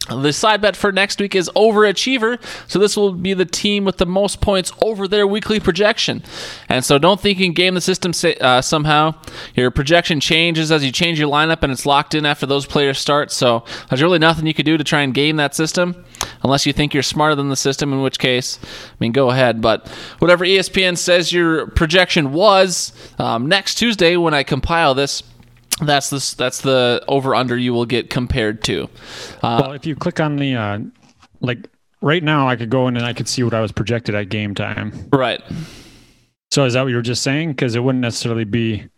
The 0.09 0.33
side 0.33 0.61
bet 0.61 0.75
for 0.75 0.91
next 0.91 1.21
week 1.21 1.37
is 1.37 1.49
overachiever, 1.55 2.43
so 2.67 2.79
this 2.81 2.97
will 2.97 3.13
be 3.13 3.35
the 3.35 3.45
team 3.45 3.85
with 3.85 3.99
the 3.99 4.07
most 4.07 4.41
points 4.41 4.73
over 4.83 5.07
their 5.07 5.29
weekly 5.29 5.61
projection. 5.61 6.25
And 6.69 6.85
so 6.85 6.99
don't 6.99 7.21
think 7.21 7.39
you 7.39 7.47
can 7.47 7.55
game 7.55 7.75
the 7.75 7.81
system 7.81 8.13
uh, 8.41 8.61
somehow. 8.63 9.15
Your 9.55 9.71
projection 9.71 10.19
changes 10.19 10.73
as 10.73 10.85
you 10.85 10.91
change 10.91 11.21
your 11.21 11.31
lineup, 11.31 11.63
and 11.63 11.73
it's 11.73 11.87
locked 11.87 12.15
in 12.15 12.27
after 12.27 12.47
those 12.47 12.67
players 12.67 12.99
start. 12.99 13.31
So 13.31 13.65
there's 13.89 14.03
really 14.03 14.19
nothing 14.19 14.47
you 14.47 14.55
could 14.55 14.67
do 14.67 14.77
to 14.77 14.83
try 14.83 15.03
and 15.03 15.15
game 15.15 15.37
that 15.37 15.55
system, 15.55 16.05
unless 16.43 16.67
you 16.67 16.73
think 16.73 16.95
you're 16.95 17.05
smarter 17.05 17.37
than 17.37 17.49
the 17.49 17.57
system. 17.57 17.93
In 17.93 18.03
which 18.03 18.19
case, 18.19 18.59
I 18.63 18.95
mean, 18.99 19.13
go 19.13 19.31
ahead. 19.31 19.61
But 19.61 19.89
whatever 20.19 20.45
ESPN 20.45 20.99
says 20.99 21.33
your 21.33 21.69
projection 21.69 22.33
was 22.33 22.93
um, 23.21 23.47
next 23.47 23.77
Tuesday 23.77 24.17
when 24.17 24.35
I 24.35 24.43
compile 24.43 24.95
this 24.95 25.23
that's 25.87 26.11
the 26.11 26.35
that's 26.37 26.61
the 26.61 27.05
over 27.09 27.35
under 27.35 27.57
you 27.57 27.73
will 27.73 27.87
get 27.87 28.11
compared 28.11 28.63
to. 28.65 28.89
Uh, 29.43 29.61
well, 29.63 29.73
if 29.73 29.87
you 29.87 29.97
click 29.97 30.21
on 30.21 30.37
the 30.37 30.55
uh, 30.55 30.79
like 31.41 31.69
right 32.01 32.23
now, 32.23 32.49
I 32.49 32.57
could 32.57 32.71
go 32.71 32.89
in 32.89 32.97
and 32.97 33.07
I 33.07 33.13
could 33.13 33.29
see 33.29 33.43
what 33.43 33.55
I 33.55 33.61
was 33.61 33.73
projected 33.73 34.15
at 34.15 34.29
game 34.29 34.55
time. 34.55 35.09
Right. 35.13 35.43
So 36.51 36.65
is 36.65 36.75
that 36.75 36.83
what 36.83 36.89
you 36.89 36.97
were 36.97 37.03
just 37.03 37.23
saying? 37.23 37.51
Because 37.51 37.75
it 37.75 37.81
wouldn't 37.81 38.03
necessarily 38.03 38.45
be. 38.45 38.89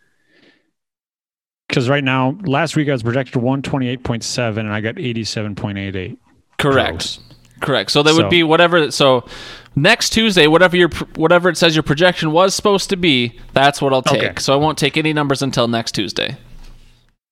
Because 1.68 1.88
right 1.88 2.04
now, 2.04 2.38
last 2.42 2.76
week 2.76 2.88
I 2.88 2.92
was 2.92 3.02
projected 3.02 3.36
one 3.36 3.62
twenty 3.62 3.88
eight 3.88 4.04
point 4.04 4.22
seven, 4.22 4.66
and 4.66 4.74
I 4.74 4.80
got 4.80 4.98
eighty 4.98 5.24
seven 5.24 5.54
point 5.54 5.78
eight 5.78 5.96
eight. 5.96 6.18
Correct. 6.58 6.90
Close. 6.90 7.20
Correct. 7.60 7.90
So 7.90 8.02
that 8.02 8.14
would 8.14 8.28
be 8.28 8.42
whatever. 8.42 8.90
So 8.90 9.26
next 9.74 10.10
Tuesday, 10.10 10.46
whatever 10.46 10.76
your 10.76 10.90
whatever 11.16 11.48
it 11.48 11.56
says 11.56 11.74
your 11.74 11.82
projection 11.82 12.32
was 12.32 12.54
supposed 12.54 12.90
to 12.90 12.96
be, 12.96 13.40
that's 13.54 13.80
what 13.80 13.92
I'll 13.92 14.02
take. 14.02 14.22
Okay. 14.22 14.34
So 14.38 14.52
I 14.52 14.56
won't 14.56 14.76
take 14.76 14.96
any 14.96 15.12
numbers 15.12 15.40
until 15.40 15.66
next 15.66 15.92
Tuesday. 15.92 16.36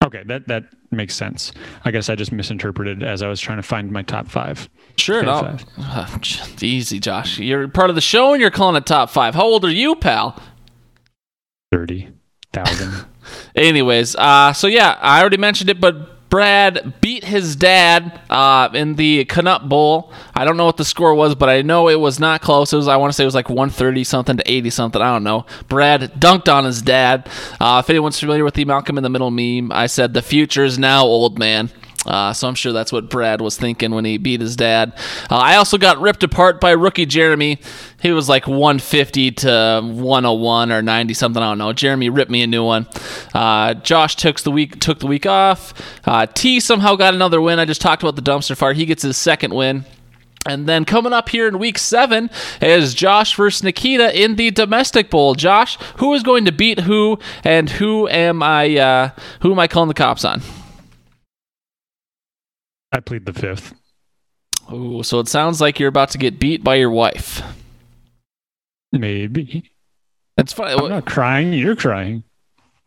Okay, 0.02 0.22
that 0.26 0.48
that 0.48 0.64
makes 0.90 1.14
sense. 1.14 1.52
I 1.84 1.90
guess 1.90 2.08
I 2.08 2.14
just 2.14 2.32
misinterpreted 2.32 3.02
as 3.02 3.22
I 3.22 3.28
was 3.28 3.40
trying 3.40 3.58
to 3.58 3.62
find 3.62 3.90
my 3.90 4.02
top 4.02 4.28
five. 4.28 4.68
Sure, 4.96 5.22
no. 5.22 5.56
Uh, 5.78 6.18
easy, 6.60 6.98
Josh. 6.98 7.38
You're 7.38 7.68
part 7.68 7.90
of 7.90 7.96
the 7.96 8.02
show 8.02 8.32
and 8.32 8.40
you're 8.40 8.50
calling 8.50 8.76
it 8.76 8.86
top 8.86 9.10
five. 9.10 9.34
How 9.34 9.44
old 9.44 9.64
are 9.64 9.70
you, 9.70 9.96
pal? 9.96 10.40
Thirty 11.70 12.08
thousand. 12.52 13.06
Anyways, 13.54 14.16
uh, 14.16 14.52
so 14.52 14.66
yeah, 14.66 14.98
I 15.00 15.20
already 15.20 15.36
mentioned 15.36 15.70
it, 15.70 15.80
but 15.80 16.11
Brad 16.32 16.94
beat 17.02 17.24
his 17.24 17.56
dad 17.56 18.18
uh, 18.30 18.70
in 18.72 18.94
the 18.94 19.26
Canuck 19.26 19.68
Bowl. 19.68 20.10
I 20.34 20.46
don't 20.46 20.56
know 20.56 20.64
what 20.64 20.78
the 20.78 20.84
score 20.84 21.14
was, 21.14 21.34
but 21.34 21.50
I 21.50 21.60
know 21.60 21.90
it 21.90 22.00
was 22.00 22.18
not 22.18 22.40
close. 22.40 22.72
It 22.72 22.76
was 22.76 22.88
I 22.88 22.96
want 22.96 23.12
to 23.12 23.14
say 23.14 23.24
it 23.24 23.26
was 23.26 23.34
like 23.34 23.50
130 23.50 24.02
something 24.02 24.38
to 24.38 24.50
80 24.50 24.70
something. 24.70 25.02
I 25.02 25.12
don't 25.12 25.24
know. 25.24 25.44
Brad 25.68 26.00
dunked 26.18 26.50
on 26.50 26.64
his 26.64 26.80
dad. 26.80 27.28
Uh, 27.60 27.82
if 27.84 27.90
anyone's 27.90 28.18
familiar 28.18 28.44
with 28.44 28.54
the 28.54 28.64
Malcolm 28.64 28.96
in 28.96 29.02
the 29.02 29.10
Middle 29.10 29.30
meme, 29.30 29.70
I 29.72 29.86
said 29.86 30.14
the 30.14 30.22
future 30.22 30.64
is 30.64 30.78
now, 30.78 31.04
old 31.04 31.38
man. 31.38 31.68
Uh, 32.06 32.32
so 32.32 32.48
I'm 32.48 32.54
sure 32.54 32.72
that's 32.72 32.92
what 32.92 33.08
Brad 33.08 33.40
was 33.40 33.56
thinking 33.56 33.92
when 33.92 34.04
he 34.04 34.18
beat 34.18 34.40
his 34.40 34.56
dad. 34.56 34.92
Uh, 35.30 35.36
I 35.36 35.56
also 35.56 35.78
got 35.78 36.00
ripped 36.00 36.22
apart 36.22 36.60
by 36.60 36.72
rookie 36.72 37.06
Jeremy. 37.06 37.58
He 38.00 38.10
was 38.10 38.28
like 38.28 38.46
150 38.46 39.30
to 39.32 39.80
101 39.84 40.72
or 40.72 40.82
90 40.82 41.14
something. 41.14 41.42
I 41.42 41.50
don't 41.50 41.58
know. 41.58 41.72
Jeremy 41.72 42.08
ripped 42.10 42.30
me 42.30 42.42
a 42.42 42.46
new 42.46 42.64
one. 42.64 42.88
Uh, 43.32 43.74
Josh 43.74 44.16
took 44.16 44.40
the 44.40 44.50
week 44.50 44.80
took 44.80 44.98
the 44.98 45.06
week 45.06 45.26
off. 45.26 45.74
Uh, 46.04 46.26
T 46.26 46.58
somehow 46.58 46.96
got 46.96 47.14
another 47.14 47.40
win. 47.40 47.58
I 47.58 47.64
just 47.64 47.80
talked 47.80 48.02
about 48.02 48.16
the 48.16 48.22
dumpster 48.22 48.56
fire. 48.56 48.72
He 48.72 48.86
gets 48.86 49.02
his 49.02 49.16
second 49.16 49.54
win. 49.54 49.84
And 50.44 50.68
then 50.68 50.84
coming 50.84 51.12
up 51.12 51.28
here 51.28 51.46
in 51.46 51.60
week 51.60 51.78
seven 51.78 52.28
is 52.60 52.94
Josh 52.94 53.36
versus 53.36 53.62
Nikita 53.62 54.20
in 54.20 54.34
the 54.34 54.50
domestic 54.50 55.08
bowl. 55.08 55.36
Josh, 55.36 55.78
who 55.98 56.12
is 56.14 56.24
going 56.24 56.46
to 56.46 56.52
beat 56.52 56.80
who, 56.80 57.20
and 57.44 57.70
who 57.70 58.08
am 58.08 58.42
I? 58.42 58.76
Uh, 58.76 59.10
who 59.42 59.52
am 59.52 59.60
I 59.60 59.68
calling 59.68 59.86
the 59.86 59.94
cops 59.94 60.24
on? 60.24 60.42
I 62.92 63.00
plead 63.00 63.26
the 63.26 63.32
fifth. 63.32 63.74
Oh, 64.68 65.02
so 65.02 65.18
it 65.18 65.28
sounds 65.28 65.60
like 65.60 65.80
you're 65.80 65.88
about 65.88 66.10
to 66.10 66.18
get 66.18 66.38
beat 66.38 66.62
by 66.62 66.76
your 66.76 66.90
wife. 66.90 67.42
Maybe. 68.92 69.70
It's 70.36 70.52
funny. 70.52 70.74
I'm 70.74 70.88
not 70.88 71.06
crying. 71.06 71.52
You're 71.52 71.76
crying. 71.76 72.24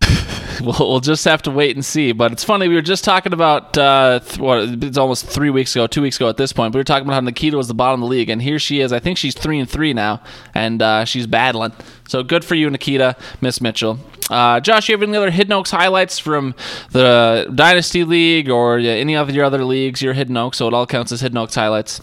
we'll, 0.62 0.76
we'll 0.80 1.00
just 1.00 1.26
have 1.26 1.42
to 1.44 1.52
wait 1.52 1.76
and 1.76 1.84
see. 1.84 2.12
But 2.12 2.32
it's 2.32 2.44
funny. 2.44 2.68
We 2.68 2.76
were 2.76 2.82
just 2.82 3.04
talking 3.04 3.34
about 3.34 3.78
uh, 3.78 4.20
th- 4.20 4.40
what 4.40 4.84
it's 4.84 4.98
almost 4.98 5.26
three 5.26 5.50
weeks 5.50 5.76
ago, 5.76 5.88
two 5.88 6.02
weeks 6.02 6.18
ago 6.18 6.30
at 6.30 6.38
this 6.38 6.54
point. 6.54 6.74
we 6.74 6.80
were 6.80 6.84
talking 6.84 7.06
about 7.06 7.16
how 7.16 7.20
Nikita 7.22 7.58
was 7.58 7.68
the 7.68 7.74
bottom 7.74 8.02
of 8.02 8.10
the 8.10 8.12
league, 8.12 8.30
and 8.30 8.42
here 8.42 8.60
she 8.60 8.82
is. 8.82 8.94
I 8.94 9.00
think 9.00 9.18
she's 9.18 9.36
three 9.36 9.60
and 9.60 9.70
three 9.70 9.94
now, 9.94 10.22
and 10.54 10.82
uh, 10.82 11.06
she's 11.06 11.28
battling. 11.28 11.74
So 12.08 12.24
good 12.24 12.46
for 12.46 12.56
you, 12.56 12.70
Nikita, 12.70 13.16
Miss 13.42 13.62
Mitchell. 13.62 14.00
Uh, 14.30 14.60
Josh, 14.60 14.90
you 14.90 14.94
have 14.94 15.04
any 15.04 15.16
other 15.16 15.32
Hidden 15.32 15.54
Oaks 15.54 15.72
highlights 15.72 16.18
from 16.18 16.56
the 16.92 17.52
Dynasty 17.54 18.04
League 18.04 18.50
or 18.50 18.80
any 18.80 19.16
of 19.16 19.30
your 19.32 19.46
other 19.46 19.64
leagues? 19.64 20.02
You're 20.02 20.14
Hidden 20.14 20.36
Oaks, 20.36 20.58
so 20.58 20.68
it 20.68 20.74
all 20.74 20.88
counts 20.88 21.12
as 21.12 21.22
Hidden 21.22 21.38
Oaks 21.38 21.56
highlights. 21.56 22.02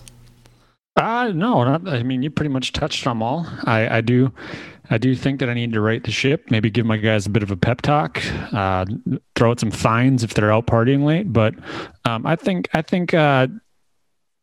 Uh, 0.96 1.32
no, 1.34 1.64
not, 1.64 1.88
I 1.88 2.02
mean, 2.02 2.22
you 2.22 2.30
pretty 2.30 2.50
much 2.50 2.72
touched 2.72 3.06
on 3.06 3.16
them 3.16 3.22
all. 3.22 3.46
I, 3.64 3.96
I 3.96 4.00
do 4.02 4.32
I 4.90 4.98
do 4.98 5.14
think 5.14 5.40
that 5.40 5.48
I 5.48 5.54
need 5.54 5.72
to 5.72 5.80
right 5.80 6.04
the 6.04 6.10
ship, 6.10 6.50
maybe 6.50 6.68
give 6.68 6.84
my 6.84 6.98
guys 6.98 7.24
a 7.24 7.30
bit 7.30 7.42
of 7.42 7.50
a 7.50 7.56
pep 7.56 7.80
talk, 7.80 8.22
uh, 8.52 8.84
throw 9.34 9.52
out 9.52 9.58
some 9.58 9.70
fines 9.70 10.22
if 10.22 10.34
they're 10.34 10.52
out 10.52 10.66
partying 10.66 11.04
late. 11.04 11.32
But 11.32 11.54
um, 12.04 12.26
I 12.26 12.36
think 12.36 12.68
I 12.74 12.82
think 12.82 13.14
uh, 13.14 13.46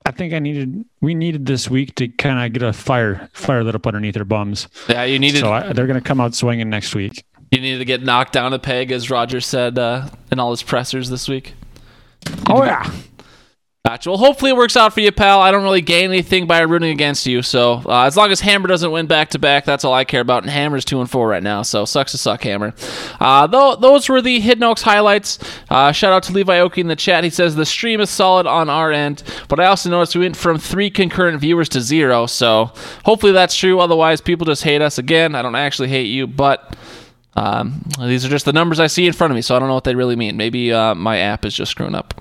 I 0.06 0.12
think 0.12 0.34
I 0.34 0.40
needed 0.40 0.86
we 1.02 1.14
needed 1.14 1.46
this 1.46 1.70
week 1.70 1.94
to 1.96 2.08
kind 2.08 2.44
of 2.44 2.54
get 2.54 2.68
a 2.68 2.74
fire 2.74 3.30
fire 3.34 3.64
lit 3.64 3.76
up 3.76 3.86
underneath 3.86 4.16
their 4.16 4.26
bums. 4.26 4.68
Yeah, 4.88 5.04
you 5.04 5.20
needed. 5.20 5.42
So 5.42 5.54
I, 5.54 5.72
they're 5.72 5.88
going 5.88 6.02
to 6.02 6.08
come 6.08 6.20
out 6.20 6.34
swinging 6.34 6.70
next 6.70 6.96
week. 6.96 7.24
You 7.52 7.62
needed 7.62 7.80
to 7.80 7.86
get 7.86 8.04
knocked 8.04 8.34
down 8.34 8.54
a 8.54 8.60
peg, 8.60 8.92
as 8.92 9.10
Roger 9.10 9.42
said 9.42 9.80
uh, 9.80 10.10
in 10.32 10.40
all 10.40 10.52
his 10.52 10.64
pressers 10.64 11.10
this 11.10 11.28
week. 11.28 11.56
Oh 12.48 12.64
yeah. 12.64 12.92
Gotcha. 13.86 14.10
Well, 14.10 14.20
hopefully 14.20 14.52
it 14.52 14.58
works 14.58 14.76
out 14.76 14.94
for 14.94 15.00
you, 15.00 15.12
pal. 15.12 15.40
I 15.40 15.52
don't 15.52 15.64
really 15.64 15.82
gain 15.82 16.12
anything 16.12 16.48
by 16.48 16.60
rooting 16.60 16.92
against 16.92 17.26
you. 17.26 17.42
So 17.42 17.82
uh, 17.86 18.04
as 18.04 18.18
long 18.18 18.30
as 18.30 18.42
Hammer 18.42 18.68
doesn't 18.68 18.92
win 18.92 19.08
back 19.08 19.30
to 19.30 19.40
back, 19.40 19.64
that's 19.64 19.86
all 19.86 19.94
I 19.94 20.04
care 20.04 20.20
about. 20.20 20.44
And 20.44 20.52
Hammer's 20.52 20.84
two 20.84 21.00
and 21.00 21.10
four 21.10 21.30
right 21.30 21.42
now, 21.42 21.62
so 21.62 21.86
sucks 21.86 22.12
to 22.12 22.18
suck, 22.18 22.44
Hammer. 22.44 22.74
Uh, 23.22 23.48
though 23.48 23.78
those 23.78 24.10
were 24.10 24.22
the 24.22 24.42
Hidden 24.42 24.64
Oaks 24.64 24.82
highlights. 24.82 25.40
Uh, 25.70 25.94
shout 25.94 26.12
out 26.12 26.24
to 26.24 26.34
Levi 26.34 26.60
Oki 26.60 26.82
in 26.82 26.88
the 26.88 26.96
chat. 26.96 27.24
He 27.24 27.30
says 27.30 27.56
the 27.56 27.66
stream 27.66 28.02
is 28.02 28.10
solid 28.10 28.46
on 28.46 28.70
our 28.70 28.92
end, 28.92 29.24
but 29.48 29.62
I 29.62 29.66
also 29.66 29.90
noticed 29.90 30.14
we 30.14 30.22
went 30.22 30.36
from 30.36 30.60
three 30.60 30.90
concurrent 30.92 31.40
viewers 31.40 31.70
to 31.70 31.82
zero. 31.82 32.26
So 32.26 32.72
hopefully 33.06 33.32
that's 33.32 33.56
true. 33.56 33.80
Otherwise, 33.80 34.20
people 34.20 34.46
just 34.46 34.64
hate 34.66 34.82
us 34.82 34.98
again. 34.98 35.36
I 35.36 35.42
don't 35.42 35.56
actually 35.56 35.88
hate 35.88 36.08
you, 36.08 36.28
but. 36.28 36.76
Um, 37.36 37.84
these 38.00 38.26
are 38.26 38.30
just 38.30 38.46
the 38.46 38.54
numbers 38.54 38.80
I 38.80 38.88
see 38.88 39.08
in 39.08 39.14
front 39.14 39.32
of 39.32 39.36
me, 39.36 39.42
so 39.42 39.56
I 39.56 39.60
don't 39.60 39.68
know 39.68 39.76
what 39.76 39.84
they 39.84 39.96
really 39.96 40.16
mean. 40.16 40.36
Maybe 40.36 40.74
uh, 40.74 40.96
my 40.96 41.20
app 41.20 41.46
is 41.46 41.54
just 41.54 41.72
screwing 41.72 41.96
up. 41.96 42.14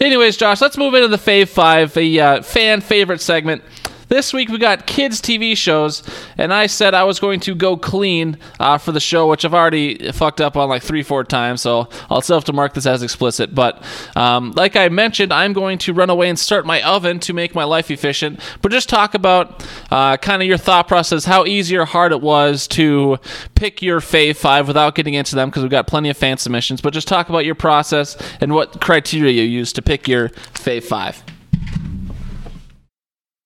Anyways, 0.00 0.36
Josh, 0.36 0.60
let's 0.60 0.78
move 0.78 0.94
into 0.94 1.08
the 1.08 1.18
Fave 1.18 1.48
5, 1.48 1.96
a 1.96 2.20
uh, 2.20 2.42
fan 2.42 2.80
favorite 2.80 3.20
segment. 3.20 3.62
This 4.08 4.32
week 4.32 4.48
we 4.48 4.58
got 4.58 4.86
kids' 4.86 5.20
TV 5.20 5.56
shows, 5.56 6.02
and 6.36 6.52
I 6.52 6.66
said 6.66 6.94
I 6.94 7.04
was 7.04 7.18
going 7.18 7.40
to 7.40 7.54
go 7.54 7.76
clean 7.76 8.38
uh, 8.60 8.78
for 8.78 8.92
the 8.92 9.00
show, 9.00 9.28
which 9.28 9.44
I've 9.44 9.54
already 9.54 10.12
fucked 10.12 10.40
up 10.40 10.56
on 10.56 10.68
like 10.68 10.82
three, 10.82 11.02
four 11.02 11.24
times, 11.24 11.62
so 11.62 11.88
I'll 12.10 12.20
still 12.20 12.36
have 12.36 12.44
to 12.44 12.52
mark 12.52 12.74
this 12.74 12.86
as 12.86 13.02
explicit. 13.02 13.54
But 13.54 13.82
um, 14.14 14.52
like 14.52 14.76
I 14.76 14.88
mentioned, 14.88 15.32
I'm 15.32 15.52
going 15.52 15.78
to 15.78 15.94
run 15.94 16.10
away 16.10 16.28
and 16.28 16.38
start 16.38 16.66
my 16.66 16.82
oven 16.82 17.18
to 17.20 17.32
make 17.32 17.54
my 17.54 17.64
life 17.64 17.90
efficient, 17.90 18.40
but 18.60 18.70
just 18.70 18.88
talk 18.88 19.14
about 19.14 19.66
uh, 19.90 20.16
kind 20.18 20.42
of 20.42 20.48
your 20.48 20.58
thought 20.58 20.86
process, 20.86 21.24
how 21.24 21.46
easy 21.46 21.76
or 21.76 21.84
hard 21.84 22.12
it 22.12 22.20
was 22.20 22.68
to 22.68 23.18
pick 23.54 23.80
your 23.80 24.00
fave 24.00 24.36
five 24.36 24.68
without 24.68 24.94
getting 24.94 25.14
into 25.14 25.34
them, 25.34 25.48
because 25.48 25.62
we've 25.62 25.70
got 25.70 25.86
plenty 25.86 26.10
of 26.10 26.16
fan 26.16 26.36
submissions, 26.36 26.80
but 26.80 26.92
just 26.92 27.08
talk 27.08 27.28
about 27.28 27.44
your 27.44 27.54
process 27.54 28.16
and 28.40 28.52
what 28.54 28.80
criteria 28.80 29.32
you 29.32 29.48
use 29.48 29.72
to 29.72 29.82
pick 29.82 30.06
your 30.06 30.28
fave 30.28 30.84
five. 30.84 31.22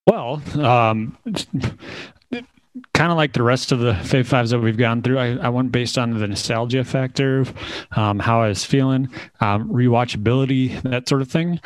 Well, 0.08 0.40
um, 0.58 1.18
kind 2.94 3.12
of 3.12 3.18
like 3.18 3.34
the 3.34 3.42
rest 3.42 3.72
of 3.72 3.80
the 3.80 3.92
Fave 3.92 4.24
Fives 4.24 4.50
that 4.52 4.58
we've 4.58 4.78
gone 4.78 5.02
through, 5.02 5.18
I, 5.18 5.36
I 5.36 5.50
went 5.50 5.70
based 5.70 5.98
on 5.98 6.18
the 6.18 6.26
nostalgia 6.26 6.82
factor, 6.82 7.44
um, 7.92 8.18
how 8.18 8.40
I 8.40 8.48
was 8.48 8.64
feeling, 8.64 9.10
um, 9.42 9.68
rewatchability, 9.68 10.80
that 10.80 11.10
sort 11.10 11.20
of 11.20 11.30
thing. 11.30 11.60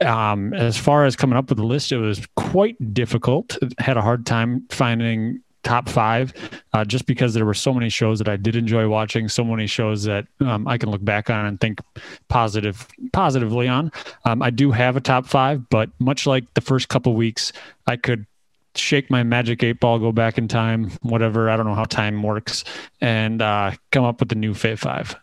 Um, 0.00 0.54
as 0.54 0.76
far 0.76 1.06
as 1.06 1.16
coming 1.16 1.36
up 1.36 1.50
with 1.50 1.58
a 1.58 1.66
list, 1.66 1.90
it 1.90 1.98
was 1.98 2.24
quite 2.36 2.94
difficult. 2.94 3.58
Had 3.78 3.96
a 3.96 4.02
hard 4.02 4.24
time 4.26 4.64
finding 4.70 5.40
top 5.64 5.88
five, 5.88 6.32
uh, 6.72 6.84
just 6.84 7.06
because 7.06 7.34
there 7.34 7.44
were 7.44 7.54
so 7.54 7.74
many 7.74 7.88
shows 7.88 8.18
that 8.18 8.28
I 8.28 8.36
did 8.36 8.56
enjoy 8.56 8.88
watching, 8.88 9.28
so 9.28 9.44
many 9.44 9.66
shows 9.66 10.04
that 10.04 10.26
um, 10.40 10.66
I 10.66 10.78
can 10.78 10.90
look 10.90 11.04
back 11.04 11.30
on 11.30 11.46
and 11.46 11.60
think 11.60 11.80
positive 12.28 12.86
positively 13.12 13.68
on. 13.68 13.92
Um, 14.24 14.42
I 14.42 14.50
do 14.50 14.70
have 14.70 14.96
a 14.96 15.00
top 15.00 15.26
five, 15.26 15.68
but 15.68 15.90
much 15.98 16.26
like 16.26 16.52
the 16.54 16.60
first 16.60 16.88
couple 16.88 17.14
weeks, 17.14 17.52
I 17.86 17.96
could 17.96 18.26
shake 18.74 19.10
my 19.10 19.22
magic 19.22 19.62
eight 19.62 19.80
ball, 19.80 19.98
go 19.98 20.12
back 20.12 20.38
in 20.38 20.48
time, 20.48 20.90
whatever. 21.02 21.50
I 21.50 21.56
don't 21.56 21.66
know 21.66 21.74
how 21.74 21.84
time 21.84 22.22
works, 22.22 22.64
and 23.00 23.42
uh, 23.42 23.72
come 23.90 24.04
up 24.04 24.20
with 24.20 24.30
a 24.32 24.36
new 24.36 24.54
Fave 24.54 24.78
Five. 24.78 25.16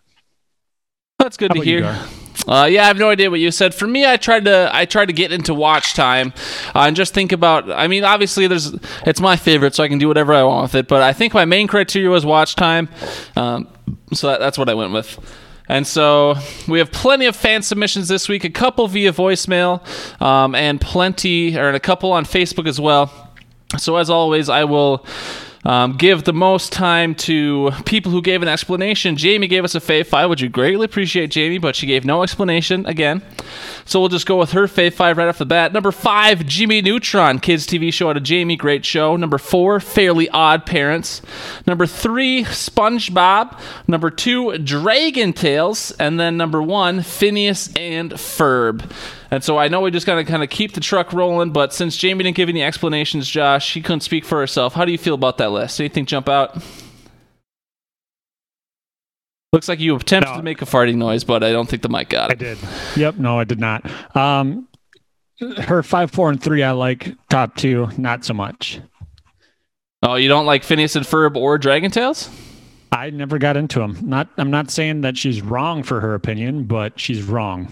That's 1.19 1.37
good 1.37 1.51
How 1.51 1.61
to 1.61 1.67
you, 1.67 1.77
hear. 1.77 1.81
Gar? 1.81 2.07
Uh, 2.47 2.67
yeah, 2.69 2.83
I 2.83 2.87
have 2.87 2.97
no 2.97 3.09
idea 3.09 3.31
what 3.31 3.39
you 3.39 3.51
said. 3.51 3.73
For 3.73 3.87
me, 3.87 4.05
I 4.05 4.17
tried 4.17 4.45
to 4.45 4.69
I 4.71 4.85
tried 4.85 5.07
to 5.07 5.13
get 5.13 5.31
into 5.31 5.53
watch 5.53 5.93
time 5.93 6.33
uh, 6.75 6.81
and 6.81 6.95
just 6.95 7.13
think 7.13 7.31
about. 7.31 7.71
I 7.71 7.87
mean, 7.87 8.03
obviously, 8.03 8.47
there's 8.47 8.73
it's 9.05 9.19
my 9.19 9.35
favorite, 9.35 9.73
so 9.75 9.83
I 9.83 9.87
can 9.87 9.97
do 9.97 10.07
whatever 10.07 10.33
I 10.33 10.43
want 10.43 10.63
with 10.63 10.75
it. 10.75 10.87
But 10.87 11.01
I 11.01 11.13
think 11.13 11.33
my 11.33 11.45
main 11.45 11.67
criteria 11.67 12.09
was 12.09 12.25
watch 12.25 12.55
time, 12.55 12.89
um, 13.35 13.67
so 14.13 14.27
that, 14.27 14.39
that's 14.39 14.57
what 14.57 14.69
I 14.69 14.73
went 14.73 14.93
with. 14.93 15.19
And 15.67 15.87
so 15.87 16.35
we 16.67 16.77
have 16.77 16.91
plenty 16.91 17.25
of 17.25 17.35
fan 17.35 17.63
submissions 17.63 18.07
this 18.07 18.29
week. 18.29 18.43
A 18.43 18.51
couple 18.51 18.87
via 18.87 19.11
voicemail, 19.11 19.81
um, 20.21 20.53
and 20.53 20.79
plenty, 20.79 21.57
or 21.57 21.69
a 21.69 21.79
couple 21.79 22.11
on 22.11 22.25
Facebook 22.25 22.67
as 22.67 22.79
well. 22.79 23.11
So 23.77 23.95
as 23.97 24.11
always, 24.11 24.47
I 24.47 24.65
will 24.65 25.05
um, 25.65 25.93
give 25.97 26.23
the 26.23 26.33
most 26.33 26.71
time 26.71 27.15
to 27.15 27.71
people 27.85 28.11
who 28.11 28.21
gave 28.21 28.41
an 28.41 28.47
explanation. 28.47 29.17
Jamie 29.17 29.47
gave 29.47 29.63
us 29.63 29.75
a 29.75 29.79
fave 29.79 30.05
five, 30.05 30.29
which 30.29 30.41
we 30.41 30.47
greatly 30.47 30.85
appreciate, 30.85 31.31
Jamie, 31.31 31.57
but 31.57 31.75
she 31.75 31.87
gave 31.87 32.05
no 32.05 32.21
explanation 32.21 32.85
again. 32.85 33.23
So 33.85 33.99
we'll 33.99 34.09
just 34.09 34.27
go 34.27 34.37
with 34.37 34.51
her 34.51 34.67
fave 34.67 34.93
five 34.93 35.17
right 35.17 35.27
off 35.27 35.39
the 35.39 35.45
bat. 35.45 35.73
Number 35.73 35.91
five, 35.91 36.45
Jimmy 36.45 36.81
Neutron, 36.81 37.39
kids 37.39 37.65
TV 37.65 37.91
show 37.91 38.09
out 38.09 38.17
of 38.17 38.23
Jamie, 38.23 38.55
great 38.55 38.85
show. 38.85 39.15
Number 39.15 39.37
four, 39.37 39.79
Fairly 39.79 40.29
Odd 40.29 40.65
Parents. 40.65 41.21
Number 41.65 41.87
three, 41.87 42.43
SpongeBob. 42.43 43.59
Number 43.87 44.11
two, 44.11 44.57
Dragon 44.59 45.33
Tales, 45.33 45.91
and 45.99 46.19
then 46.19 46.37
number 46.37 46.61
one, 46.61 47.01
Phineas 47.01 47.75
and 47.75 48.11
Ferb. 48.11 48.89
And 49.31 49.43
so 49.43 49.57
I 49.57 49.67
know 49.67 49.81
we 49.81 49.91
just 49.91 50.05
got 50.05 50.15
to 50.15 50.23
kind 50.23 50.43
of 50.43 50.49
keep 50.49 50.73
the 50.73 50.79
truck 50.81 51.11
rolling, 51.13 51.51
but 51.51 51.73
since 51.73 51.97
Jamie 51.97 52.23
didn't 52.23 52.35
give 52.37 52.49
any 52.49 52.61
explanations, 52.63 53.27
Josh, 53.29 53.65
she 53.65 53.81
couldn't 53.81 54.01
speak 54.01 54.23
for 54.25 54.39
herself. 54.39 54.73
How 54.73 54.85
do 54.85 54.91
you 54.91 54.97
feel 54.97 55.15
about 55.15 55.37
that 55.39 55.51
list? 55.51 55.79
Anything 55.79 56.05
jump 56.05 56.29
out? 56.29 56.57
Looks 59.53 59.69
like 59.69 59.79
you 59.79 59.95
attempted 59.95 60.31
No. 60.31 60.37
to 60.37 60.43
make 60.43 60.61
a 60.61 60.65
farting 60.65 60.95
noise, 60.95 61.23
but 61.23 61.43
I 61.43 61.51
don't 61.51 61.67
think 61.69 61.81
the 61.81 61.89
mic 61.89 62.09
got 62.09 62.31
it. 62.31 62.33
I 62.33 62.35
did. 62.35 62.57
Yep. 62.97 63.15
No, 63.17 63.39
I 63.39 63.45
did 63.45 63.59
not. 63.59 63.89
Um, 64.15 64.67
her 65.59 65.81
five, 65.81 66.11
four, 66.11 66.29
and 66.29 66.41
three, 66.41 66.61
I 66.61 66.71
like. 66.71 67.15
Top 67.29 67.55
two, 67.55 67.87
not 67.97 68.25
so 68.25 68.33
much. 68.33 68.81
Oh, 70.03 70.15
you 70.15 70.27
don't 70.27 70.45
like 70.45 70.63
Phineas 70.63 70.95
and 70.95 71.05
Ferb 71.05 71.35
or 71.37 71.57
Dragon 71.57 71.89
Tales? 71.89 72.29
I 72.91 73.09
never 73.09 73.37
got 73.39 73.57
into 73.57 73.79
them. 73.79 73.97
Not. 74.03 74.29
I'm 74.37 74.51
not 74.51 74.69
saying 74.71 75.01
that 75.01 75.17
she's 75.17 75.41
wrong 75.41 75.83
for 75.83 76.01
her 76.01 76.13
opinion, 76.13 76.65
but 76.65 76.99
she's 76.99 77.23
wrong. 77.23 77.71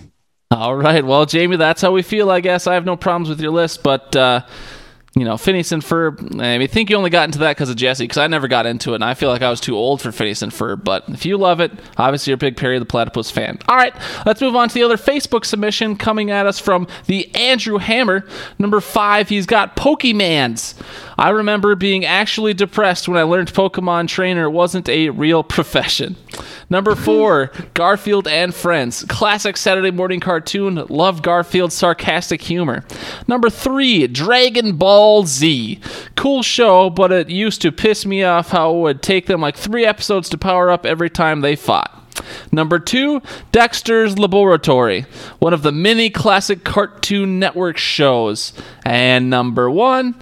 All 0.54 0.76
right. 0.76 1.04
Well, 1.04 1.26
Jamie, 1.26 1.56
that's 1.56 1.82
how 1.82 1.91
we 1.91 2.04
feel, 2.04 2.30
I 2.30 2.39
guess. 2.39 2.68
I 2.68 2.76
have 2.76 2.86
no 2.86 2.95
problems 2.95 3.28
with 3.28 3.41
your 3.41 3.51
list, 3.51 3.82
but, 3.82 4.16
uh, 4.16 4.41
you 5.16 5.26
know, 5.26 5.38
Phineas 5.38 5.72
and 5.72 5.84
Ferb, 5.84 6.41
I 6.41 6.57
mean, 6.57 6.68
think 6.68 6.89
you 6.89 6.95
only 6.95 7.11
got 7.11 7.26
into 7.26 7.38
that 7.39 7.55
because 7.55 7.70
of 7.70 7.76
Jesse, 7.76 8.03
because 8.03 8.18
I 8.18 8.26
never 8.26 8.47
got 8.47 8.66
into 8.66 8.93
it, 8.93 8.95
and 8.95 9.03
I 9.03 9.14
feel 9.14 9.30
like 9.30 9.43
I 9.43 9.49
was 9.51 9.61
too 9.61 9.78
old 9.78 10.01
for 10.01 10.11
Phineas 10.11 10.41
and 10.41 10.51
Ferb. 10.51 10.84
But 10.84 11.07
if 11.09 11.24
you 11.24 11.38
love 11.38 11.59
it, 11.59 11.72
obviously 11.97 12.32
you're 12.32 12.36
a 12.36 12.38
big 12.38 12.57
Perry 12.57 12.80
the 12.80 12.86
Platypus 12.86 13.30
fan. 13.30 13.59
All 13.68 13.76
right, 13.76 13.93
let's 14.26 14.41
move 14.41 14.55
on 14.55 14.70
to 14.70 14.74
the 14.74 14.82
other 14.82 14.97
Facebook 14.97 15.45
submission 15.45 15.97
coming 15.97 16.32
at 16.32 16.47
us 16.47 16.57
from 16.57 16.88
the 17.05 17.34
Andrew 17.36 17.78
Hammer. 17.78 18.26
Number 18.57 18.82
five, 18.82 19.30
he's 19.30 19.45
got 19.45 19.76
Pokemans. 19.76 20.82
I 21.16 21.30
remember 21.30 21.76
being 21.76 22.05
actually 22.05 22.55
depressed 22.55 23.07
when 23.07 23.18
I 23.18 23.24
learned 23.24 23.53
Pokemon 23.53 24.07
Trainer 24.07 24.49
wasn't 24.49 24.89
a 24.89 25.11
real 25.11 25.43
profession. 25.43 26.16
Number 26.72 26.95
four, 26.95 27.51
Garfield 27.76 28.28
and 28.28 28.53
Friends. 28.55 29.05
Classic 29.07 29.55
Saturday 29.57 29.91
morning 29.91 30.20
cartoon. 30.20 30.84
Love 30.89 31.22
Garfield's 31.22 31.76
sarcastic 31.76 32.41
humor. 32.41 32.84
Number 33.28 33.51
three, 33.51 34.07
Dragon 34.07 34.76
Ball 34.76 35.03
Z. 35.26 35.80
Cool 36.16 36.43
show, 36.43 36.89
but 36.89 37.12
it 37.12 37.30
used 37.30 37.62
to 37.62 37.72
piss 37.72 38.06
me 38.06 38.24
off 38.24 38.49
how 38.49 38.74
it 38.74 38.80
would 38.80 39.01
take 39.01 39.26
them 39.28 39.41
like 39.41 39.58
three 39.58 39.86
episodes 39.86 40.30
to 40.30 40.38
power 40.38 40.72
up 40.72 40.86
every 40.86 41.10
time 41.10 41.41
they 41.41 41.56
fought. 41.56 41.99
Number 42.51 42.80
two, 42.80 43.22
Dexter's 43.51 44.18
Laboratory, 44.18 45.06
one 45.39 45.54
of 45.54 45.64
the 45.64 45.72
many 45.72 46.10
classic 46.10 46.64
Cartoon 46.64 47.39
Network 47.39 47.78
shows. 47.78 48.54
And 48.86 49.30
number 49.30 49.70
one, 49.70 50.16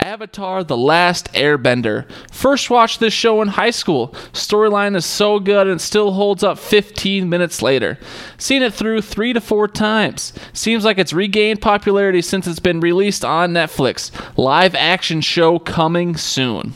Avatar 0.00 0.62
The 0.64 0.76
Last 0.76 1.32
Airbender. 1.32 2.08
First 2.30 2.70
watched 2.70 3.00
this 3.00 3.12
show 3.14 3.40
in 3.42 3.48
high 3.48 3.70
school. 3.70 4.08
Storyline 4.32 4.96
is 4.96 5.06
so 5.06 5.38
good 5.38 5.66
and 5.66 5.80
still 5.80 6.12
holds 6.12 6.42
up 6.42 6.58
15 6.58 7.28
minutes 7.28 7.62
later. 7.62 7.98
Seen 8.36 8.62
it 8.62 8.74
through 8.74 9.02
three 9.02 9.32
to 9.32 9.40
four 9.40 9.66
times. 9.68 10.32
Seems 10.52 10.84
like 10.84 10.98
it's 10.98 11.12
regained 11.12 11.60
popularity 11.60 12.22
since 12.22 12.46
it's 12.46 12.60
been 12.60 12.80
released 12.80 13.24
on 13.24 13.52
Netflix. 13.52 14.10
Live 14.36 14.74
action 14.74 15.20
show 15.20 15.58
coming 15.58 16.16
soon. 16.16 16.74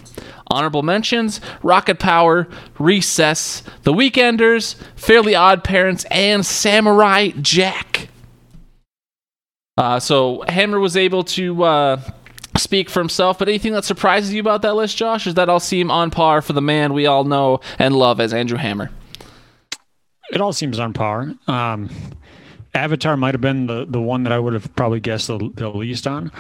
Honorable 0.51 0.83
mentions 0.83 1.41
Rocket 1.63 1.99
Power, 1.99 2.49
Recess, 2.79 3.63
The 3.83 3.93
Weekenders, 3.93 4.77
Fairly 4.97 5.35
Odd 5.35 5.63
Parents, 5.63 6.05
and 6.11 6.45
Samurai 6.45 7.31
Jack. 7.43 8.09
Uh, 9.77 10.01
so 10.01 10.43
Hammer 10.49 10.81
was 10.81 10.97
able 10.97 11.23
to 11.23 11.63
uh, 11.63 12.01
speak 12.59 12.91
for 12.91 13.01
himself, 13.01 13.39
but 13.39 13.49
anything 13.49 13.73
that 13.73 13.85
surprises 13.85 14.33
you 14.33 14.41
about 14.41 14.63
that 14.63 14.75
list, 14.75 14.97
Josh? 14.97 15.25
Does 15.25 15.35
that 15.35 15.49
all 15.49 15.61
seem 15.61 15.91
on 15.91 16.11
par 16.11 16.43
for 16.43 16.53
the 16.53 16.61
man 16.61 16.93
we 16.93 17.07
all 17.07 17.25
know 17.25 17.61
and 17.79 17.95
love 17.97 18.21
as 18.21 18.35
Andrew 18.35 18.59
Hammer? 18.59 18.91
It 20.31 20.41
all 20.41 20.53
seems 20.53 20.79
on 20.79 20.93
par. 20.93 21.35
Um, 21.47 21.89
Avatar 22.75 23.17
might 23.17 23.35
have 23.35 23.41
been 23.41 23.67
the, 23.67 23.87
the 23.89 24.01
one 24.01 24.25
that 24.25 24.33
I 24.33 24.39
would 24.39 24.53
have 24.53 24.75
probably 24.77 25.01
guessed 25.01 25.29
the, 25.29 25.51
the 25.55 25.69
least 25.71 26.07
on. 26.07 26.31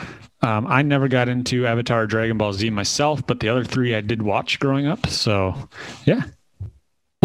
Um, 0.42 0.66
I 0.68 0.82
never 0.82 1.08
got 1.08 1.28
into 1.28 1.66
Avatar 1.66 2.06
Dragon 2.06 2.38
Ball 2.38 2.52
Z 2.52 2.70
myself, 2.70 3.26
but 3.26 3.40
the 3.40 3.48
other 3.48 3.64
three 3.64 3.94
I 3.94 4.00
did 4.00 4.22
watch 4.22 4.60
growing 4.60 4.86
up. 4.86 5.06
So, 5.08 5.68
yeah. 6.04 6.22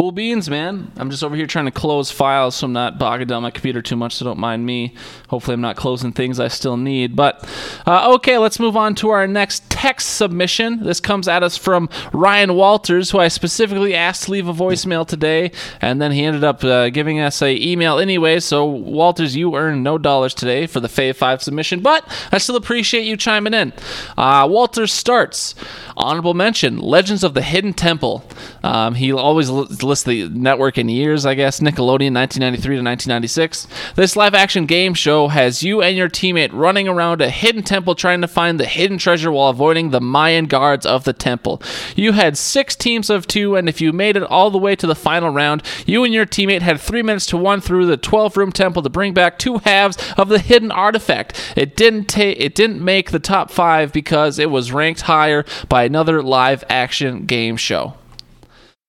Cool 0.03 0.11
beans, 0.11 0.49
man. 0.49 0.91
I'm 0.97 1.09
just 1.09 1.23
over 1.23 1.33
here 1.33 1.47
trying 1.47 1.63
to 1.63 1.71
close 1.71 2.11
files 2.11 2.57
so 2.57 2.65
I'm 2.65 2.73
not 2.73 2.99
bogging 2.99 3.25
down 3.25 3.41
my 3.41 3.51
computer 3.51 3.81
too 3.81 3.95
much, 3.95 4.15
so 4.15 4.25
don't 4.25 4.37
mind 4.37 4.65
me. 4.65 4.95
Hopefully, 5.29 5.53
I'm 5.53 5.61
not 5.61 5.77
closing 5.77 6.11
things 6.11 6.41
I 6.41 6.49
still 6.49 6.75
need. 6.75 7.15
But, 7.15 7.49
uh, 7.87 8.13
okay, 8.15 8.37
let's 8.37 8.59
move 8.59 8.75
on 8.75 8.95
to 8.95 9.11
our 9.11 9.25
next 9.27 9.69
text 9.69 10.17
submission. 10.17 10.83
This 10.83 10.99
comes 10.99 11.29
at 11.29 11.41
us 11.41 11.55
from 11.55 11.87
Ryan 12.11 12.55
Walters, 12.55 13.11
who 13.11 13.19
I 13.19 13.29
specifically 13.29 13.95
asked 13.95 14.23
to 14.23 14.31
leave 14.31 14.49
a 14.49 14.53
voicemail 14.53 15.07
today, 15.07 15.53
and 15.79 16.01
then 16.01 16.11
he 16.11 16.25
ended 16.25 16.43
up 16.43 16.65
uh, 16.65 16.89
giving 16.89 17.21
us 17.21 17.41
a 17.41 17.55
email 17.55 17.97
anyway. 17.97 18.41
So, 18.41 18.65
Walters, 18.65 19.37
you 19.37 19.55
earned 19.55 19.85
no 19.85 19.97
dollars 19.97 20.33
today 20.33 20.67
for 20.67 20.81
the 20.81 20.89
Fave 20.89 21.15
5 21.15 21.41
submission, 21.41 21.79
but 21.79 22.05
I 22.29 22.39
still 22.39 22.57
appreciate 22.57 23.05
you 23.05 23.15
chiming 23.15 23.53
in. 23.53 23.71
Uh, 24.17 24.47
Walters 24.49 24.91
starts. 24.91 25.55
Honorable 25.95 26.33
mention 26.33 26.77
Legends 26.77 27.23
of 27.23 27.33
the 27.35 27.41
Hidden 27.41 27.73
Temple. 27.73 28.25
Um, 28.63 28.95
he 28.95 29.11
always 29.11 29.49
li- 29.49 29.67
the 30.01 30.29
network 30.29 30.79
in 30.79 30.89
years, 30.89 31.23
I 31.27 31.35
guess. 31.35 31.59
Nickelodeon, 31.59 32.15
1993 32.15 32.77
to 32.77 32.81
1996. 32.81 33.67
This 33.95 34.15
live 34.15 34.33
action 34.33 34.65
game 34.65 34.95
show 34.95 35.27
has 35.27 35.61
you 35.61 35.83
and 35.83 35.95
your 35.95 36.09
teammate 36.09 36.49
running 36.51 36.87
around 36.87 37.21
a 37.21 37.29
hidden 37.29 37.61
temple 37.61 37.93
trying 37.93 38.21
to 38.21 38.27
find 38.27 38.59
the 38.59 38.65
hidden 38.65 38.97
treasure 38.97 39.31
while 39.31 39.49
avoiding 39.49 39.91
the 39.91 40.01
Mayan 40.01 40.45
guards 40.45 40.87
of 40.87 41.03
the 41.03 41.13
temple. 41.13 41.61
You 41.95 42.13
had 42.13 42.35
six 42.37 42.75
teams 42.75 43.11
of 43.11 43.27
two, 43.27 43.55
and 43.55 43.69
if 43.69 43.79
you 43.79 43.93
made 43.93 44.17
it 44.17 44.23
all 44.23 44.49
the 44.49 44.57
way 44.57 44.75
to 44.75 44.87
the 44.87 44.95
final 44.95 45.29
round, 45.29 45.61
you 45.85 46.03
and 46.03 46.13
your 46.13 46.25
teammate 46.25 46.61
had 46.61 46.79
three 46.79 47.03
minutes 47.03 47.27
to 47.27 47.37
run 47.37 47.61
through 47.61 47.85
the 47.85 47.97
12 47.97 48.37
room 48.37 48.51
temple 48.51 48.81
to 48.81 48.89
bring 48.89 49.13
back 49.13 49.37
two 49.37 49.59
halves 49.59 49.97
of 50.17 50.29
the 50.29 50.39
hidden 50.39 50.71
artifact. 50.71 51.53
It 51.55 51.75
didn't 51.75 52.05
take 52.05 52.39
it 52.39 52.55
didn't 52.55 52.83
make 52.83 53.11
the 53.11 53.19
top 53.19 53.51
five 53.51 53.91
because 53.91 54.39
it 54.39 54.49
was 54.49 54.71
ranked 54.71 55.01
higher 55.01 55.45
by 55.67 55.83
another 55.83 56.23
live 56.23 56.63
action 56.69 57.25
game 57.25 57.57
show. 57.57 57.95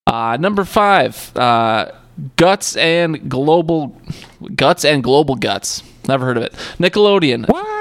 Uh, 0.06 0.36
number 0.38 0.64
five, 0.64 1.34
uh, 1.36 1.90
Guts 2.36 2.76
and 2.76 3.28
Global 3.30 3.96
Guts 4.54 4.84
and 4.84 5.02
Global 5.02 5.34
Guts. 5.34 5.82
Never 6.06 6.26
heard 6.26 6.36
of 6.36 6.42
it. 6.42 6.52
Nickelodeon. 6.78 7.48
What? 7.48 7.73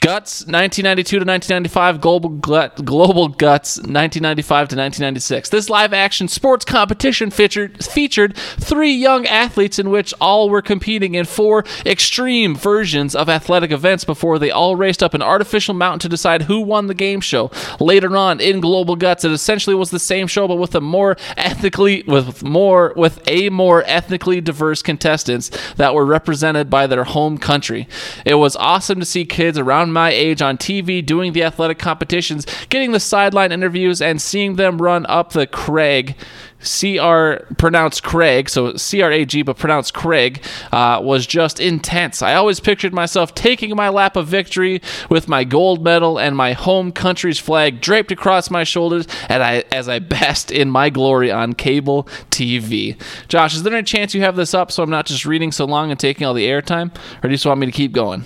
Guts 0.00 0.42
1992 0.42 1.18
to 1.18 1.24
1995, 1.24 2.00
Global 2.00 2.30
Gut, 2.30 2.84
Global 2.84 3.26
Guts 3.26 3.78
1995 3.78 4.46
to 4.46 4.76
1996. 4.76 5.48
This 5.48 5.68
live 5.68 5.92
action 5.92 6.28
sports 6.28 6.64
competition 6.64 7.32
featured 7.32 7.84
featured 7.84 8.36
three 8.36 8.92
young 8.92 9.26
athletes 9.26 9.76
in 9.76 9.90
which 9.90 10.14
all 10.20 10.50
were 10.50 10.62
competing 10.62 11.16
in 11.16 11.24
four 11.24 11.64
extreme 11.84 12.54
versions 12.54 13.16
of 13.16 13.28
athletic 13.28 13.72
events 13.72 14.04
before 14.04 14.38
they 14.38 14.52
all 14.52 14.76
raced 14.76 15.02
up 15.02 15.14
an 15.14 15.22
artificial 15.22 15.74
mountain 15.74 15.98
to 15.98 16.08
decide 16.08 16.42
who 16.42 16.60
won 16.60 16.86
the 16.86 16.94
game 16.94 17.20
show. 17.20 17.50
Later 17.80 18.16
on 18.16 18.40
in 18.40 18.60
Global 18.60 18.94
Guts, 18.94 19.24
it 19.24 19.32
essentially 19.32 19.74
was 19.74 19.90
the 19.90 19.98
same 19.98 20.28
show 20.28 20.46
but 20.46 20.56
with 20.56 20.76
a 20.76 20.80
more 20.80 21.16
ethnically 21.36 22.04
with 22.06 22.44
more 22.44 22.92
with 22.94 23.20
a 23.26 23.50
more 23.50 23.82
ethnically 23.84 24.40
diverse 24.40 24.80
contestants 24.80 25.50
that 25.74 25.92
were 25.92 26.06
represented 26.06 26.70
by 26.70 26.86
their 26.86 27.04
home 27.04 27.36
country. 27.36 27.88
It 28.24 28.34
was 28.34 28.54
awesome 28.54 29.00
to 29.00 29.06
see 29.06 29.24
kids 29.24 29.58
around 29.58 29.87
my 29.92 30.10
age 30.10 30.42
on 30.42 30.58
TV, 30.58 31.04
doing 31.04 31.32
the 31.32 31.42
athletic 31.42 31.78
competitions, 31.78 32.46
getting 32.68 32.92
the 32.92 33.00
sideline 33.00 33.52
interviews, 33.52 34.00
and 34.02 34.20
seeing 34.20 34.56
them 34.56 34.80
run 34.80 35.06
up 35.06 35.32
the 35.32 35.46
Craig. 35.46 36.16
CR 36.60 37.44
pronounced 37.54 38.02
Craig, 38.02 38.48
so 38.48 38.74
C 38.74 39.00
R 39.00 39.12
A 39.12 39.24
G, 39.24 39.42
but 39.42 39.56
pronounced 39.56 39.94
Craig, 39.94 40.42
uh, 40.72 41.00
was 41.00 41.26
just 41.26 41.60
intense. 41.60 42.20
I 42.20 42.34
always 42.34 42.58
pictured 42.58 42.92
myself 42.92 43.34
taking 43.34 43.76
my 43.76 43.88
lap 43.88 44.16
of 44.16 44.26
victory 44.26 44.82
with 45.08 45.28
my 45.28 45.44
gold 45.44 45.84
medal 45.84 46.18
and 46.18 46.36
my 46.36 46.54
home 46.54 46.90
country's 46.90 47.38
flag 47.38 47.80
draped 47.80 48.10
across 48.10 48.50
my 48.50 48.64
shoulders 48.64 49.06
and 49.28 49.42
I, 49.42 49.64
as 49.70 49.88
I 49.88 49.98
basked 50.00 50.50
in 50.50 50.68
my 50.68 50.90
glory 50.90 51.30
on 51.30 51.52
cable 51.52 52.04
TV. 52.30 53.00
Josh, 53.28 53.54
is 53.54 53.62
there 53.62 53.74
any 53.74 53.84
chance 53.84 54.12
you 54.14 54.22
have 54.22 54.36
this 54.36 54.52
up 54.52 54.72
so 54.72 54.82
I'm 54.82 54.90
not 54.90 55.06
just 55.06 55.24
reading 55.24 55.52
so 55.52 55.64
long 55.64 55.90
and 55.90 56.00
taking 56.00 56.26
all 56.26 56.34
the 56.34 56.46
airtime, 56.46 56.92
or 57.18 57.22
do 57.22 57.28
you 57.28 57.34
just 57.34 57.46
want 57.46 57.60
me 57.60 57.66
to 57.66 57.72
keep 57.72 57.92
going? 57.92 58.24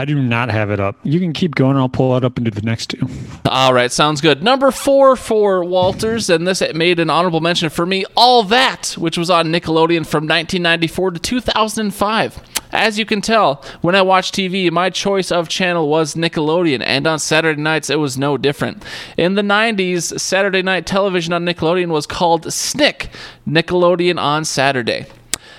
I 0.00 0.04
do 0.04 0.14
not 0.22 0.48
have 0.48 0.70
it 0.70 0.78
up. 0.78 0.96
You 1.02 1.18
can 1.18 1.32
keep 1.32 1.56
going. 1.56 1.76
I'll 1.76 1.88
pull 1.88 2.16
it 2.16 2.24
up 2.24 2.38
into 2.38 2.52
the 2.52 2.62
next 2.62 2.90
two. 2.90 3.08
All 3.46 3.74
right, 3.74 3.90
sounds 3.90 4.20
good. 4.20 4.44
Number 4.44 4.70
four 4.70 5.16
for 5.16 5.64
Walters, 5.64 6.30
and 6.30 6.46
this 6.46 6.62
made 6.72 7.00
an 7.00 7.10
honorable 7.10 7.40
mention 7.40 7.68
for 7.68 7.84
me. 7.84 8.04
All 8.16 8.44
That, 8.44 8.94
which 8.96 9.18
was 9.18 9.28
on 9.28 9.48
Nickelodeon 9.48 10.06
from 10.06 10.28
1994 10.28 11.10
to 11.10 11.18
2005. 11.18 12.40
As 12.70 12.98
you 12.98 13.06
can 13.06 13.20
tell, 13.20 13.64
when 13.80 13.96
I 13.96 14.02
watch 14.02 14.30
TV, 14.30 14.70
my 14.70 14.88
choice 14.88 15.32
of 15.32 15.48
channel 15.48 15.88
was 15.88 16.14
Nickelodeon, 16.14 16.82
and 16.84 17.06
on 17.06 17.18
Saturday 17.18 17.60
nights, 17.60 17.90
it 17.90 17.98
was 17.98 18.16
no 18.16 18.36
different. 18.36 18.84
In 19.16 19.34
the 19.34 19.42
90s, 19.42 20.20
Saturday 20.20 20.62
night 20.62 20.86
television 20.86 21.32
on 21.32 21.44
Nickelodeon 21.44 21.88
was 21.88 22.06
called 22.06 22.52
Snick, 22.52 23.08
Nickelodeon 23.48 24.20
on 24.20 24.44
Saturday. 24.44 25.06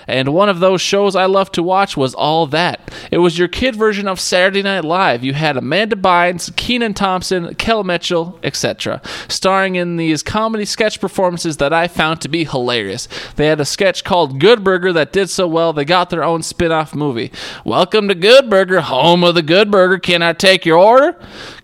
And 0.10 0.34
one 0.34 0.50
of 0.50 0.60
those 0.60 0.82
shows 0.82 1.16
I 1.16 1.26
loved 1.26 1.54
to 1.54 1.64
watch 1.64 1.96
was 1.96 2.16
All 2.16 2.48
That. 2.48 2.92
It 3.12 3.20
was 3.20 3.38
your 3.38 3.48
kid 3.48 3.76
version 3.76 4.08
of 4.08 4.20
Saturday 4.20 4.64
Night 4.64 4.84
Live. 4.84 5.24
You 5.24 5.34
had 5.34 5.56
Amanda 5.56 5.96
Bynes, 5.96 6.56
Kenan 6.56 6.96
Thompson, 6.96 7.54
Kel 7.56 7.84
Mitchell, 7.84 8.40
etc., 8.42 9.04
starring 9.28 9.76
in 9.76 9.98
these 9.98 10.24
comedy 10.24 10.66
sketch 10.66 11.00
performances 11.00 11.58
that 11.58 11.74
I 11.74 11.88
found 11.88 12.22
to 12.22 12.28
be 12.28 12.44
hilarious. 12.44 13.08
They 13.36 13.46
had 13.46 13.60
a 13.60 13.66
sketch 13.66 14.04
called 14.04 14.40
Good 14.40 14.64
Burger 14.64 14.92
that 14.94 15.14
did 15.14 15.30
so 15.30 15.48
well 15.48 15.74
they 15.74 15.86
got 15.86 16.10
their 16.10 16.24
own 16.24 16.42
spin 16.42 16.72
off 16.72 16.96
movie. 16.96 17.32
Welcome 17.64 18.08
to 18.08 18.16
Good 18.16 18.50
Burger, 18.50 18.82
home 18.82 19.24
of 19.24 19.36
the 19.36 19.44
Good 19.44 19.70
Burger. 19.70 20.00
Can 20.00 20.24
I 20.24 20.34
take 20.34 20.66
your 20.66 20.80
order? 20.80 21.20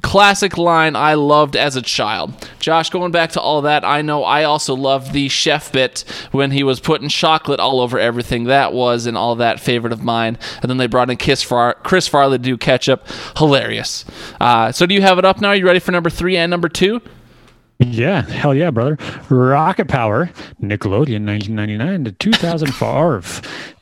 Classic 0.06 0.56
line 0.56 0.95
I 0.95 1.16
loved 1.16 1.56
as 1.56 1.76
a 1.76 1.82
child. 1.82 2.32
Josh, 2.60 2.91
going 2.91 3.12
back 3.12 3.32
to 3.32 3.41
all 3.41 3.64
that, 3.64 3.84
I 3.84 4.03
know 4.03 4.24
I 4.24 4.43
also 4.43 4.76
loved 4.76 5.14
the 5.14 5.28
chef 5.30 5.72
bit 5.72 6.06
when 6.32 6.51
he 6.51 6.62
was 6.62 6.80
putting 6.80 7.10
chocolate 7.10 7.60
all 7.60 7.82
over 7.82 7.97
everything. 7.97 8.43
That 8.43 8.72
was 8.72 9.08
and 9.08 9.18
all 9.18 9.36
that 9.38 9.60
favorite 9.60 9.91
of 9.91 10.03
mine. 10.03 10.38
And 10.62 10.70
then 10.70 10.78
they 10.78 10.86
brought 10.86 11.10
in 11.10 11.18
Chris, 11.18 11.41
Far- 11.41 11.74
Chris 11.84 12.08
Farley 12.08 12.38
to 12.38 12.43
do 12.43 12.56
ketchup. 12.56 13.08
Hilarious. 13.38 14.06
Uh, 14.39 14.72
so 14.72 14.86
do 14.86 14.93
you 14.93 15.01
have 15.01 15.18
it 15.18 15.26
up 15.26 15.41
now? 15.41 15.49
Are 15.49 15.56
you 15.56 15.66
ready 15.66 15.80
for 15.80 15.91
number 15.91 16.12
three 16.12 16.38
and 16.38 16.51
number 16.51 16.70
two? 16.70 17.01
Yeah, 17.80 18.21
hell 18.21 18.55
yeah, 18.55 18.71
brother. 18.71 18.97
Rocket 19.30 19.89
Power, 19.89 20.28
Nickelodeon, 20.61 21.26
1999 21.26 22.05
to 22.05 22.11
2004. 22.13 23.21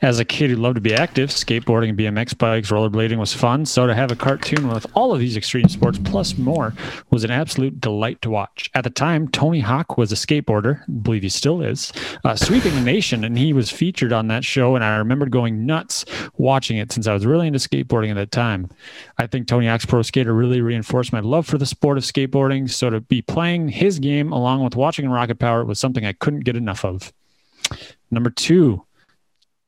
As 0.02 0.18
a 0.18 0.24
kid 0.24 0.50
who 0.50 0.56
loved 0.56 0.74
to 0.74 0.80
be 0.80 0.92
active, 0.92 1.30
skateboarding 1.30 1.96
BMX 1.96 2.36
bikes, 2.36 2.70
rollerblading 2.70 3.18
was 3.18 3.32
fun. 3.32 3.64
So 3.64 3.86
to 3.86 3.94
have 3.94 4.10
a 4.10 4.16
cartoon 4.16 4.68
with 4.68 4.84
all 4.94 5.14
of 5.14 5.20
these 5.20 5.36
extreme 5.36 5.68
sports 5.68 5.98
plus 6.02 6.36
more 6.36 6.74
was 7.10 7.22
an 7.22 7.30
absolute 7.30 7.80
delight 7.80 8.20
to 8.22 8.30
watch. 8.30 8.68
At 8.74 8.82
the 8.82 8.90
time, 8.90 9.28
Tony 9.28 9.60
Hawk 9.60 9.96
was 9.96 10.10
a 10.10 10.16
skateboarder, 10.16 10.82
I 10.82 10.92
believe 10.92 11.22
he 11.22 11.28
still 11.28 11.62
is, 11.62 11.92
uh, 12.24 12.34
sweeping 12.34 12.74
the 12.74 12.80
nation, 12.80 13.22
and 13.22 13.38
he 13.38 13.52
was 13.52 13.70
featured 13.70 14.12
on 14.12 14.26
that 14.26 14.44
show. 14.44 14.74
And 14.74 14.84
I 14.84 14.96
remember 14.96 15.26
going 15.26 15.66
nuts 15.66 16.04
watching 16.36 16.78
it 16.78 16.90
since 16.90 17.06
I 17.06 17.14
was 17.14 17.24
really 17.24 17.46
into 17.46 17.60
skateboarding 17.60 18.10
at 18.10 18.16
that 18.16 18.32
time. 18.32 18.68
I 19.18 19.28
think 19.28 19.46
Tony 19.46 19.68
Hawk's 19.68 19.86
Pro 19.86 20.02
Skater 20.02 20.34
really 20.34 20.60
reinforced 20.60 21.12
my 21.12 21.20
love 21.20 21.46
for 21.46 21.58
the 21.58 21.66
sport 21.66 21.96
of 21.96 22.04
skateboarding. 22.04 22.68
So 22.68 22.90
to 22.90 23.00
be 23.00 23.22
playing 23.22 23.68
his 23.84 23.98
game 23.98 24.32
along 24.32 24.64
with 24.64 24.76
watching 24.76 25.08
Rocket 25.08 25.38
Power 25.38 25.64
was 25.64 25.78
something 25.78 26.06
I 26.06 26.12
couldn't 26.14 26.40
get 26.40 26.56
enough 26.56 26.84
of. 26.84 27.12
Number 28.10 28.30
two, 28.30 28.84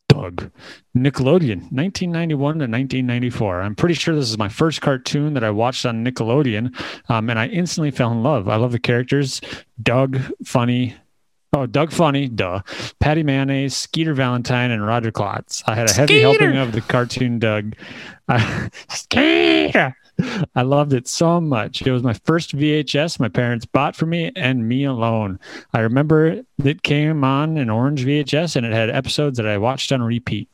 Doug, 0.09 0.51
Nickelodeon, 0.97 1.71
1991 1.71 2.39
to 2.39 2.47
1994. 2.65 3.61
I'm 3.61 3.75
pretty 3.75 3.95
sure 3.95 4.15
this 4.15 4.31
is 4.31 4.39
my 4.39 4.49
first 4.49 4.81
cartoon 4.81 5.35
that 5.35 5.45
I 5.45 5.51
watched 5.51 5.85
on 5.85 6.05
Nickelodeon, 6.05 6.75
um, 7.11 7.29
and 7.29 7.39
I 7.39 7.49
instantly 7.49 7.91
fell 7.91 8.13
in 8.13 8.23
love. 8.23 8.49
I 8.49 8.57
love 8.57 8.73
the 8.73 8.79
characters. 8.79 9.41
Doug, 9.83 10.19
funny. 10.45 10.97
Oh, 11.53 11.65
Doug 11.65 11.91
Funnie, 11.91 12.29
duh. 12.29 12.61
Patty 13.01 13.23
Mayonnaise, 13.23 13.75
Skeeter 13.75 14.13
Valentine, 14.15 14.71
and 14.71 14.85
Roger 14.85 15.11
Klotz. 15.11 15.63
I 15.67 15.75
had 15.75 15.89
a 15.89 15.93
heavy 15.93 16.21
Skeeter. 16.21 16.51
helping 16.51 16.57
of 16.59 16.73
the 16.73 16.83
cartoon 16.83 17.39
Doug. 17.39 17.77
I, 18.29 18.69
Skeeter! 18.91 19.97
I 20.55 20.63
loved 20.63 20.93
it 20.93 21.07
so 21.09 21.41
much. 21.41 21.83
It 21.83 21.93
was 21.93 22.03
my 22.03 22.15
first 22.25 22.57
VHS 22.57 23.21
my 23.21 23.29
parents 23.29 23.67
bought 23.67 23.97
for 23.97 24.07
me 24.07 24.33
and 24.35 24.69
me 24.69 24.85
alone. 24.85 25.39
I 25.73 25.81
remember 25.81 26.43
it 26.65 26.83
came 26.83 27.25
on 27.25 27.59
an 27.59 27.71
orange 27.71 28.05
VHS 28.05 28.57
and 28.57 28.67
it 28.67 28.73
had 28.73 28.91
episodes 28.91 29.37
that 29.37 29.47
I 29.47 29.59
watched 29.59 29.93
on 29.93 30.03
repeat. 30.03 30.49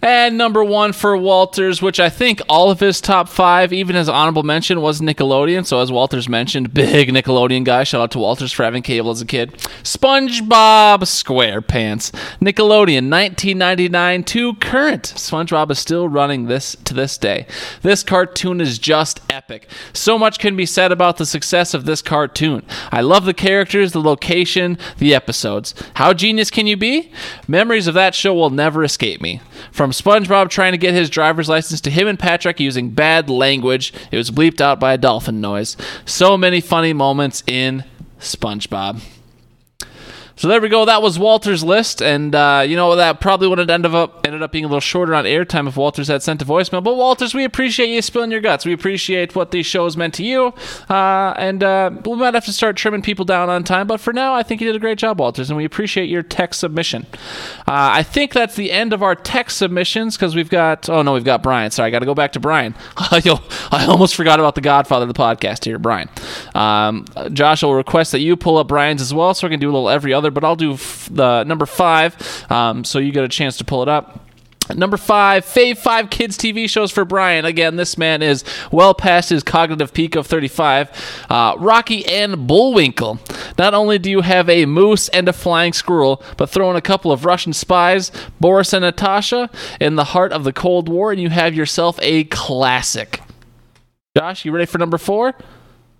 And 0.00 0.38
number 0.38 0.62
one 0.62 0.92
for 0.92 1.16
Walters, 1.16 1.82
which 1.82 1.98
I 1.98 2.08
think 2.08 2.40
all 2.48 2.70
of 2.70 2.80
his 2.80 3.00
top 3.00 3.28
five, 3.28 3.72
even 3.72 3.96
his 3.96 4.08
honorable 4.08 4.44
mention, 4.44 4.80
was 4.80 5.00
Nickelodeon. 5.00 5.66
So, 5.66 5.80
as 5.80 5.90
Walters 5.90 6.28
mentioned, 6.28 6.72
big 6.74 7.08
Nickelodeon 7.08 7.64
guy. 7.64 7.84
Shout 7.84 8.00
out 8.00 8.10
to 8.12 8.18
Walters 8.18 8.52
for 8.52 8.62
having 8.62 8.82
cable 8.82 9.10
as 9.10 9.20
a 9.20 9.26
kid. 9.26 9.52
SpongeBob 9.82 11.00
SquarePants. 11.00 12.12
Nickelodeon, 12.40 13.10
1999 13.10 14.24
to 14.24 14.54
current. 14.54 15.02
SpongeBob 15.16 15.70
is 15.70 15.78
still 15.78 16.08
running 16.08 16.46
this 16.46 16.76
to 16.84 16.94
this 16.94 17.18
day. 17.18 17.46
This 17.82 18.02
cartoon 18.02 18.60
is 18.60 18.78
just 18.78 19.20
epic. 19.30 19.68
So 19.92 20.18
much 20.18 20.38
can 20.38 20.56
be 20.56 20.66
said 20.66 20.92
about 20.92 21.16
the 21.16 21.26
success 21.26 21.74
of 21.74 21.84
this 21.84 22.02
cartoon. 22.02 22.64
I 22.92 23.00
love 23.00 23.24
the 23.24 23.34
characters, 23.34 23.92
the 23.92 24.00
location, 24.00 24.78
the 24.98 25.14
episodes. 25.14 25.74
How 25.94 26.12
genius 26.12 26.50
can 26.50 26.66
you 26.66 26.76
be? 26.76 27.10
Memories 27.48 27.86
of 27.86 27.94
that 27.94 28.14
show 28.14 28.32
will 28.32 28.50
never 28.50 28.84
escape 28.84 29.20
me. 29.20 29.27
From 29.72 29.90
SpongeBob 29.90 30.50
trying 30.50 30.72
to 30.72 30.78
get 30.78 30.94
his 30.94 31.10
driver's 31.10 31.48
license 31.48 31.80
to 31.82 31.90
him 31.90 32.08
and 32.08 32.18
Patrick 32.18 32.60
using 32.60 32.90
bad 32.90 33.28
language, 33.30 33.92
it 34.10 34.16
was 34.16 34.30
bleeped 34.30 34.60
out 34.60 34.80
by 34.80 34.92
a 34.92 34.98
dolphin 34.98 35.40
noise. 35.40 35.76
So 36.04 36.36
many 36.36 36.60
funny 36.60 36.92
moments 36.92 37.42
in 37.46 37.84
SpongeBob. 38.20 39.00
So 40.38 40.46
there 40.46 40.60
we 40.60 40.68
go. 40.68 40.84
That 40.84 41.02
was 41.02 41.18
Walter's 41.18 41.64
list, 41.64 42.00
and 42.00 42.32
uh, 42.32 42.64
you 42.64 42.76
know 42.76 42.94
that 42.94 43.20
probably 43.20 43.48
would 43.48 43.58
have 43.58 43.68
ended 43.68 43.92
up 43.92 44.24
ended 44.24 44.40
up 44.40 44.52
being 44.52 44.64
a 44.64 44.68
little 44.68 44.78
shorter 44.78 45.12
on 45.12 45.24
airtime 45.24 45.66
if 45.66 45.76
Walters 45.76 46.06
had 46.06 46.22
sent 46.22 46.40
a 46.40 46.44
voicemail. 46.44 46.80
But 46.80 46.94
Walters, 46.94 47.34
we 47.34 47.42
appreciate 47.42 47.88
you 47.88 48.00
spilling 48.02 48.30
your 48.30 48.40
guts. 48.40 48.64
We 48.64 48.72
appreciate 48.72 49.34
what 49.34 49.50
these 49.50 49.66
shows 49.66 49.96
meant 49.96 50.14
to 50.14 50.22
you, 50.22 50.54
uh, 50.88 51.34
and 51.36 51.64
uh, 51.64 51.90
we 52.04 52.14
might 52.14 52.34
have 52.34 52.44
to 52.44 52.52
start 52.52 52.76
trimming 52.76 53.02
people 53.02 53.24
down 53.24 53.50
on 53.50 53.64
time. 53.64 53.88
But 53.88 53.98
for 53.98 54.12
now, 54.12 54.32
I 54.32 54.44
think 54.44 54.60
you 54.60 54.68
did 54.68 54.76
a 54.76 54.78
great 54.78 54.96
job, 54.96 55.18
Walters, 55.18 55.50
and 55.50 55.56
we 55.56 55.64
appreciate 55.64 56.08
your 56.08 56.22
text 56.22 56.60
submission. 56.60 57.06
Uh, 57.66 57.98
I 57.98 58.04
think 58.04 58.32
that's 58.32 58.54
the 58.54 58.70
end 58.70 58.92
of 58.92 59.02
our 59.02 59.16
text 59.16 59.58
submissions 59.58 60.16
because 60.16 60.36
we've 60.36 60.50
got 60.50 60.88
oh 60.88 61.02
no, 61.02 61.14
we've 61.14 61.24
got 61.24 61.42
Brian. 61.42 61.72
Sorry, 61.72 61.88
I 61.88 61.90
got 61.90 61.98
to 61.98 62.06
go 62.06 62.14
back 62.14 62.30
to 62.34 62.40
Brian. 62.40 62.76
I 62.96 63.86
almost 63.88 64.14
forgot 64.14 64.38
about 64.38 64.54
the 64.54 64.60
Godfather 64.60 65.02
of 65.02 65.12
the 65.12 65.20
podcast 65.20 65.64
here, 65.64 65.80
Brian. 65.80 66.08
Um, 66.54 67.06
Josh 67.32 67.64
will 67.64 67.74
request 67.74 68.12
that 68.12 68.20
you 68.20 68.36
pull 68.36 68.56
up 68.56 68.68
Brian's 68.68 69.02
as 69.02 69.12
well, 69.12 69.34
so 69.34 69.48
we 69.48 69.50
can 69.50 69.58
do 69.58 69.68
a 69.68 69.72
little 69.72 69.90
every 69.90 70.14
other. 70.14 70.27
But 70.30 70.44
I'll 70.44 70.56
do 70.56 70.74
f- 70.74 71.08
the 71.10 71.44
number 71.44 71.66
five, 71.66 72.16
um, 72.50 72.84
so 72.84 72.98
you 72.98 73.12
get 73.12 73.24
a 73.24 73.28
chance 73.28 73.56
to 73.58 73.64
pull 73.64 73.82
it 73.82 73.88
up. 73.88 74.28
Number 74.74 74.96
five, 74.96 75.44
Fave 75.44 75.78
5 75.78 76.10
Kids 76.10 76.36
TV 76.36 76.68
shows 76.68 76.90
for 76.90 77.04
Brian. 77.04 77.44
Again, 77.44 77.76
this 77.76 77.96
man 77.96 78.22
is 78.22 78.44
well 78.70 78.92
past 78.92 79.30
his 79.30 79.42
cognitive 79.42 79.94
peak 79.94 80.14
of 80.14 80.26
35. 80.26 80.90
Uh, 81.30 81.54
Rocky 81.58 82.04
and 82.06 82.46
Bullwinkle. 82.46 83.18
Not 83.56 83.74
only 83.74 83.98
do 83.98 84.10
you 84.10 84.20
have 84.20 84.48
a 84.48 84.66
moose 84.66 85.08
and 85.08 85.28
a 85.28 85.32
flying 85.32 85.72
squirrel, 85.72 86.22
but 86.36 86.50
throw 86.50 86.70
in 86.70 86.76
a 86.76 86.82
couple 86.82 87.12
of 87.12 87.24
Russian 87.24 87.52
spies, 87.52 88.12
Boris 88.40 88.72
and 88.72 88.82
Natasha, 88.82 89.48
in 89.80 89.96
the 89.96 90.04
heart 90.04 90.32
of 90.32 90.44
the 90.44 90.52
Cold 90.52 90.88
War, 90.88 91.12
and 91.12 91.20
you 91.20 91.30
have 91.30 91.54
yourself 91.54 91.98
a 92.02 92.24
classic. 92.24 93.22
Josh, 94.16 94.44
you 94.44 94.52
ready 94.52 94.66
for 94.66 94.78
number 94.78 94.98
four? 94.98 95.34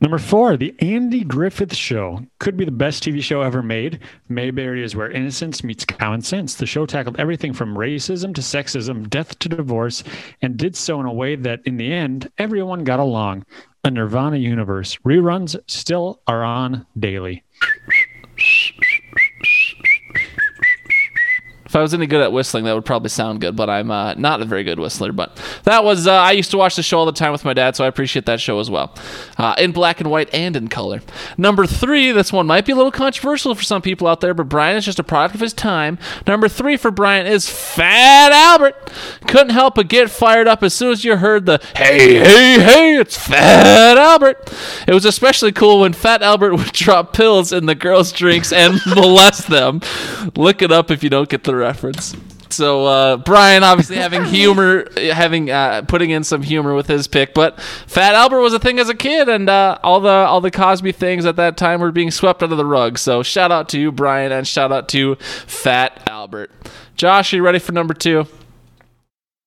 Number 0.00 0.18
four, 0.18 0.56
The 0.56 0.76
Andy 0.78 1.24
Griffith 1.24 1.74
Show. 1.74 2.24
Could 2.38 2.56
be 2.56 2.64
the 2.64 2.70
best 2.70 3.02
TV 3.02 3.20
show 3.20 3.42
ever 3.42 3.62
made. 3.64 3.98
Mayberry 4.28 4.84
is 4.84 4.94
where 4.94 5.10
innocence 5.10 5.64
meets 5.64 5.84
common 5.84 6.22
sense. 6.22 6.54
The 6.54 6.66
show 6.66 6.86
tackled 6.86 7.18
everything 7.18 7.52
from 7.52 7.76
racism 7.76 8.32
to 8.36 8.40
sexism, 8.40 9.10
death 9.10 9.36
to 9.40 9.48
divorce, 9.48 10.04
and 10.40 10.56
did 10.56 10.76
so 10.76 11.00
in 11.00 11.06
a 11.06 11.12
way 11.12 11.34
that, 11.34 11.62
in 11.64 11.78
the 11.78 11.92
end, 11.92 12.30
everyone 12.38 12.84
got 12.84 13.00
along. 13.00 13.44
A 13.82 13.90
Nirvana 13.90 14.36
universe. 14.36 14.96
Reruns 15.04 15.56
still 15.66 16.20
are 16.28 16.44
on 16.44 16.86
daily. 16.96 17.42
If 21.68 21.76
I 21.76 21.82
was 21.82 21.92
any 21.92 22.06
good 22.06 22.22
at 22.22 22.32
whistling, 22.32 22.64
that 22.64 22.74
would 22.74 22.86
probably 22.86 23.10
sound 23.10 23.42
good, 23.42 23.54
but 23.54 23.68
I'm 23.68 23.90
uh, 23.90 24.14
not 24.14 24.40
a 24.40 24.46
very 24.46 24.64
good 24.64 24.78
whistler. 24.78 25.12
But 25.12 25.36
that 25.64 25.84
was, 25.84 26.06
uh, 26.06 26.14
I 26.14 26.32
used 26.32 26.50
to 26.52 26.56
watch 26.56 26.76
the 26.76 26.82
show 26.82 26.98
all 26.98 27.04
the 27.04 27.12
time 27.12 27.30
with 27.30 27.44
my 27.44 27.52
dad, 27.52 27.76
so 27.76 27.84
I 27.84 27.88
appreciate 27.88 28.24
that 28.24 28.40
show 28.40 28.58
as 28.58 28.70
well. 28.70 28.94
Uh, 29.36 29.54
in 29.58 29.72
black 29.72 30.00
and 30.00 30.10
white 30.10 30.32
and 30.32 30.56
in 30.56 30.68
color. 30.68 31.02
Number 31.36 31.66
three, 31.66 32.10
this 32.10 32.32
one 32.32 32.46
might 32.46 32.64
be 32.64 32.72
a 32.72 32.76
little 32.76 32.90
controversial 32.90 33.54
for 33.54 33.62
some 33.62 33.82
people 33.82 34.06
out 34.06 34.22
there, 34.22 34.32
but 34.32 34.48
Brian 34.48 34.78
is 34.78 34.86
just 34.86 34.98
a 34.98 35.04
product 35.04 35.34
of 35.34 35.42
his 35.42 35.52
time. 35.52 35.98
Number 36.26 36.48
three 36.48 36.78
for 36.78 36.90
Brian 36.90 37.26
is 37.26 37.48
Fat 37.50 38.32
Albert. 38.32 38.90
Couldn't 39.26 39.50
help 39.50 39.74
but 39.74 39.88
get 39.88 40.10
fired 40.10 40.48
up 40.48 40.62
as 40.62 40.72
soon 40.72 40.92
as 40.92 41.04
you 41.04 41.16
heard 41.18 41.44
the 41.44 41.60
hey, 41.76 42.14
hey, 42.14 42.60
hey, 42.60 42.96
it's 42.96 43.16
Fat 43.18 43.98
Albert. 43.98 44.52
It 44.86 44.94
was 44.94 45.04
especially 45.04 45.52
cool 45.52 45.80
when 45.80 45.92
Fat 45.92 46.22
Albert 46.22 46.54
would 46.56 46.72
drop 46.72 47.12
pills 47.12 47.52
in 47.52 47.66
the 47.66 47.74
girls' 47.74 48.10
drinks 48.10 48.52
and 48.52 48.80
molest 48.86 49.48
them. 49.48 49.82
Look 50.34 50.62
it 50.62 50.72
up 50.72 50.90
if 50.90 51.02
you 51.02 51.10
don't 51.10 51.28
get 51.28 51.44
the 51.44 51.57
reference. 51.58 52.16
So 52.50 52.86
uh, 52.86 53.16
Brian 53.18 53.62
obviously 53.62 53.96
having 53.96 54.24
humor, 54.26 54.88
having 54.96 55.50
uh, 55.50 55.82
putting 55.82 56.10
in 56.10 56.24
some 56.24 56.42
humor 56.42 56.74
with 56.74 56.86
his 56.86 57.06
pick, 57.06 57.34
but 57.34 57.60
Fat 57.60 58.14
Albert 58.14 58.40
was 58.40 58.52
a 58.52 58.58
thing 58.58 58.78
as 58.78 58.88
a 58.88 58.94
kid, 58.94 59.28
and 59.28 59.48
uh, 59.48 59.78
all 59.82 60.00
the 60.00 60.08
all 60.08 60.40
the 60.40 60.50
Cosby 60.50 60.92
things 60.92 61.26
at 61.26 61.36
that 61.36 61.56
time 61.56 61.80
were 61.80 61.92
being 61.92 62.10
swept 62.10 62.42
under 62.42 62.56
the 62.56 62.66
rug. 62.66 62.98
So 62.98 63.22
shout 63.22 63.52
out 63.52 63.68
to 63.70 63.80
you, 63.80 63.92
Brian, 63.92 64.32
and 64.32 64.46
shout 64.46 64.72
out 64.72 64.88
to 64.90 65.16
Fat 65.16 66.02
Albert. 66.08 66.50
Josh, 66.96 67.32
are 67.32 67.36
you 67.36 67.42
ready 67.42 67.58
for 67.58 67.72
number 67.72 67.94
two? 67.94 68.26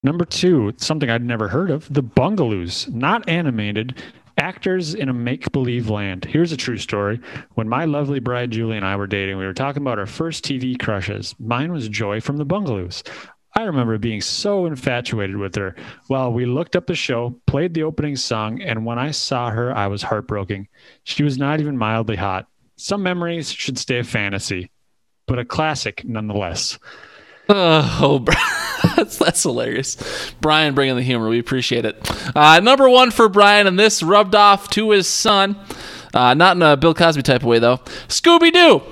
Number 0.04 0.24
two, 0.24 0.74
something 0.78 1.08
I'd 1.08 1.24
never 1.24 1.48
heard 1.48 1.70
of 1.70 1.92
the 1.92 2.02
Bugaloos, 2.02 2.92
not 2.92 3.28
animated, 3.28 4.02
actors 4.38 4.94
in 4.94 5.08
a 5.08 5.12
make 5.12 5.52
believe 5.52 5.90
land. 5.90 6.24
Here's 6.24 6.52
a 6.52 6.56
true 6.56 6.78
story. 6.78 7.20
When 7.54 7.68
my 7.68 7.84
lovely 7.84 8.20
bride 8.20 8.50
Julie 8.50 8.76
and 8.76 8.86
I 8.86 8.96
were 8.96 9.06
dating, 9.06 9.38
we 9.38 9.44
were 9.46 9.52
talking 9.52 9.82
about 9.82 9.98
our 9.98 10.06
first 10.06 10.44
TV 10.44 10.78
crushes. 10.78 11.34
Mine 11.38 11.72
was 11.72 11.88
Joy 11.88 12.20
from 12.20 12.36
the 12.36 12.46
Bugaloos. 12.46 13.02
I 13.54 13.64
remember 13.64 13.98
being 13.98 14.22
so 14.22 14.64
infatuated 14.64 15.36
with 15.36 15.54
her. 15.56 15.76
Well, 16.08 16.32
we 16.32 16.46
looked 16.46 16.74
up 16.74 16.86
the 16.86 16.94
show, 16.94 17.38
played 17.46 17.74
the 17.74 17.82
opening 17.82 18.16
song, 18.16 18.62
and 18.62 18.86
when 18.86 18.98
I 18.98 19.10
saw 19.10 19.50
her, 19.50 19.76
I 19.76 19.88
was 19.88 20.02
heartbroken. 20.02 20.68
She 21.04 21.22
was 21.22 21.36
not 21.36 21.60
even 21.60 21.76
mildly 21.76 22.16
hot. 22.16 22.46
Some 22.76 23.02
memories 23.02 23.52
should 23.52 23.78
stay 23.78 23.98
a 23.98 24.04
fantasy, 24.04 24.70
but 25.26 25.38
a 25.38 25.44
classic 25.44 26.02
nonetheless. 26.04 26.78
Oh, 27.48 28.24
that's, 28.96 29.16
that's 29.18 29.42
hilarious. 29.42 29.96
Brian 30.40 30.74
bringing 30.74 30.96
the 30.96 31.02
humor. 31.02 31.28
We 31.28 31.38
appreciate 31.38 31.84
it. 31.84 32.36
Uh, 32.36 32.60
number 32.60 32.88
one 32.88 33.10
for 33.10 33.28
Brian, 33.28 33.66
and 33.66 33.78
this 33.78 34.02
rubbed 34.02 34.34
off 34.34 34.68
to 34.70 34.90
his 34.90 35.06
son. 35.06 35.56
Uh, 36.14 36.34
not 36.34 36.56
in 36.56 36.62
a 36.62 36.76
Bill 36.76 36.94
Cosby 36.94 37.22
type 37.22 37.40
of 37.40 37.46
way, 37.46 37.58
though. 37.58 37.78
Scooby 38.08 38.52
Doo. 38.52 38.82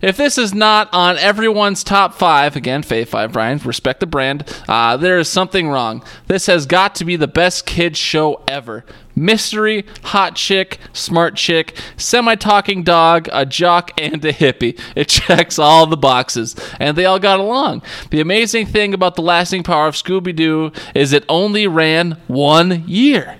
If 0.00 0.16
this 0.16 0.38
is 0.38 0.54
not 0.54 0.88
on 0.92 1.18
everyone's 1.18 1.82
top 1.82 2.14
five, 2.14 2.54
again, 2.54 2.82
Fave 2.82 3.08
5, 3.08 3.32
Brian, 3.32 3.58
respect 3.58 4.00
the 4.00 4.06
brand, 4.06 4.44
uh, 4.68 4.96
there 4.96 5.18
is 5.18 5.28
something 5.28 5.68
wrong. 5.68 6.04
This 6.26 6.46
has 6.46 6.66
got 6.66 6.94
to 6.96 7.04
be 7.04 7.16
the 7.16 7.26
best 7.26 7.66
kids 7.66 7.98
show 7.98 8.42
ever. 8.46 8.84
Mystery, 9.16 9.84
hot 10.04 10.36
chick, 10.36 10.78
smart 10.92 11.34
chick, 11.34 11.76
semi 11.96 12.36
talking 12.36 12.84
dog, 12.84 13.28
a 13.32 13.44
jock, 13.44 13.90
and 13.98 14.24
a 14.24 14.32
hippie. 14.32 14.78
It 14.94 15.08
checks 15.08 15.58
all 15.58 15.86
the 15.86 15.96
boxes, 15.96 16.54
and 16.78 16.96
they 16.96 17.04
all 17.04 17.18
got 17.18 17.40
along. 17.40 17.82
The 18.10 18.20
amazing 18.20 18.66
thing 18.66 18.94
about 18.94 19.16
the 19.16 19.22
lasting 19.22 19.64
power 19.64 19.88
of 19.88 19.96
Scooby 19.96 20.34
Doo 20.34 20.70
is 20.94 21.12
it 21.12 21.24
only 21.28 21.66
ran 21.66 22.12
one 22.28 22.84
year. 22.86 23.38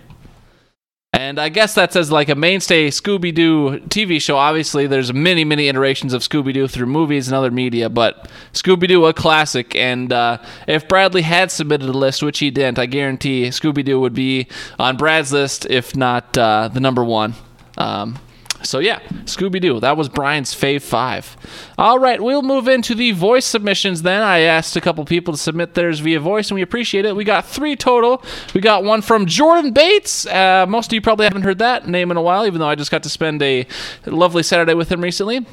And 1.15 1.39
I 1.39 1.49
guess 1.49 1.75
that's 1.75 1.97
as 1.97 2.13
like 2.13 2.29
a 2.29 2.35
mainstay 2.35 2.89
Scooby 2.89 3.35
Doo 3.35 3.81
TV 3.89 4.21
show. 4.21 4.37
Obviously, 4.37 4.87
there's 4.87 5.13
many, 5.13 5.43
many 5.43 5.69
iterations 5.69 6.13
of 6.13 6.21
Scooby 6.21 6.53
Doo 6.53 6.69
through 6.69 6.87
movies 6.87 7.29
and 7.29 7.35
other 7.35 7.51
media, 7.51 7.89
but 7.89 8.31
Scooby 8.53 8.87
Doo 8.87 9.07
a 9.07 9.15
classic. 9.15 9.75
And 9.75 10.13
uh, 10.13 10.39
if 10.67 10.87
Bradley 10.87 11.23
had 11.23 11.51
submitted 11.51 11.89
a 11.89 11.93
list, 11.93 12.23
which 12.23 12.41
he 12.41 12.51
didn't, 12.51 12.79
I 12.79 12.85
guarantee 12.85 13.49
Scooby 13.49 13.83
Doo 13.85 13.99
would 14.01 14.13
be 14.13 14.49
on 14.79 14.99
Brad's 14.99 15.33
list, 15.33 15.67
if 15.71 15.97
not 15.97 16.37
uh, 16.37 16.69
the 16.69 16.81
number 16.81 17.03
one. 17.03 17.33
Um, 17.79 18.19
so 18.63 18.79
yeah, 18.79 19.01
Scooby 19.25 19.61
Doo. 19.61 19.81
That 19.81 19.97
was 19.97 20.09
Brian's 20.09 20.55
fave 20.55 20.83
five. 20.83 21.37
All 21.77 21.99
right, 21.99 22.21
we'll 22.21 22.43
move 22.43 22.69
into 22.69 22.95
the 22.95 23.13
voice 23.13 23.45
submissions. 23.45 24.03
Then 24.03 24.23
I 24.23 24.41
asked 24.41 24.77
a 24.77 24.81
couple 24.81 25.05
people 25.05 25.33
to 25.33 25.39
submit 25.39 25.75
theirs 25.75 26.01
via 26.01 26.21
voice, 26.21 26.51
and 26.51 26.57
we 26.57 26.63
appreciate 26.63 27.05
it. 27.05 27.15
We 27.15 27.25
got 27.25 27.47
three 27.47 27.77
total. 27.77 28.23
We 28.55 28.61
got 28.61 28.85
one 28.85 29.03
from 29.03 29.27
Jordan 29.27 29.73
Bates. 29.73 30.27
Uh, 30.27 30.67
most 30.69 30.91
of 30.91 30.95
you 30.95 31.01
probably 31.01 31.25
haven't 31.25 31.43
heard 31.43 31.59
that 31.59 31.89
name 31.89 32.11
in 32.11 32.17
a 32.17 32.23
while, 32.23 32.47
even 32.47 32.61
though 32.61 32.69
I 32.69 32.75
just 32.75 32.91
got 32.91 33.03
to 33.05 33.09
spend 33.09 33.43
a 33.43 33.67
lovely 34.07 34.43
Saturday 34.43 34.75
with 34.75 34.91
him 34.91 35.01
recently. 35.01 35.47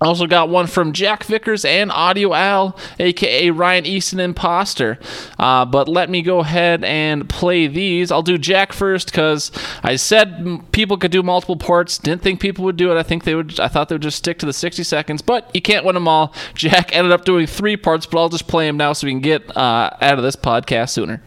Also 0.00 0.26
got 0.26 0.48
one 0.48 0.66
from 0.66 0.92
Jack 0.92 1.24
Vickers 1.24 1.64
and 1.64 1.90
Audio 1.90 2.32
Al, 2.32 2.78
aka 3.00 3.50
Ryan 3.50 3.84
Easton 3.84 4.20
Imposter. 4.20 4.98
Uh, 5.38 5.64
but 5.64 5.88
let 5.88 6.08
me 6.08 6.22
go 6.22 6.38
ahead 6.38 6.84
and 6.84 7.28
play 7.28 7.66
these. 7.66 8.12
I'll 8.12 8.22
do 8.22 8.38
Jack 8.38 8.72
first 8.72 9.10
because 9.10 9.50
I 9.82 9.96
said 9.96 10.70
people 10.70 10.98
could 10.98 11.10
do 11.10 11.22
multiple 11.22 11.56
ports. 11.56 11.98
Didn't 11.98 12.22
think 12.22 12.40
people 12.40 12.64
would 12.64 12.76
do 12.76 12.92
it. 12.92 12.96
I 12.96 13.02
think 13.02 13.24
they 13.24 13.34
would. 13.34 13.58
I 13.58 13.66
thought 13.66 13.88
they 13.88 13.96
would 13.96 14.02
just 14.02 14.18
stick 14.18 14.38
to 14.38 14.46
the 14.46 14.52
60 14.52 14.84
seconds, 14.84 15.20
but 15.20 15.50
you 15.52 15.60
can't 15.60 15.84
win 15.84 15.94
them 15.94 16.06
all. 16.06 16.32
Jack 16.54 16.94
ended 16.94 17.12
up 17.12 17.24
doing 17.24 17.46
three 17.46 17.76
parts, 17.76 18.06
but 18.06 18.20
I'll 18.20 18.28
just 18.28 18.46
play 18.46 18.68
him 18.68 18.76
now 18.76 18.92
so 18.92 19.06
we 19.06 19.12
can 19.12 19.20
get 19.20 19.56
uh, 19.56 19.90
out 20.00 20.18
of 20.18 20.22
this 20.22 20.36
podcast 20.36 20.90
sooner. 20.90 21.22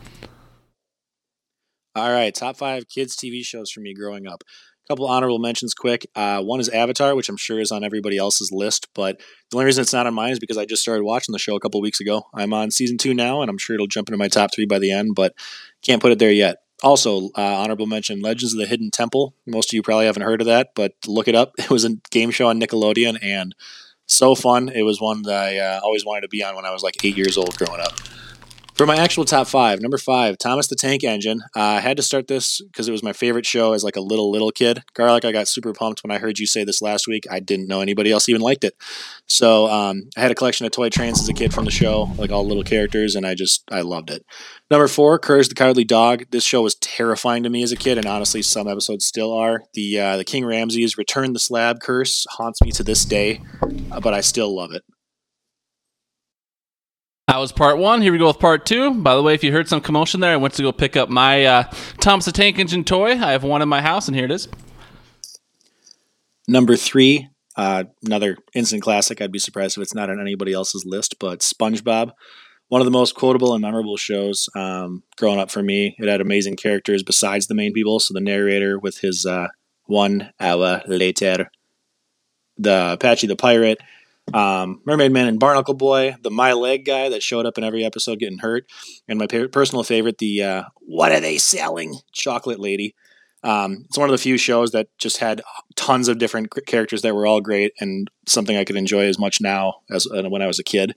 All 1.93 2.09
right, 2.09 2.33
top 2.33 2.55
five 2.55 2.87
kids 2.87 3.17
TV 3.17 3.43
shows 3.43 3.69
for 3.69 3.81
me 3.81 3.93
growing 3.93 4.25
up 4.25 4.45
couple 4.91 5.07
honorable 5.07 5.39
mentions 5.39 5.73
quick. 5.73 6.05
Uh, 6.17 6.41
one 6.41 6.59
is 6.59 6.67
Avatar, 6.67 7.15
which 7.15 7.29
I'm 7.29 7.37
sure 7.37 7.61
is 7.61 7.71
on 7.71 7.81
everybody 7.81 8.17
else's 8.17 8.51
list, 8.51 8.89
but 8.93 9.21
the 9.49 9.55
only 9.55 9.65
reason 9.65 9.83
it's 9.83 9.93
not 9.93 10.05
on 10.05 10.13
mine 10.13 10.33
is 10.33 10.39
because 10.39 10.57
I 10.57 10.65
just 10.65 10.81
started 10.81 11.05
watching 11.05 11.31
the 11.31 11.39
show 11.39 11.55
a 11.55 11.61
couple 11.61 11.79
weeks 11.79 12.01
ago. 12.01 12.23
I'm 12.33 12.53
on 12.53 12.71
season 12.71 12.97
two 12.97 13.13
now, 13.13 13.41
and 13.41 13.49
I'm 13.49 13.57
sure 13.57 13.73
it'll 13.73 13.87
jump 13.87 14.09
into 14.09 14.17
my 14.17 14.27
top 14.27 14.53
three 14.53 14.65
by 14.65 14.79
the 14.79 14.91
end, 14.91 15.15
but 15.15 15.33
can't 15.81 16.01
put 16.01 16.11
it 16.11 16.19
there 16.19 16.31
yet. 16.31 16.57
Also, 16.83 17.27
uh, 17.37 17.41
honorable 17.41 17.85
mention 17.85 18.21
Legends 18.21 18.53
of 18.53 18.59
the 18.59 18.65
Hidden 18.65 18.91
Temple. 18.91 19.33
Most 19.47 19.71
of 19.71 19.75
you 19.77 19.81
probably 19.81 20.07
haven't 20.07 20.23
heard 20.23 20.41
of 20.41 20.47
that, 20.47 20.71
but 20.75 20.93
look 21.07 21.29
it 21.29 21.35
up. 21.35 21.53
It 21.59 21.69
was 21.69 21.85
a 21.85 21.95
game 22.09 22.31
show 22.31 22.49
on 22.49 22.59
Nickelodeon 22.59 23.17
and 23.23 23.55
so 24.07 24.35
fun. 24.35 24.67
It 24.67 24.83
was 24.83 24.99
one 24.99 25.21
that 25.21 25.41
I 25.41 25.57
uh, 25.57 25.79
always 25.81 26.05
wanted 26.05 26.21
to 26.21 26.27
be 26.27 26.43
on 26.43 26.57
when 26.57 26.65
I 26.65 26.71
was 26.71 26.83
like 26.83 27.05
eight 27.05 27.15
years 27.15 27.37
old 27.37 27.55
growing 27.55 27.79
up. 27.79 27.93
For 28.81 28.87
my 28.87 28.95
actual 28.95 29.25
top 29.25 29.45
five, 29.45 29.79
number 29.79 29.99
five, 29.99 30.39
Thomas 30.39 30.65
the 30.65 30.75
Tank 30.75 31.03
Engine. 31.03 31.41
Uh, 31.55 31.59
I 31.59 31.81
had 31.81 31.97
to 31.97 32.03
start 32.03 32.27
this 32.27 32.59
because 32.63 32.87
it 32.87 32.91
was 32.91 33.03
my 33.03 33.13
favorite 33.13 33.45
show 33.45 33.73
as 33.73 33.83
like 33.83 33.95
a 33.95 34.01
little 34.01 34.31
little 34.31 34.49
kid. 34.49 34.81
Garlic, 34.95 35.23
I 35.23 35.31
got 35.31 35.47
super 35.47 35.71
pumped 35.71 36.01
when 36.01 36.09
I 36.09 36.17
heard 36.17 36.39
you 36.39 36.47
say 36.47 36.63
this 36.63 36.81
last 36.81 37.07
week. 37.07 37.27
I 37.29 37.41
didn't 37.41 37.67
know 37.67 37.81
anybody 37.81 38.11
else 38.11 38.27
even 38.27 38.41
liked 38.41 38.63
it. 38.63 38.73
So 39.27 39.67
um, 39.67 40.09
I 40.17 40.21
had 40.21 40.31
a 40.31 40.33
collection 40.33 40.65
of 40.65 40.71
toy 40.71 40.89
trains 40.89 41.21
as 41.21 41.29
a 41.29 41.33
kid 41.33 41.53
from 41.53 41.65
the 41.65 41.69
show, 41.69 42.09
like 42.17 42.31
all 42.31 42.43
little 42.43 42.63
characters, 42.63 43.15
and 43.15 43.23
I 43.23 43.35
just 43.35 43.63
I 43.71 43.81
loved 43.81 44.09
it. 44.09 44.25
Number 44.71 44.87
four, 44.87 45.19
Courage 45.19 45.49
the 45.49 45.53
Cowardly 45.53 45.83
Dog. 45.83 46.25
This 46.31 46.43
show 46.43 46.63
was 46.63 46.73
terrifying 46.73 47.43
to 47.43 47.51
me 47.51 47.61
as 47.61 47.71
a 47.71 47.77
kid, 47.77 47.99
and 47.99 48.07
honestly, 48.07 48.41
some 48.41 48.67
episodes 48.67 49.05
still 49.05 49.31
are. 49.31 49.61
The 49.75 49.99
uh, 49.99 50.17
the 50.17 50.25
King 50.25 50.43
Ramses 50.43 50.97
Return 50.97 51.33
the 51.33 51.39
Slab 51.39 51.81
curse 51.81 52.25
haunts 52.31 52.63
me 52.63 52.71
to 52.71 52.83
this 52.83 53.05
day, 53.05 53.43
but 54.01 54.15
I 54.15 54.21
still 54.21 54.55
love 54.55 54.71
it. 54.71 54.81
That 57.31 57.37
was 57.37 57.53
part 57.53 57.77
one. 57.77 58.01
Here 58.01 58.11
we 58.11 58.17
go 58.17 58.27
with 58.27 58.39
part 58.39 58.65
two. 58.65 58.93
By 58.93 59.15
the 59.15 59.23
way, 59.23 59.33
if 59.33 59.41
you 59.41 59.53
heard 59.53 59.69
some 59.69 59.79
commotion 59.79 60.19
there, 60.19 60.33
I 60.33 60.35
went 60.35 60.53
to 60.55 60.63
go 60.63 60.73
pick 60.73 60.97
up 60.97 61.07
my 61.07 61.45
uh, 61.45 61.63
Thomas 62.01 62.25
the 62.25 62.33
Tank 62.33 62.59
Engine 62.59 62.83
toy. 62.83 63.11
I 63.11 63.31
have 63.31 63.45
one 63.45 63.61
in 63.61 63.69
my 63.69 63.79
house, 63.79 64.09
and 64.09 64.15
here 64.17 64.25
it 64.25 64.31
is. 64.31 64.49
Number 66.49 66.75
three, 66.75 67.29
uh, 67.55 67.85
another 68.03 68.35
instant 68.53 68.83
classic. 68.83 69.21
I'd 69.21 69.31
be 69.31 69.39
surprised 69.39 69.77
if 69.77 69.81
it's 69.81 69.95
not 69.95 70.09
on 70.09 70.19
anybody 70.19 70.51
else's 70.51 70.83
list, 70.85 71.19
but 71.21 71.39
SpongeBob. 71.39 72.11
One 72.67 72.81
of 72.81 72.85
the 72.85 72.91
most 72.91 73.15
quotable 73.15 73.53
and 73.53 73.61
memorable 73.61 73.95
shows 73.95 74.49
um, 74.53 75.03
growing 75.17 75.39
up 75.39 75.51
for 75.51 75.63
me. 75.63 75.95
It 75.99 76.09
had 76.09 76.19
amazing 76.19 76.57
characters 76.57 77.01
besides 77.01 77.47
the 77.47 77.55
main 77.55 77.71
people. 77.71 78.01
So 78.01 78.13
the 78.13 78.19
narrator 78.19 78.77
with 78.77 78.97
his 78.99 79.25
uh, 79.25 79.47
one 79.85 80.33
hour 80.37 80.81
later, 80.85 81.49
the 82.57 82.97
Patchy 82.99 83.27
the 83.27 83.37
pirate, 83.37 83.79
um, 84.33 84.81
Mermaid 84.85 85.11
Man 85.11 85.27
and 85.27 85.39
Barnacle 85.39 85.73
Boy, 85.73 86.15
the 86.21 86.31
My 86.31 86.53
Leg 86.53 86.85
guy 86.85 87.09
that 87.09 87.23
showed 87.23 87.45
up 87.45 87.57
in 87.57 87.63
every 87.63 87.83
episode 87.83 88.19
getting 88.19 88.39
hurt, 88.39 88.65
and 89.07 89.19
my 89.19 89.27
personal 89.27 89.83
favorite, 89.83 90.17
the 90.19 90.43
uh, 90.43 90.63
What 90.75 91.11
Are 91.11 91.19
They 91.19 91.37
Selling? 91.37 91.95
Chocolate 92.11 92.59
Lady. 92.59 92.95
Um, 93.43 93.85
it's 93.85 93.97
one 93.97 94.07
of 94.07 94.11
the 94.11 94.21
few 94.21 94.37
shows 94.37 94.71
that 94.71 94.87
just 94.99 95.17
had 95.17 95.41
tons 95.75 96.07
of 96.07 96.19
different 96.19 96.53
characters 96.67 97.01
that 97.01 97.15
were 97.15 97.25
all 97.25 97.41
great 97.41 97.73
and 97.79 98.09
something 98.27 98.55
I 98.55 98.65
could 98.65 98.75
enjoy 98.75 99.05
as 99.05 99.17
much 99.17 99.41
now 99.41 99.77
as 99.89 100.05
uh, 100.07 100.29
when 100.29 100.41
I 100.43 100.47
was 100.47 100.59
a 100.59 100.63
kid. 100.63 100.95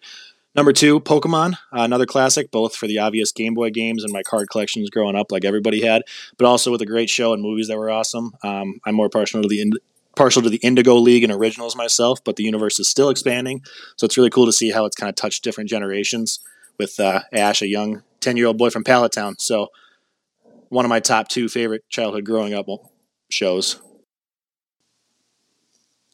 Number 0.55 0.73
two, 0.73 1.01
Pokemon, 1.01 1.57
another 1.73 2.07
classic, 2.07 2.53
both 2.53 2.77
for 2.77 2.87
the 2.87 2.99
obvious 2.99 3.33
Game 3.33 3.55
Boy 3.55 3.71
games 3.71 4.05
and 4.05 4.13
my 4.13 4.23
card 4.23 4.49
collections 4.51 4.89
growing 4.89 5.17
up, 5.17 5.33
like 5.33 5.45
everybody 5.45 5.85
had, 5.85 6.03
but 6.37 6.47
also 6.47 6.71
with 6.71 6.81
a 6.81 6.87
great 6.87 7.11
show 7.11 7.33
and 7.33 7.43
movies 7.43 7.67
that 7.69 7.79
were 7.79 7.91
awesome. 7.91 8.33
Um, 8.45 8.79
I'm 8.85 8.95
more 8.95 9.09
partial 9.09 9.43
to 9.43 9.49
the 9.49 9.73
partial 10.17 10.43
to 10.43 10.49
the 10.51 10.59
Indigo 10.59 10.95
League 10.97 11.25
and 11.25 11.33
originals 11.33 11.77
myself, 11.77 12.23
but 12.25 12.37
the 12.37 12.45
universe 12.45 12.79
is 12.79 12.89
still 12.89 13.09
expanding. 13.09 13.63
So 13.97 14.05
it's 14.05 14.17
really 14.17 14.31
cool 14.31 14.47
to 14.47 14.53
see 14.53 14.71
how 14.71 14.85
it's 14.85 14.97
kind 14.97 15.09
of 15.09 15.17
touched 15.17 15.45
different 15.45 15.71
generations 15.71 16.41
with 16.79 16.99
uh, 16.99 17.23
Ash, 17.33 17.63
a 17.63 17.69
young 17.69 18.03
10 18.21 18.37
year 18.37 18.47
old 18.47 18.59
boy 18.59 18.71
from 18.71 18.85
Pallet 18.85 19.13
Town. 19.13 19.37
So 19.39 19.69
one 20.69 20.85
of 20.85 20.89
my 20.89 21.01
top 21.01 21.29
two 21.29 21.49
favorite 21.49 21.83
childhood 21.89 22.25
growing 22.25 22.55
up 22.55 22.67
shows. 23.31 23.81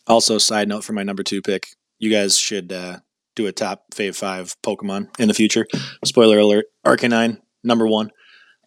Also, 0.07 0.38
side 0.38 0.68
note 0.68 0.84
for 0.84 0.92
my 0.92 1.03
number 1.03 1.22
two 1.22 1.40
pick, 1.40 1.68
you 1.98 2.11
guys 2.11 2.36
should 2.36 2.72
uh, 2.72 2.98
do 3.36 3.46
a 3.46 3.53
top 3.53 3.84
fave 3.94 4.16
five 4.16 4.57
Pokemon 4.62 5.09
in 5.18 5.28
the 5.28 5.34
future. 5.34 5.66
Spoiler 6.05 6.38
alert: 6.38 6.66
Arcanine 6.84 7.38
number 7.62 7.86
one. 7.86 8.11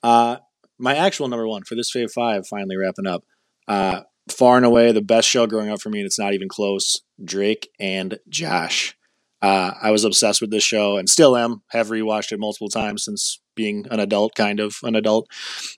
Uh, 0.01 0.37
my 0.77 0.95
actual 0.95 1.27
number 1.27 1.47
one 1.47 1.63
for 1.63 1.75
this 1.75 1.91
fave 1.93 2.11
five, 2.11 2.47
finally 2.47 2.77
wrapping 2.77 3.07
up. 3.07 3.23
Uh, 3.67 4.01
far 4.29 4.57
and 4.57 4.65
away 4.65 4.91
the 4.91 5.01
best 5.01 5.27
show 5.27 5.47
growing 5.47 5.69
up 5.69 5.81
for 5.81 5.89
me, 5.89 5.99
and 5.99 6.05
it's 6.05 6.19
not 6.19 6.33
even 6.33 6.47
close. 6.47 7.01
Drake 7.23 7.69
and 7.79 8.19
Josh. 8.29 8.95
Uh, 9.41 9.73
I 9.81 9.91
was 9.91 10.05
obsessed 10.05 10.39
with 10.39 10.51
this 10.51 10.63
show 10.63 10.95
and 10.97 11.09
still 11.09 11.35
am. 11.35 11.63
Have 11.71 11.89
rewatched 11.89 12.31
it 12.31 12.39
multiple 12.39 12.69
times 12.69 13.03
since 13.03 13.41
being 13.55 13.85
an 13.91 13.99
adult, 13.99 14.35
kind 14.35 14.61
of 14.61 14.77
an 14.83 14.95
adult. 14.95 15.29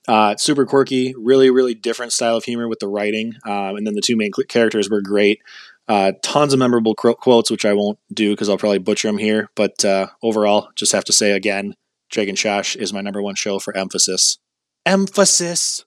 Uh, 0.06 0.36
super 0.36 0.64
quirky, 0.64 1.14
really, 1.18 1.50
really 1.50 1.74
different 1.74 2.12
style 2.12 2.36
of 2.36 2.44
humor 2.44 2.68
with 2.68 2.78
the 2.78 2.88
writing, 2.88 3.34
um, 3.44 3.76
and 3.76 3.86
then 3.86 3.94
the 3.94 4.00
two 4.00 4.16
main 4.16 4.30
characters 4.48 4.88
were 4.88 5.02
great. 5.02 5.40
Uh, 5.88 6.12
tons 6.22 6.52
of 6.52 6.58
memorable 6.58 6.94
qu- 6.94 7.14
quotes, 7.14 7.50
which 7.50 7.64
I 7.64 7.72
won't 7.72 7.98
do 8.12 8.32
because 8.32 8.48
I'll 8.48 8.58
probably 8.58 8.78
butcher 8.78 9.08
them 9.08 9.18
here. 9.18 9.50
But 9.56 9.84
uh, 9.84 10.08
overall, 10.22 10.68
just 10.76 10.92
have 10.92 11.04
to 11.04 11.12
say 11.12 11.32
again, 11.32 11.74
Drake 12.10 12.28
and 12.28 12.38
Josh 12.38 12.76
is 12.76 12.92
my 12.92 13.00
number 13.00 13.22
one 13.22 13.34
show 13.34 13.58
for 13.58 13.76
emphasis. 13.76 14.38
Emphasis. 14.84 15.84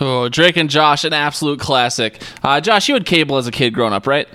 Oh, 0.00 0.28
Drake 0.28 0.56
and 0.56 0.68
Josh, 0.68 1.04
an 1.04 1.12
absolute 1.12 1.58
classic. 1.60 2.20
Uh, 2.42 2.60
Josh, 2.60 2.88
you 2.88 2.94
had 2.94 3.06
cable 3.06 3.36
as 3.36 3.46
a 3.46 3.50
kid 3.50 3.72
growing 3.72 3.92
up, 3.92 4.06
right? 4.06 4.28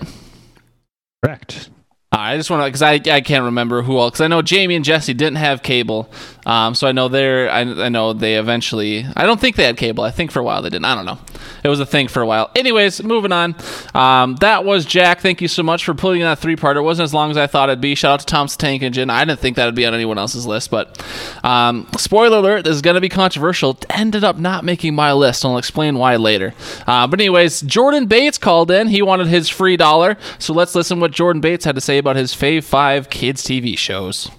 Correct. 1.23 1.69
I 2.13 2.35
just 2.35 2.49
want 2.49 2.61
to 2.61 2.67
because 2.67 2.81
I, 2.81 2.99
I 3.15 3.21
can't 3.21 3.45
remember 3.45 3.83
who 3.83 3.95
all 3.95 4.09
because 4.09 4.19
I 4.19 4.27
know 4.27 4.41
Jamie 4.41 4.75
and 4.75 4.83
Jesse 4.83 5.13
didn't 5.13 5.37
have 5.37 5.63
cable, 5.63 6.11
um, 6.45 6.75
so 6.75 6.85
I 6.85 6.91
know 6.91 7.07
they're 7.07 7.49
I, 7.49 7.61
I 7.61 7.87
know 7.87 8.11
they 8.11 8.35
eventually 8.35 9.05
I 9.15 9.25
don't 9.25 9.39
think 9.39 9.55
they 9.55 9.63
had 9.63 9.77
cable 9.77 10.03
I 10.03 10.11
think 10.11 10.29
for 10.29 10.39
a 10.39 10.43
while 10.43 10.61
they 10.61 10.69
didn't 10.69 10.83
I 10.83 10.93
don't 10.93 11.05
know 11.05 11.19
it 11.63 11.69
was 11.69 11.79
a 11.79 11.85
thing 11.85 12.07
for 12.07 12.21
a 12.21 12.25
while. 12.25 12.49
Anyways, 12.55 13.03
moving 13.03 13.31
on. 13.31 13.55
Um, 13.93 14.35
that 14.37 14.65
was 14.65 14.85
Jack. 14.85 15.21
Thank 15.21 15.41
you 15.41 15.47
so 15.47 15.63
much 15.63 15.85
for 15.85 15.93
putting 15.93 16.21
that 16.21 16.39
three 16.39 16.55
part. 16.55 16.77
It 16.77 16.81
wasn't 16.81 17.05
as 17.05 17.13
long 17.13 17.31
as 17.31 17.37
I 17.37 17.47
thought 17.47 17.69
it'd 17.69 17.81
be. 17.81 17.95
Shout 17.95 18.13
out 18.13 18.19
to 18.21 18.25
Tom's 18.25 18.57
Tank 18.57 18.81
Engine. 18.81 19.09
I 19.09 19.23
didn't 19.25 19.39
think 19.39 19.57
that 19.57 19.65
would 19.65 19.75
be 19.75 19.85
on 19.85 19.93
anyone 19.93 20.17
else's 20.17 20.45
list, 20.45 20.71
but 20.71 21.03
um, 21.43 21.87
spoiler 21.97 22.37
alert: 22.37 22.63
this 22.65 22.75
is 22.75 22.81
going 22.81 22.95
to 22.95 23.01
be 23.01 23.09
controversial. 23.09 23.77
Ended 23.89 24.23
up 24.23 24.37
not 24.37 24.63
making 24.63 24.95
my 24.95 25.13
list. 25.13 25.45
I'll 25.45 25.57
explain 25.57 25.97
why 25.97 26.15
later. 26.15 26.53
Uh, 26.87 27.07
but 27.07 27.19
anyways, 27.19 27.61
Jordan 27.61 28.07
Bates 28.07 28.37
called 28.37 28.71
in. 28.71 28.87
He 28.87 29.01
wanted 29.01 29.27
his 29.27 29.49
free 29.49 29.77
dollar, 29.77 30.17
so 30.39 30.53
let's 30.53 30.73
listen 30.75 30.99
what 30.99 31.11
Jordan 31.11 31.41
Bates 31.41 31.65
had 31.65 31.75
to 31.75 31.81
say 31.81 31.97
about 32.01 32.17
his 32.17 32.33
Fave 32.33 32.63
Five 32.63 33.09
kids 33.09 33.43
TV 33.43 33.77
shows. 33.77 34.29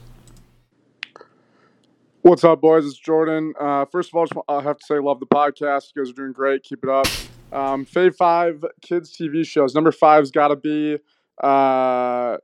What's 2.20 2.44
up, 2.44 2.60
boys? 2.60 2.84
It's 2.84 2.98
Jordan. 2.98 3.54
Uh, 3.58 3.84
first 3.86 4.10
of 4.12 4.14
all, 4.16 4.44
I 4.48 4.60
have 4.62 4.78
to 4.78 4.84
say, 4.84 4.98
love 4.98 5.20
the 5.20 5.26
podcast. 5.26 5.92
You 5.94 6.02
guys 6.02 6.10
are 6.10 6.14
doing 6.14 6.32
great. 6.32 6.62
Keep 6.62 6.84
it 6.84 6.90
up. 6.90 7.06
Um, 7.52 7.86
Fave 7.86 8.16
five 8.16 8.64
kids 8.80 9.16
TV 9.16 9.46
shows. 9.46 9.74
Number 9.74 9.92
five's 9.92 10.30
got 10.30 10.48
to 10.48 10.56
be 10.56 10.98
uh, 11.42 12.36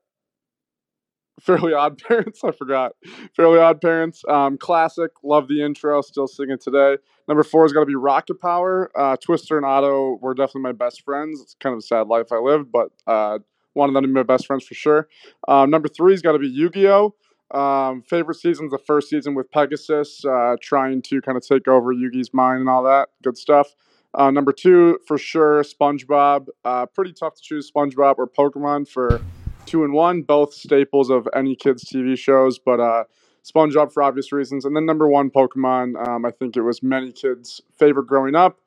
Fairly 1.40 1.72
Odd 1.72 1.98
Parents. 1.98 2.40
I 2.44 2.52
forgot. 2.52 2.92
Fairly 3.36 3.58
Odd 3.58 3.80
Parents. 3.80 4.22
Um, 4.28 4.56
classic. 4.56 5.10
Love 5.22 5.48
the 5.48 5.62
intro. 5.62 6.00
Still 6.00 6.28
singing 6.28 6.58
today. 6.58 6.96
Number 7.26 7.42
four 7.42 7.64
has 7.64 7.72
got 7.72 7.80
to 7.80 7.86
be 7.86 7.94
Rocket 7.94 8.40
Power. 8.40 8.90
Uh, 8.96 9.16
Twister 9.16 9.56
and 9.56 9.66
Otto 9.66 10.18
were 10.20 10.34
definitely 10.34 10.62
my 10.62 10.72
best 10.72 11.02
friends. 11.02 11.40
It's 11.40 11.56
kind 11.60 11.72
of 11.72 11.78
a 11.78 11.82
sad 11.82 12.06
life 12.06 12.32
I 12.32 12.38
lived, 12.38 12.70
but 12.72 12.88
uh, 13.06 13.38
wanted 13.78 13.94
them 13.94 14.02
to 14.02 14.08
be 14.08 14.14
my 14.14 14.22
best 14.22 14.46
friends 14.46 14.66
for 14.66 14.74
sure. 14.74 15.08
Um, 15.46 15.70
number 15.70 15.88
three's 15.88 16.20
got 16.20 16.32
to 16.32 16.38
be 16.38 16.48
Yu 16.48 16.68
Gi 16.70 16.88
Oh! 16.88 17.14
Um, 17.50 18.02
favorite 18.02 18.34
season's 18.34 18.72
the 18.72 18.78
first 18.78 19.08
season 19.08 19.34
with 19.34 19.50
Pegasus, 19.50 20.22
uh, 20.24 20.56
trying 20.60 21.00
to 21.02 21.20
kind 21.22 21.38
of 21.38 21.46
take 21.46 21.66
over 21.66 21.94
Yugi's 21.94 22.34
mind 22.34 22.60
and 22.60 22.68
all 22.68 22.82
that 22.82 23.08
good 23.22 23.38
stuff. 23.38 23.74
Uh, 24.14 24.30
number 24.30 24.52
two, 24.52 24.98
for 25.06 25.16
sure, 25.16 25.62
SpongeBob. 25.62 26.48
Uh, 26.64 26.86
pretty 26.86 27.12
tough 27.12 27.36
to 27.36 27.40
choose 27.42 27.70
SpongeBob 27.70 28.16
or 28.18 28.26
Pokemon 28.26 28.88
for 28.88 29.20
two 29.64 29.84
and 29.84 29.92
one, 29.92 30.22
both 30.22 30.52
staples 30.52 31.10
of 31.10 31.28
any 31.34 31.54
kids' 31.54 31.84
TV 31.84 32.18
shows, 32.18 32.58
but 32.58 32.80
uh, 32.80 33.04
SpongeBob 33.44 33.92
for 33.92 34.02
obvious 34.02 34.32
reasons. 34.32 34.64
And 34.64 34.74
then 34.76 34.86
number 34.86 35.08
one, 35.08 35.30
Pokemon. 35.30 36.06
Um, 36.06 36.24
I 36.24 36.30
think 36.30 36.56
it 36.56 36.62
was 36.62 36.82
many 36.82 37.12
kids' 37.12 37.60
favorite 37.78 38.06
growing 38.06 38.34
up. 38.34 38.58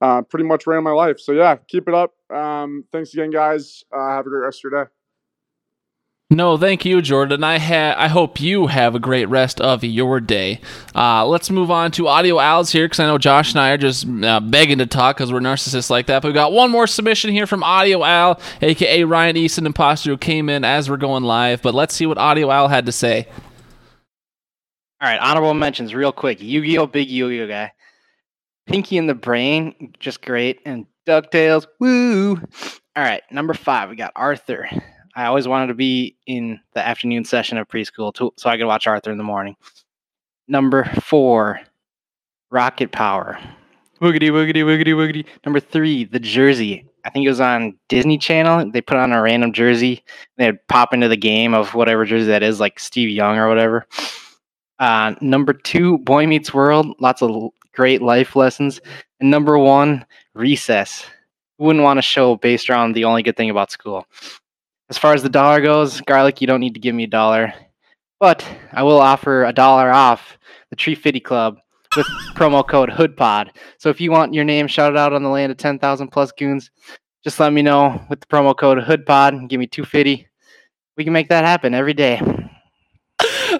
Uh, 0.00 0.22
pretty 0.22 0.44
much 0.44 0.66
ran 0.66 0.82
my 0.82 0.92
life. 0.92 1.20
So 1.20 1.32
yeah, 1.32 1.56
keep 1.68 1.86
it 1.88 1.94
up. 1.94 2.14
Um, 2.30 2.84
thanks 2.90 3.12
again, 3.12 3.30
guys. 3.30 3.84
Uh, 3.94 4.08
have 4.10 4.26
a 4.26 4.30
great 4.30 4.44
rest 4.44 4.64
of 4.64 4.70
your 4.70 4.84
day. 4.84 4.90
No, 6.32 6.56
thank 6.56 6.84
you, 6.84 7.02
Jordan. 7.02 7.42
I 7.42 7.58
ha- 7.58 7.96
I 7.98 8.06
hope 8.06 8.40
you 8.40 8.68
have 8.68 8.94
a 8.94 9.00
great 9.00 9.28
rest 9.28 9.60
of 9.60 9.82
your 9.82 10.20
day. 10.20 10.60
Uh, 10.94 11.26
let's 11.26 11.50
move 11.50 11.72
on 11.72 11.90
to 11.92 12.06
Audio 12.06 12.38
Al's 12.38 12.70
here 12.70 12.84
because 12.84 13.00
I 13.00 13.06
know 13.06 13.18
Josh 13.18 13.50
and 13.50 13.60
I 13.60 13.70
are 13.70 13.76
just 13.76 14.06
uh, 14.08 14.38
begging 14.38 14.78
to 14.78 14.86
talk 14.86 15.16
because 15.16 15.32
we're 15.32 15.40
narcissists 15.40 15.90
like 15.90 16.06
that. 16.06 16.22
But 16.22 16.28
we 16.28 16.34
got 16.34 16.52
one 16.52 16.70
more 16.70 16.86
submission 16.86 17.32
here 17.32 17.48
from 17.48 17.64
Audio 17.64 18.04
Al, 18.04 18.40
aka 18.62 19.02
Ryan 19.02 19.36
Easton 19.36 19.66
Imposter, 19.66 20.10
who 20.10 20.16
came 20.16 20.48
in 20.48 20.62
as 20.62 20.88
we're 20.88 20.98
going 20.98 21.24
live. 21.24 21.62
But 21.62 21.74
let's 21.74 21.94
see 21.96 22.06
what 22.06 22.16
Audio 22.16 22.52
Al 22.52 22.68
had 22.68 22.86
to 22.86 22.92
say. 22.92 23.26
All 25.00 25.08
right, 25.08 25.18
honorable 25.18 25.54
mentions, 25.54 25.94
real 25.94 26.12
quick. 26.12 26.40
Yu-Gi-Oh! 26.40 26.86
Big 26.86 27.08
Yu-Gi-Oh! 27.10 27.48
guy. 27.48 27.72
Pinky 28.66 28.98
and 28.98 29.08
the 29.08 29.14
Brain, 29.14 29.94
just 29.98 30.22
great. 30.22 30.60
And 30.64 30.86
DuckTales, 31.06 31.66
woo! 31.78 32.36
All 32.96 33.04
right, 33.04 33.22
number 33.30 33.54
five, 33.54 33.90
we 33.90 33.96
got 33.96 34.12
Arthur. 34.14 34.68
I 35.16 35.26
always 35.26 35.48
wanted 35.48 35.68
to 35.68 35.74
be 35.74 36.16
in 36.26 36.60
the 36.74 36.86
afternoon 36.86 37.24
session 37.24 37.58
of 37.58 37.68
preschool 37.68 38.14
to, 38.14 38.32
so 38.36 38.48
I 38.48 38.56
could 38.56 38.66
watch 38.66 38.86
Arthur 38.86 39.10
in 39.10 39.18
the 39.18 39.24
morning. 39.24 39.56
Number 40.46 40.84
four, 41.02 41.60
Rocket 42.50 42.92
Power. 42.92 43.38
Woogity, 44.00 44.30
woogity, 44.30 44.64
woogity, 44.64 44.94
woogity. 44.94 45.26
Number 45.44 45.60
three, 45.60 46.04
The 46.04 46.20
Jersey. 46.20 46.86
I 47.04 47.10
think 47.10 47.26
it 47.26 47.30
was 47.30 47.40
on 47.40 47.78
Disney 47.88 48.18
Channel. 48.18 48.70
They 48.70 48.80
put 48.80 48.96
on 48.96 49.12
a 49.12 49.22
random 49.22 49.52
jersey. 49.52 50.04
They'd 50.36 50.66
pop 50.68 50.92
into 50.92 51.08
the 51.08 51.16
game 51.16 51.54
of 51.54 51.74
whatever 51.74 52.04
jersey 52.04 52.26
that 52.26 52.42
is, 52.42 52.60
like 52.60 52.78
Steve 52.78 53.10
Young 53.10 53.38
or 53.38 53.48
whatever. 53.48 53.86
Uh, 54.78 55.14
number 55.20 55.52
two, 55.52 55.98
Boy 55.98 56.26
Meets 56.26 56.52
World. 56.54 56.86
Lots 56.98 57.22
of 57.22 57.50
great 57.72 58.02
life 58.02 58.36
lessons. 58.36 58.80
And 59.20 59.30
number 59.30 59.58
one, 59.58 60.04
Recess. 60.34 61.04
Who 61.58 61.66
wouldn't 61.66 61.84
want 61.84 61.98
a 61.98 62.02
show 62.02 62.36
based 62.36 62.70
around 62.70 62.92
the 62.92 63.04
only 63.04 63.22
good 63.22 63.36
thing 63.36 63.50
about 63.50 63.70
school? 63.70 64.06
As 64.88 64.98
far 64.98 65.14
as 65.14 65.22
the 65.22 65.28
dollar 65.28 65.60
goes, 65.60 66.00
garlic, 66.00 66.40
you 66.40 66.46
don't 66.46 66.60
need 66.60 66.74
to 66.74 66.80
give 66.80 66.94
me 66.94 67.04
a 67.04 67.08
dollar, 67.08 67.52
but 68.18 68.46
I 68.72 68.82
will 68.82 69.00
offer 69.00 69.44
a 69.44 69.52
dollar 69.52 69.90
off 69.90 70.38
the 70.70 70.76
Tree 70.76 70.94
Fitty 70.94 71.20
Club 71.20 71.58
with 71.96 72.06
promo 72.34 72.66
code 72.66 72.90
HoodPod. 72.90 73.50
So 73.78 73.88
if 73.88 74.00
you 74.00 74.10
want 74.10 74.34
your 74.34 74.44
name 74.44 74.66
shouted 74.66 74.96
out 74.96 75.12
on 75.12 75.22
the 75.22 75.28
land 75.28 75.52
of 75.52 75.58
10,000 75.58 76.08
plus 76.08 76.32
goons, 76.32 76.70
just 77.24 77.38
let 77.38 77.52
me 77.52 77.62
know 77.62 78.00
with 78.08 78.20
the 78.20 78.26
promo 78.26 78.56
code 78.56 78.78
HoodPod 78.78 79.48
give 79.48 79.60
me 79.60 79.66
250. 79.66 80.26
We 80.96 81.04
can 81.04 81.12
make 81.12 81.28
that 81.28 81.44
happen 81.44 81.74
every 81.74 81.94
day. 81.94 82.20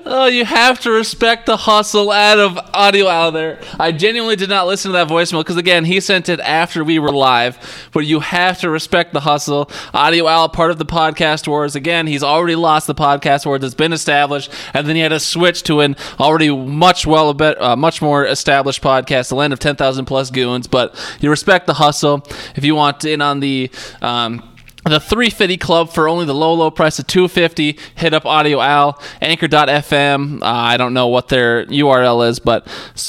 Oh, 0.06 0.26
you 0.26 0.44
have 0.46 0.80
to 0.80 0.90
respect 0.90 1.46
the 1.46 1.56
hustle 1.56 2.10
out 2.10 2.38
of 2.38 2.58
audio 2.72 3.06
out 3.06 3.30
there. 3.30 3.60
I 3.78 3.92
genuinely 3.92 4.34
did 4.34 4.48
not 4.48 4.66
listen 4.66 4.90
to 4.90 4.92
that 4.94 5.08
voicemail 5.08 5.40
because 5.40 5.58
again, 5.58 5.84
he 5.84 6.00
sent 6.00 6.28
it 6.28 6.40
after 6.40 6.82
we 6.82 6.98
were 6.98 7.12
live. 7.12 7.88
But 7.92 8.00
you 8.00 8.20
have 8.20 8.58
to 8.60 8.70
respect 8.70 9.12
the 9.12 9.20
hustle. 9.20 9.70
Audio 9.92 10.26
Al, 10.26 10.48
part 10.48 10.70
of 10.70 10.78
the 10.78 10.86
podcast 10.86 11.46
wars. 11.46 11.76
Again, 11.76 12.06
he's 12.06 12.22
already 12.22 12.56
lost 12.56 12.86
the 12.86 12.94
podcast 12.94 13.44
wars. 13.44 13.62
It's 13.62 13.74
been 13.74 13.92
established, 13.92 14.50
and 14.72 14.86
then 14.86 14.96
he 14.96 15.02
had 15.02 15.10
to 15.10 15.20
switch 15.20 15.64
to 15.64 15.80
an 15.80 15.96
already 16.18 16.50
much 16.50 17.06
well 17.06 17.28
a 17.28 17.34
bit, 17.34 17.60
uh, 17.60 17.76
much 17.76 18.00
more 18.00 18.24
established 18.24 18.82
podcast, 18.82 19.28
the 19.28 19.34
land 19.34 19.52
of 19.52 19.58
ten 19.58 19.76
thousand 19.76 20.06
plus 20.06 20.30
goons. 20.30 20.66
But 20.66 20.96
you 21.20 21.28
respect 21.28 21.66
the 21.66 21.74
hustle. 21.74 22.26
If 22.56 22.64
you 22.64 22.74
want 22.74 23.04
in 23.04 23.20
on 23.20 23.40
the 23.40 23.70
um, 24.00 24.49
the 24.90 25.00
350 25.00 25.56
club 25.56 25.90
for 25.90 26.08
only 26.08 26.24
the 26.24 26.34
low 26.34 26.52
low 26.54 26.70
price 26.70 26.98
of 26.98 27.06
250 27.06 27.78
hit 27.94 28.12
up 28.14 28.26
audio 28.26 28.60
al 28.60 29.00
anchor.fm 29.20 30.42
uh, 30.42 30.46
i 30.46 30.76
don't 30.76 30.94
know 30.94 31.06
what 31.06 31.28
their 31.28 31.64
url 31.66 32.28
is 32.28 32.38
but 32.38 32.66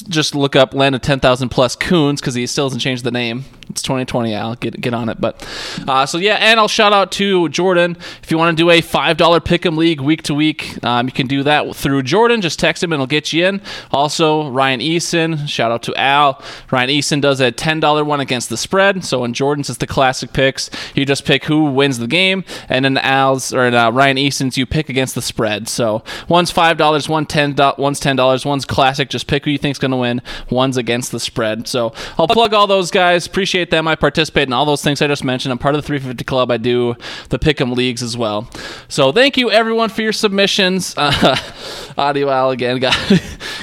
just 0.08 0.36
look 0.36 0.56
up 0.56 0.74
land 0.74 0.96
of 0.96 1.02
10000 1.02 1.50
plus 1.50 1.76
goons 1.76 2.22
because 2.22 2.36
he 2.36 2.46
still 2.48 2.66
hasn't 2.66 2.82
changed 2.82 3.04
the 3.04 3.12
name 3.12 3.46
it's 3.72 3.82
2020 3.82 4.34
al 4.34 4.56
get, 4.56 4.80
get 4.80 4.94
on 4.94 5.10
it 5.10 5.20
but 5.20 5.48
uh, 5.88 6.06
so 6.06 6.18
yeah 6.18 6.36
and 6.36 6.60
i'll 6.60 6.68
shout 6.68 6.94
out 6.94 7.12
to 7.12 7.50
jordan 7.50 7.98
if 8.22 8.32
you 8.32 8.38
want 8.38 8.56
to 8.56 8.62
do 8.62 8.70
a 8.70 8.82
$5 8.82 9.16
pick'em 9.16 9.78
league 9.78 10.02
week 10.02 10.22
to 10.24 10.34
week 10.34 10.84
um, 10.84 11.08
you 11.08 11.12
can 11.12 11.28
do 11.28 11.44
that 11.44 11.76
through 11.76 12.04
jordan 12.04 12.42
just 12.42 12.60
text 12.60 12.84
him 12.84 12.92
and 12.92 12.98
it'll 12.98 13.08
get 13.08 13.34
you 13.34 13.46
in 13.46 13.62
also 13.92 14.50
ryan 14.50 14.80
eason 14.80 15.48
shout 15.48 15.72
out 15.72 15.84
to 15.84 15.96
al 15.96 16.42
ryan 16.72 16.90
eason 16.90 17.22
does 17.22 17.40
a 17.40 17.52
$10 17.52 18.06
one 18.06 18.20
against 18.20 18.50
the 18.50 18.58
spread 18.58 19.04
so 19.04 19.24
in 19.24 19.34
jordan's 19.34 19.70
it's 19.70 19.78
the 19.78 19.88
classic 19.88 20.34
picks 20.34 20.70
you 20.96 21.06
just 21.06 21.26
pick 21.26 21.46
who 21.46 21.66
wins 21.66 22.00
the 22.00 22.08
game, 22.08 22.44
and 22.70 22.86
in 22.86 22.98
Al's 22.98 23.54
or 23.54 23.66
in, 23.66 23.74
uh, 23.74 23.92
Ryan 23.92 24.18
Easton's, 24.18 24.58
you 24.58 24.66
pick 24.66 24.90
against 24.90 25.16
the 25.16 25.22
spread. 25.22 25.68
So 25.68 26.04
one's 26.28 26.52
five 26.52 26.78
dollars, 26.78 27.08
one 27.08 27.26
ten, 27.26 27.56
one's 27.78 28.00
ten 28.00 28.16
dollars, 28.16 28.46
one's 28.46 28.66
classic. 28.66 29.10
Just 29.10 29.28
pick 29.28 29.46
who 29.46 29.52
you 29.52 29.58
think's 29.58 29.80
going 29.80 29.92
to 29.92 29.98
win. 29.98 30.22
One's 30.50 30.78
against 30.78 31.12
the 31.12 31.20
spread. 31.20 31.68
So 31.68 31.94
I'll 32.18 32.28
plug 32.28 32.54
all 32.54 32.68
those 32.68 32.92
guys. 32.92 33.26
Appreciate 33.26 33.61
them. 33.70 33.88
I 33.88 33.96
participate 33.96 34.48
in 34.48 34.54
all 34.54 34.66
those 34.66 34.82
things 34.82 35.02
I 35.02 35.08
just 35.08 35.24
mentioned. 35.24 35.52
I'm 35.52 35.58
part 35.58 35.76
of 35.76 35.82
the 35.82 35.88
350 35.88 36.24
Club. 36.26 36.52
I 36.52 36.58
do 36.58 36.96
the 37.30 37.40
Pick'em 37.40 37.76
leagues 37.76 38.02
as 38.02 38.18
well. 38.18 38.50
So 38.88 39.12
thank 39.12 39.38
you 39.38 39.52
everyone 39.52 39.90
for 39.90 40.02
your 40.02 40.14
submissions. 40.14 40.96
Uh, 40.98 41.38
Audio 41.98 42.30
Al 42.30 42.52
again, 42.52 42.80
got 42.80 42.96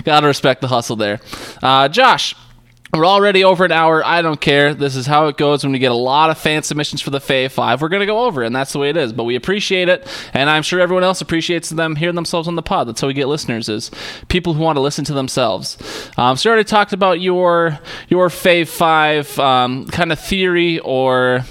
got 0.04 0.20
to 0.20 0.26
respect 0.26 0.60
the 0.60 0.68
hustle 0.68 0.96
there. 0.96 1.20
Uh, 1.62 1.88
Josh. 1.88 2.34
We're 2.92 3.06
already 3.06 3.44
over 3.44 3.66
an 3.66 3.72
hour. 3.72 4.04
I 4.04 4.22
don't 4.22 4.40
care. 4.40 4.72
This 4.72 4.96
is 4.96 5.06
how 5.06 5.26
it 5.26 5.36
goes 5.36 5.62
when 5.62 5.72
we 5.72 5.78
get 5.78 5.90
a 5.90 5.94
lot 5.94 6.30
of 6.30 6.38
fan 6.38 6.62
submissions 6.62 7.02
for 7.02 7.10
the 7.10 7.18
Fave 7.18 7.50
5. 7.50 7.82
We're 7.82 7.90
going 7.90 8.00
to 8.00 8.06
go 8.06 8.24
over, 8.24 8.42
and 8.42 8.56
that's 8.56 8.72
the 8.72 8.78
way 8.78 8.88
it 8.88 8.96
is. 8.96 9.12
But 9.12 9.24
we 9.24 9.36
appreciate 9.36 9.90
it, 9.90 10.06
and 10.32 10.48
I'm 10.48 10.62
sure 10.62 10.80
everyone 10.80 11.04
else 11.04 11.20
appreciates 11.20 11.68
them 11.68 11.96
hearing 11.96 12.14
themselves 12.14 12.48
on 12.48 12.54
the 12.54 12.62
pod. 12.62 12.88
That's 12.88 13.00
how 13.00 13.08
we 13.08 13.14
get 13.14 13.28
listeners, 13.28 13.68
is 13.68 13.90
people 14.28 14.54
who 14.54 14.62
want 14.62 14.76
to 14.76 14.80
listen 14.80 15.04
to 15.04 15.12
themselves. 15.12 15.76
Um, 16.16 16.36
so, 16.38 16.48
we 16.48 16.52
already 16.52 16.66
talked 16.66 16.94
about 16.94 17.20
your 17.20 17.78
your 18.08 18.28
Fave 18.30 18.68
5 18.68 19.38
um, 19.38 19.86
kind 19.88 20.10
of 20.10 20.18
theory 20.18 20.78
or 20.78 21.44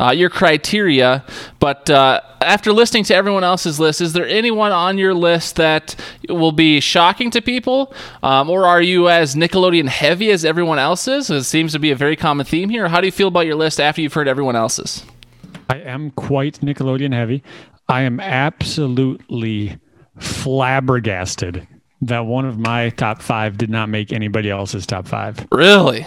uh, 0.00 0.10
your 0.10 0.30
criteria. 0.30 1.24
But 1.58 1.90
uh, 1.90 2.22
after 2.40 2.72
listening 2.72 3.04
to 3.04 3.14
everyone 3.14 3.44
else's 3.44 3.78
list, 3.78 4.00
is 4.00 4.14
there 4.14 4.26
anyone 4.26 4.72
on 4.72 4.96
your 4.96 5.12
list 5.12 5.56
that 5.56 5.94
will 6.28 6.52
be 6.52 6.80
shocking 6.80 7.30
to 7.32 7.42
people? 7.42 7.92
Um, 8.22 8.48
or 8.48 8.66
are 8.66 8.80
you 8.80 9.08
as 9.08 9.34
Nickelodeon 9.34 9.88
heavy 9.88 10.30
as 10.30 10.44
everyone 10.44 10.78
else's? 10.78 11.30
It 11.30 11.44
seems 11.44 11.72
to 11.72 11.78
be 11.78 11.90
a 11.90 11.96
very 11.96 12.16
common 12.16 12.46
theme 12.46 12.70
here. 12.70 12.88
How 12.88 13.00
do 13.00 13.06
you 13.06 13.12
feel 13.12 13.28
about 13.28 13.46
your 13.46 13.56
list 13.56 13.78
after 13.78 14.00
you've 14.00 14.14
heard 14.14 14.28
everyone 14.28 14.56
else's? 14.56 15.04
I 15.68 15.78
am 15.80 16.10
quite 16.12 16.60
Nickelodeon 16.60 17.12
heavy. 17.12 17.42
I 17.88 18.02
am 18.02 18.20
absolutely 18.20 19.78
flabbergasted 20.18 21.66
that 22.02 22.20
one 22.20 22.46
of 22.46 22.58
my 22.58 22.88
top 22.90 23.20
five 23.20 23.58
did 23.58 23.68
not 23.68 23.88
make 23.88 24.12
anybody 24.12 24.48
else's 24.48 24.86
top 24.86 25.06
five. 25.06 25.46
Really? 25.52 26.06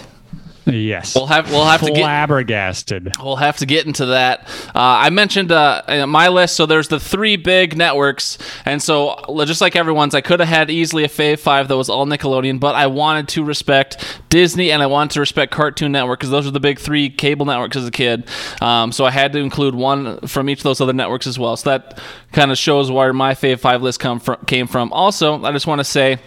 Yes. 0.65 1.15
We'll 1.15 1.27
have 1.27 1.51
we'll 1.51 1.65
have 1.65 1.81
to 1.81 1.91
get 1.91 1.97
flabbergasted. 1.97 3.13
We'll 3.19 3.35
have 3.35 3.57
to 3.57 3.65
get 3.65 3.85
into 3.85 4.07
that. 4.07 4.47
Uh, 4.67 4.71
I 4.75 5.09
mentioned 5.09 5.51
uh, 5.51 6.05
my 6.07 6.29
list. 6.29 6.55
So 6.55 6.65
there's 6.65 6.87
the 6.87 6.99
three 6.99 7.35
big 7.35 7.77
networks, 7.77 8.37
and 8.65 8.81
so 8.81 9.23
just 9.45 9.61
like 9.61 9.75
everyone's, 9.75 10.15
I 10.15 10.21
could 10.21 10.39
have 10.39 10.49
had 10.49 10.69
easily 10.69 11.03
a 11.03 11.09
Fave 11.09 11.39
Five 11.39 11.67
that 11.67 11.77
was 11.77 11.89
all 11.89 12.05
Nickelodeon, 12.05 12.59
but 12.59 12.75
I 12.75 12.87
wanted 12.87 13.27
to 13.29 13.43
respect 13.43 14.21
Disney 14.29 14.71
and 14.71 14.81
I 14.81 14.87
wanted 14.87 15.13
to 15.15 15.19
respect 15.19 15.51
Cartoon 15.51 15.91
Network 15.91 16.19
because 16.19 16.31
those 16.31 16.47
are 16.47 16.51
the 16.51 16.59
big 16.59 16.79
three 16.79 17.09
cable 17.09 17.45
networks 17.45 17.75
as 17.75 17.87
a 17.87 17.91
kid. 17.91 18.27
Um, 18.61 18.91
so 18.91 19.05
I 19.05 19.11
had 19.11 19.33
to 19.33 19.39
include 19.39 19.75
one 19.75 20.19
from 20.27 20.49
each 20.49 20.59
of 20.59 20.63
those 20.63 20.81
other 20.81 20.93
networks 20.93 21.27
as 21.27 21.37
well. 21.37 21.57
So 21.57 21.71
that 21.71 21.99
kind 22.31 22.51
of 22.51 22.57
shows 22.57 22.89
where 22.89 23.11
my 23.13 23.33
Fave 23.33 23.59
Five 23.59 23.81
list 23.81 23.99
come 23.99 24.19
from, 24.19 24.37
came 24.45 24.67
from. 24.67 24.93
Also, 24.93 25.43
I 25.43 25.51
just 25.51 25.67
want 25.67 25.79
to 25.79 25.85
say. 25.85 26.19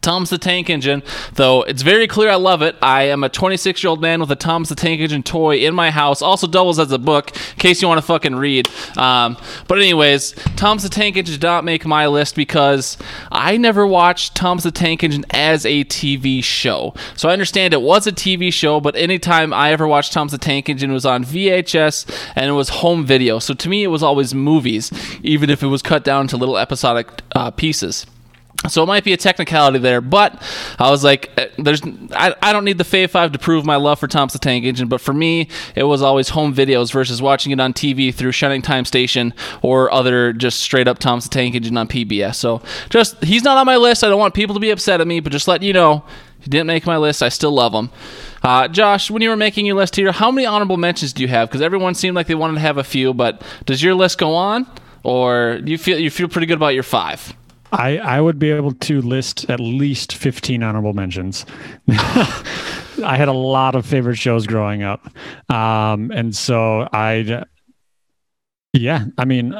Thomas 0.00 0.30
the 0.30 0.38
Tank 0.38 0.70
Engine, 0.70 1.02
though 1.34 1.62
it's 1.62 1.82
very 1.82 2.06
clear 2.06 2.30
I 2.30 2.36
love 2.36 2.62
it. 2.62 2.76
I 2.82 3.04
am 3.04 3.24
a 3.24 3.28
26 3.28 3.82
year 3.82 3.90
old 3.90 4.00
man 4.00 4.20
with 4.20 4.30
a 4.30 4.36
Thomas 4.36 4.68
the 4.68 4.74
Tank 4.74 5.00
Engine 5.00 5.22
toy 5.22 5.56
in 5.58 5.74
my 5.74 5.90
house. 5.90 6.22
Also 6.22 6.46
doubles 6.46 6.78
as 6.78 6.92
a 6.92 6.98
book 6.98 7.34
in 7.36 7.58
case 7.58 7.82
you 7.82 7.88
want 7.88 7.98
to 7.98 8.06
fucking 8.06 8.34
read. 8.36 8.68
Um, 8.96 9.36
but 9.68 9.78
anyways, 9.78 10.32
Thomas 10.56 10.82
the 10.82 10.88
Tank 10.88 11.16
Engine 11.16 11.34
did 11.34 11.42
not 11.42 11.64
make 11.64 11.84
my 11.86 12.06
list 12.06 12.36
because 12.36 12.96
I 13.30 13.56
never 13.56 13.86
watched 13.86 14.34
Thomas 14.34 14.64
the 14.64 14.70
Tank 14.70 15.02
Engine 15.02 15.24
as 15.30 15.66
a 15.66 15.84
TV 15.84 16.42
show. 16.42 16.94
So 17.16 17.28
I 17.28 17.32
understand 17.32 17.74
it 17.74 17.82
was 17.82 18.06
a 18.06 18.12
TV 18.12 18.52
show, 18.52 18.80
but 18.80 18.96
anytime 18.96 19.52
I 19.52 19.72
ever 19.72 19.86
watched 19.86 20.12
Thomas 20.12 20.32
the 20.32 20.38
Tank 20.38 20.68
Engine, 20.68 20.90
it 20.90 20.94
was 20.94 21.06
on 21.06 21.24
VHS 21.24 22.30
and 22.36 22.48
it 22.48 22.52
was 22.52 22.68
home 22.68 23.04
video. 23.04 23.38
So 23.38 23.54
to 23.54 23.68
me, 23.68 23.82
it 23.82 23.88
was 23.88 24.02
always 24.02 24.34
movies, 24.34 24.90
even 25.22 25.50
if 25.50 25.62
it 25.62 25.66
was 25.66 25.82
cut 25.82 26.04
down 26.04 26.28
to 26.28 26.36
little 26.36 26.58
episodic 26.58 27.08
uh, 27.34 27.50
pieces. 27.50 28.06
So 28.68 28.82
it 28.82 28.86
might 28.86 29.04
be 29.04 29.12
a 29.12 29.16
technicality 29.16 29.78
there, 29.78 30.00
but 30.00 30.42
I 30.78 30.90
was 30.90 31.04
like, 31.04 31.30
uh, 31.36 31.46
"There's, 31.58 31.82
I, 32.12 32.34
I 32.42 32.52
don't 32.52 32.64
need 32.64 32.78
the 32.78 32.84
Fave 32.84 33.10
Five 33.10 33.32
to 33.32 33.38
prove 33.38 33.64
my 33.64 33.76
love 33.76 33.98
for 33.98 34.08
Thomas 34.08 34.32
the 34.32 34.38
Tank 34.38 34.64
Engine." 34.64 34.88
But 34.88 35.00
for 35.00 35.12
me, 35.12 35.48
it 35.74 35.84
was 35.84 36.02
always 36.02 36.30
home 36.30 36.54
videos 36.54 36.92
versus 36.92 37.22
watching 37.22 37.52
it 37.52 37.60
on 37.60 37.72
TV 37.72 38.12
through 38.12 38.32
Shining 38.32 38.62
Time 38.62 38.84
Station 38.84 39.34
or 39.62 39.92
other 39.92 40.32
just 40.32 40.60
straight 40.60 40.88
up 40.88 40.98
Thomas 40.98 41.24
the 41.24 41.30
Tank 41.30 41.54
Engine 41.54 41.76
on 41.76 41.86
PBS. 41.86 42.36
So 42.36 42.62
just 42.88 43.22
he's 43.22 43.44
not 43.44 43.56
on 43.56 43.66
my 43.66 43.76
list. 43.76 44.02
I 44.02 44.08
don't 44.08 44.18
want 44.18 44.34
people 44.34 44.54
to 44.54 44.60
be 44.60 44.70
upset 44.70 45.00
at 45.00 45.06
me, 45.06 45.20
but 45.20 45.32
just 45.32 45.46
let 45.46 45.62
you 45.62 45.72
know, 45.72 46.04
he 46.40 46.50
didn't 46.50 46.66
make 46.66 46.86
my 46.86 46.96
list. 46.96 47.22
I 47.22 47.28
still 47.28 47.52
love 47.52 47.72
him. 47.72 47.90
Uh, 48.42 48.68
Josh, 48.68 49.10
when 49.10 49.22
you 49.22 49.28
were 49.28 49.36
making 49.36 49.66
your 49.66 49.76
list 49.76 49.96
here, 49.96 50.12
how 50.12 50.30
many 50.30 50.46
honorable 50.46 50.76
mentions 50.76 51.12
do 51.12 51.22
you 51.22 51.28
have? 51.28 51.48
Because 51.48 51.62
everyone 51.62 51.94
seemed 51.94 52.14
like 52.14 52.26
they 52.26 52.34
wanted 52.34 52.54
to 52.54 52.60
have 52.60 52.78
a 52.78 52.84
few, 52.84 53.12
but 53.12 53.42
does 53.64 53.82
your 53.82 53.94
list 53.94 54.18
go 54.18 54.34
on, 54.34 54.66
or 55.02 55.58
do 55.58 55.70
you 55.70 55.78
feel 55.78 55.98
you 55.98 56.10
feel 56.10 56.28
pretty 56.28 56.46
good 56.46 56.56
about 56.56 56.74
your 56.74 56.82
five? 56.82 57.34
I, 57.72 57.98
I 57.98 58.20
would 58.20 58.38
be 58.38 58.50
able 58.50 58.72
to 58.72 59.02
list 59.02 59.48
at 59.50 59.60
least 59.60 60.14
15 60.14 60.62
honorable 60.62 60.92
mentions. 60.92 61.46
I 61.88 63.16
had 63.16 63.28
a 63.28 63.32
lot 63.32 63.74
of 63.74 63.84
favorite 63.84 64.16
shows 64.16 64.46
growing 64.46 64.82
up. 64.82 65.06
Um, 65.50 66.10
and 66.10 66.34
so 66.34 66.88
I, 66.92 67.44
yeah, 68.72 69.04
I 69.18 69.24
mean, 69.24 69.54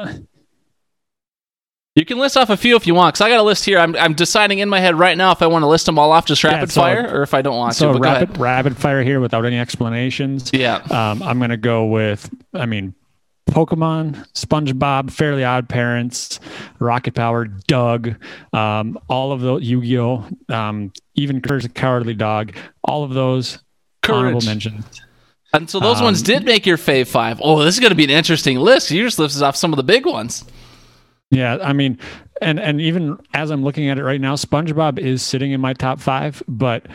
you 1.95 2.05
can 2.05 2.19
list 2.19 2.37
off 2.37 2.49
a 2.49 2.57
few 2.57 2.75
if 2.75 2.85
you 2.85 2.93
want, 2.93 3.15
because 3.15 3.25
I 3.25 3.29
got 3.29 3.39
a 3.39 3.43
list 3.43 3.65
here. 3.65 3.79
I'm, 3.79 3.95
I'm 3.95 4.13
deciding 4.13 4.59
in 4.59 4.69
my 4.69 4.79
head 4.79 4.95
right 4.95 5.17
now 5.17 5.31
if 5.31 5.41
I 5.41 5.47
want 5.47 5.63
to 5.63 5.67
list 5.67 5.87
them 5.87 5.97
all 5.97 6.11
off 6.11 6.25
just 6.25 6.43
rapid 6.43 6.69
yeah, 6.69 6.73
so, 6.73 6.81
fire 6.81 7.09
or 7.11 7.23
if 7.23 7.33
I 7.33 7.41
don't 7.41 7.57
want 7.57 7.75
so 7.75 7.87
to. 7.87 7.93
So 7.95 7.99
rapid, 7.99 8.37
rapid 8.37 8.77
fire 8.77 9.03
here 9.03 9.19
without 9.19 9.45
any 9.45 9.57
explanations. 9.57 10.51
Yeah. 10.53 10.75
Um, 10.75 11.23
I'm 11.23 11.39
going 11.39 11.49
to 11.49 11.57
go 11.57 11.85
with, 11.85 12.29
I 12.53 12.67
mean, 12.67 12.93
Pokemon, 13.47 14.27
SpongeBob, 14.33 15.11
Fairly 15.11 15.43
Odd 15.43 15.67
Parents, 15.67 16.39
Rocket 16.79 17.13
Power, 17.15 17.45
Doug, 17.45 18.15
um, 18.53 18.97
all 19.09 19.31
of 19.31 19.41
those, 19.41 19.63
Yu 19.63 19.81
Gi 19.81 19.97
Oh, 19.97 20.25
um, 20.49 20.91
even 21.15 21.41
Courage 21.41 21.63
the 21.63 21.69
Cowardly 21.69 22.13
Dog, 22.13 22.55
all 22.83 23.03
of 23.03 23.13
those 23.13 23.59
Courage. 24.03 24.19
honorable 24.19 24.41
mentions. 24.41 25.01
And 25.53 25.69
so 25.69 25.79
those 25.79 25.99
um, 25.99 26.05
ones 26.05 26.21
did 26.21 26.43
make 26.45 26.65
your 26.65 26.77
fave 26.77 27.07
five. 27.07 27.39
Oh, 27.41 27.63
this 27.63 27.75
is 27.75 27.79
going 27.79 27.91
to 27.91 27.95
be 27.95 28.03
an 28.03 28.09
interesting 28.09 28.57
list. 28.57 28.91
You 28.91 29.03
just 29.03 29.17
listed 29.17 29.41
off 29.41 29.55
some 29.55 29.71
of 29.73 29.77
the 29.77 29.83
big 29.83 30.05
ones. 30.05 30.43
Yeah, 31.31 31.57
I 31.61 31.73
mean, 31.73 31.97
and 32.41 32.59
and 32.59 32.81
even 32.81 33.17
as 33.33 33.49
I'm 33.51 33.63
looking 33.63 33.89
at 33.89 33.97
it 33.97 34.03
right 34.03 34.21
now, 34.21 34.35
SpongeBob 34.35 34.99
is 34.99 35.21
sitting 35.21 35.51
in 35.51 35.61
my 35.61 35.73
top 35.73 35.99
five, 35.99 36.41
but 36.47 36.85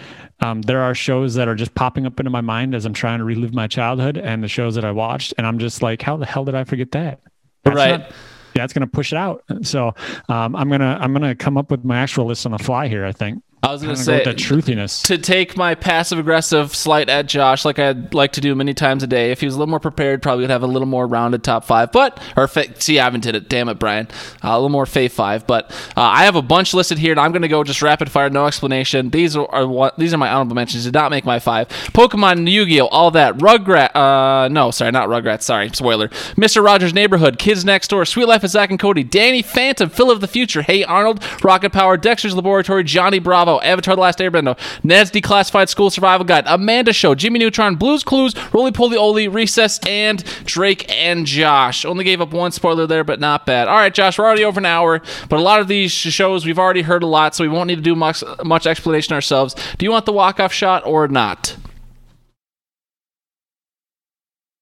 um, 0.40 0.62
there 0.62 0.80
are 0.80 0.94
shows 0.94 1.34
that 1.34 1.48
are 1.48 1.54
just 1.54 1.74
popping 1.74 2.06
up 2.06 2.18
into 2.18 2.30
my 2.30 2.40
mind 2.40 2.74
as 2.74 2.84
I'm 2.84 2.94
trying 2.94 3.18
to 3.18 3.24
relive 3.24 3.54
my 3.54 3.66
childhood 3.66 4.18
and 4.18 4.42
the 4.42 4.48
shows 4.48 4.74
that 4.74 4.84
I 4.84 4.90
watched, 4.90 5.34
and 5.38 5.46
I'm 5.46 5.58
just 5.58 5.82
like, 5.82 6.02
how 6.02 6.16
the 6.16 6.26
hell 6.26 6.44
did 6.44 6.54
I 6.54 6.64
forget 6.64 6.90
that? 6.92 7.20
That's 7.64 7.76
right. 7.76 8.00
Not, 8.00 8.12
yeah, 8.54 8.64
it's 8.64 8.72
gonna 8.72 8.86
push 8.86 9.12
it 9.12 9.16
out. 9.16 9.44
So 9.62 9.94
um, 10.28 10.54
I'm 10.56 10.68
gonna 10.68 10.98
I'm 11.00 11.12
gonna 11.12 11.34
come 11.34 11.56
up 11.56 11.70
with 11.70 11.84
my 11.84 11.98
actual 11.98 12.26
list 12.26 12.44
on 12.46 12.52
the 12.52 12.58
fly 12.58 12.88
here. 12.88 13.04
I 13.04 13.12
think. 13.12 13.42
I 13.64 13.70
was 13.70 13.80
going 13.80 13.94
to 13.94 14.02
say 14.02 14.24
that 14.24 14.36
truthiness 14.36 15.04
to 15.04 15.18
take 15.18 15.56
my 15.56 15.76
passive 15.76 16.18
aggressive 16.18 16.74
slight 16.74 17.08
at 17.08 17.26
Josh, 17.26 17.64
like 17.64 17.78
I'd 17.78 18.12
like 18.12 18.32
to 18.32 18.40
do 18.40 18.56
many 18.56 18.74
times 18.74 19.04
a 19.04 19.06
day. 19.06 19.30
If 19.30 19.38
he 19.38 19.46
was 19.46 19.54
a 19.54 19.58
little 19.58 19.70
more 19.70 19.78
prepared, 19.78 20.20
probably 20.20 20.42
would 20.42 20.50
have 20.50 20.64
a 20.64 20.66
little 20.66 20.88
more 20.88 21.06
rounded 21.06 21.44
top 21.44 21.64
five. 21.64 21.92
But 21.92 22.20
or 22.36 22.48
see, 22.48 22.98
I 22.98 23.04
haven't 23.04 23.20
did 23.20 23.36
it. 23.36 23.48
Damn 23.48 23.68
it, 23.68 23.78
Brian. 23.78 24.08
Uh, 24.42 24.48
a 24.48 24.56
little 24.56 24.68
more 24.68 24.84
fave 24.84 25.12
five. 25.12 25.46
But 25.46 25.70
uh, 25.96 26.00
I 26.02 26.24
have 26.24 26.34
a 26.34 26.42
bunch 26.42 26.74
listed 26.74 26.98
here, 26.98 27.12
and 27.12 27.20
I'm 27.20 27.30
going 27.30 27.42
to 27.42 27.48
go 27.48 27.62
just 27.62 27.82
rapid 27.82 28.10
fire, 28.10 28.28
no 28.30 28.46
explanation. 28.46 29.10
These 29.10 29.36
are, 29.36 29.46
are, 29.54 29.68
what 29.68 29.96
these 29.96 30.12
are 30.12 30.18
my 30.18 30.28
honorable 30.28 30.56
mentions. 30.56 30.82
Did 30.82 30.94
not 30.94 31.12
make 31.12 31.24
my 31.24 31.38
five. 31.38 31.68
Pokemon, 31.68 32.50
Yu-Gi-Oh, 32.50 32.86
all 32.86 33.12
that. 33.12 33.38
Rugrat. 33.38 33.94
Uh, 33.94 34.48
no, 34.48 34.72
sorry, 34.72 34.90
not 34.90 35.08
Rugrats. 35.08 35.42
Sorry, 35.42 35.70
spoiler. 35.72 36.10
Mister 36.36 36.62
Rogers' 36.62 36.94
Neighborhood, 36.94 37.38
Kids 37.38 37.64
Next 37.64 37.88
Door, 37.88 38.06
Sweet 38.06 38.26
Life 38.26 38.42
of 38.42 38.50
Zack 38.50 38.70
and 38.70 38.78
Cody, 38.80 39.04
Danny 39.04 39.40
Phantom, 39.40 39.88
Phil 39.88 40.10
of 40.10 40.20
the 40.20 40.26
Future, 40.26 40.62
Hey 40.62 40.82
Arnold, 40.82 41.24
Rocket 41.44 41.72
Power, 41.72 41.96
Dexter's 41.96 42.34
Laboratory, 42.34 42.82
Johnny 42.82 43.20
Bravo, 43.20 43.51
Oh, 43.52 43.60
Avatar: 43.60 43.94
The 43.94 44.02
Last 44.02 44.18
Airbender. 44.18 44.32
Airbender, 44.32 44.84
Ned's 44.84 45.10
Declassified 45.10 45.68
School 45.68 45.90
Survival 45.90 46.24
Guide, 46.24 46.44
Amanda 46.46 46.92
Show, 46.92 47.14
Jimmy 47.14 47.38
Neutron, 47.38 47.76
Blues 47.76 48.04
Clues, 48.04 48.34
Roly 48.52 48.72
Poly 48.72 48.96
Oly, 48.96 49.28
Recess, 49.28 49.78
and 49.86 50.24
Drake 50.44 50.90
and 50.90 51.26
Josh. 51.26 51.84
Only 51.84 52.04
gave 52.04 52.20
up 52.20 52.32
one 52.32 52.52
spoiler 52.52 52.86
there, 52.86 53.04
but 53.04 53.20
not 53.20 53.46
bad. 53.46 53.68
All 53.68 53.76
right, 53.76 53.92
Josh, 53.92 54.18
we're 54.18 54.24
already 54.24 54.44
over 54.44 54.60
an 54.60 54.66
hour, 54.66 55.02
but 55.28 55.38
a 55.38 55.42
lot 55.42 55.60
of 55.60 55.68
these 55.68 55.92
shows 55.92 56.44
we've 56.46 56.58
already 56.58 56.82
heard 56.82 57.02
a 57.02 57.06
lot, 57.06 57.34
so 57.34 57.44
we 57.44 57.48
won't 57.48 57.68
need 57.68 57.76
to 57.76 57.82
do 57.82 57.94
much, 57.94 58.22
much 58.44 58.66
explanation 58.66 59.14
ourselves. 59.14 59.54
Do 59.78 59.84
you 59.84 59.90
want 59.90 60.06
the 60.06 60.12
walk 60.12 60.40
off 60.40 60.52
shot 60.52 60.86
or 60.86 61.08
not? 61.08 61.56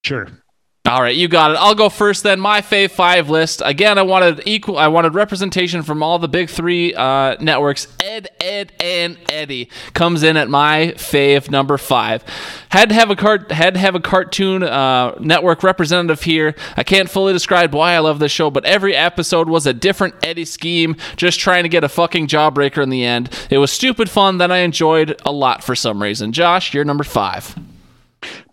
Sure. 0.05 0.39
All 0.86 1.02
right, 1.02 1.14
you 1.14 1.28
got 1.28 1.50
it. 1.50 1.58
I'll 1.58 1.74
go 1.74 1.90
first 1.90 2.22
then. 2.22 2.40
My 2.40 2.62
fave 2.62 2.90
five 2.90 3.28
list. 3.28 3.60
Again, 3.62 3.98
I 3.98 4.02
wanted 4.02 4.42
equal. 4.46 4.78
I 4.78 4.88
wanted 4.88 5.14
representation 5.14 5.82
from 5.82 6.02
all 6.02 6.18
the 6.18 6.26
big 6.26 6.48
three 6.48 6.94
uh, 6.94 7.36
networks. 7.38 7.86
Ed, 8.02 8.30
Edd, 8.40 8.72
and 8.80 9.18
Eddy 9.28 9.68
comes 9.92 10.22
in 10.22 10.38
at 10.38 10.48
my 10.48 10.94
fave 10.96 11.50
number 11.50 11.76
five. 11.76 12.24
Had 12.70 12.88
to 12.88 12.94
have 12.94 13.10
a 13.10 13.14
cart. 13.14 13.52
Had 13.52 13.74
to 13.74 13.80
have 13.80 13.94
a 13.94 14.00
cartoon 14.00 14.62
uh, 14.62 15.16
network 15.20 15.62
representative 15.62 16.22
here. 16.22 16.54
I 16.78 16.82
can't 16.82 17.10
fully 17.10 17.34
describe 17.34 17.74
why 17.74 17.92
I 17.92 17.98
love 17.98 18.18
this 18.18 18.32
show, 18.32 18.50
but 18.50 18.64
every 18.64 18.96
episode 18.96 19.50
was 19.50 19.66
a 19.66 19.74
different 19.74 20.14
Eddy 20.22 20.46
scheme, 20.46 20.96
just 21.16 21.38
trying 21.38 21.64
to 21.64 21.68
get 21.68 21.84
a 21.84 21.90
fucking 21.90 22.26
jawbreaker 22.26 22.82
in 22.82 22.88
the 22.88 23.04
end. 23.04 23.28
It 23.50 23.58
was 23.58 23.70
stupid 23.70 24.08
fun 24.08 24.38
that 24.38 24.50
I 24.50 24.58
enjoyed 24.58 25.20
a 25.26 25.30
lot 25.30 25.62
for 25.62 25.74
some 25.74 26.02
reason. 26.02 26.32
Josh, 26.32 26.72
you're 26.72 26.84
number 26.84 27.04
five. 27.04 27.54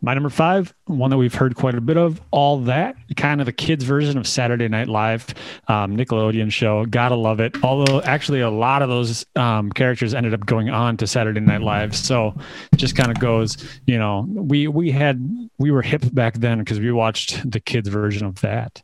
My 0.01 0.13
number 0.13 0.29
five, 0.29 0.73
one 0.85 1.09
that 1.09 1.17
we've 1.17 1.33
heard 1.33 1.55
quite 1.55 1.75
a 1.75 1.81
bit 1.81 1.97
of, 1.97 2.21
all 2.31 2.59
that 2.61 2.95
kind 3.15 3.41
of 3.41 3.45
the 3.45 3.53
kids' 3.53 3.83
version 3.83 4.17
of 4.17 4.27
Saturday 4.27 4.67
Night 4.67 4.87
Live, 4.87 5.27
um, 5.67 5.97
Nickelodeon 5.97 6.51
show. 6.51 6.85
Gotta 6.85 7.15
love 7.15 7.39
it. 7.39 7.55
Although 7.63 8.01
actually, 8.01 8.41
a 8.41 8.49
lot 8.49 8.81
of 8.81 8.89
those 8.89 9.25
um, 9.35 9.71
characters 9.71 10.13
ended 10.13 10.33
up 10.33 10.45
going 10.45 10.69
on 10.69 10.97
to 10.97 11.07
Saturday 11.07 11.39
Night 11.39 11.61
Live, 11.61 11.95
so 11.95 12.35
it 12.71 12.77
just 12.77 12.95
kind 12.95 13.11
of 13.11 13.19
goes. 13.19 13.57
You 13.85 13.97
know, 13.97 14.25
we 14.29 14.67
we 14.67 14.91
had 14.91 15.49
we 15.57 15.71
were 15.71 15.81
hip 15.81 16.03
back 16.13 16.35
then 16.35 16.59
because 16.59 16.79
we 16.79 16.91
watched 16.91 17.49
the 17.49 17.59
kids' 17.59 17.89
version 17.89 18.25
of 18.25 18.41
that. 18.41 18.81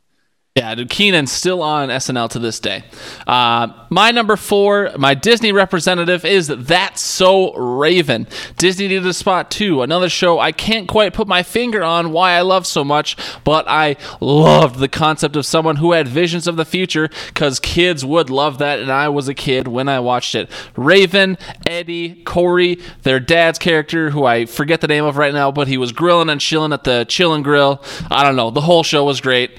Yeah, 0.56 0.72
dude, 0.76 0.88
Kenan's 0.88 1.32
still 1.32 1.62
on 1.62 1.88
SNL 1.88 2.30
to 2.30 2.38
this 2.38 2.60
day. 2.60 2.84
Uh, 3.26 3.72
my 3.90 4.12
number 4.12 4.36
four, 4.36 4.92
my 4.96 5.12
Disney 5.14 5.50
representative 5.50 6.24
is 6.24 6.46
That's 6.46 7.00
So 7.00 7.52
Raven. 7.54 8.28
Disney 8.56 8.86
needed 8.86 9.04
a 9.04 9.14
spot 9.14 9.50
too. 9.50 9.82
Another 9.82 10.08
show 10.08 10.38
I 10.38 10.52
can't 10.52 10.86
quite 10.86 11.12
put 11.12 11.26
my 11.26 11.42
finger 11.42 11.82
on 11.82 12.12
why 12.12 12.34
I 12.34 12.42
love 12.42 12.68
so 12.68 12.84
much, 12.84 13.16
but 13.42 13.64
I 13.66 13.96
loved 14.20 14.78
the 14.78 14.86
concept 14.86 15.34
of 15.34 15.44
someone 15.44 15.74
who 15.74 15.90
had 15.90 16.06
visions 16.06 16.46
of 16.46 16.54
the 16.54 16.64
future 16.64 17.10
because 17.26 17.58
kids 17.58 18.04
would 18.04 18.30
love 18.30 18.58
that, 18.58 18.78
and 18.78 18.92
I 18.92 19.08
was 19.08 19.26
a 19.26 19.34
kid 19.34 19.66
when 19.66 19.88
I 19.88 19.98
watched 19.98 20.36
it. 20.36 20.48
Raven, 20.76 21.36
Eddie, 21.66 22.22
Corey, 22.22 22.78
their 23.02 23.18
dad's 23.18 23.58
character, 23.58 24.10
who 24.10 24.24
I 24.24 24.46
forget 24.46 24.80
the 24.80 24.86
name 24.86 25.04
of 25.04 25.16
right 25.16 25.34
now, 25.34 25.50
but 25.50 25.66
he 25.66 25.78
was 25.78 25.90
grilling 25.90 26.30
and 26.30 26.40
chilling 26.40 26.72
at 26.72 26.84
the 26.84 27.06
Chill 27.08 27.34
and 27.34 27.42
Grill. 27.42 27.82
I 28.08 28.22
don't 28.22 28.36
know. 28.36 28.52
The 28.52 28.60
whole 28.60 28.84
show 28.84 29.02
was 29.04 29.20
great. 29.20 29.50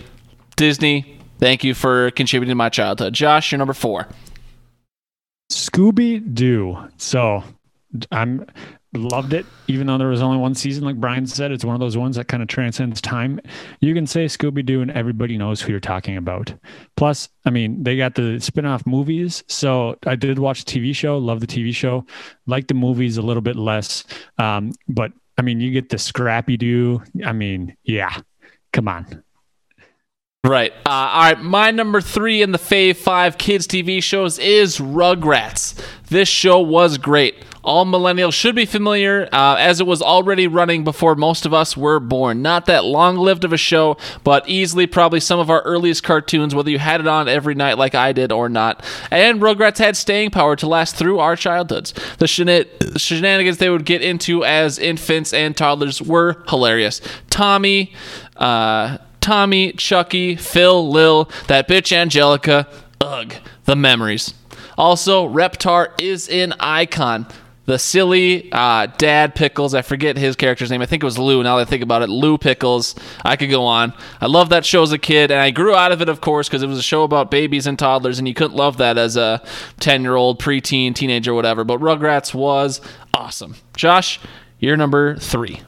Disney, 0.55 1.19
thank 1.39 1.63
you 1.63 1.73
for 1.73 2.11
contributing 2.11 2.51
to 2.51 2.55
my 2.55 2.69
childhood. 2.69 3.13
Josh, 3.13 3.51
you're 3.51 3.59
number 3.59 3.73
four. 3.73 4.07
Scooby 5.51 6.33
Doo. 6.33 6.77
So 6.97 7.43
I'm 8.11 8.45
loved 8.93 9.33
it, 9.33 9.45
even 9.67 9.87
though 9.87 9.97
there 9.97 10.07
was 10.07 10.21
only 10.21 10.37
one 10.37 10.55
season. 10.55 10.83
Like 10.83 10.95
Brian 10.95 11.27
said, 11.27 11.51
it's 11.51 11.65
one 11.65 11.75
of 11.75 11.79
those 11.79 11.97
ones 11.97 12.15
that 12.15 12.27
kind 12.27 12.41
of 12.41 12.49
transcends 12.49 13.01
time. 13.01 13.39
You 13.81 13.93
can 13.93 14.07
say 14.07 14.25
Scooby 14.25 14.65
Doo, 14.65 14.81
and 14.81 14.91
everybody 14.91 15.37
knows 15.37 15.61
who 15.61 15.71
you're 15.71 15.79
talking 15.79 16.17
about. 16.17 16.53
Plus, 16.95 17.29
I 17.45 17.49
mean, 17.49 17.83
they 17.83 17.97
got 17.97 18.15
the 18.15 18.39
spin 18.39 18.65
off 18.65 18.85
movies. 18.85 19.43
So 19.47 19.97
I 20.05 20.15
did 20.15 20.39
watch 20.39 20.65
the 20.65 20.71
TV 20.71 20.95
show, 20.95 21.17
love 21.17 21.41
the 21.41 21.47
TV 21.47 21.73
show, 21.73 22.05
like 22.47 22.67
the 22.67 22.73
movies 22.73 23.17
a 23.17 23.21
little 23.21 23.41
bit 23.41 23.55
less. 23.55 24.05
Um, 24.37 24.71
but 24.87 25.11
I 25.37 25.41
mean, 25.41 25.59
you 25.59 25.71
get 25.71 25.89
the 25.89 25.97
Scrappy 25.97 26.57
Doo. 26.57 27.03
I 27.25 27.33
mean, 27.33 27.75
yeah, 27.83 28.21
come 28.71 28.87
on. 28.87 29.24
Right. 30.45 30.71
Uh, 30.85 30.89
all 30.89 31.21
right. 31.23 31.41
My 31.41 31.71
number 31.71 32.01
three 32.01 32.43
in 32.43 32.51
the 32.51 32.59
Fave 32.59 32.97
5 32.97 33.37
kids 33.39 33.65
TV 33.65 34.01
shows 34.01 34.37
is 34.37 34.77
Rugrats. 34.77 35.83
This 36.09 36.29
show 36.29 36.59
was 36.59 36.99
great. 36.99 37.43
All 37.63 37.83
millennials 37.83 38.33
should 38.33 38.53
be 38.53 38.67
familiar, 38.67 39.27
uh, 39.33 39.55
as 39.57 39.79
it 39.79 39.87
was 39.87 40.03
already 40.03 40.45
running 40.45 40.83
before 40.83 41.15
most 41.15 41.47
of 41.47 41.53
us 41.55 41.75
were 41.75 41.99
born. 41.99 42.43
Not 42.43 42.67
that 42.67 42.85
long 42.85 43.17
lived 43.17 43.43
of 43.43 43.53
a 43.53 43.57
show, 43.57 43.97
but 44.23 44.47
easily 44.47 44.85
probably 44.85 45.19
some 45.19 45.39
of 45.39 45.49
our 45.49 45.63
earliest 45.63 46.03
cartoons, 46.03 46.53
whether 46.53 46.69
you 46.69 46.77
had 46.77 47.01
it 47.01 47.07
on 47.07 47.27
every 47.27 47.55
night 47.55 47.79
like 47.79 47.95
I 47.95 48.11
did 48.13 48.31
or 48.31 48.47
not. 48.47 48.85
And 49.09 49.41
Rugrats 49.41 49.79
had 49.79 49.97
staying 49.97 50.29
power 50.29 50.55
to 50.57 50.67
last 50.67 50.95
through 50.95 51.17
our 51.17 51.35
childhoods. 51.35 51.91
The 52.19 52.27
shenan- 52.27 52.99
shenanigans 52.99 53.57
they 53.57 53.71
would 53.71 53.85
get 53.85 54.03
into 54.03 54.45
as 54.45 54.77
infants 54.77 55.33
and 55.33 55.57
toddlers 55.57 56.03
were 56.03 56.43
hilarious. 56.47 57.01
Tommy, 57.31 57.93
uh, 58.37 58.99
Tommy, 59.25 59.71
Chucky, 59.71 60.35
Phil, 60.35 60.87
Lil, 60.87 61.31
that 61.47 61.67
bitch 61.67 61.91
Angelica. 61.91 62.67
Ugh, 63.01 63.33
the 63.63 63.75
memories. 63.75 64.35
Also, 64.77 65.27
Reptar 65.27 65.99
is 65.99 66.29
an 66.29 66.53
icon. 66.59 67.25
The 67.65 67.79
silly 67.79 68.51
uh, 68.51 68.85
dad 68.99 69.33
Pickles, 69.33 69.73
I 69.73 69.81
forget 69.81 70.15
his 70.15 70.35
character's 70.35 70.69
name. 70.69 70.83
I 70.83 70.85
think 70.85 71.01
it 71.01 71.07
was 71.07 71.17
Lou. 71.17 71.41
Now 71.41 71.57
that 71.57 71.63
I 71.63 71.65
think 71.65 71.81
about 71.81 72.03
it, 72.03 72.09
Lou 72.09 72.37
Pickles. 72.37 72.93
I 73.23 73.35
could 73.35 73.49
go 73.49 73.65
on. 73.65 73.95
I 74.21 74.27
loved 74.27 74.51
that 74.51 74.63
show 74.63 74.83
as 74.83 74.91
a 74.91 74.99
kid, 74.99 75.31
and 75.31 75.41
I 75.41 75.49
grew 75.49 75.73
out 75.73 75.91
of 75.91 76.03
it, 76.03 76.07
of 76.07 76.21
course, 76.21 76.47
because 76.47 76.61
it 76.61 76.67
was 76.67 76.77
a 76.77 76.83
show 76.83 77.01
about 77.01 77.31
babies 77.31 77.65
and 77.65 77.79
toddlers, 77.79 78.19
and 78.19 78.27
you 78.27 78.35
couldn't 78.35 78.55
love 78.55 78.77
that 78.77 78.99
as 78.99 79.17
a 79.17 79.41
10 79.79 80.03
year 80.03 80.13
old, 80.13 80.39
preteen, 80.39 80.93
teenager, 80.93 81.33
whatever. 81.33 81.63
But 81.63 81.79
Rugrats 81.79 82.31
was 82.31 82.79
awesome. 83.11 83.55
Josh, 83.75 84.19
you're 84.59 84.77
number 84.77 85.15
three. 85.15 85.61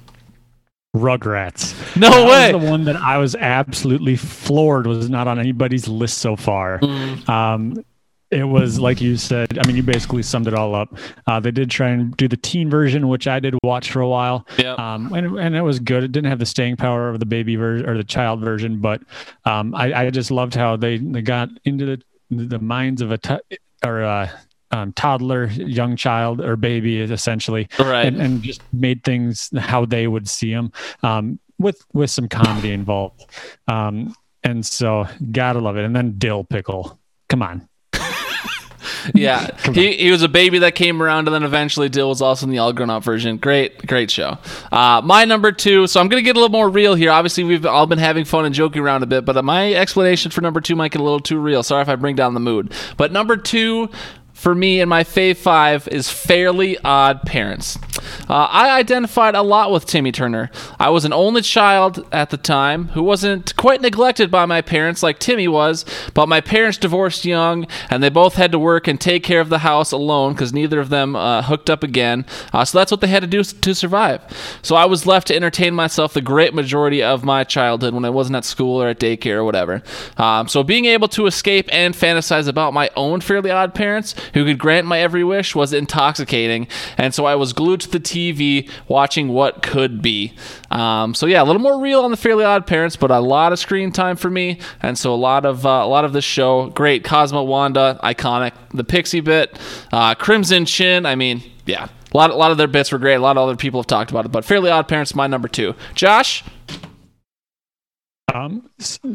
Rugrats. 0.98 1.96
No 1.96 2.10
that 2.10 2.28
way. 2.28 2.54
Was 2.54 2.64
the 2.64 2.70
one 2.70 2.86
that 2.86 2.96
I 2.96 3.18
was 3.18 3.36
absolutely 3.36 4.16
floored 4.16 4.88
was 4.88 5.10
not 5.10 5.28
on 5.28 5.40
anybody's 5.40 5.88
list 5.88 6.20
so 6.20 6.36
far. 6.36 6.80
Mm. 6.80 7.30
Um, 7.30 7.86
it 8.30 8.44
was 8.44 8.80
like 8.80 9.00
you 9.00 9.16
said. 9.16 9.58
I 9.58 9.66
mean, 9.66 9.78
you 9.78 9.84
basically 9.84 10.22
summed 10.22 10.48
it 10.48 10.54
all 10.54 10.76
up. 10.76 10.98
Uh, 11.28 11.40
they 11.40 11.52
did 11.52 11.70
try 11.70 11.90
and 11.90 12.16
do 12.18 12.28
the 12.28 12.36
teen 12.36 12.70
version, 12.70 13.08
which 13.08 13.28
I 13.28 13.40
did 13.40 13.56
watch 13.64 13.92
for 13.92 14.02
a 14.02 14.08
while. 14.08 14.46
Yep. 14.58 14.78
Um, 14.78 15.14
and, 15.14 15.40
and 15.40 15.56
it 15.56 15.62
was 15.62 15.80
good. 15.80 16.04
It 16.04 16.12
didn't 16.12 16.30
have 16.30 16.40
the 16.40 16.46
staying 16.46 16.76
power 16.76 17.10
of 17.10 17.20
the 17.20 17.26
baby 17.26 17.56
version 17.56 17.88
or 17.88 17.96
the 17.96 18.04
child 18.04 18.42
version, 18.42 18.80
but 18.82 19.02
um, 19.46 19.74
I, 19.74 19.94
I 19.94 20.10
just 20.10 20.30
loved 20.30 20.56
how 20.56 20.76
they, 20.76 20.98
they 20.98 21.22
got 21.22 21.50
into 21.64 21.86
the 21.86 22.02
the 22.30 22.60
minds 22.60 23.02
of 23.02 23.12
a 23.12 23.18
t- 23.18 23.58
or 23.86 24.02
a 24.02 24.30
um, 24.72 24.94
toddler, 24.94 25.46
young 25.46 25.96
child, 25.96 26.42
or 26.42 26.56
baby, 26.56 27.00
essentially 27.02 27.68
Right. 27.80 28.06
and, 28.06 28.22
and 28.22 28.42
just 28.42 28.62
made 28.74 29.04
things 29.04 29.50
how 29.58 29.86
they 29.86 30.08
would 30.08 30.28
see 30.28 30.54
them 30.54 30.72
um, 31.04 31.40
with 31.60 31.86
with 31.94 32.10
some 32.12 32.28
comedy 32.28 32.72
involved. 32.72 33.26
Um, 33.68 34.14
and 34.44 34.66
so 34.66 35.06
gotta 35.32 35.60
love 35.60 35.78
it. 35.78 35.86
And 35.86 35.96
then 35.96 36.16
dill 36.18 36.44
pickle. 36.44 37.00
Come 37.30 37.42
on. 37.42 37.68
Yeah, 39.14 39.56
he, 39.74 39.96
he 39.96 40.12
was 40.12 40.22
a 40.22 40.28
baby 40.28 40.60
that 40.60 40.76
came 40.76 41.02
around, 41.02 41.28
and 41.28 41.36
then 41.36 41.44
eventually 41.44 41.88
Dill 41.88 42.10
was 42.10 42.22
also 42.22 42.46
in 42.46 42.52
the 42.52 42.58
all 42.58 42.74
grown 42.74 42.90
up 42.90 43.04
version. 43.04 43.38
Great, 43.38 43.86
great 43.88 44.12
show. 44.12 44.38
Uh, 44.72 45.02
my 45.04 45.24
number 45.24 45.52
two. 45.52 45.88
So 45.88 46.02
I'm 46.02 46.10
gonna 46.10 46.22
get 46.22 46.36
a 46.36 46.40
little 46.40 46.52
more 46.52 46.70
real 46.70 46.94
here. 46.96 47.12
Obviously, 47.12 47.44
we've 47.44 47.66
all 47.66 47.86
been 47.86 48.00
having 48.00 48.26
fun 48.26 48.46
and 48.46 48.54
joking 48.54 48.82
around 48.82 49.04
a 49.04 49.06
bit, 49.06 49.24
but 49.24 49.44
my 49.46 49.74
explanation 49.74 50.32
for 50.32 50.42
number 50.42 50.60
two 50.62 50.76
might 50.76 50.92
get 50.92 51.00
a 51.00 51.04
little 51.04 51.20
too 51.22 51.40
real. 51.40 51.64
Sorry 51.64 51.82
if 51.82 51.90
I 51.90 51.96
bring 51.96 52.16
down 52.16 52.34
the 52.34 52.40
mood. 52.42 52.74
But 52.98 53.12
number 53.12 53.38
two. 53.38 53.90
For 54.38 54.54
me 54.54 54.80
and 54.82 54.88
my 54.88 55.04
fave 55.04 55.38
five 55.38 55.88
is 55.88 56.12
Fairly 56.12 56.78
Odd 56.84 57.24
Parents. 57.24 57.80
Uh, 58.30 58.48
I 58.52 58.78
identified 58.78 59.34
a 59.34 59.42
lot 59.42 59.72
with 59.72 59.88
Timmy 59.88 60.12
Turner. 60.12 60.52
I 60.80 60.92
was 60.92 61.06
an 61.06 61.12
only 61.12 61.42
child 61.42 62.08
at 62.12 62.30
the 62.30 62.38
time 62.38 62.90
who 62.90 63.02
wasn't 63.02 63.56
quite 63.56 63.82
neglected 63.82 64.30
by 64.30 64.46
my 64.46 64.62
parents 64.62 65.02
like 65.02 65.18
Timmy 65.18 65.48
was, 65.48 65.86
but 66.14 66.30
my 66.30 66.40
parents 66.40 66.78
divorced 66.78 67.26
young 67.26 67.66
and 67.90 68.04
they 68.04 68.10
both 68.10 68.36
had 68.36 68.52
to 68.52 68.60
work 68.60 68.88
and 68.88 69.02
take 69.02 69.24
care 69.24 69.42
of 69.42 69.50
the 69.50 69.60
house 69.60 69.92
alone 69.92 70.34
because 70.34 70.54
neither 70.54 70.80
of 70.80 70.90
them 70.90 71.16
uh, 71.16 71.42
hooked 71.42 71.72
up 71.72 71.84
again. 71.84 72.24
Uh, 72.54 72.64
so 72.64 72.78
that's 72.78 72.92
what 72.92 73.02
they 73.02 73.08
had 73.08 73.22
to 73.22 73.28
do 73.28 73.44
to 73.44 73.74
survive. 73.74 74.22
So 74.62 74.76
I 74.76 74.86
was 74.86 75.08
left 75.08 75.28
to 75.28 75.36
entertain 75.36 75.74
myself 75.74 76.14
the 76.14 76.22
great 76.22 76.54
majority 76.54 77.02
of 77.02 77.24
my 77.24 77.44
childhood 77.44 77.96
when 77.96 78.06
I 78.06 78.12
wasn't 78.12 78.36
at 78.36 78.46
school 78.46 78.82
or 78.82 78.88
at 78.90 79.00
daycare 79.00 79.38
or 79.38 79.44
whatever. 79.44 79.82
Um, 80.16 80.48
so 80.48 80.64
being 80.64 80.86
able 80.86 81.08
to 81.10 81.26
escape 81.26 81.68
and 81.72 81.96
fantasize 81.96 82.48
about 82.48 82.76
my 82.76 82.92
own 82.96 83.22
fairly 83.22 83.50
odd 83.50 83.74
parents 83.74 84.14
who 84.34 84.46
could 84.46 84.58
grant 84.58 84.88
my 84.88 85.00
every 85.00 85.24
wish 85.24 85.56
was 85.56 85.74
intoxicating. 85.74 86.68
And 86.98 87.14
so 87.14 87.26
I 87.26 87.36
was 87.36 87.54
glued 87.54 87.82
to 87.82 87.90
the 87.90 88.00
TV 88.00 88.70
watching 88.88 89.30
what 89.30 89.62
could 89.62 90.02
be. 90.02 90.34
Um, 90.72 91.14
so 91.14 91.26
yeah, 91.26 91.42
a 91.42 91.46
little 91.46 91.62
more 91.62 91.80
real 91.80 92.02
on 92.02 92.12
the 92.12 92.18
Fairly 92.18 92.44
Odd 92.44 92.68
Parents, 92.68 92.96
but 92.96 93.12
a 93.12 93.20
lot 93.20 93.54
of 93.54 93.60
screen 93.60 93.92
time 93.92 94.16
for 94.16 94.30
me, 94.30 94.60
and 94.82 94.98
so 94.98 95.14
a 95.14 95.16
lot 95.16 95.46
of 95.46 95.66
uh, 95.66 95.70
a 95.70 95.88
lot 95.88 96.06
of 96.06 96.14
this 96.14 96.26
show. 96.26 96.68
Great, 96.70 97.04
Cosmo 97.04 97.44
Wanda, 97.44 98.00
iconic. 98.04 98.54
The 98.74 98.84
Pixie 98.84 99.22
bit, 99.22 99.58
uh, 99.92 100.16
Crimson 100.16 100.66
Chin. 100.66 101.06
I 101.06 101.16
mean, 101.16 101.42
yeah, 101.66 101.88
a 102.14 102.18
lot 102.18 102.30
a 102.30 102.36
lot 102.36 102.52
of 102.52 102.58
their 102.58 102.68
bits 102.68 102.92
were 102.92 103.00
great. 103.00 103.16
A 103.16 103.20
lot 103.20 103.38
of 103.38 103.44
other 103.44 103.56
people 103.56 103.80
have 103.80 103.88
talked 103.88 104.12
about 104.12 104.26
it, 104.26 104.32
but 104.32 104.46
Fairly 104.46 104.70
Odd 104.70 104.88
Parents, 104.88 105.16
my 105.16 105.28
number 105.28 105.48
two. 105.48 105.76
Josh, 105.96 106.44
Um, 108.34 108.70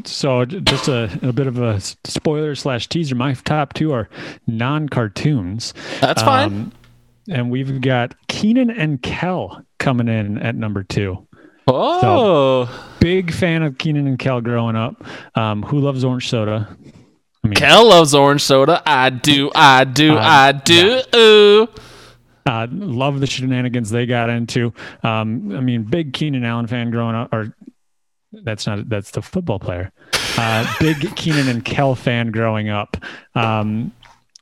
so 0.05 0.45
just 0.47 0.89
a, 0.89 1.19
a 1.23 1.33
bit 1.33 1.47
of 1.47 1.59
a 1.59 1.81
spoiler 1.81 2.55
slash 2.55 2.89
teaser. 2.89 3.15
My 3.15 3.35
top 3.35 3.75
two 3.75 3.93
are 3.93 4.09
non 4.47 4.89
cartoons. 4.89 5.75
that's 6.01 6.23
fine. 6.23 6.47
Um, 6.47 6.73
and 7.29 7.51
we've 7.51 7.81
got 7.81 8.15
Kenan 8.29 8.71
and 8.71 9.01
Kel 9.03 9.65
coming 9.79 10.09
in 10.09 10.39
at 10.39 10.55
number 10.57 10.83
two. 10.83 11.27
oh, 11.69 12.95
Big 13.01 13.33
fan 13.33 13.63
of 13.63 13.79
Kenan 13.79 14.07
and 14.07 14.19
Kel 14.19 14.41
growing 14.41 14.77
up. 14.77 15.05
Um, 15.37 15.63
who 15.63 15.79
loves 15.81 16.05
orange 16.05 16.29
soda? 16.29 16.69
I 17.45 17.49
mean, 17.49 17.55
Kel 17.55 17.89
loves 17.89 18.15
orange 18.15 18.43
soda. 18.43 18.83
I 18.87 19.11
do. 19.11 19.51
I 19.55 19.85
do. 19.85 20.15
Uh, 20.17 20.21
I 20.21 20.53
do. 20.53 21.01
Ooh. 21.15 21.69
Uh, 22.45 22.67
love 22.71 23.21
the 23.21 23.27
shenanigans 23.27 23.91
they 23.91 24.07
got 24.07 24.29
into. 24.31 24.73
Um, 25.05 25.55
I 25.55 25.61
mean, 25.61 25.85
big 25.85 26.13
Keenan 26.13 26.45
Allen 26.45 26.67
fan 26.67 26.91
growing 26.91 27.15
up, 27.15 27.33
or 27.33 27.55
that's 28.33 28.67
not 28.67 28.89
that's 28.89 29.11
the 29.11 29.23
football 29.23 29.59
player. 29.59 29.93
Uh, 30.37 30.67
big 30.81 30.97
Kenan 31.17 31.49
and 31.49 31.65
Kel 31.65 31.95
fan 31.95 32.31
growing 32.31 32.69
up. 32.69 32.97
Um, 33.35 33.93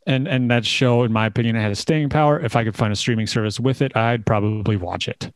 and 0.06 0.26
and 0.26 0.50
that 0.50 0.64
show, 0.64 1.02
in 1.02 1.12
my 1.12 1.26
opinion, 1.26 1.56
had 1.56 1.70
a 1.70 1.76
staying 1.76 2.08
power. 2.08 2.40
If 2.40 2.56
I 2.56 2.64
could 2.64 2.76
find 2.76 2.92
a 2.92 2.96
streaming 2.96 3.26
service 3.26 3.60
with 3.60 3.82
it, 3.82 3.96
I'd 3.96 4.24
probably 4.24 4.76
watch 4.76 5.08
it. 5.08 5.32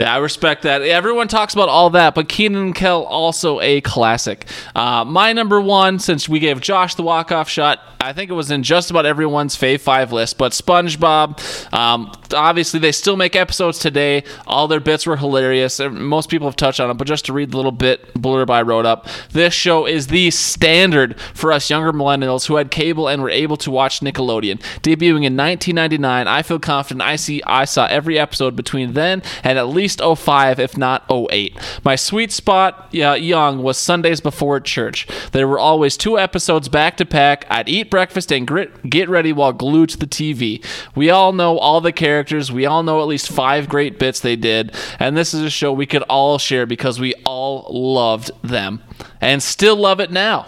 Yeah, 0.00 0.14
I 0.14 0.16
respect 0.16 0.62
that. 0.62 0.80
Everyone 0.80 1.28
talks 1.28 1.52
about 1.52 1.68
all 1.68 1.90
that, 1.90 2.14
but 2.14 2.26
Kenan 2.26 2.62
and 2.62 2.74
Kel 2.74 3.02
also 3.04 3.60
a 3.60 3.82
classic. 3.82 4.46
Uh, 4.74 5.04
my 5.04 5.34
number 5.34 5.60
one, 5.60 5.98
since 5.98 6.26
we 6.26 6.38
gave 6.38 6.62
Josh 6.62 6.94
the 6.94 7.02
walk 7.02 7.30
off 7.30 7.50
shot, 7.50 7.80
I 8.00 8.14
think 8.14 8.30
it 8.30 8.34
was 8.34 8.50
in 8.50 8.62
just 8.62 8.90
about 8.90 9.04
everyone's 9.04 9.54
fave 9.58 9.80
five 9.80 10.10
list. 10.10 10.38
But 10.38 10.52
SpongeBob, 10.52 11.74
um, 11.74 12.10
obviously 12.32 12.80
they 12.80 12.92
still 12.92 13.18
make 13.18 13.36
episodes 13.36 13.78
today. 13.78 14.24
All 14.46 14.68
their 14.68 14.80
bits 14.80 15.04
were 15.04 15.18
hilarious. 15.18 15.78
Uh, 15.80 15.90
Most 15.90 16.30
people 16.30 16.48
have 16.48 16.56
touched 16.56 16.80
on 16.80 16.88
it, 16.88 16.94
but 16.94 17.06
just 17.06 17.26
to 17.26 17.34
read 17.34 17.50
the 17.50 17.58
little 17.58 17.70
bit 17.70 18.14
blurb 18.14 18.48
I 18.48 18.62
wrote 18.62 18.86
up, 18.86 19.06
this 19.32 19.52
show 19.52 19.84
is 19.84 20.06
the 20.06 20.30
standard 20.30 21.20
for 21.34 21.52
us 21.52 21.68
younger 21.68 21.92
millennials 21.92 22.46
who 22.46 22.56
had 22.56 22.70
cable 22.70 23.06
and 23.06 23.20
were 23.20 23.28
able 23.28 23.58
to 23.58 23.70
watch 23.70 24.00
Nickelodeon. 24.00 24.60
Debuting 24.80 25.26
in 25.26 25.36
1999, 25.36 26.26
I 26.26 26.40
feel 26.40 26.58
confident 26.58 27.02
I 27.02 27.16
see 27.16 27.42
I 27.46 27.66
saw 27.66 27.84
every 27.84 28.18
episode 28.18 28.56
between 28.56 28.94
then 28.94 29.22
and 29.44 29.58
at 29.58 29.68
least 29.68 29.89
least 29.98 30.20
05, 30.20 30.60
if 30.60 30.76
not 30.76 31.04
08. 31.10 31.56
My 31.84 31.96
sweet 31.96 32.30
spot 32.30 32.88
yeah, 32.92 33.14
young 33.14 33.62
was 33.62 33.76
Sundays 33.76 34.20
before 34.20 34.60
church. 34.60 35.06
There 35.32 35.48
were 35.48 35.58
always 35.58 35.96
two 35.96 36.18
episodes 36.18 36.68
back 36.68 36.96
to 36.98 37.04
back. 37.04 37.46
I'd 37.50 37.68
eat 37.68 37.90
breakfast 37.90 38.32
and 38.32 38.46
grit, 38.46 38.88
get 38.88 39.08
ready 39.08 39.32
while 39.32 39.52
glued 39.52 39.90
to 39.90 39.98
the 39.98 40.06
TV. 40.06 40.64
We 40.94 41.10
all 41.10 41.32
know 41.32 41.58
all 41.58 41.80
the 41.80 41.92
characters. 41.92 42.52
We 42.52 42.66
all 42.66 42.82
know 42.82 43.00
at 43.00 43.08
least 43.08 43.30
five 43.30 43.68
great 43.68 43.98
bits 43.98 44.20
they 44.20 44.36
did. 44.36 44.74
And 44.98 45.16
this 45.16 45.34
is 45.34 45.42
a 45.42 45.50
show 45.50 45.72
we 45.72 45.86
could 45.86 46.02
all 46.02 46.38
share 46.38 46.66
because 46.66 47.00
we 47.00 47.14
all 47.24 47.66
loved 47.70 48.30
them 48.42 48.82
and 49.20 49.42
still 49.42 49.76
love 49.76 50.00
it 50.00 50.10
now. 50.10 50.46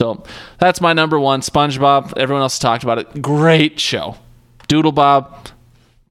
So 0.00 0.24
that's 0.58 0.80
my 0.80 0.92
number 0.92 1.18
one. 1.18 1.40
SpongeBob. 1.40 2.16
Everyone 2.16 2.42
else 2.42 2.58
talked 2.58 2.82
about 2.82 2.98
it. 2.98 3.22
Great 3.22 3.80
show. 3.80 4.16
Doodle 4.68 4.92
Bob. 4.92 5.48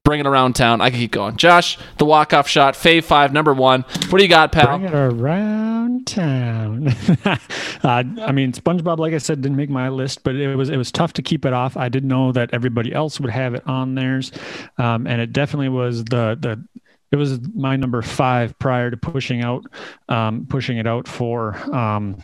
Bring 0.08 0.20
it 0.20 0.26
around 0.26 0.54
town. 0.54 0.80
I 0.80 0.88
can 0.88 1.00
keep 1.00 1.10
going. 1.10 1.36
Josh, 1.36 1.76
the 1.98 2.06
walk 2.06 2.32
off 2.32 2.48
shot. 2.48 2.72
Fave 2.72 3.04
five, 3.04 3.30
number 3.30 3.52
one. 3.52 3.82
What 4.08 4.16
do 4.16 4.22
you 4.24 4.28
got, 4.30 4.52
pal? 4.52 4.78
Bring 4.78 4.88
it 4.88 4.94
around 4.94 6.06
town. 6.06 6.88
uh, 7.26 7.36
I 7.84 8.32
mean, 8.32 8.52
SpongeBob, 8.52 8.96
like 8.96 9.12
I 9.12 9.18
said, 9.18 9.42
didn't 9.42 9.58
make 9.58 9.68
my 9.68 9.90
list, 9.90 10.24
but 10.24 10.34
it 10.34 10.56
was 10.56 10.70
it 10.70 10.78
was 10.78 10.90
tough 10.90 11.12
to 11.12 11.22
keep 11.22 11.44
it 11.44 11.52
off. 11.52 11.76
I 11.76 11.90
didn't 11.90 12.08
know 12.08 12.32
that 12.32 12.48
everybody 12.54 12.90
else 12.90 13.20
would 13.20 13.28
have 13.28 13.52
it 13.52 13.62
on 13.66 13.96
theirs, 13.96 14.32
um, 14.78 15.06
and 15.06 15.20
it 15.20 15.34
definitely 15.34 15.68
was 15.68 16.04
the 16.04 16.38
the 16.40 16.64
it 17.12 17.16
was 17.16 17.38
my 17.54 17.76
number 17.76 18.00
five 18.00 18.58
prior 18.58 18.90
to 18.90 18.96
pushing 18.96 19.42
out 19.42 19.66
um, 20.08 20.46
pushing 20.48 20.78
it 20.78 20.86
out 20.86 21.06
for 21.06 21.54
um, 21.74 22.16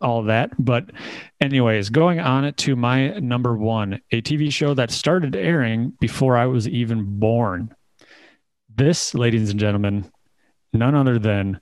all 0.00 0.24
that. 0.24 0.52
But, 0.58 0.90
anyways, 1.40 1.90
going 1.90 2.20
on 2.20 2.44
it 2.44 2.56
to 2.58 2.76
my 2.76 3.10
number 3.18 3.56
one, 3.56 4.00
a 4.10 4.22
TV 4.22 4.52
show 4.52 4.74
that 4.74 4.90
started 4.90 5.36
airing 5.36 5.90
before 6.00 6.36
I 6.36 6.46
was 6.46 6.68
even 6.68 7.18
born. 7.18 7.74
This, 8.74 9.14
ladies 9.14 9.50
and 9.50 9.60
gentlemen, 9.60 10.10
none 10.72 10.94
other 10.94 11.18
than 11.18 11.60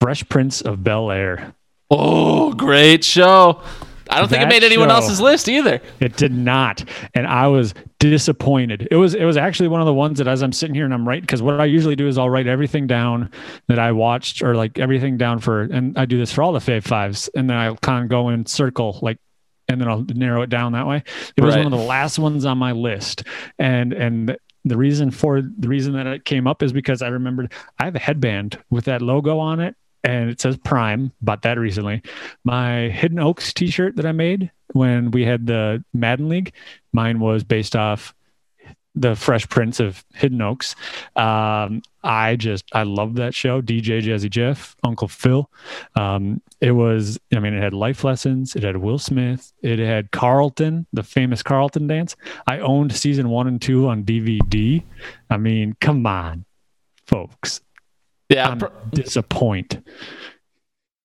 Fresh 0.00 0.28
Prince 0.28 0.60
of 0.60 0.84
Bel 0.84 1.10
Air. 1.10 1.54
Oh, 1.90 2.52
great 2.52 3.04
show. 3.04 3.62
I 4.10 4.18
don't 4.20 4.28
think 4.28 4.42
it 4.42 4.48
made 4.48 4.64
anyone 4.64 4.88
show- 4.88 4.96
else's 4.96 5.20
list 5.20 5.48
either. 5.48 5.80
It 6.00 6.16
did 6.16 6.32
not, 6.32 6.84
and 7.14 7.26
I 7.26 7.46
was 7.48 7.74
disappointed. 7.98 8.88
It 8.90 8.96
was 8.96 9.14
it 9.14 9.24
was 9.24 9.36
actually 9.36 9.68
one 9.68 9.80
of 9.80 9.86
the 9.86 9.94
ones 9.94 10.18
that 10.18 10.26
as 10.28 10.42
I'm 10.42 10.52
sitting 10.52 10.74
here 10.74 10.84
and 10.84 10.94
I'm 10.94 11.06
writing 11.06 11.22
because 11.22 11.42
what 11.42 11.60
I 11.60 11.64
usually 11.66 11.96
do 11.96 12.08
is 12.08 12.18
I'll 12.18 12.30
write 12.30 12.46
everything 12.46 12.86
down 12.86 13.30
that 13.66 13.78
I 13.78 13.92
watched 13.92 14.42
or 14.42 14.54
like 14.54 14.78
everything 14.78 15.16
down 15.18 15.38
for, 15.40 15.62
and 15.62 15.96
I 15.98 16.04
do 16.04 16.18
this 16.18 16.32
for 16.32 16.42
all 16.42 16.52
the 16.52 16.58
Fave 16.58 16.84
Fives, 16.84 17.28
and 17.34 17.48
then 17.48 17.56
I'll 17.56 17.76
kind 17.76 18.02
of 18.04 18.08
go 18.10 18.28
in 18.30 18.46
circle 18.46 18.98
like, 19.02 19.18
and 19.68 19.80
then 19.80 19.88
I'll 19.88 20.04
narrow 20.14 20.42
it 20.42 20.50
down 20.50 20.72
that 20.72 20.86
way. 20.86 21.02
It 21.36 21.42
was 21.44 21.54
Right. 21.54 21.64
one 21.64 21.72
of 21.72 21.78
the 21.78 21.84
last 21.84 22.18
ones 22.18 22.44
on 22.44 22.58
my 22.58 22.72
list, 22.72 23.24
and 23.58 23.92
and 23.92 24.36
the 24.64 24.76
reason 24.76 25.10
for 25.10 25.40
the 25.42 25.68
reason 25.68 25.92
that 25.94 26.06
it 26.06 26.24
came 26.24 26.46
up 26.46 26.62
is 26.62 26.72
because 26.72 27.00
I 27.02 27.08
remembered 27.08 27.52
I 27.78 27.84
have 27.84 27.94
a 27.96 28.00
headband 28.00 28.58
with 28.70 28.84
that 28.86 29.00
logo 29.02 29.38
on 29.38 29.60
it. 29.60 29.74
And 30.04 30.30
it 30.30 30.40
says 30.40 30.56
Prime. 30.56 31.12
Bought 31.20 31.42
that 31.42 31.58
recently. 31.58 32.02
My 32.44 32.88
Hidden 32.88 33.18
Oaks 33.18 33.52
T-shirt 33.52 33.96
that 33.96 34.06
I 34.06 34.12
made 34.12 34.50
when 34.72 35.10
we 35.10 35.24
had 35.24 35.46
the 35.46 35.84
Madden 35.92 36.28
League. 36.28 36.52
Mine 36.92 37.20
was 37.20 37.44
based 37.44 37.74
off 37.74 38.14
the 38.94 39.14
Fresh 39.14 39.48
Prince 39.48 39.80
of 39.80 40.04
Hidden 40.14 40.42
Oaks. 40.42 40.74
Um, 41.14 41.82
I 42.02 42.36
just 42.36 42.64
I 42.72 42.82
love 42.82 43.14
that 43.14 43.34
show. 43.34 43.60
DJ 43.60 44.02
Jazzy 44.02 44.28
Jeff, 44.30 44.74
Uncle 44.84 45.08
Phil. 45.08 45.48
Um, 45.94 46.42
it 46.60 46.72
was 46.72 47.18
I 47.34 47.38
mean 47.38 47.54
it 47.54 47.62
had 47.62 47.74
life 47.74 48.02
lessons. 48.02 48.56
It 48.56 48.62
had 48.62 48.76
Will 48.76 48.98
Smith. 48.98 49.52
It 49.62 49.78
had 49.78 50.10
Carlton, 50.10 50.86
the 50.92 51.02
famous 51.02 51.42
Carlton 51.42 51.86
dance. 51.86 52.16
I 52.46 52.58
owned 52.58 52.94
season 52.94 53.28
one 53.28 53.46
and 53.46 53.62
two 53.62 53.88
on 53.88 54.04
DVD. 54.04 54.82
I 55.30 55.36
mean, 55.36 55.76
come 55.80 56.04
on, 56.06 56.44
folks. 57.06 57.60
Yeah, 58.28 58.54
pr- 58.54 58.66
disappointed. 58.92 59.82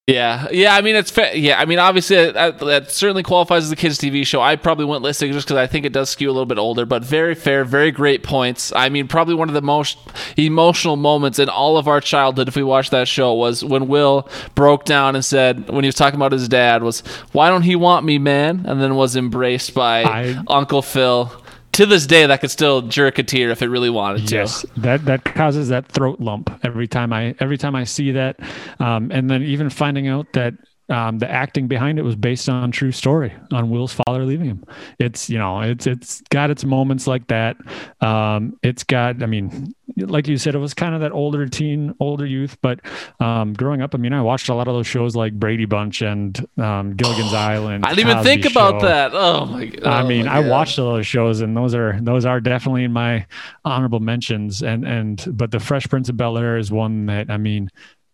Yeah, 0.05 0.49
yeah. 0.51 0.75
I 0.75 0.81
mean, 0.81 0.97
it's 0.97 1.15
yeah. 1.33 1.57
I 1.61 1.63
mean, 1.63 1.79
obviously 1.79 2.17
uh, 2.17 2.31
that, 2.33 2.59
that 2.59 2.91
certainly 2.91 3.23
qualifies 3.23 3.63
as 3.63 3.71
a 3.71 3.75
kids' 3.77 3.97
TV 3.97 4.27
show. 4.27 4.41
I 4.41 4.57
probably 4.57 4.83
went 4.83 5.01
listing 5.01 5.31
just 5.31 5.47
because 5.47 5.55
I 5.57 5.65
think 5.65 5.85
it 5.85 5.93
does 5.93 6.09
skew 6.09 6.29
a 6.29 6.33
little 6.33 6.45
bit 6.45 6.57
older, 6.57 6.85
but 6.85 7.05
very 7.05 7.35
fair, 7.35 7.63
very 7.63 7.89
great 7.89 8.21
points. 8.21 8.73
I 8.75 8.89
mean, 8.89 9.07
probably 9.07 9.33
one 9.33 9.47
of 9.47 9.53
the 9.53 9.61
most 9.61 9.97
emotional 10.35 10.97
moments 10.97 11.39
in 11.39 11.47
all 11.47 11.77
of 11.77 11.87
our 11.87 12.01
childhood, 12.01 12.49
if 12.49 12.57
we 12.57 12.63
watched 12.63 12.91
that 12.91 13.07
show, 13.07 13.33
was 13.33 13.63
when 13.63 13.87
Will 13.87 14.27
broke 14.55 14.83
down 14.83 15.15
and 15.15 15.23
said, 15.23 15.69
when 15.69 15.85
he 15.85 15.87
was 15.87 15.95
talking 15.95 16.17
about 16.17 16.33
his 16.33 16.49
dad, 16.49 16.83
was 16.83 16.99
"Why 17.31 17.47
don't 17.47 17.61
he 17.61 17.77
want 17.77 18.05
me, 18.05 18.17
man?" 18.17 18.65
and 18.67 18.81
then 18.81 18.95
was 18.95 19.15
embraced 19.15 19.73
by 19.73 20.03
I- 20.03 20.43
Uncle 20.47 20.81
Phil. 20.81 21.31
To 21.73 21.87
this 21.87 22.05
day, 22.05 22.25
that 22.27 22.39
could 22.39 22.51
still 22.51 22.83
jerk 22.83 23.17
a 23.17 23.23
tear 23.23 23.49
if 23.49 23.61
it 23.63 23.67
really 23.67 23.89
wanted 23.89 24.27
to. 24.27 24.35
Yes, 24.35 24.63
that 24.77 25.05
that 25.05 25.25
causes 25.25 25.69
that 25.69 25.87
throat 25.87 26.19
lump 26.19 26.51
every 26.63 26.87
time 26.87 27.11
I 27.11 27.35
every 27.39 27.57
time 27.57 27.75
I 27.75 27.83
see 27.83 28.11
that, 28.11 28.39
um, 28.79 29.11
and 29.11 29.29
then 29.29 29.41
even 29.41 29.69
finding 29.69 30.07
out 30.07 30.27
that 30.33 30.53
um, 30.89 31.17
the 31.19 31.29
acting 31.29 31.67
behind 31.67 31.97
it 31.97 32.01
was 32.03 32.15
based 32.15 32.49
on 32.49 32.71
true 32.71 32.91
story 32.91 33.33
on 33.51 33.69
Will's 33.69 33.93
father 33.93 34.25
leaving 34.25 34.47
him. 34.47 34.65
It's 34.99 35.29
you 35.29 35.37
know 35.37 35.61
it's 35.61 35.87
it's 35.87 36.21
got 36.29 36.49
its 36.49 36.65
moments 36.65 37.07
like 37.07 37.27
that. 37.27 37.55
Um, 38.01 38.57
it's 38.63 38.83
got 38.83 39.23
I 39.23 39.25
mean, 39.25 39.73
like 39.97 40.27
you 40.27 40.37
said, 40.37 40.55
it 40.55 40.59
was 40.59 40.73
kind 40.73 40.93
of 40.93 41.01
that 41.01 41.11
older 41.13 41.47
teen, 41.47 41.95
older 41.99 42.25
youth. 42.25 42.57
But 42.61 42.81
um, 43.19 43.53
growing 43.53 43.81
up, 43.81 43.95
I 43.95 43.97
mean, 43.97 44.13
I 44.13 44.21
watched 44.21 44.49
a 44.49 44.53
lot 44.53 44.67
of 44.67 44.73
those 44.73 44.87
shows 44.87 45.15
like 45.15 45.33
Brady 45.39 45.65
Bunch 45.65 46.01
and 46.01 46.37
um, 46.57 46.95
Gilligan's 46.95 47.33
Island. 47.33 47.85
I 47.85 47.89
didn't 47.95 48.09
even 48.09 48.17
Cosby 48.17 48.29
think 48.29 48.45
about 48.45 48.81
Show. 48.81 48.87
that. 48.87 49.11
Oh 49.13 49.45
my 49.45 49.65
god! 49.67 49.85
I 49.87 50.03
Oh 50.03 50.03
mean, 50.03 50.25
my 50.25 50.33
I 50.33 50.39
watched 50.41 50.77
all 50.79 50.93
those 50.93 51.07
shows, 51.07 51.41
and 51.41 51.55
those 51.55 51.73
are 51.75 51.97
those 52.01 52.25
are 52.25 52.41
definitely 52.41 52.83
in 52.83 52.91
my 52.91 53.25
honorable 53.63 53.99
mentions. 54.01 54.61
And 54.61 54.85
and 54.85 55.25
but 55.31 55.51
the 55.51 55.59
Fresh 55.61 55.87
Prince 55.87 56.09
of 56.09 56.17
Bel 56.17 56.37
Air 56.37 56.57
is 56.57 56.71
one 56.71 57.05
that 57.05 57.29
I 57.29 57.37
mean, 57.37 57.69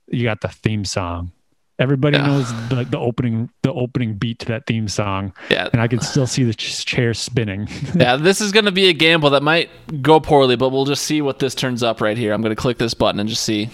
you 0.07 0.23
got 0.23 0.41
the 0.41 0.49
theme 0.49 0.85
song. 0.85 1.31
Everybody 1.79 2.17
Yeah. 2.17 2.27
knows 2.27 2.51
the, 2.69 2.83
the 2.89 2.99
opening 2.99 3.49
the 3.63 3.71
opening 3.71 4.15
beat 4.15 4.39
to 4.39 4.45
that 4.47 4.65
theme 4.67 4.87
song, 4.89 5.33
Yeah, 5.49 5.69
and 5.71 5.81
I 5.81 5.87
can 5.87 6.01
still 6.01 6.27
see 6.27 6.43
the 6.43 6.53
ch- 6.53 6.85
chair 6.85 7.13
spinning. 7.13 7.69
yeah, 7.95 8.17
this 8.17 8.41
is 8.41 8.51
going 8.51 8.65
to 8.65 8.71
be 8.71 8.89
a 8.89 8.93
gamble 8.93 9.29
that 9.31 9.43
might 9.43 9.69
go 10.01 10.19
poorly, 10.19 10.57
but 10.57 10.69
we'll 10.69 10.85
just 10.85 11.03
see 11.03 11.21
what 11.21 11.39
this 11.39 11.55
turns 11.55 11.81
up 11.81 12.01
right 12.01 12.17
here. 12.17 12.33
I'm 12.33 12.41
going 12.41 12.55
to 12.55 12.61
click 12.61 12.77
this 12.77 12.93
button 12.93 13.19
and 13.19 13.29
just 13.29 13.43
see. 13.43 13.69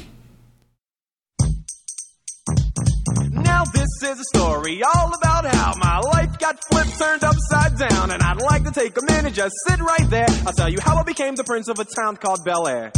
Now 3.32 3.64
this 3.66 3.90
is 4.04 4.20
a 4.20 4.24
story 4.38 4.82
all 4.84 5.12
about 5.14 5.46
how 5.46 5.74
my 5.78 6.00
life 6.00 6.38
got 6.40 6.58
flipped, 6.72 6.98
turned 7.00 7.24
upside 7.24 7.78
down, 7.78 8.12
and 8.12 8.22
I'd 8.22 8.42
like 8.42 8.64
to 8.66 8.72
take 8.72 8.96
a 8.98 9.06
minute, 9.12 9.34
just 9.34 9.54
sit 9.68 9.80
right 9.80 10.10
there. 10.10 10.28
I'll 10.46 10.54
tell 10.54 10.70
you 10.70 10.78
how 10.82 10.98
I 10.98 11.04
became 11.04 11.36
the 11.36 11.44
prince 11.44 11.68
of 11.70 11.80
a 11.80 11.86
town 11.86 12.18
called 12.18 12.44
Bel 12.46 12.68
Air. 12.68 12.92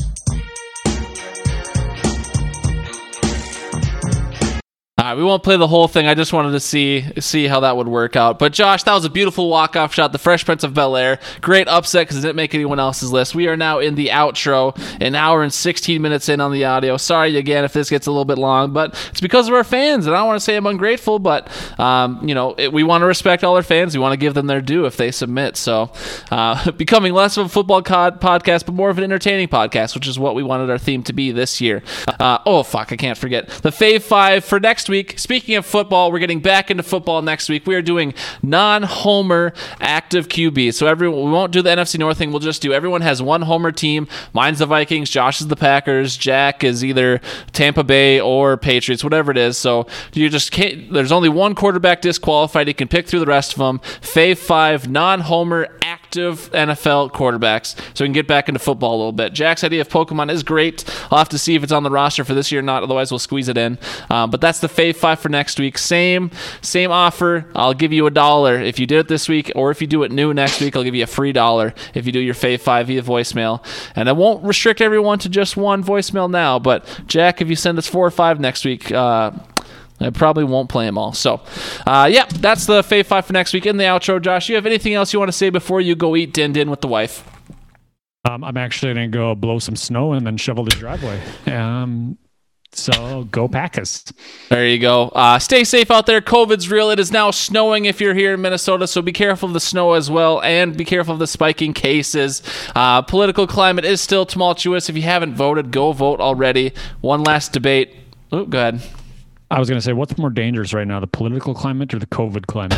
All 4.99 5.05
right, 5.05 5.15
we 5.15 5.23
won't 5.23 5.43
play 5.43 5.57
the 5.57 5.67
whole 5.67 5.87
thing. 5.87 6.07
I 6.07 6.15
just 6.15 6.33
wanted 6.33 6.53
to 6.53 6.59
see 6.59 7.05
see 7.19 7.45
how 7.45 7.59
that 7.59 7.77
would 7.77 7.87
work 7.87 8.15
out. 8.15 8.39
But 8.39 8.51
Josh, 8.51 8.81
that 8.81 8.95
was 8.95 9.05
a 9.05 9.11
beautiful 9.11 9.47
walk 9.47 9.75
off 9.75 9.93
shot. 9.93 10.11
The 10.11 10.17
Fresh 10.17 10.43
Prince 10.43 10.63
of 10.63 10.73
Bel 10.73 10.97
Air, 10.97 11.19
great 11.39 11.67
upset 11.67 12.07
because 12.07 12.17
it 12.17 12.21
didn't 12.21 12.35
make 12.35 12.55
anyone 12.55 12.79
else's 12.79 13.11
list. 13.11 13.35
We 13.35 13.47
are 13.47 13.55
now 13.55 13.77
in 13.77 13.93
the 13.93 14.07
outro, 14.07 14.75
an 14.99 15.13
hour 15.13 15.43
and 15.43 15.53
16 15.53 16.01
minutes 16.01 16.29
in 16.29 16.41
on 16.41 16.51
the 16.51 16.65
audio. 16.65 16.97
Sorry 16.97 17.37
again 17.37 17.63
if 17.63 17.73
this 17.73 17.91
gets 17.91 18.07
a 18.07 18.11
little 18.11 18.25
bit 18.25 18.39
long, 18.39 18.73
but 18.73 18.95
it's 19.11 19.21
because 19.21 19.47
of 19.47 19.53
our 19.53 19.63
fans, 19.63 20.07
and 20.07 20.15
I 20.15 20.19
don't 20.19 20.29
want 20.29 20.37
to 20.37 20.43
say 20.43 20.55
I'm 20.55 20.65
ungrateful, 20.65 21.19
but 21.19 21.47
um, 21.79 22.27
you 22.27 22.33
know 22.33 22.55
it, 22.57 22.73
we 22.73 22.81
want 22.81 23.03
to 23.03 23.05
respect 23.05 23.43
all 23.43 23.55
our 23.55 23.61
fans. 23.61 23.95
We 23.95 24.01
want 24.01 24.13
to 24.13 24.17
give 24.17 24.33
them 24.33 24.47
their 24.47 24.61
due 24.61 24.87
if 24.87 24.97
they 24.97 25.11
submit. 25.11 25.57
So, 25.57 25.91
uh, 26.31 26.71
becoming 26.77 27.13
less 27.13 27.37
of 27.37 27.45
a 27.45 27.49
football 27.49 27.83
cod 27.83 28.19
podcast, 28.19 28.65
but 28.65 28.73
more 28.73 28.89
of 28.89 28.97
an 28.97 29.03
entertaining 29.03 29.47
podcast, 29.47 29.93
which 29.93 30.07
is 30.07 30.17
what 30.17 30.33
we 30.33 30.41
wanted 30.41 30.71
our 30.71 30.79
theme 30.79 31.03
to 31.03 31.13
be 31.13 31.29
this 31.29 31.61
year. 31.61 31.83
Uh, 32.19 32.39
oh 32.47 32.63
fuck, 32.63 32.91
I 32.91 32.95
can't 32.95 33.17
forget 33.17 33.47
the 33.47 33.69
Fave 33.69 34.01
Five 34.01 34.43
for 34.43 34.59
next 34.59 34.86
week. 34.89 35.17
Speaking 35.19 35.55
of 35.55 35.65
football, 35.65 36.11
we're 36.11 36.19
getting 36.19 36.39
back 36.39 36.71
into 36.71 36.83
football 36.83 37.21
next 37.21 37.49
week. 37.49 37.65
We 37.67 37.75
are 37.75 37.81
doing 37.81 38.13
non-homer 38.41 39.53
active 39.79 40.27
QB. 40.27 40.73
So 40.73 40.87
everyone, 40.87 41.25
we 41.25 41.31
won't 41.31 41.51
do 41.51 41.61
the 41.61 41.69
NFC 41.69 41.99
North 41.99 42.17
thing. 42.17 42.31
We'll 42.31 42.39
just 42.39 42.61
do 42.61 42.73
everyone 42.73 43.01
has 43.01 43.21
one 43.21 43.43
homer 43.43 43.71
team. 43.71 44.07
Mine's 44.33 44.59
the 44.59 44.65
Vikings. 44.65 45.09
Josh 45.09 45.41
is 45.41 45.47
the 45.47 45.55
Packers. 45.55 46.17
Jack 46.17 46.63
is 46.63 46.83
either 46.83 47.21
Tampa 47.53 47.83
Bay 47.83 48.19
or 48.19 48.57
Patriots, 48.57 49.03
whatever 49.03 49.31
it 49.31 49.37
is. 49.37 49.57
So 49.57 49.87
you 50.13 50.29
just 50.29 50.51
can't. 50.51 50.91
There's 50.91 51.11
only 51.11 51.29
one 51.29 51.55
quarterback 51.55 52.01
disqualified. 52.01 52.67
You 52.67 52.73
can 52.73 52.87
pick 52.87 53.07
through 53.07 53.19
the 53.19 53.25
rest 53.25 53.53
of 53.53 53.59
them. 53.59 53.79
Fave 54.01 54.37
five 54.37 54.89
non-homer 54.89 55.67
active 55.81 56.49
NFL 56.51 57.11
quarterbacks. 57.11 57.75
So 57.95 58.03
we 58.03 58.07
can 58.07 58.13
get 58.13 58.27
back 58.27 58.47
into 58.47 58.59
football 58.59 58.95
a 58.95 58.97
little 58.97 59.11
bit. 59.11 59.33
Jack's 59.33 59.63
idea 59.63 59.81
of 59.81 59.89
Pokemon 59.89 60.31
is 60.31 60.43
great. 60.43 60.83
I'll 61.11 61.17
have 61.17 61.29
to 61.29 61.37
see 61.37 61.55
if 61.55 61.63
it's 61.63 61.71
on 61.71 61.83
the 61.83 61.89
roster 61.89 62.23
for 62.23 62.33
this 62.33 62.51
year 62.51 62.59
or 62.59 62.63
not. 62.63 62.83
Otherwise, 62.83 63.11
we'll 63.11 63.19
squeeze 63.19 63.49
it 63.49 63.57
in. 63.57 63.77
Um, 64.09 64.29
but 64.29 64.41
that's 64.41 64.59
the 64.59 64.69
Fave 64.77 64.95
five 64.95 65.19
for 65.19 65.29
next 65.29 65.59
week. 65.59 65.77
Same 65.77 66.29
same 66.61 66.91
offer. 66.91 67.45
I'll 67.55 67.73
give 67.73 67.91
you 67.91 68.05
a 68.05 68.11
dollar 68.11 68.61
if 68.61 68.77
you 68.79 68.85
did 68.85 68.99
it 68.99 69.07
this 69.07 69.27
week, 69.27 69.51
or 69.55 69.71
if 69.71 69.81
you 69.81 69.87
do 69.87 70.03
it 70.03 70.11
new 70.11 70.33
next 70.35 70.61
week, 70.61 70.75
I'll 70.75 70.83
give 70.83 70.93
you 70.93 71.03
a 71.03 71.07
free 71.07 71.31
dollar 71.31 71.73
if 71.95 72.05
you 72.05 72.11
do 72.11 72.19
your 72.19 72.35
Fave 72.35 72.61
five 72.61 72.87
via 72.87 73.01
voicemail. 73.01 73.65
And 73.95 74.07
I 74.07 74.11
won't 74.11 74.43
restrict 74.43 74.79
everyone 74.79 75.17
to 75.19 75.29
just 75.29 75.57
one 75.57 75.83
voicemail 75.83 76.29
now. 76.29 76.59
But 76.59 76.85
Jack, 77.07 77.41
if 77.41 77.49
you 77.49 77.55
send 77.55 77.79
us 77.79 77.87
four 77.87 78.05
or 78.05 78.11
five 78.11 78.39
next 78.39 78.65
week. 78.65 78.91
Uh, 78.91 79.31
I 79.99 80.11
probably 80.11 80.43
won't 80.43 80.69
play 80.69 80.85
them 80.85 80.95
all. 80.95 81.11
So, 81.13 81.41
uh, 81.87 82.07
yeah, 82.11 82.25
that's 82.25 82.67
the 82.67 82.83
Fave 82.83 83.07
5 83.07 83.25
for 83.25 83.33
next 83.33 83.51
week. 83.51 83.65
In 83.65 83.77
the 83.77 83.85
outro, 83.85 84.21
Josh, 84.21 84.47
you 84.47 84.53
have 84.53 84.67
anything 84.67 84.93
else 84.93 85.11
you 85.11 85.17
want 85.17 85.29
to 85.29 85.35
say 85.35 85.49
before 85.49 85.81
you 85.81 85.95
go 85.95 86.15
eat 86.15 86.35
din 86.35 86.53
din 86.53 86.69
with 86.69 86.81
the 86.81 86.87
wife? 86.87 87.23
Um, 88.29 88.43
I'm 88.43 88.57
actually 88.57 88.93
going 88.93 89.11
to 89.11 89.17
go 89.17 89.33
blow 89.33 89.57
some 89.57 89.75
snow 89.75 90.13
and 90.13 90.27
then 90.27 90.37
shovel 90.37 90.65
the 90.65 90.69
driveway. 90.69 91.19
Um, 91.47 92.19
so 92.71 93.23
go 93.31 93.47
Packers. 93.47 94.03
There 94.49 94.67
you 94.67 94.79
go. 94.79 95.09
Uh, 95.09 95.39
stay 95.39 95.63
safe 95.63 95.89
out 95.89 96.05
there. 96.05 96.21
COVID's 96.21 96.69
real. 96.69 96.89
It 96.89 96.99
is 96.99 97.11
now 97.11 97.31
snowing 97.31 97.85
if 97.85 97.99
you're 97.99 98.13
here 98.13 98.33
in 98.33 98.41
Minnesota, 98.41 98.87
so 98.87 99.01
be 99.01 99.11
careful 99.11 99.47
of 99.47 99.53
the 99.53 99.59
snow 99.59 99.93
as 99.93 100.11
well, 100.11 100.41
and 100.41 100.77
be 100.77 100.85
careful 100.85 101.13
of 101.13 101.19
the 101.19 101.27
spiking 101.27 101.73
cases. 101.73 102.43
Uh, 102.75 103.01
political 103.01 103.47
climate 103.47 103.85
is 103.85 104.01
still 104.01 104.25
tumultuous. 104.25 104.89
If 104.89 104.95
you 104.95 105.03
haven't 105.03 105.35
voted, 105.35 105.71
go 105.71 105.91
vote 105.91 106.19
already. 106.19 106.73
One 107.01 107.23
last 107.23 107.53
debate. 107.53 107.95
Oh, 108.31 108.45
go 108.45 108.59
ahead. 108.59 108.81
I 109.49 109.59
was 109.59 109.69
going 109.69 109.77
to 109.77 109.81
say, 109.81 109.93
what's 109.93 110.17
more 110.17 110.29
dangerous 110.29 110.73
right 110.73 110.85
now, 110.85 110.99
the 110.99 111.07
political 111.07 111.53
climate 111.53 111.93
or 111.93 111.99
the 111.99 112.05
COVID 112.07 112.47
climate? 112.47 112.77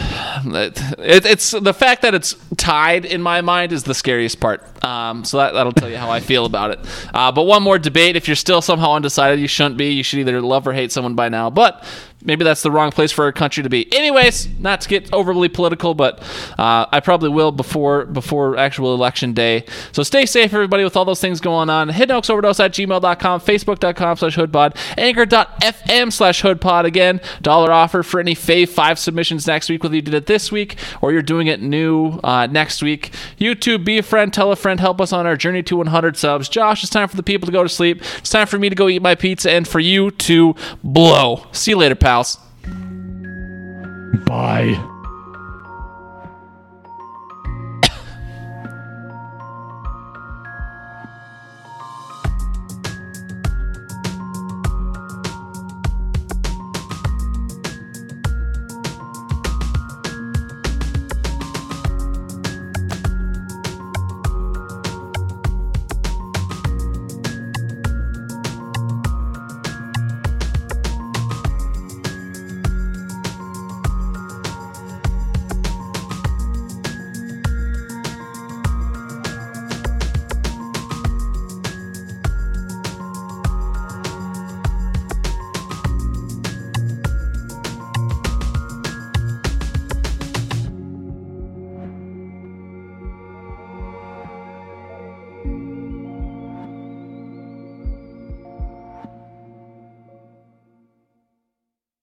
It, 0.99 1.25
it's 1.25 1.51
the 1.51 1.73
fact 1.73 2.03
that 2.03 2.13
it's 2.13 2.35
tied 2.57 3.05
in 3.05 3.23
my 3.23 3.41
mind 3.41 3.71
is 3.71 3.83
the 3.83 3.95
scariest 3.95 4.39
part. 4.39 4.61
Um, 4.85 5.25
so 5.25 5.37
that, 5.37 5.53
that'll 5.53 5.71
tell 5.71 5.89
you 5.89 5.97
how 5.97 6.11
I 6.11 6.19
feel 6.19 6.45
about 6.45 6.71
it. 6.71 6.79
Uh, 7.11 7.31
but 7.31 7.43
one 7.43 7.63
more 7.63 7.79
debate. 7.79 8.15
If 8.15 8.27
you're 8.27 8.35
still 8.35 8.61
somehow 8.61 8.93
undecided, 8.93 9.39
you 9.39 9.47
shouldn't 9.47 9.77
be. 9.77 9.93
You 9.93 10.03
should 10.03 10.19
either 10.19 10.41
love 10.41 10.67
or 10.67 10.73
hate 10.73 10.91
someone 10.91 11.15
by 11.15 11.27
now. 11.29 11.49
But 11.49 11.83
maybe 12.23 12.43
that's 12.43 12.61
the 12.61 12.71
wrong 12.71 12.91
place 12.91 13.11
for 13.11 13.25
our 13.25 13.31
country 13.31 13.63
to 13.63 13.69
be. 13.69 13.91
Anyways, 13.93 14.47
not 14.59 14.81
to 14.81 14.89
get 14.89 15.11
overly 15.13 15.49
political, 15.49 15.93
but 15.93 16.19
uh, 16.57 16.85
I 16.91 16.99
probably 16.99 17.29
will 17.29 17.51
before 17.51 18.05
before 18.05 18.57
actual 18.57 18.93
election 18.93 19.33
day. 19.33 19.65
So 19.91 20.03
stay 20.03 20.25
safe, 20.25 20.53
everybody, 20.53 20.83
with 20.83 20.97
all 20.97 21.05
those 21.05 21.21
things 21.21 21.39
going 21.39 21.69
on. 21.69 21.89
Hidden 21.89 22.15
Oaks 22.15 22.29
Overdose 22.29 22.59
at 22.59 22.71
gmail.com, 22.71 23.41
facebook.com 23.41 24.17
slash 24.17 24.35
hoodpod, 24.35 24.77
anchor.fm 24.97 26.11
slash 26.11 26.41
hoodpod. 26.41 26.85
Again, 26.85 27.21
dollar 27.41 27.71
offer 27.71 28.03
for 28.03 28.19
any 28.19 28.35
Fave 28.35 28.69
5 28.69 28.99
submissions 28.99 29.47
next 29.47 29.69
week, 29.69 29.83
whether 29.83 29.95
you 29.95 30.01
did 30.01 30.13
it 30.13 30.25
this 30.25 30.51
week 30.51 30.77
or 31.01 31.11
you're 31.11 31.21
doing 31.21 31.47
it 31.47 31.61
new 31.61 32.19
uh, 32.23 32.47
next 32.47 32.81
week. 32.81 33.11
YouTube, 33.39 33.85
be 33.85 33.97
a 33.97 34.03
friend, 34.03 34.33
tell 34.33 34.51
a 34.51 34.55
friend, 34.55 34.79
help 34.79 34.99
us 35.01 35.13
on 35.13 35.25
our 35.25 35.35
journey 35.35 35.63
to 35.63 35.77
100 35.77 36.17
subs. 36.17 36.49
Josh, 36.49 36.83
it's 36.83 36.91
time 36.91 37.07
for 37.07 37.17
the 37.17 37.23
people 37.23 37.45
to 37.45 37.51
go 37.51 37.63
to 37.63 37.69
sleep. 37.69 38.01
It's 38.17 38.29
time 38.29 38.47
for 38.47 38.59
me 38.59 38.69
to 38.69 38.75
go 38.75 38.89
eat 38.89 39.01
my 39.01 39.15
pizza 39.15 39.51
and 39.51 39.67
for 39.67 39.79
you 39.79 40.11
to 40.11 40.55
blow. 40.83 41.45
See 41.51 41.71
you 41.71 41.77
later, 41.77 41.95
pals. 42.09 42.39
Bye. 44.25 44.98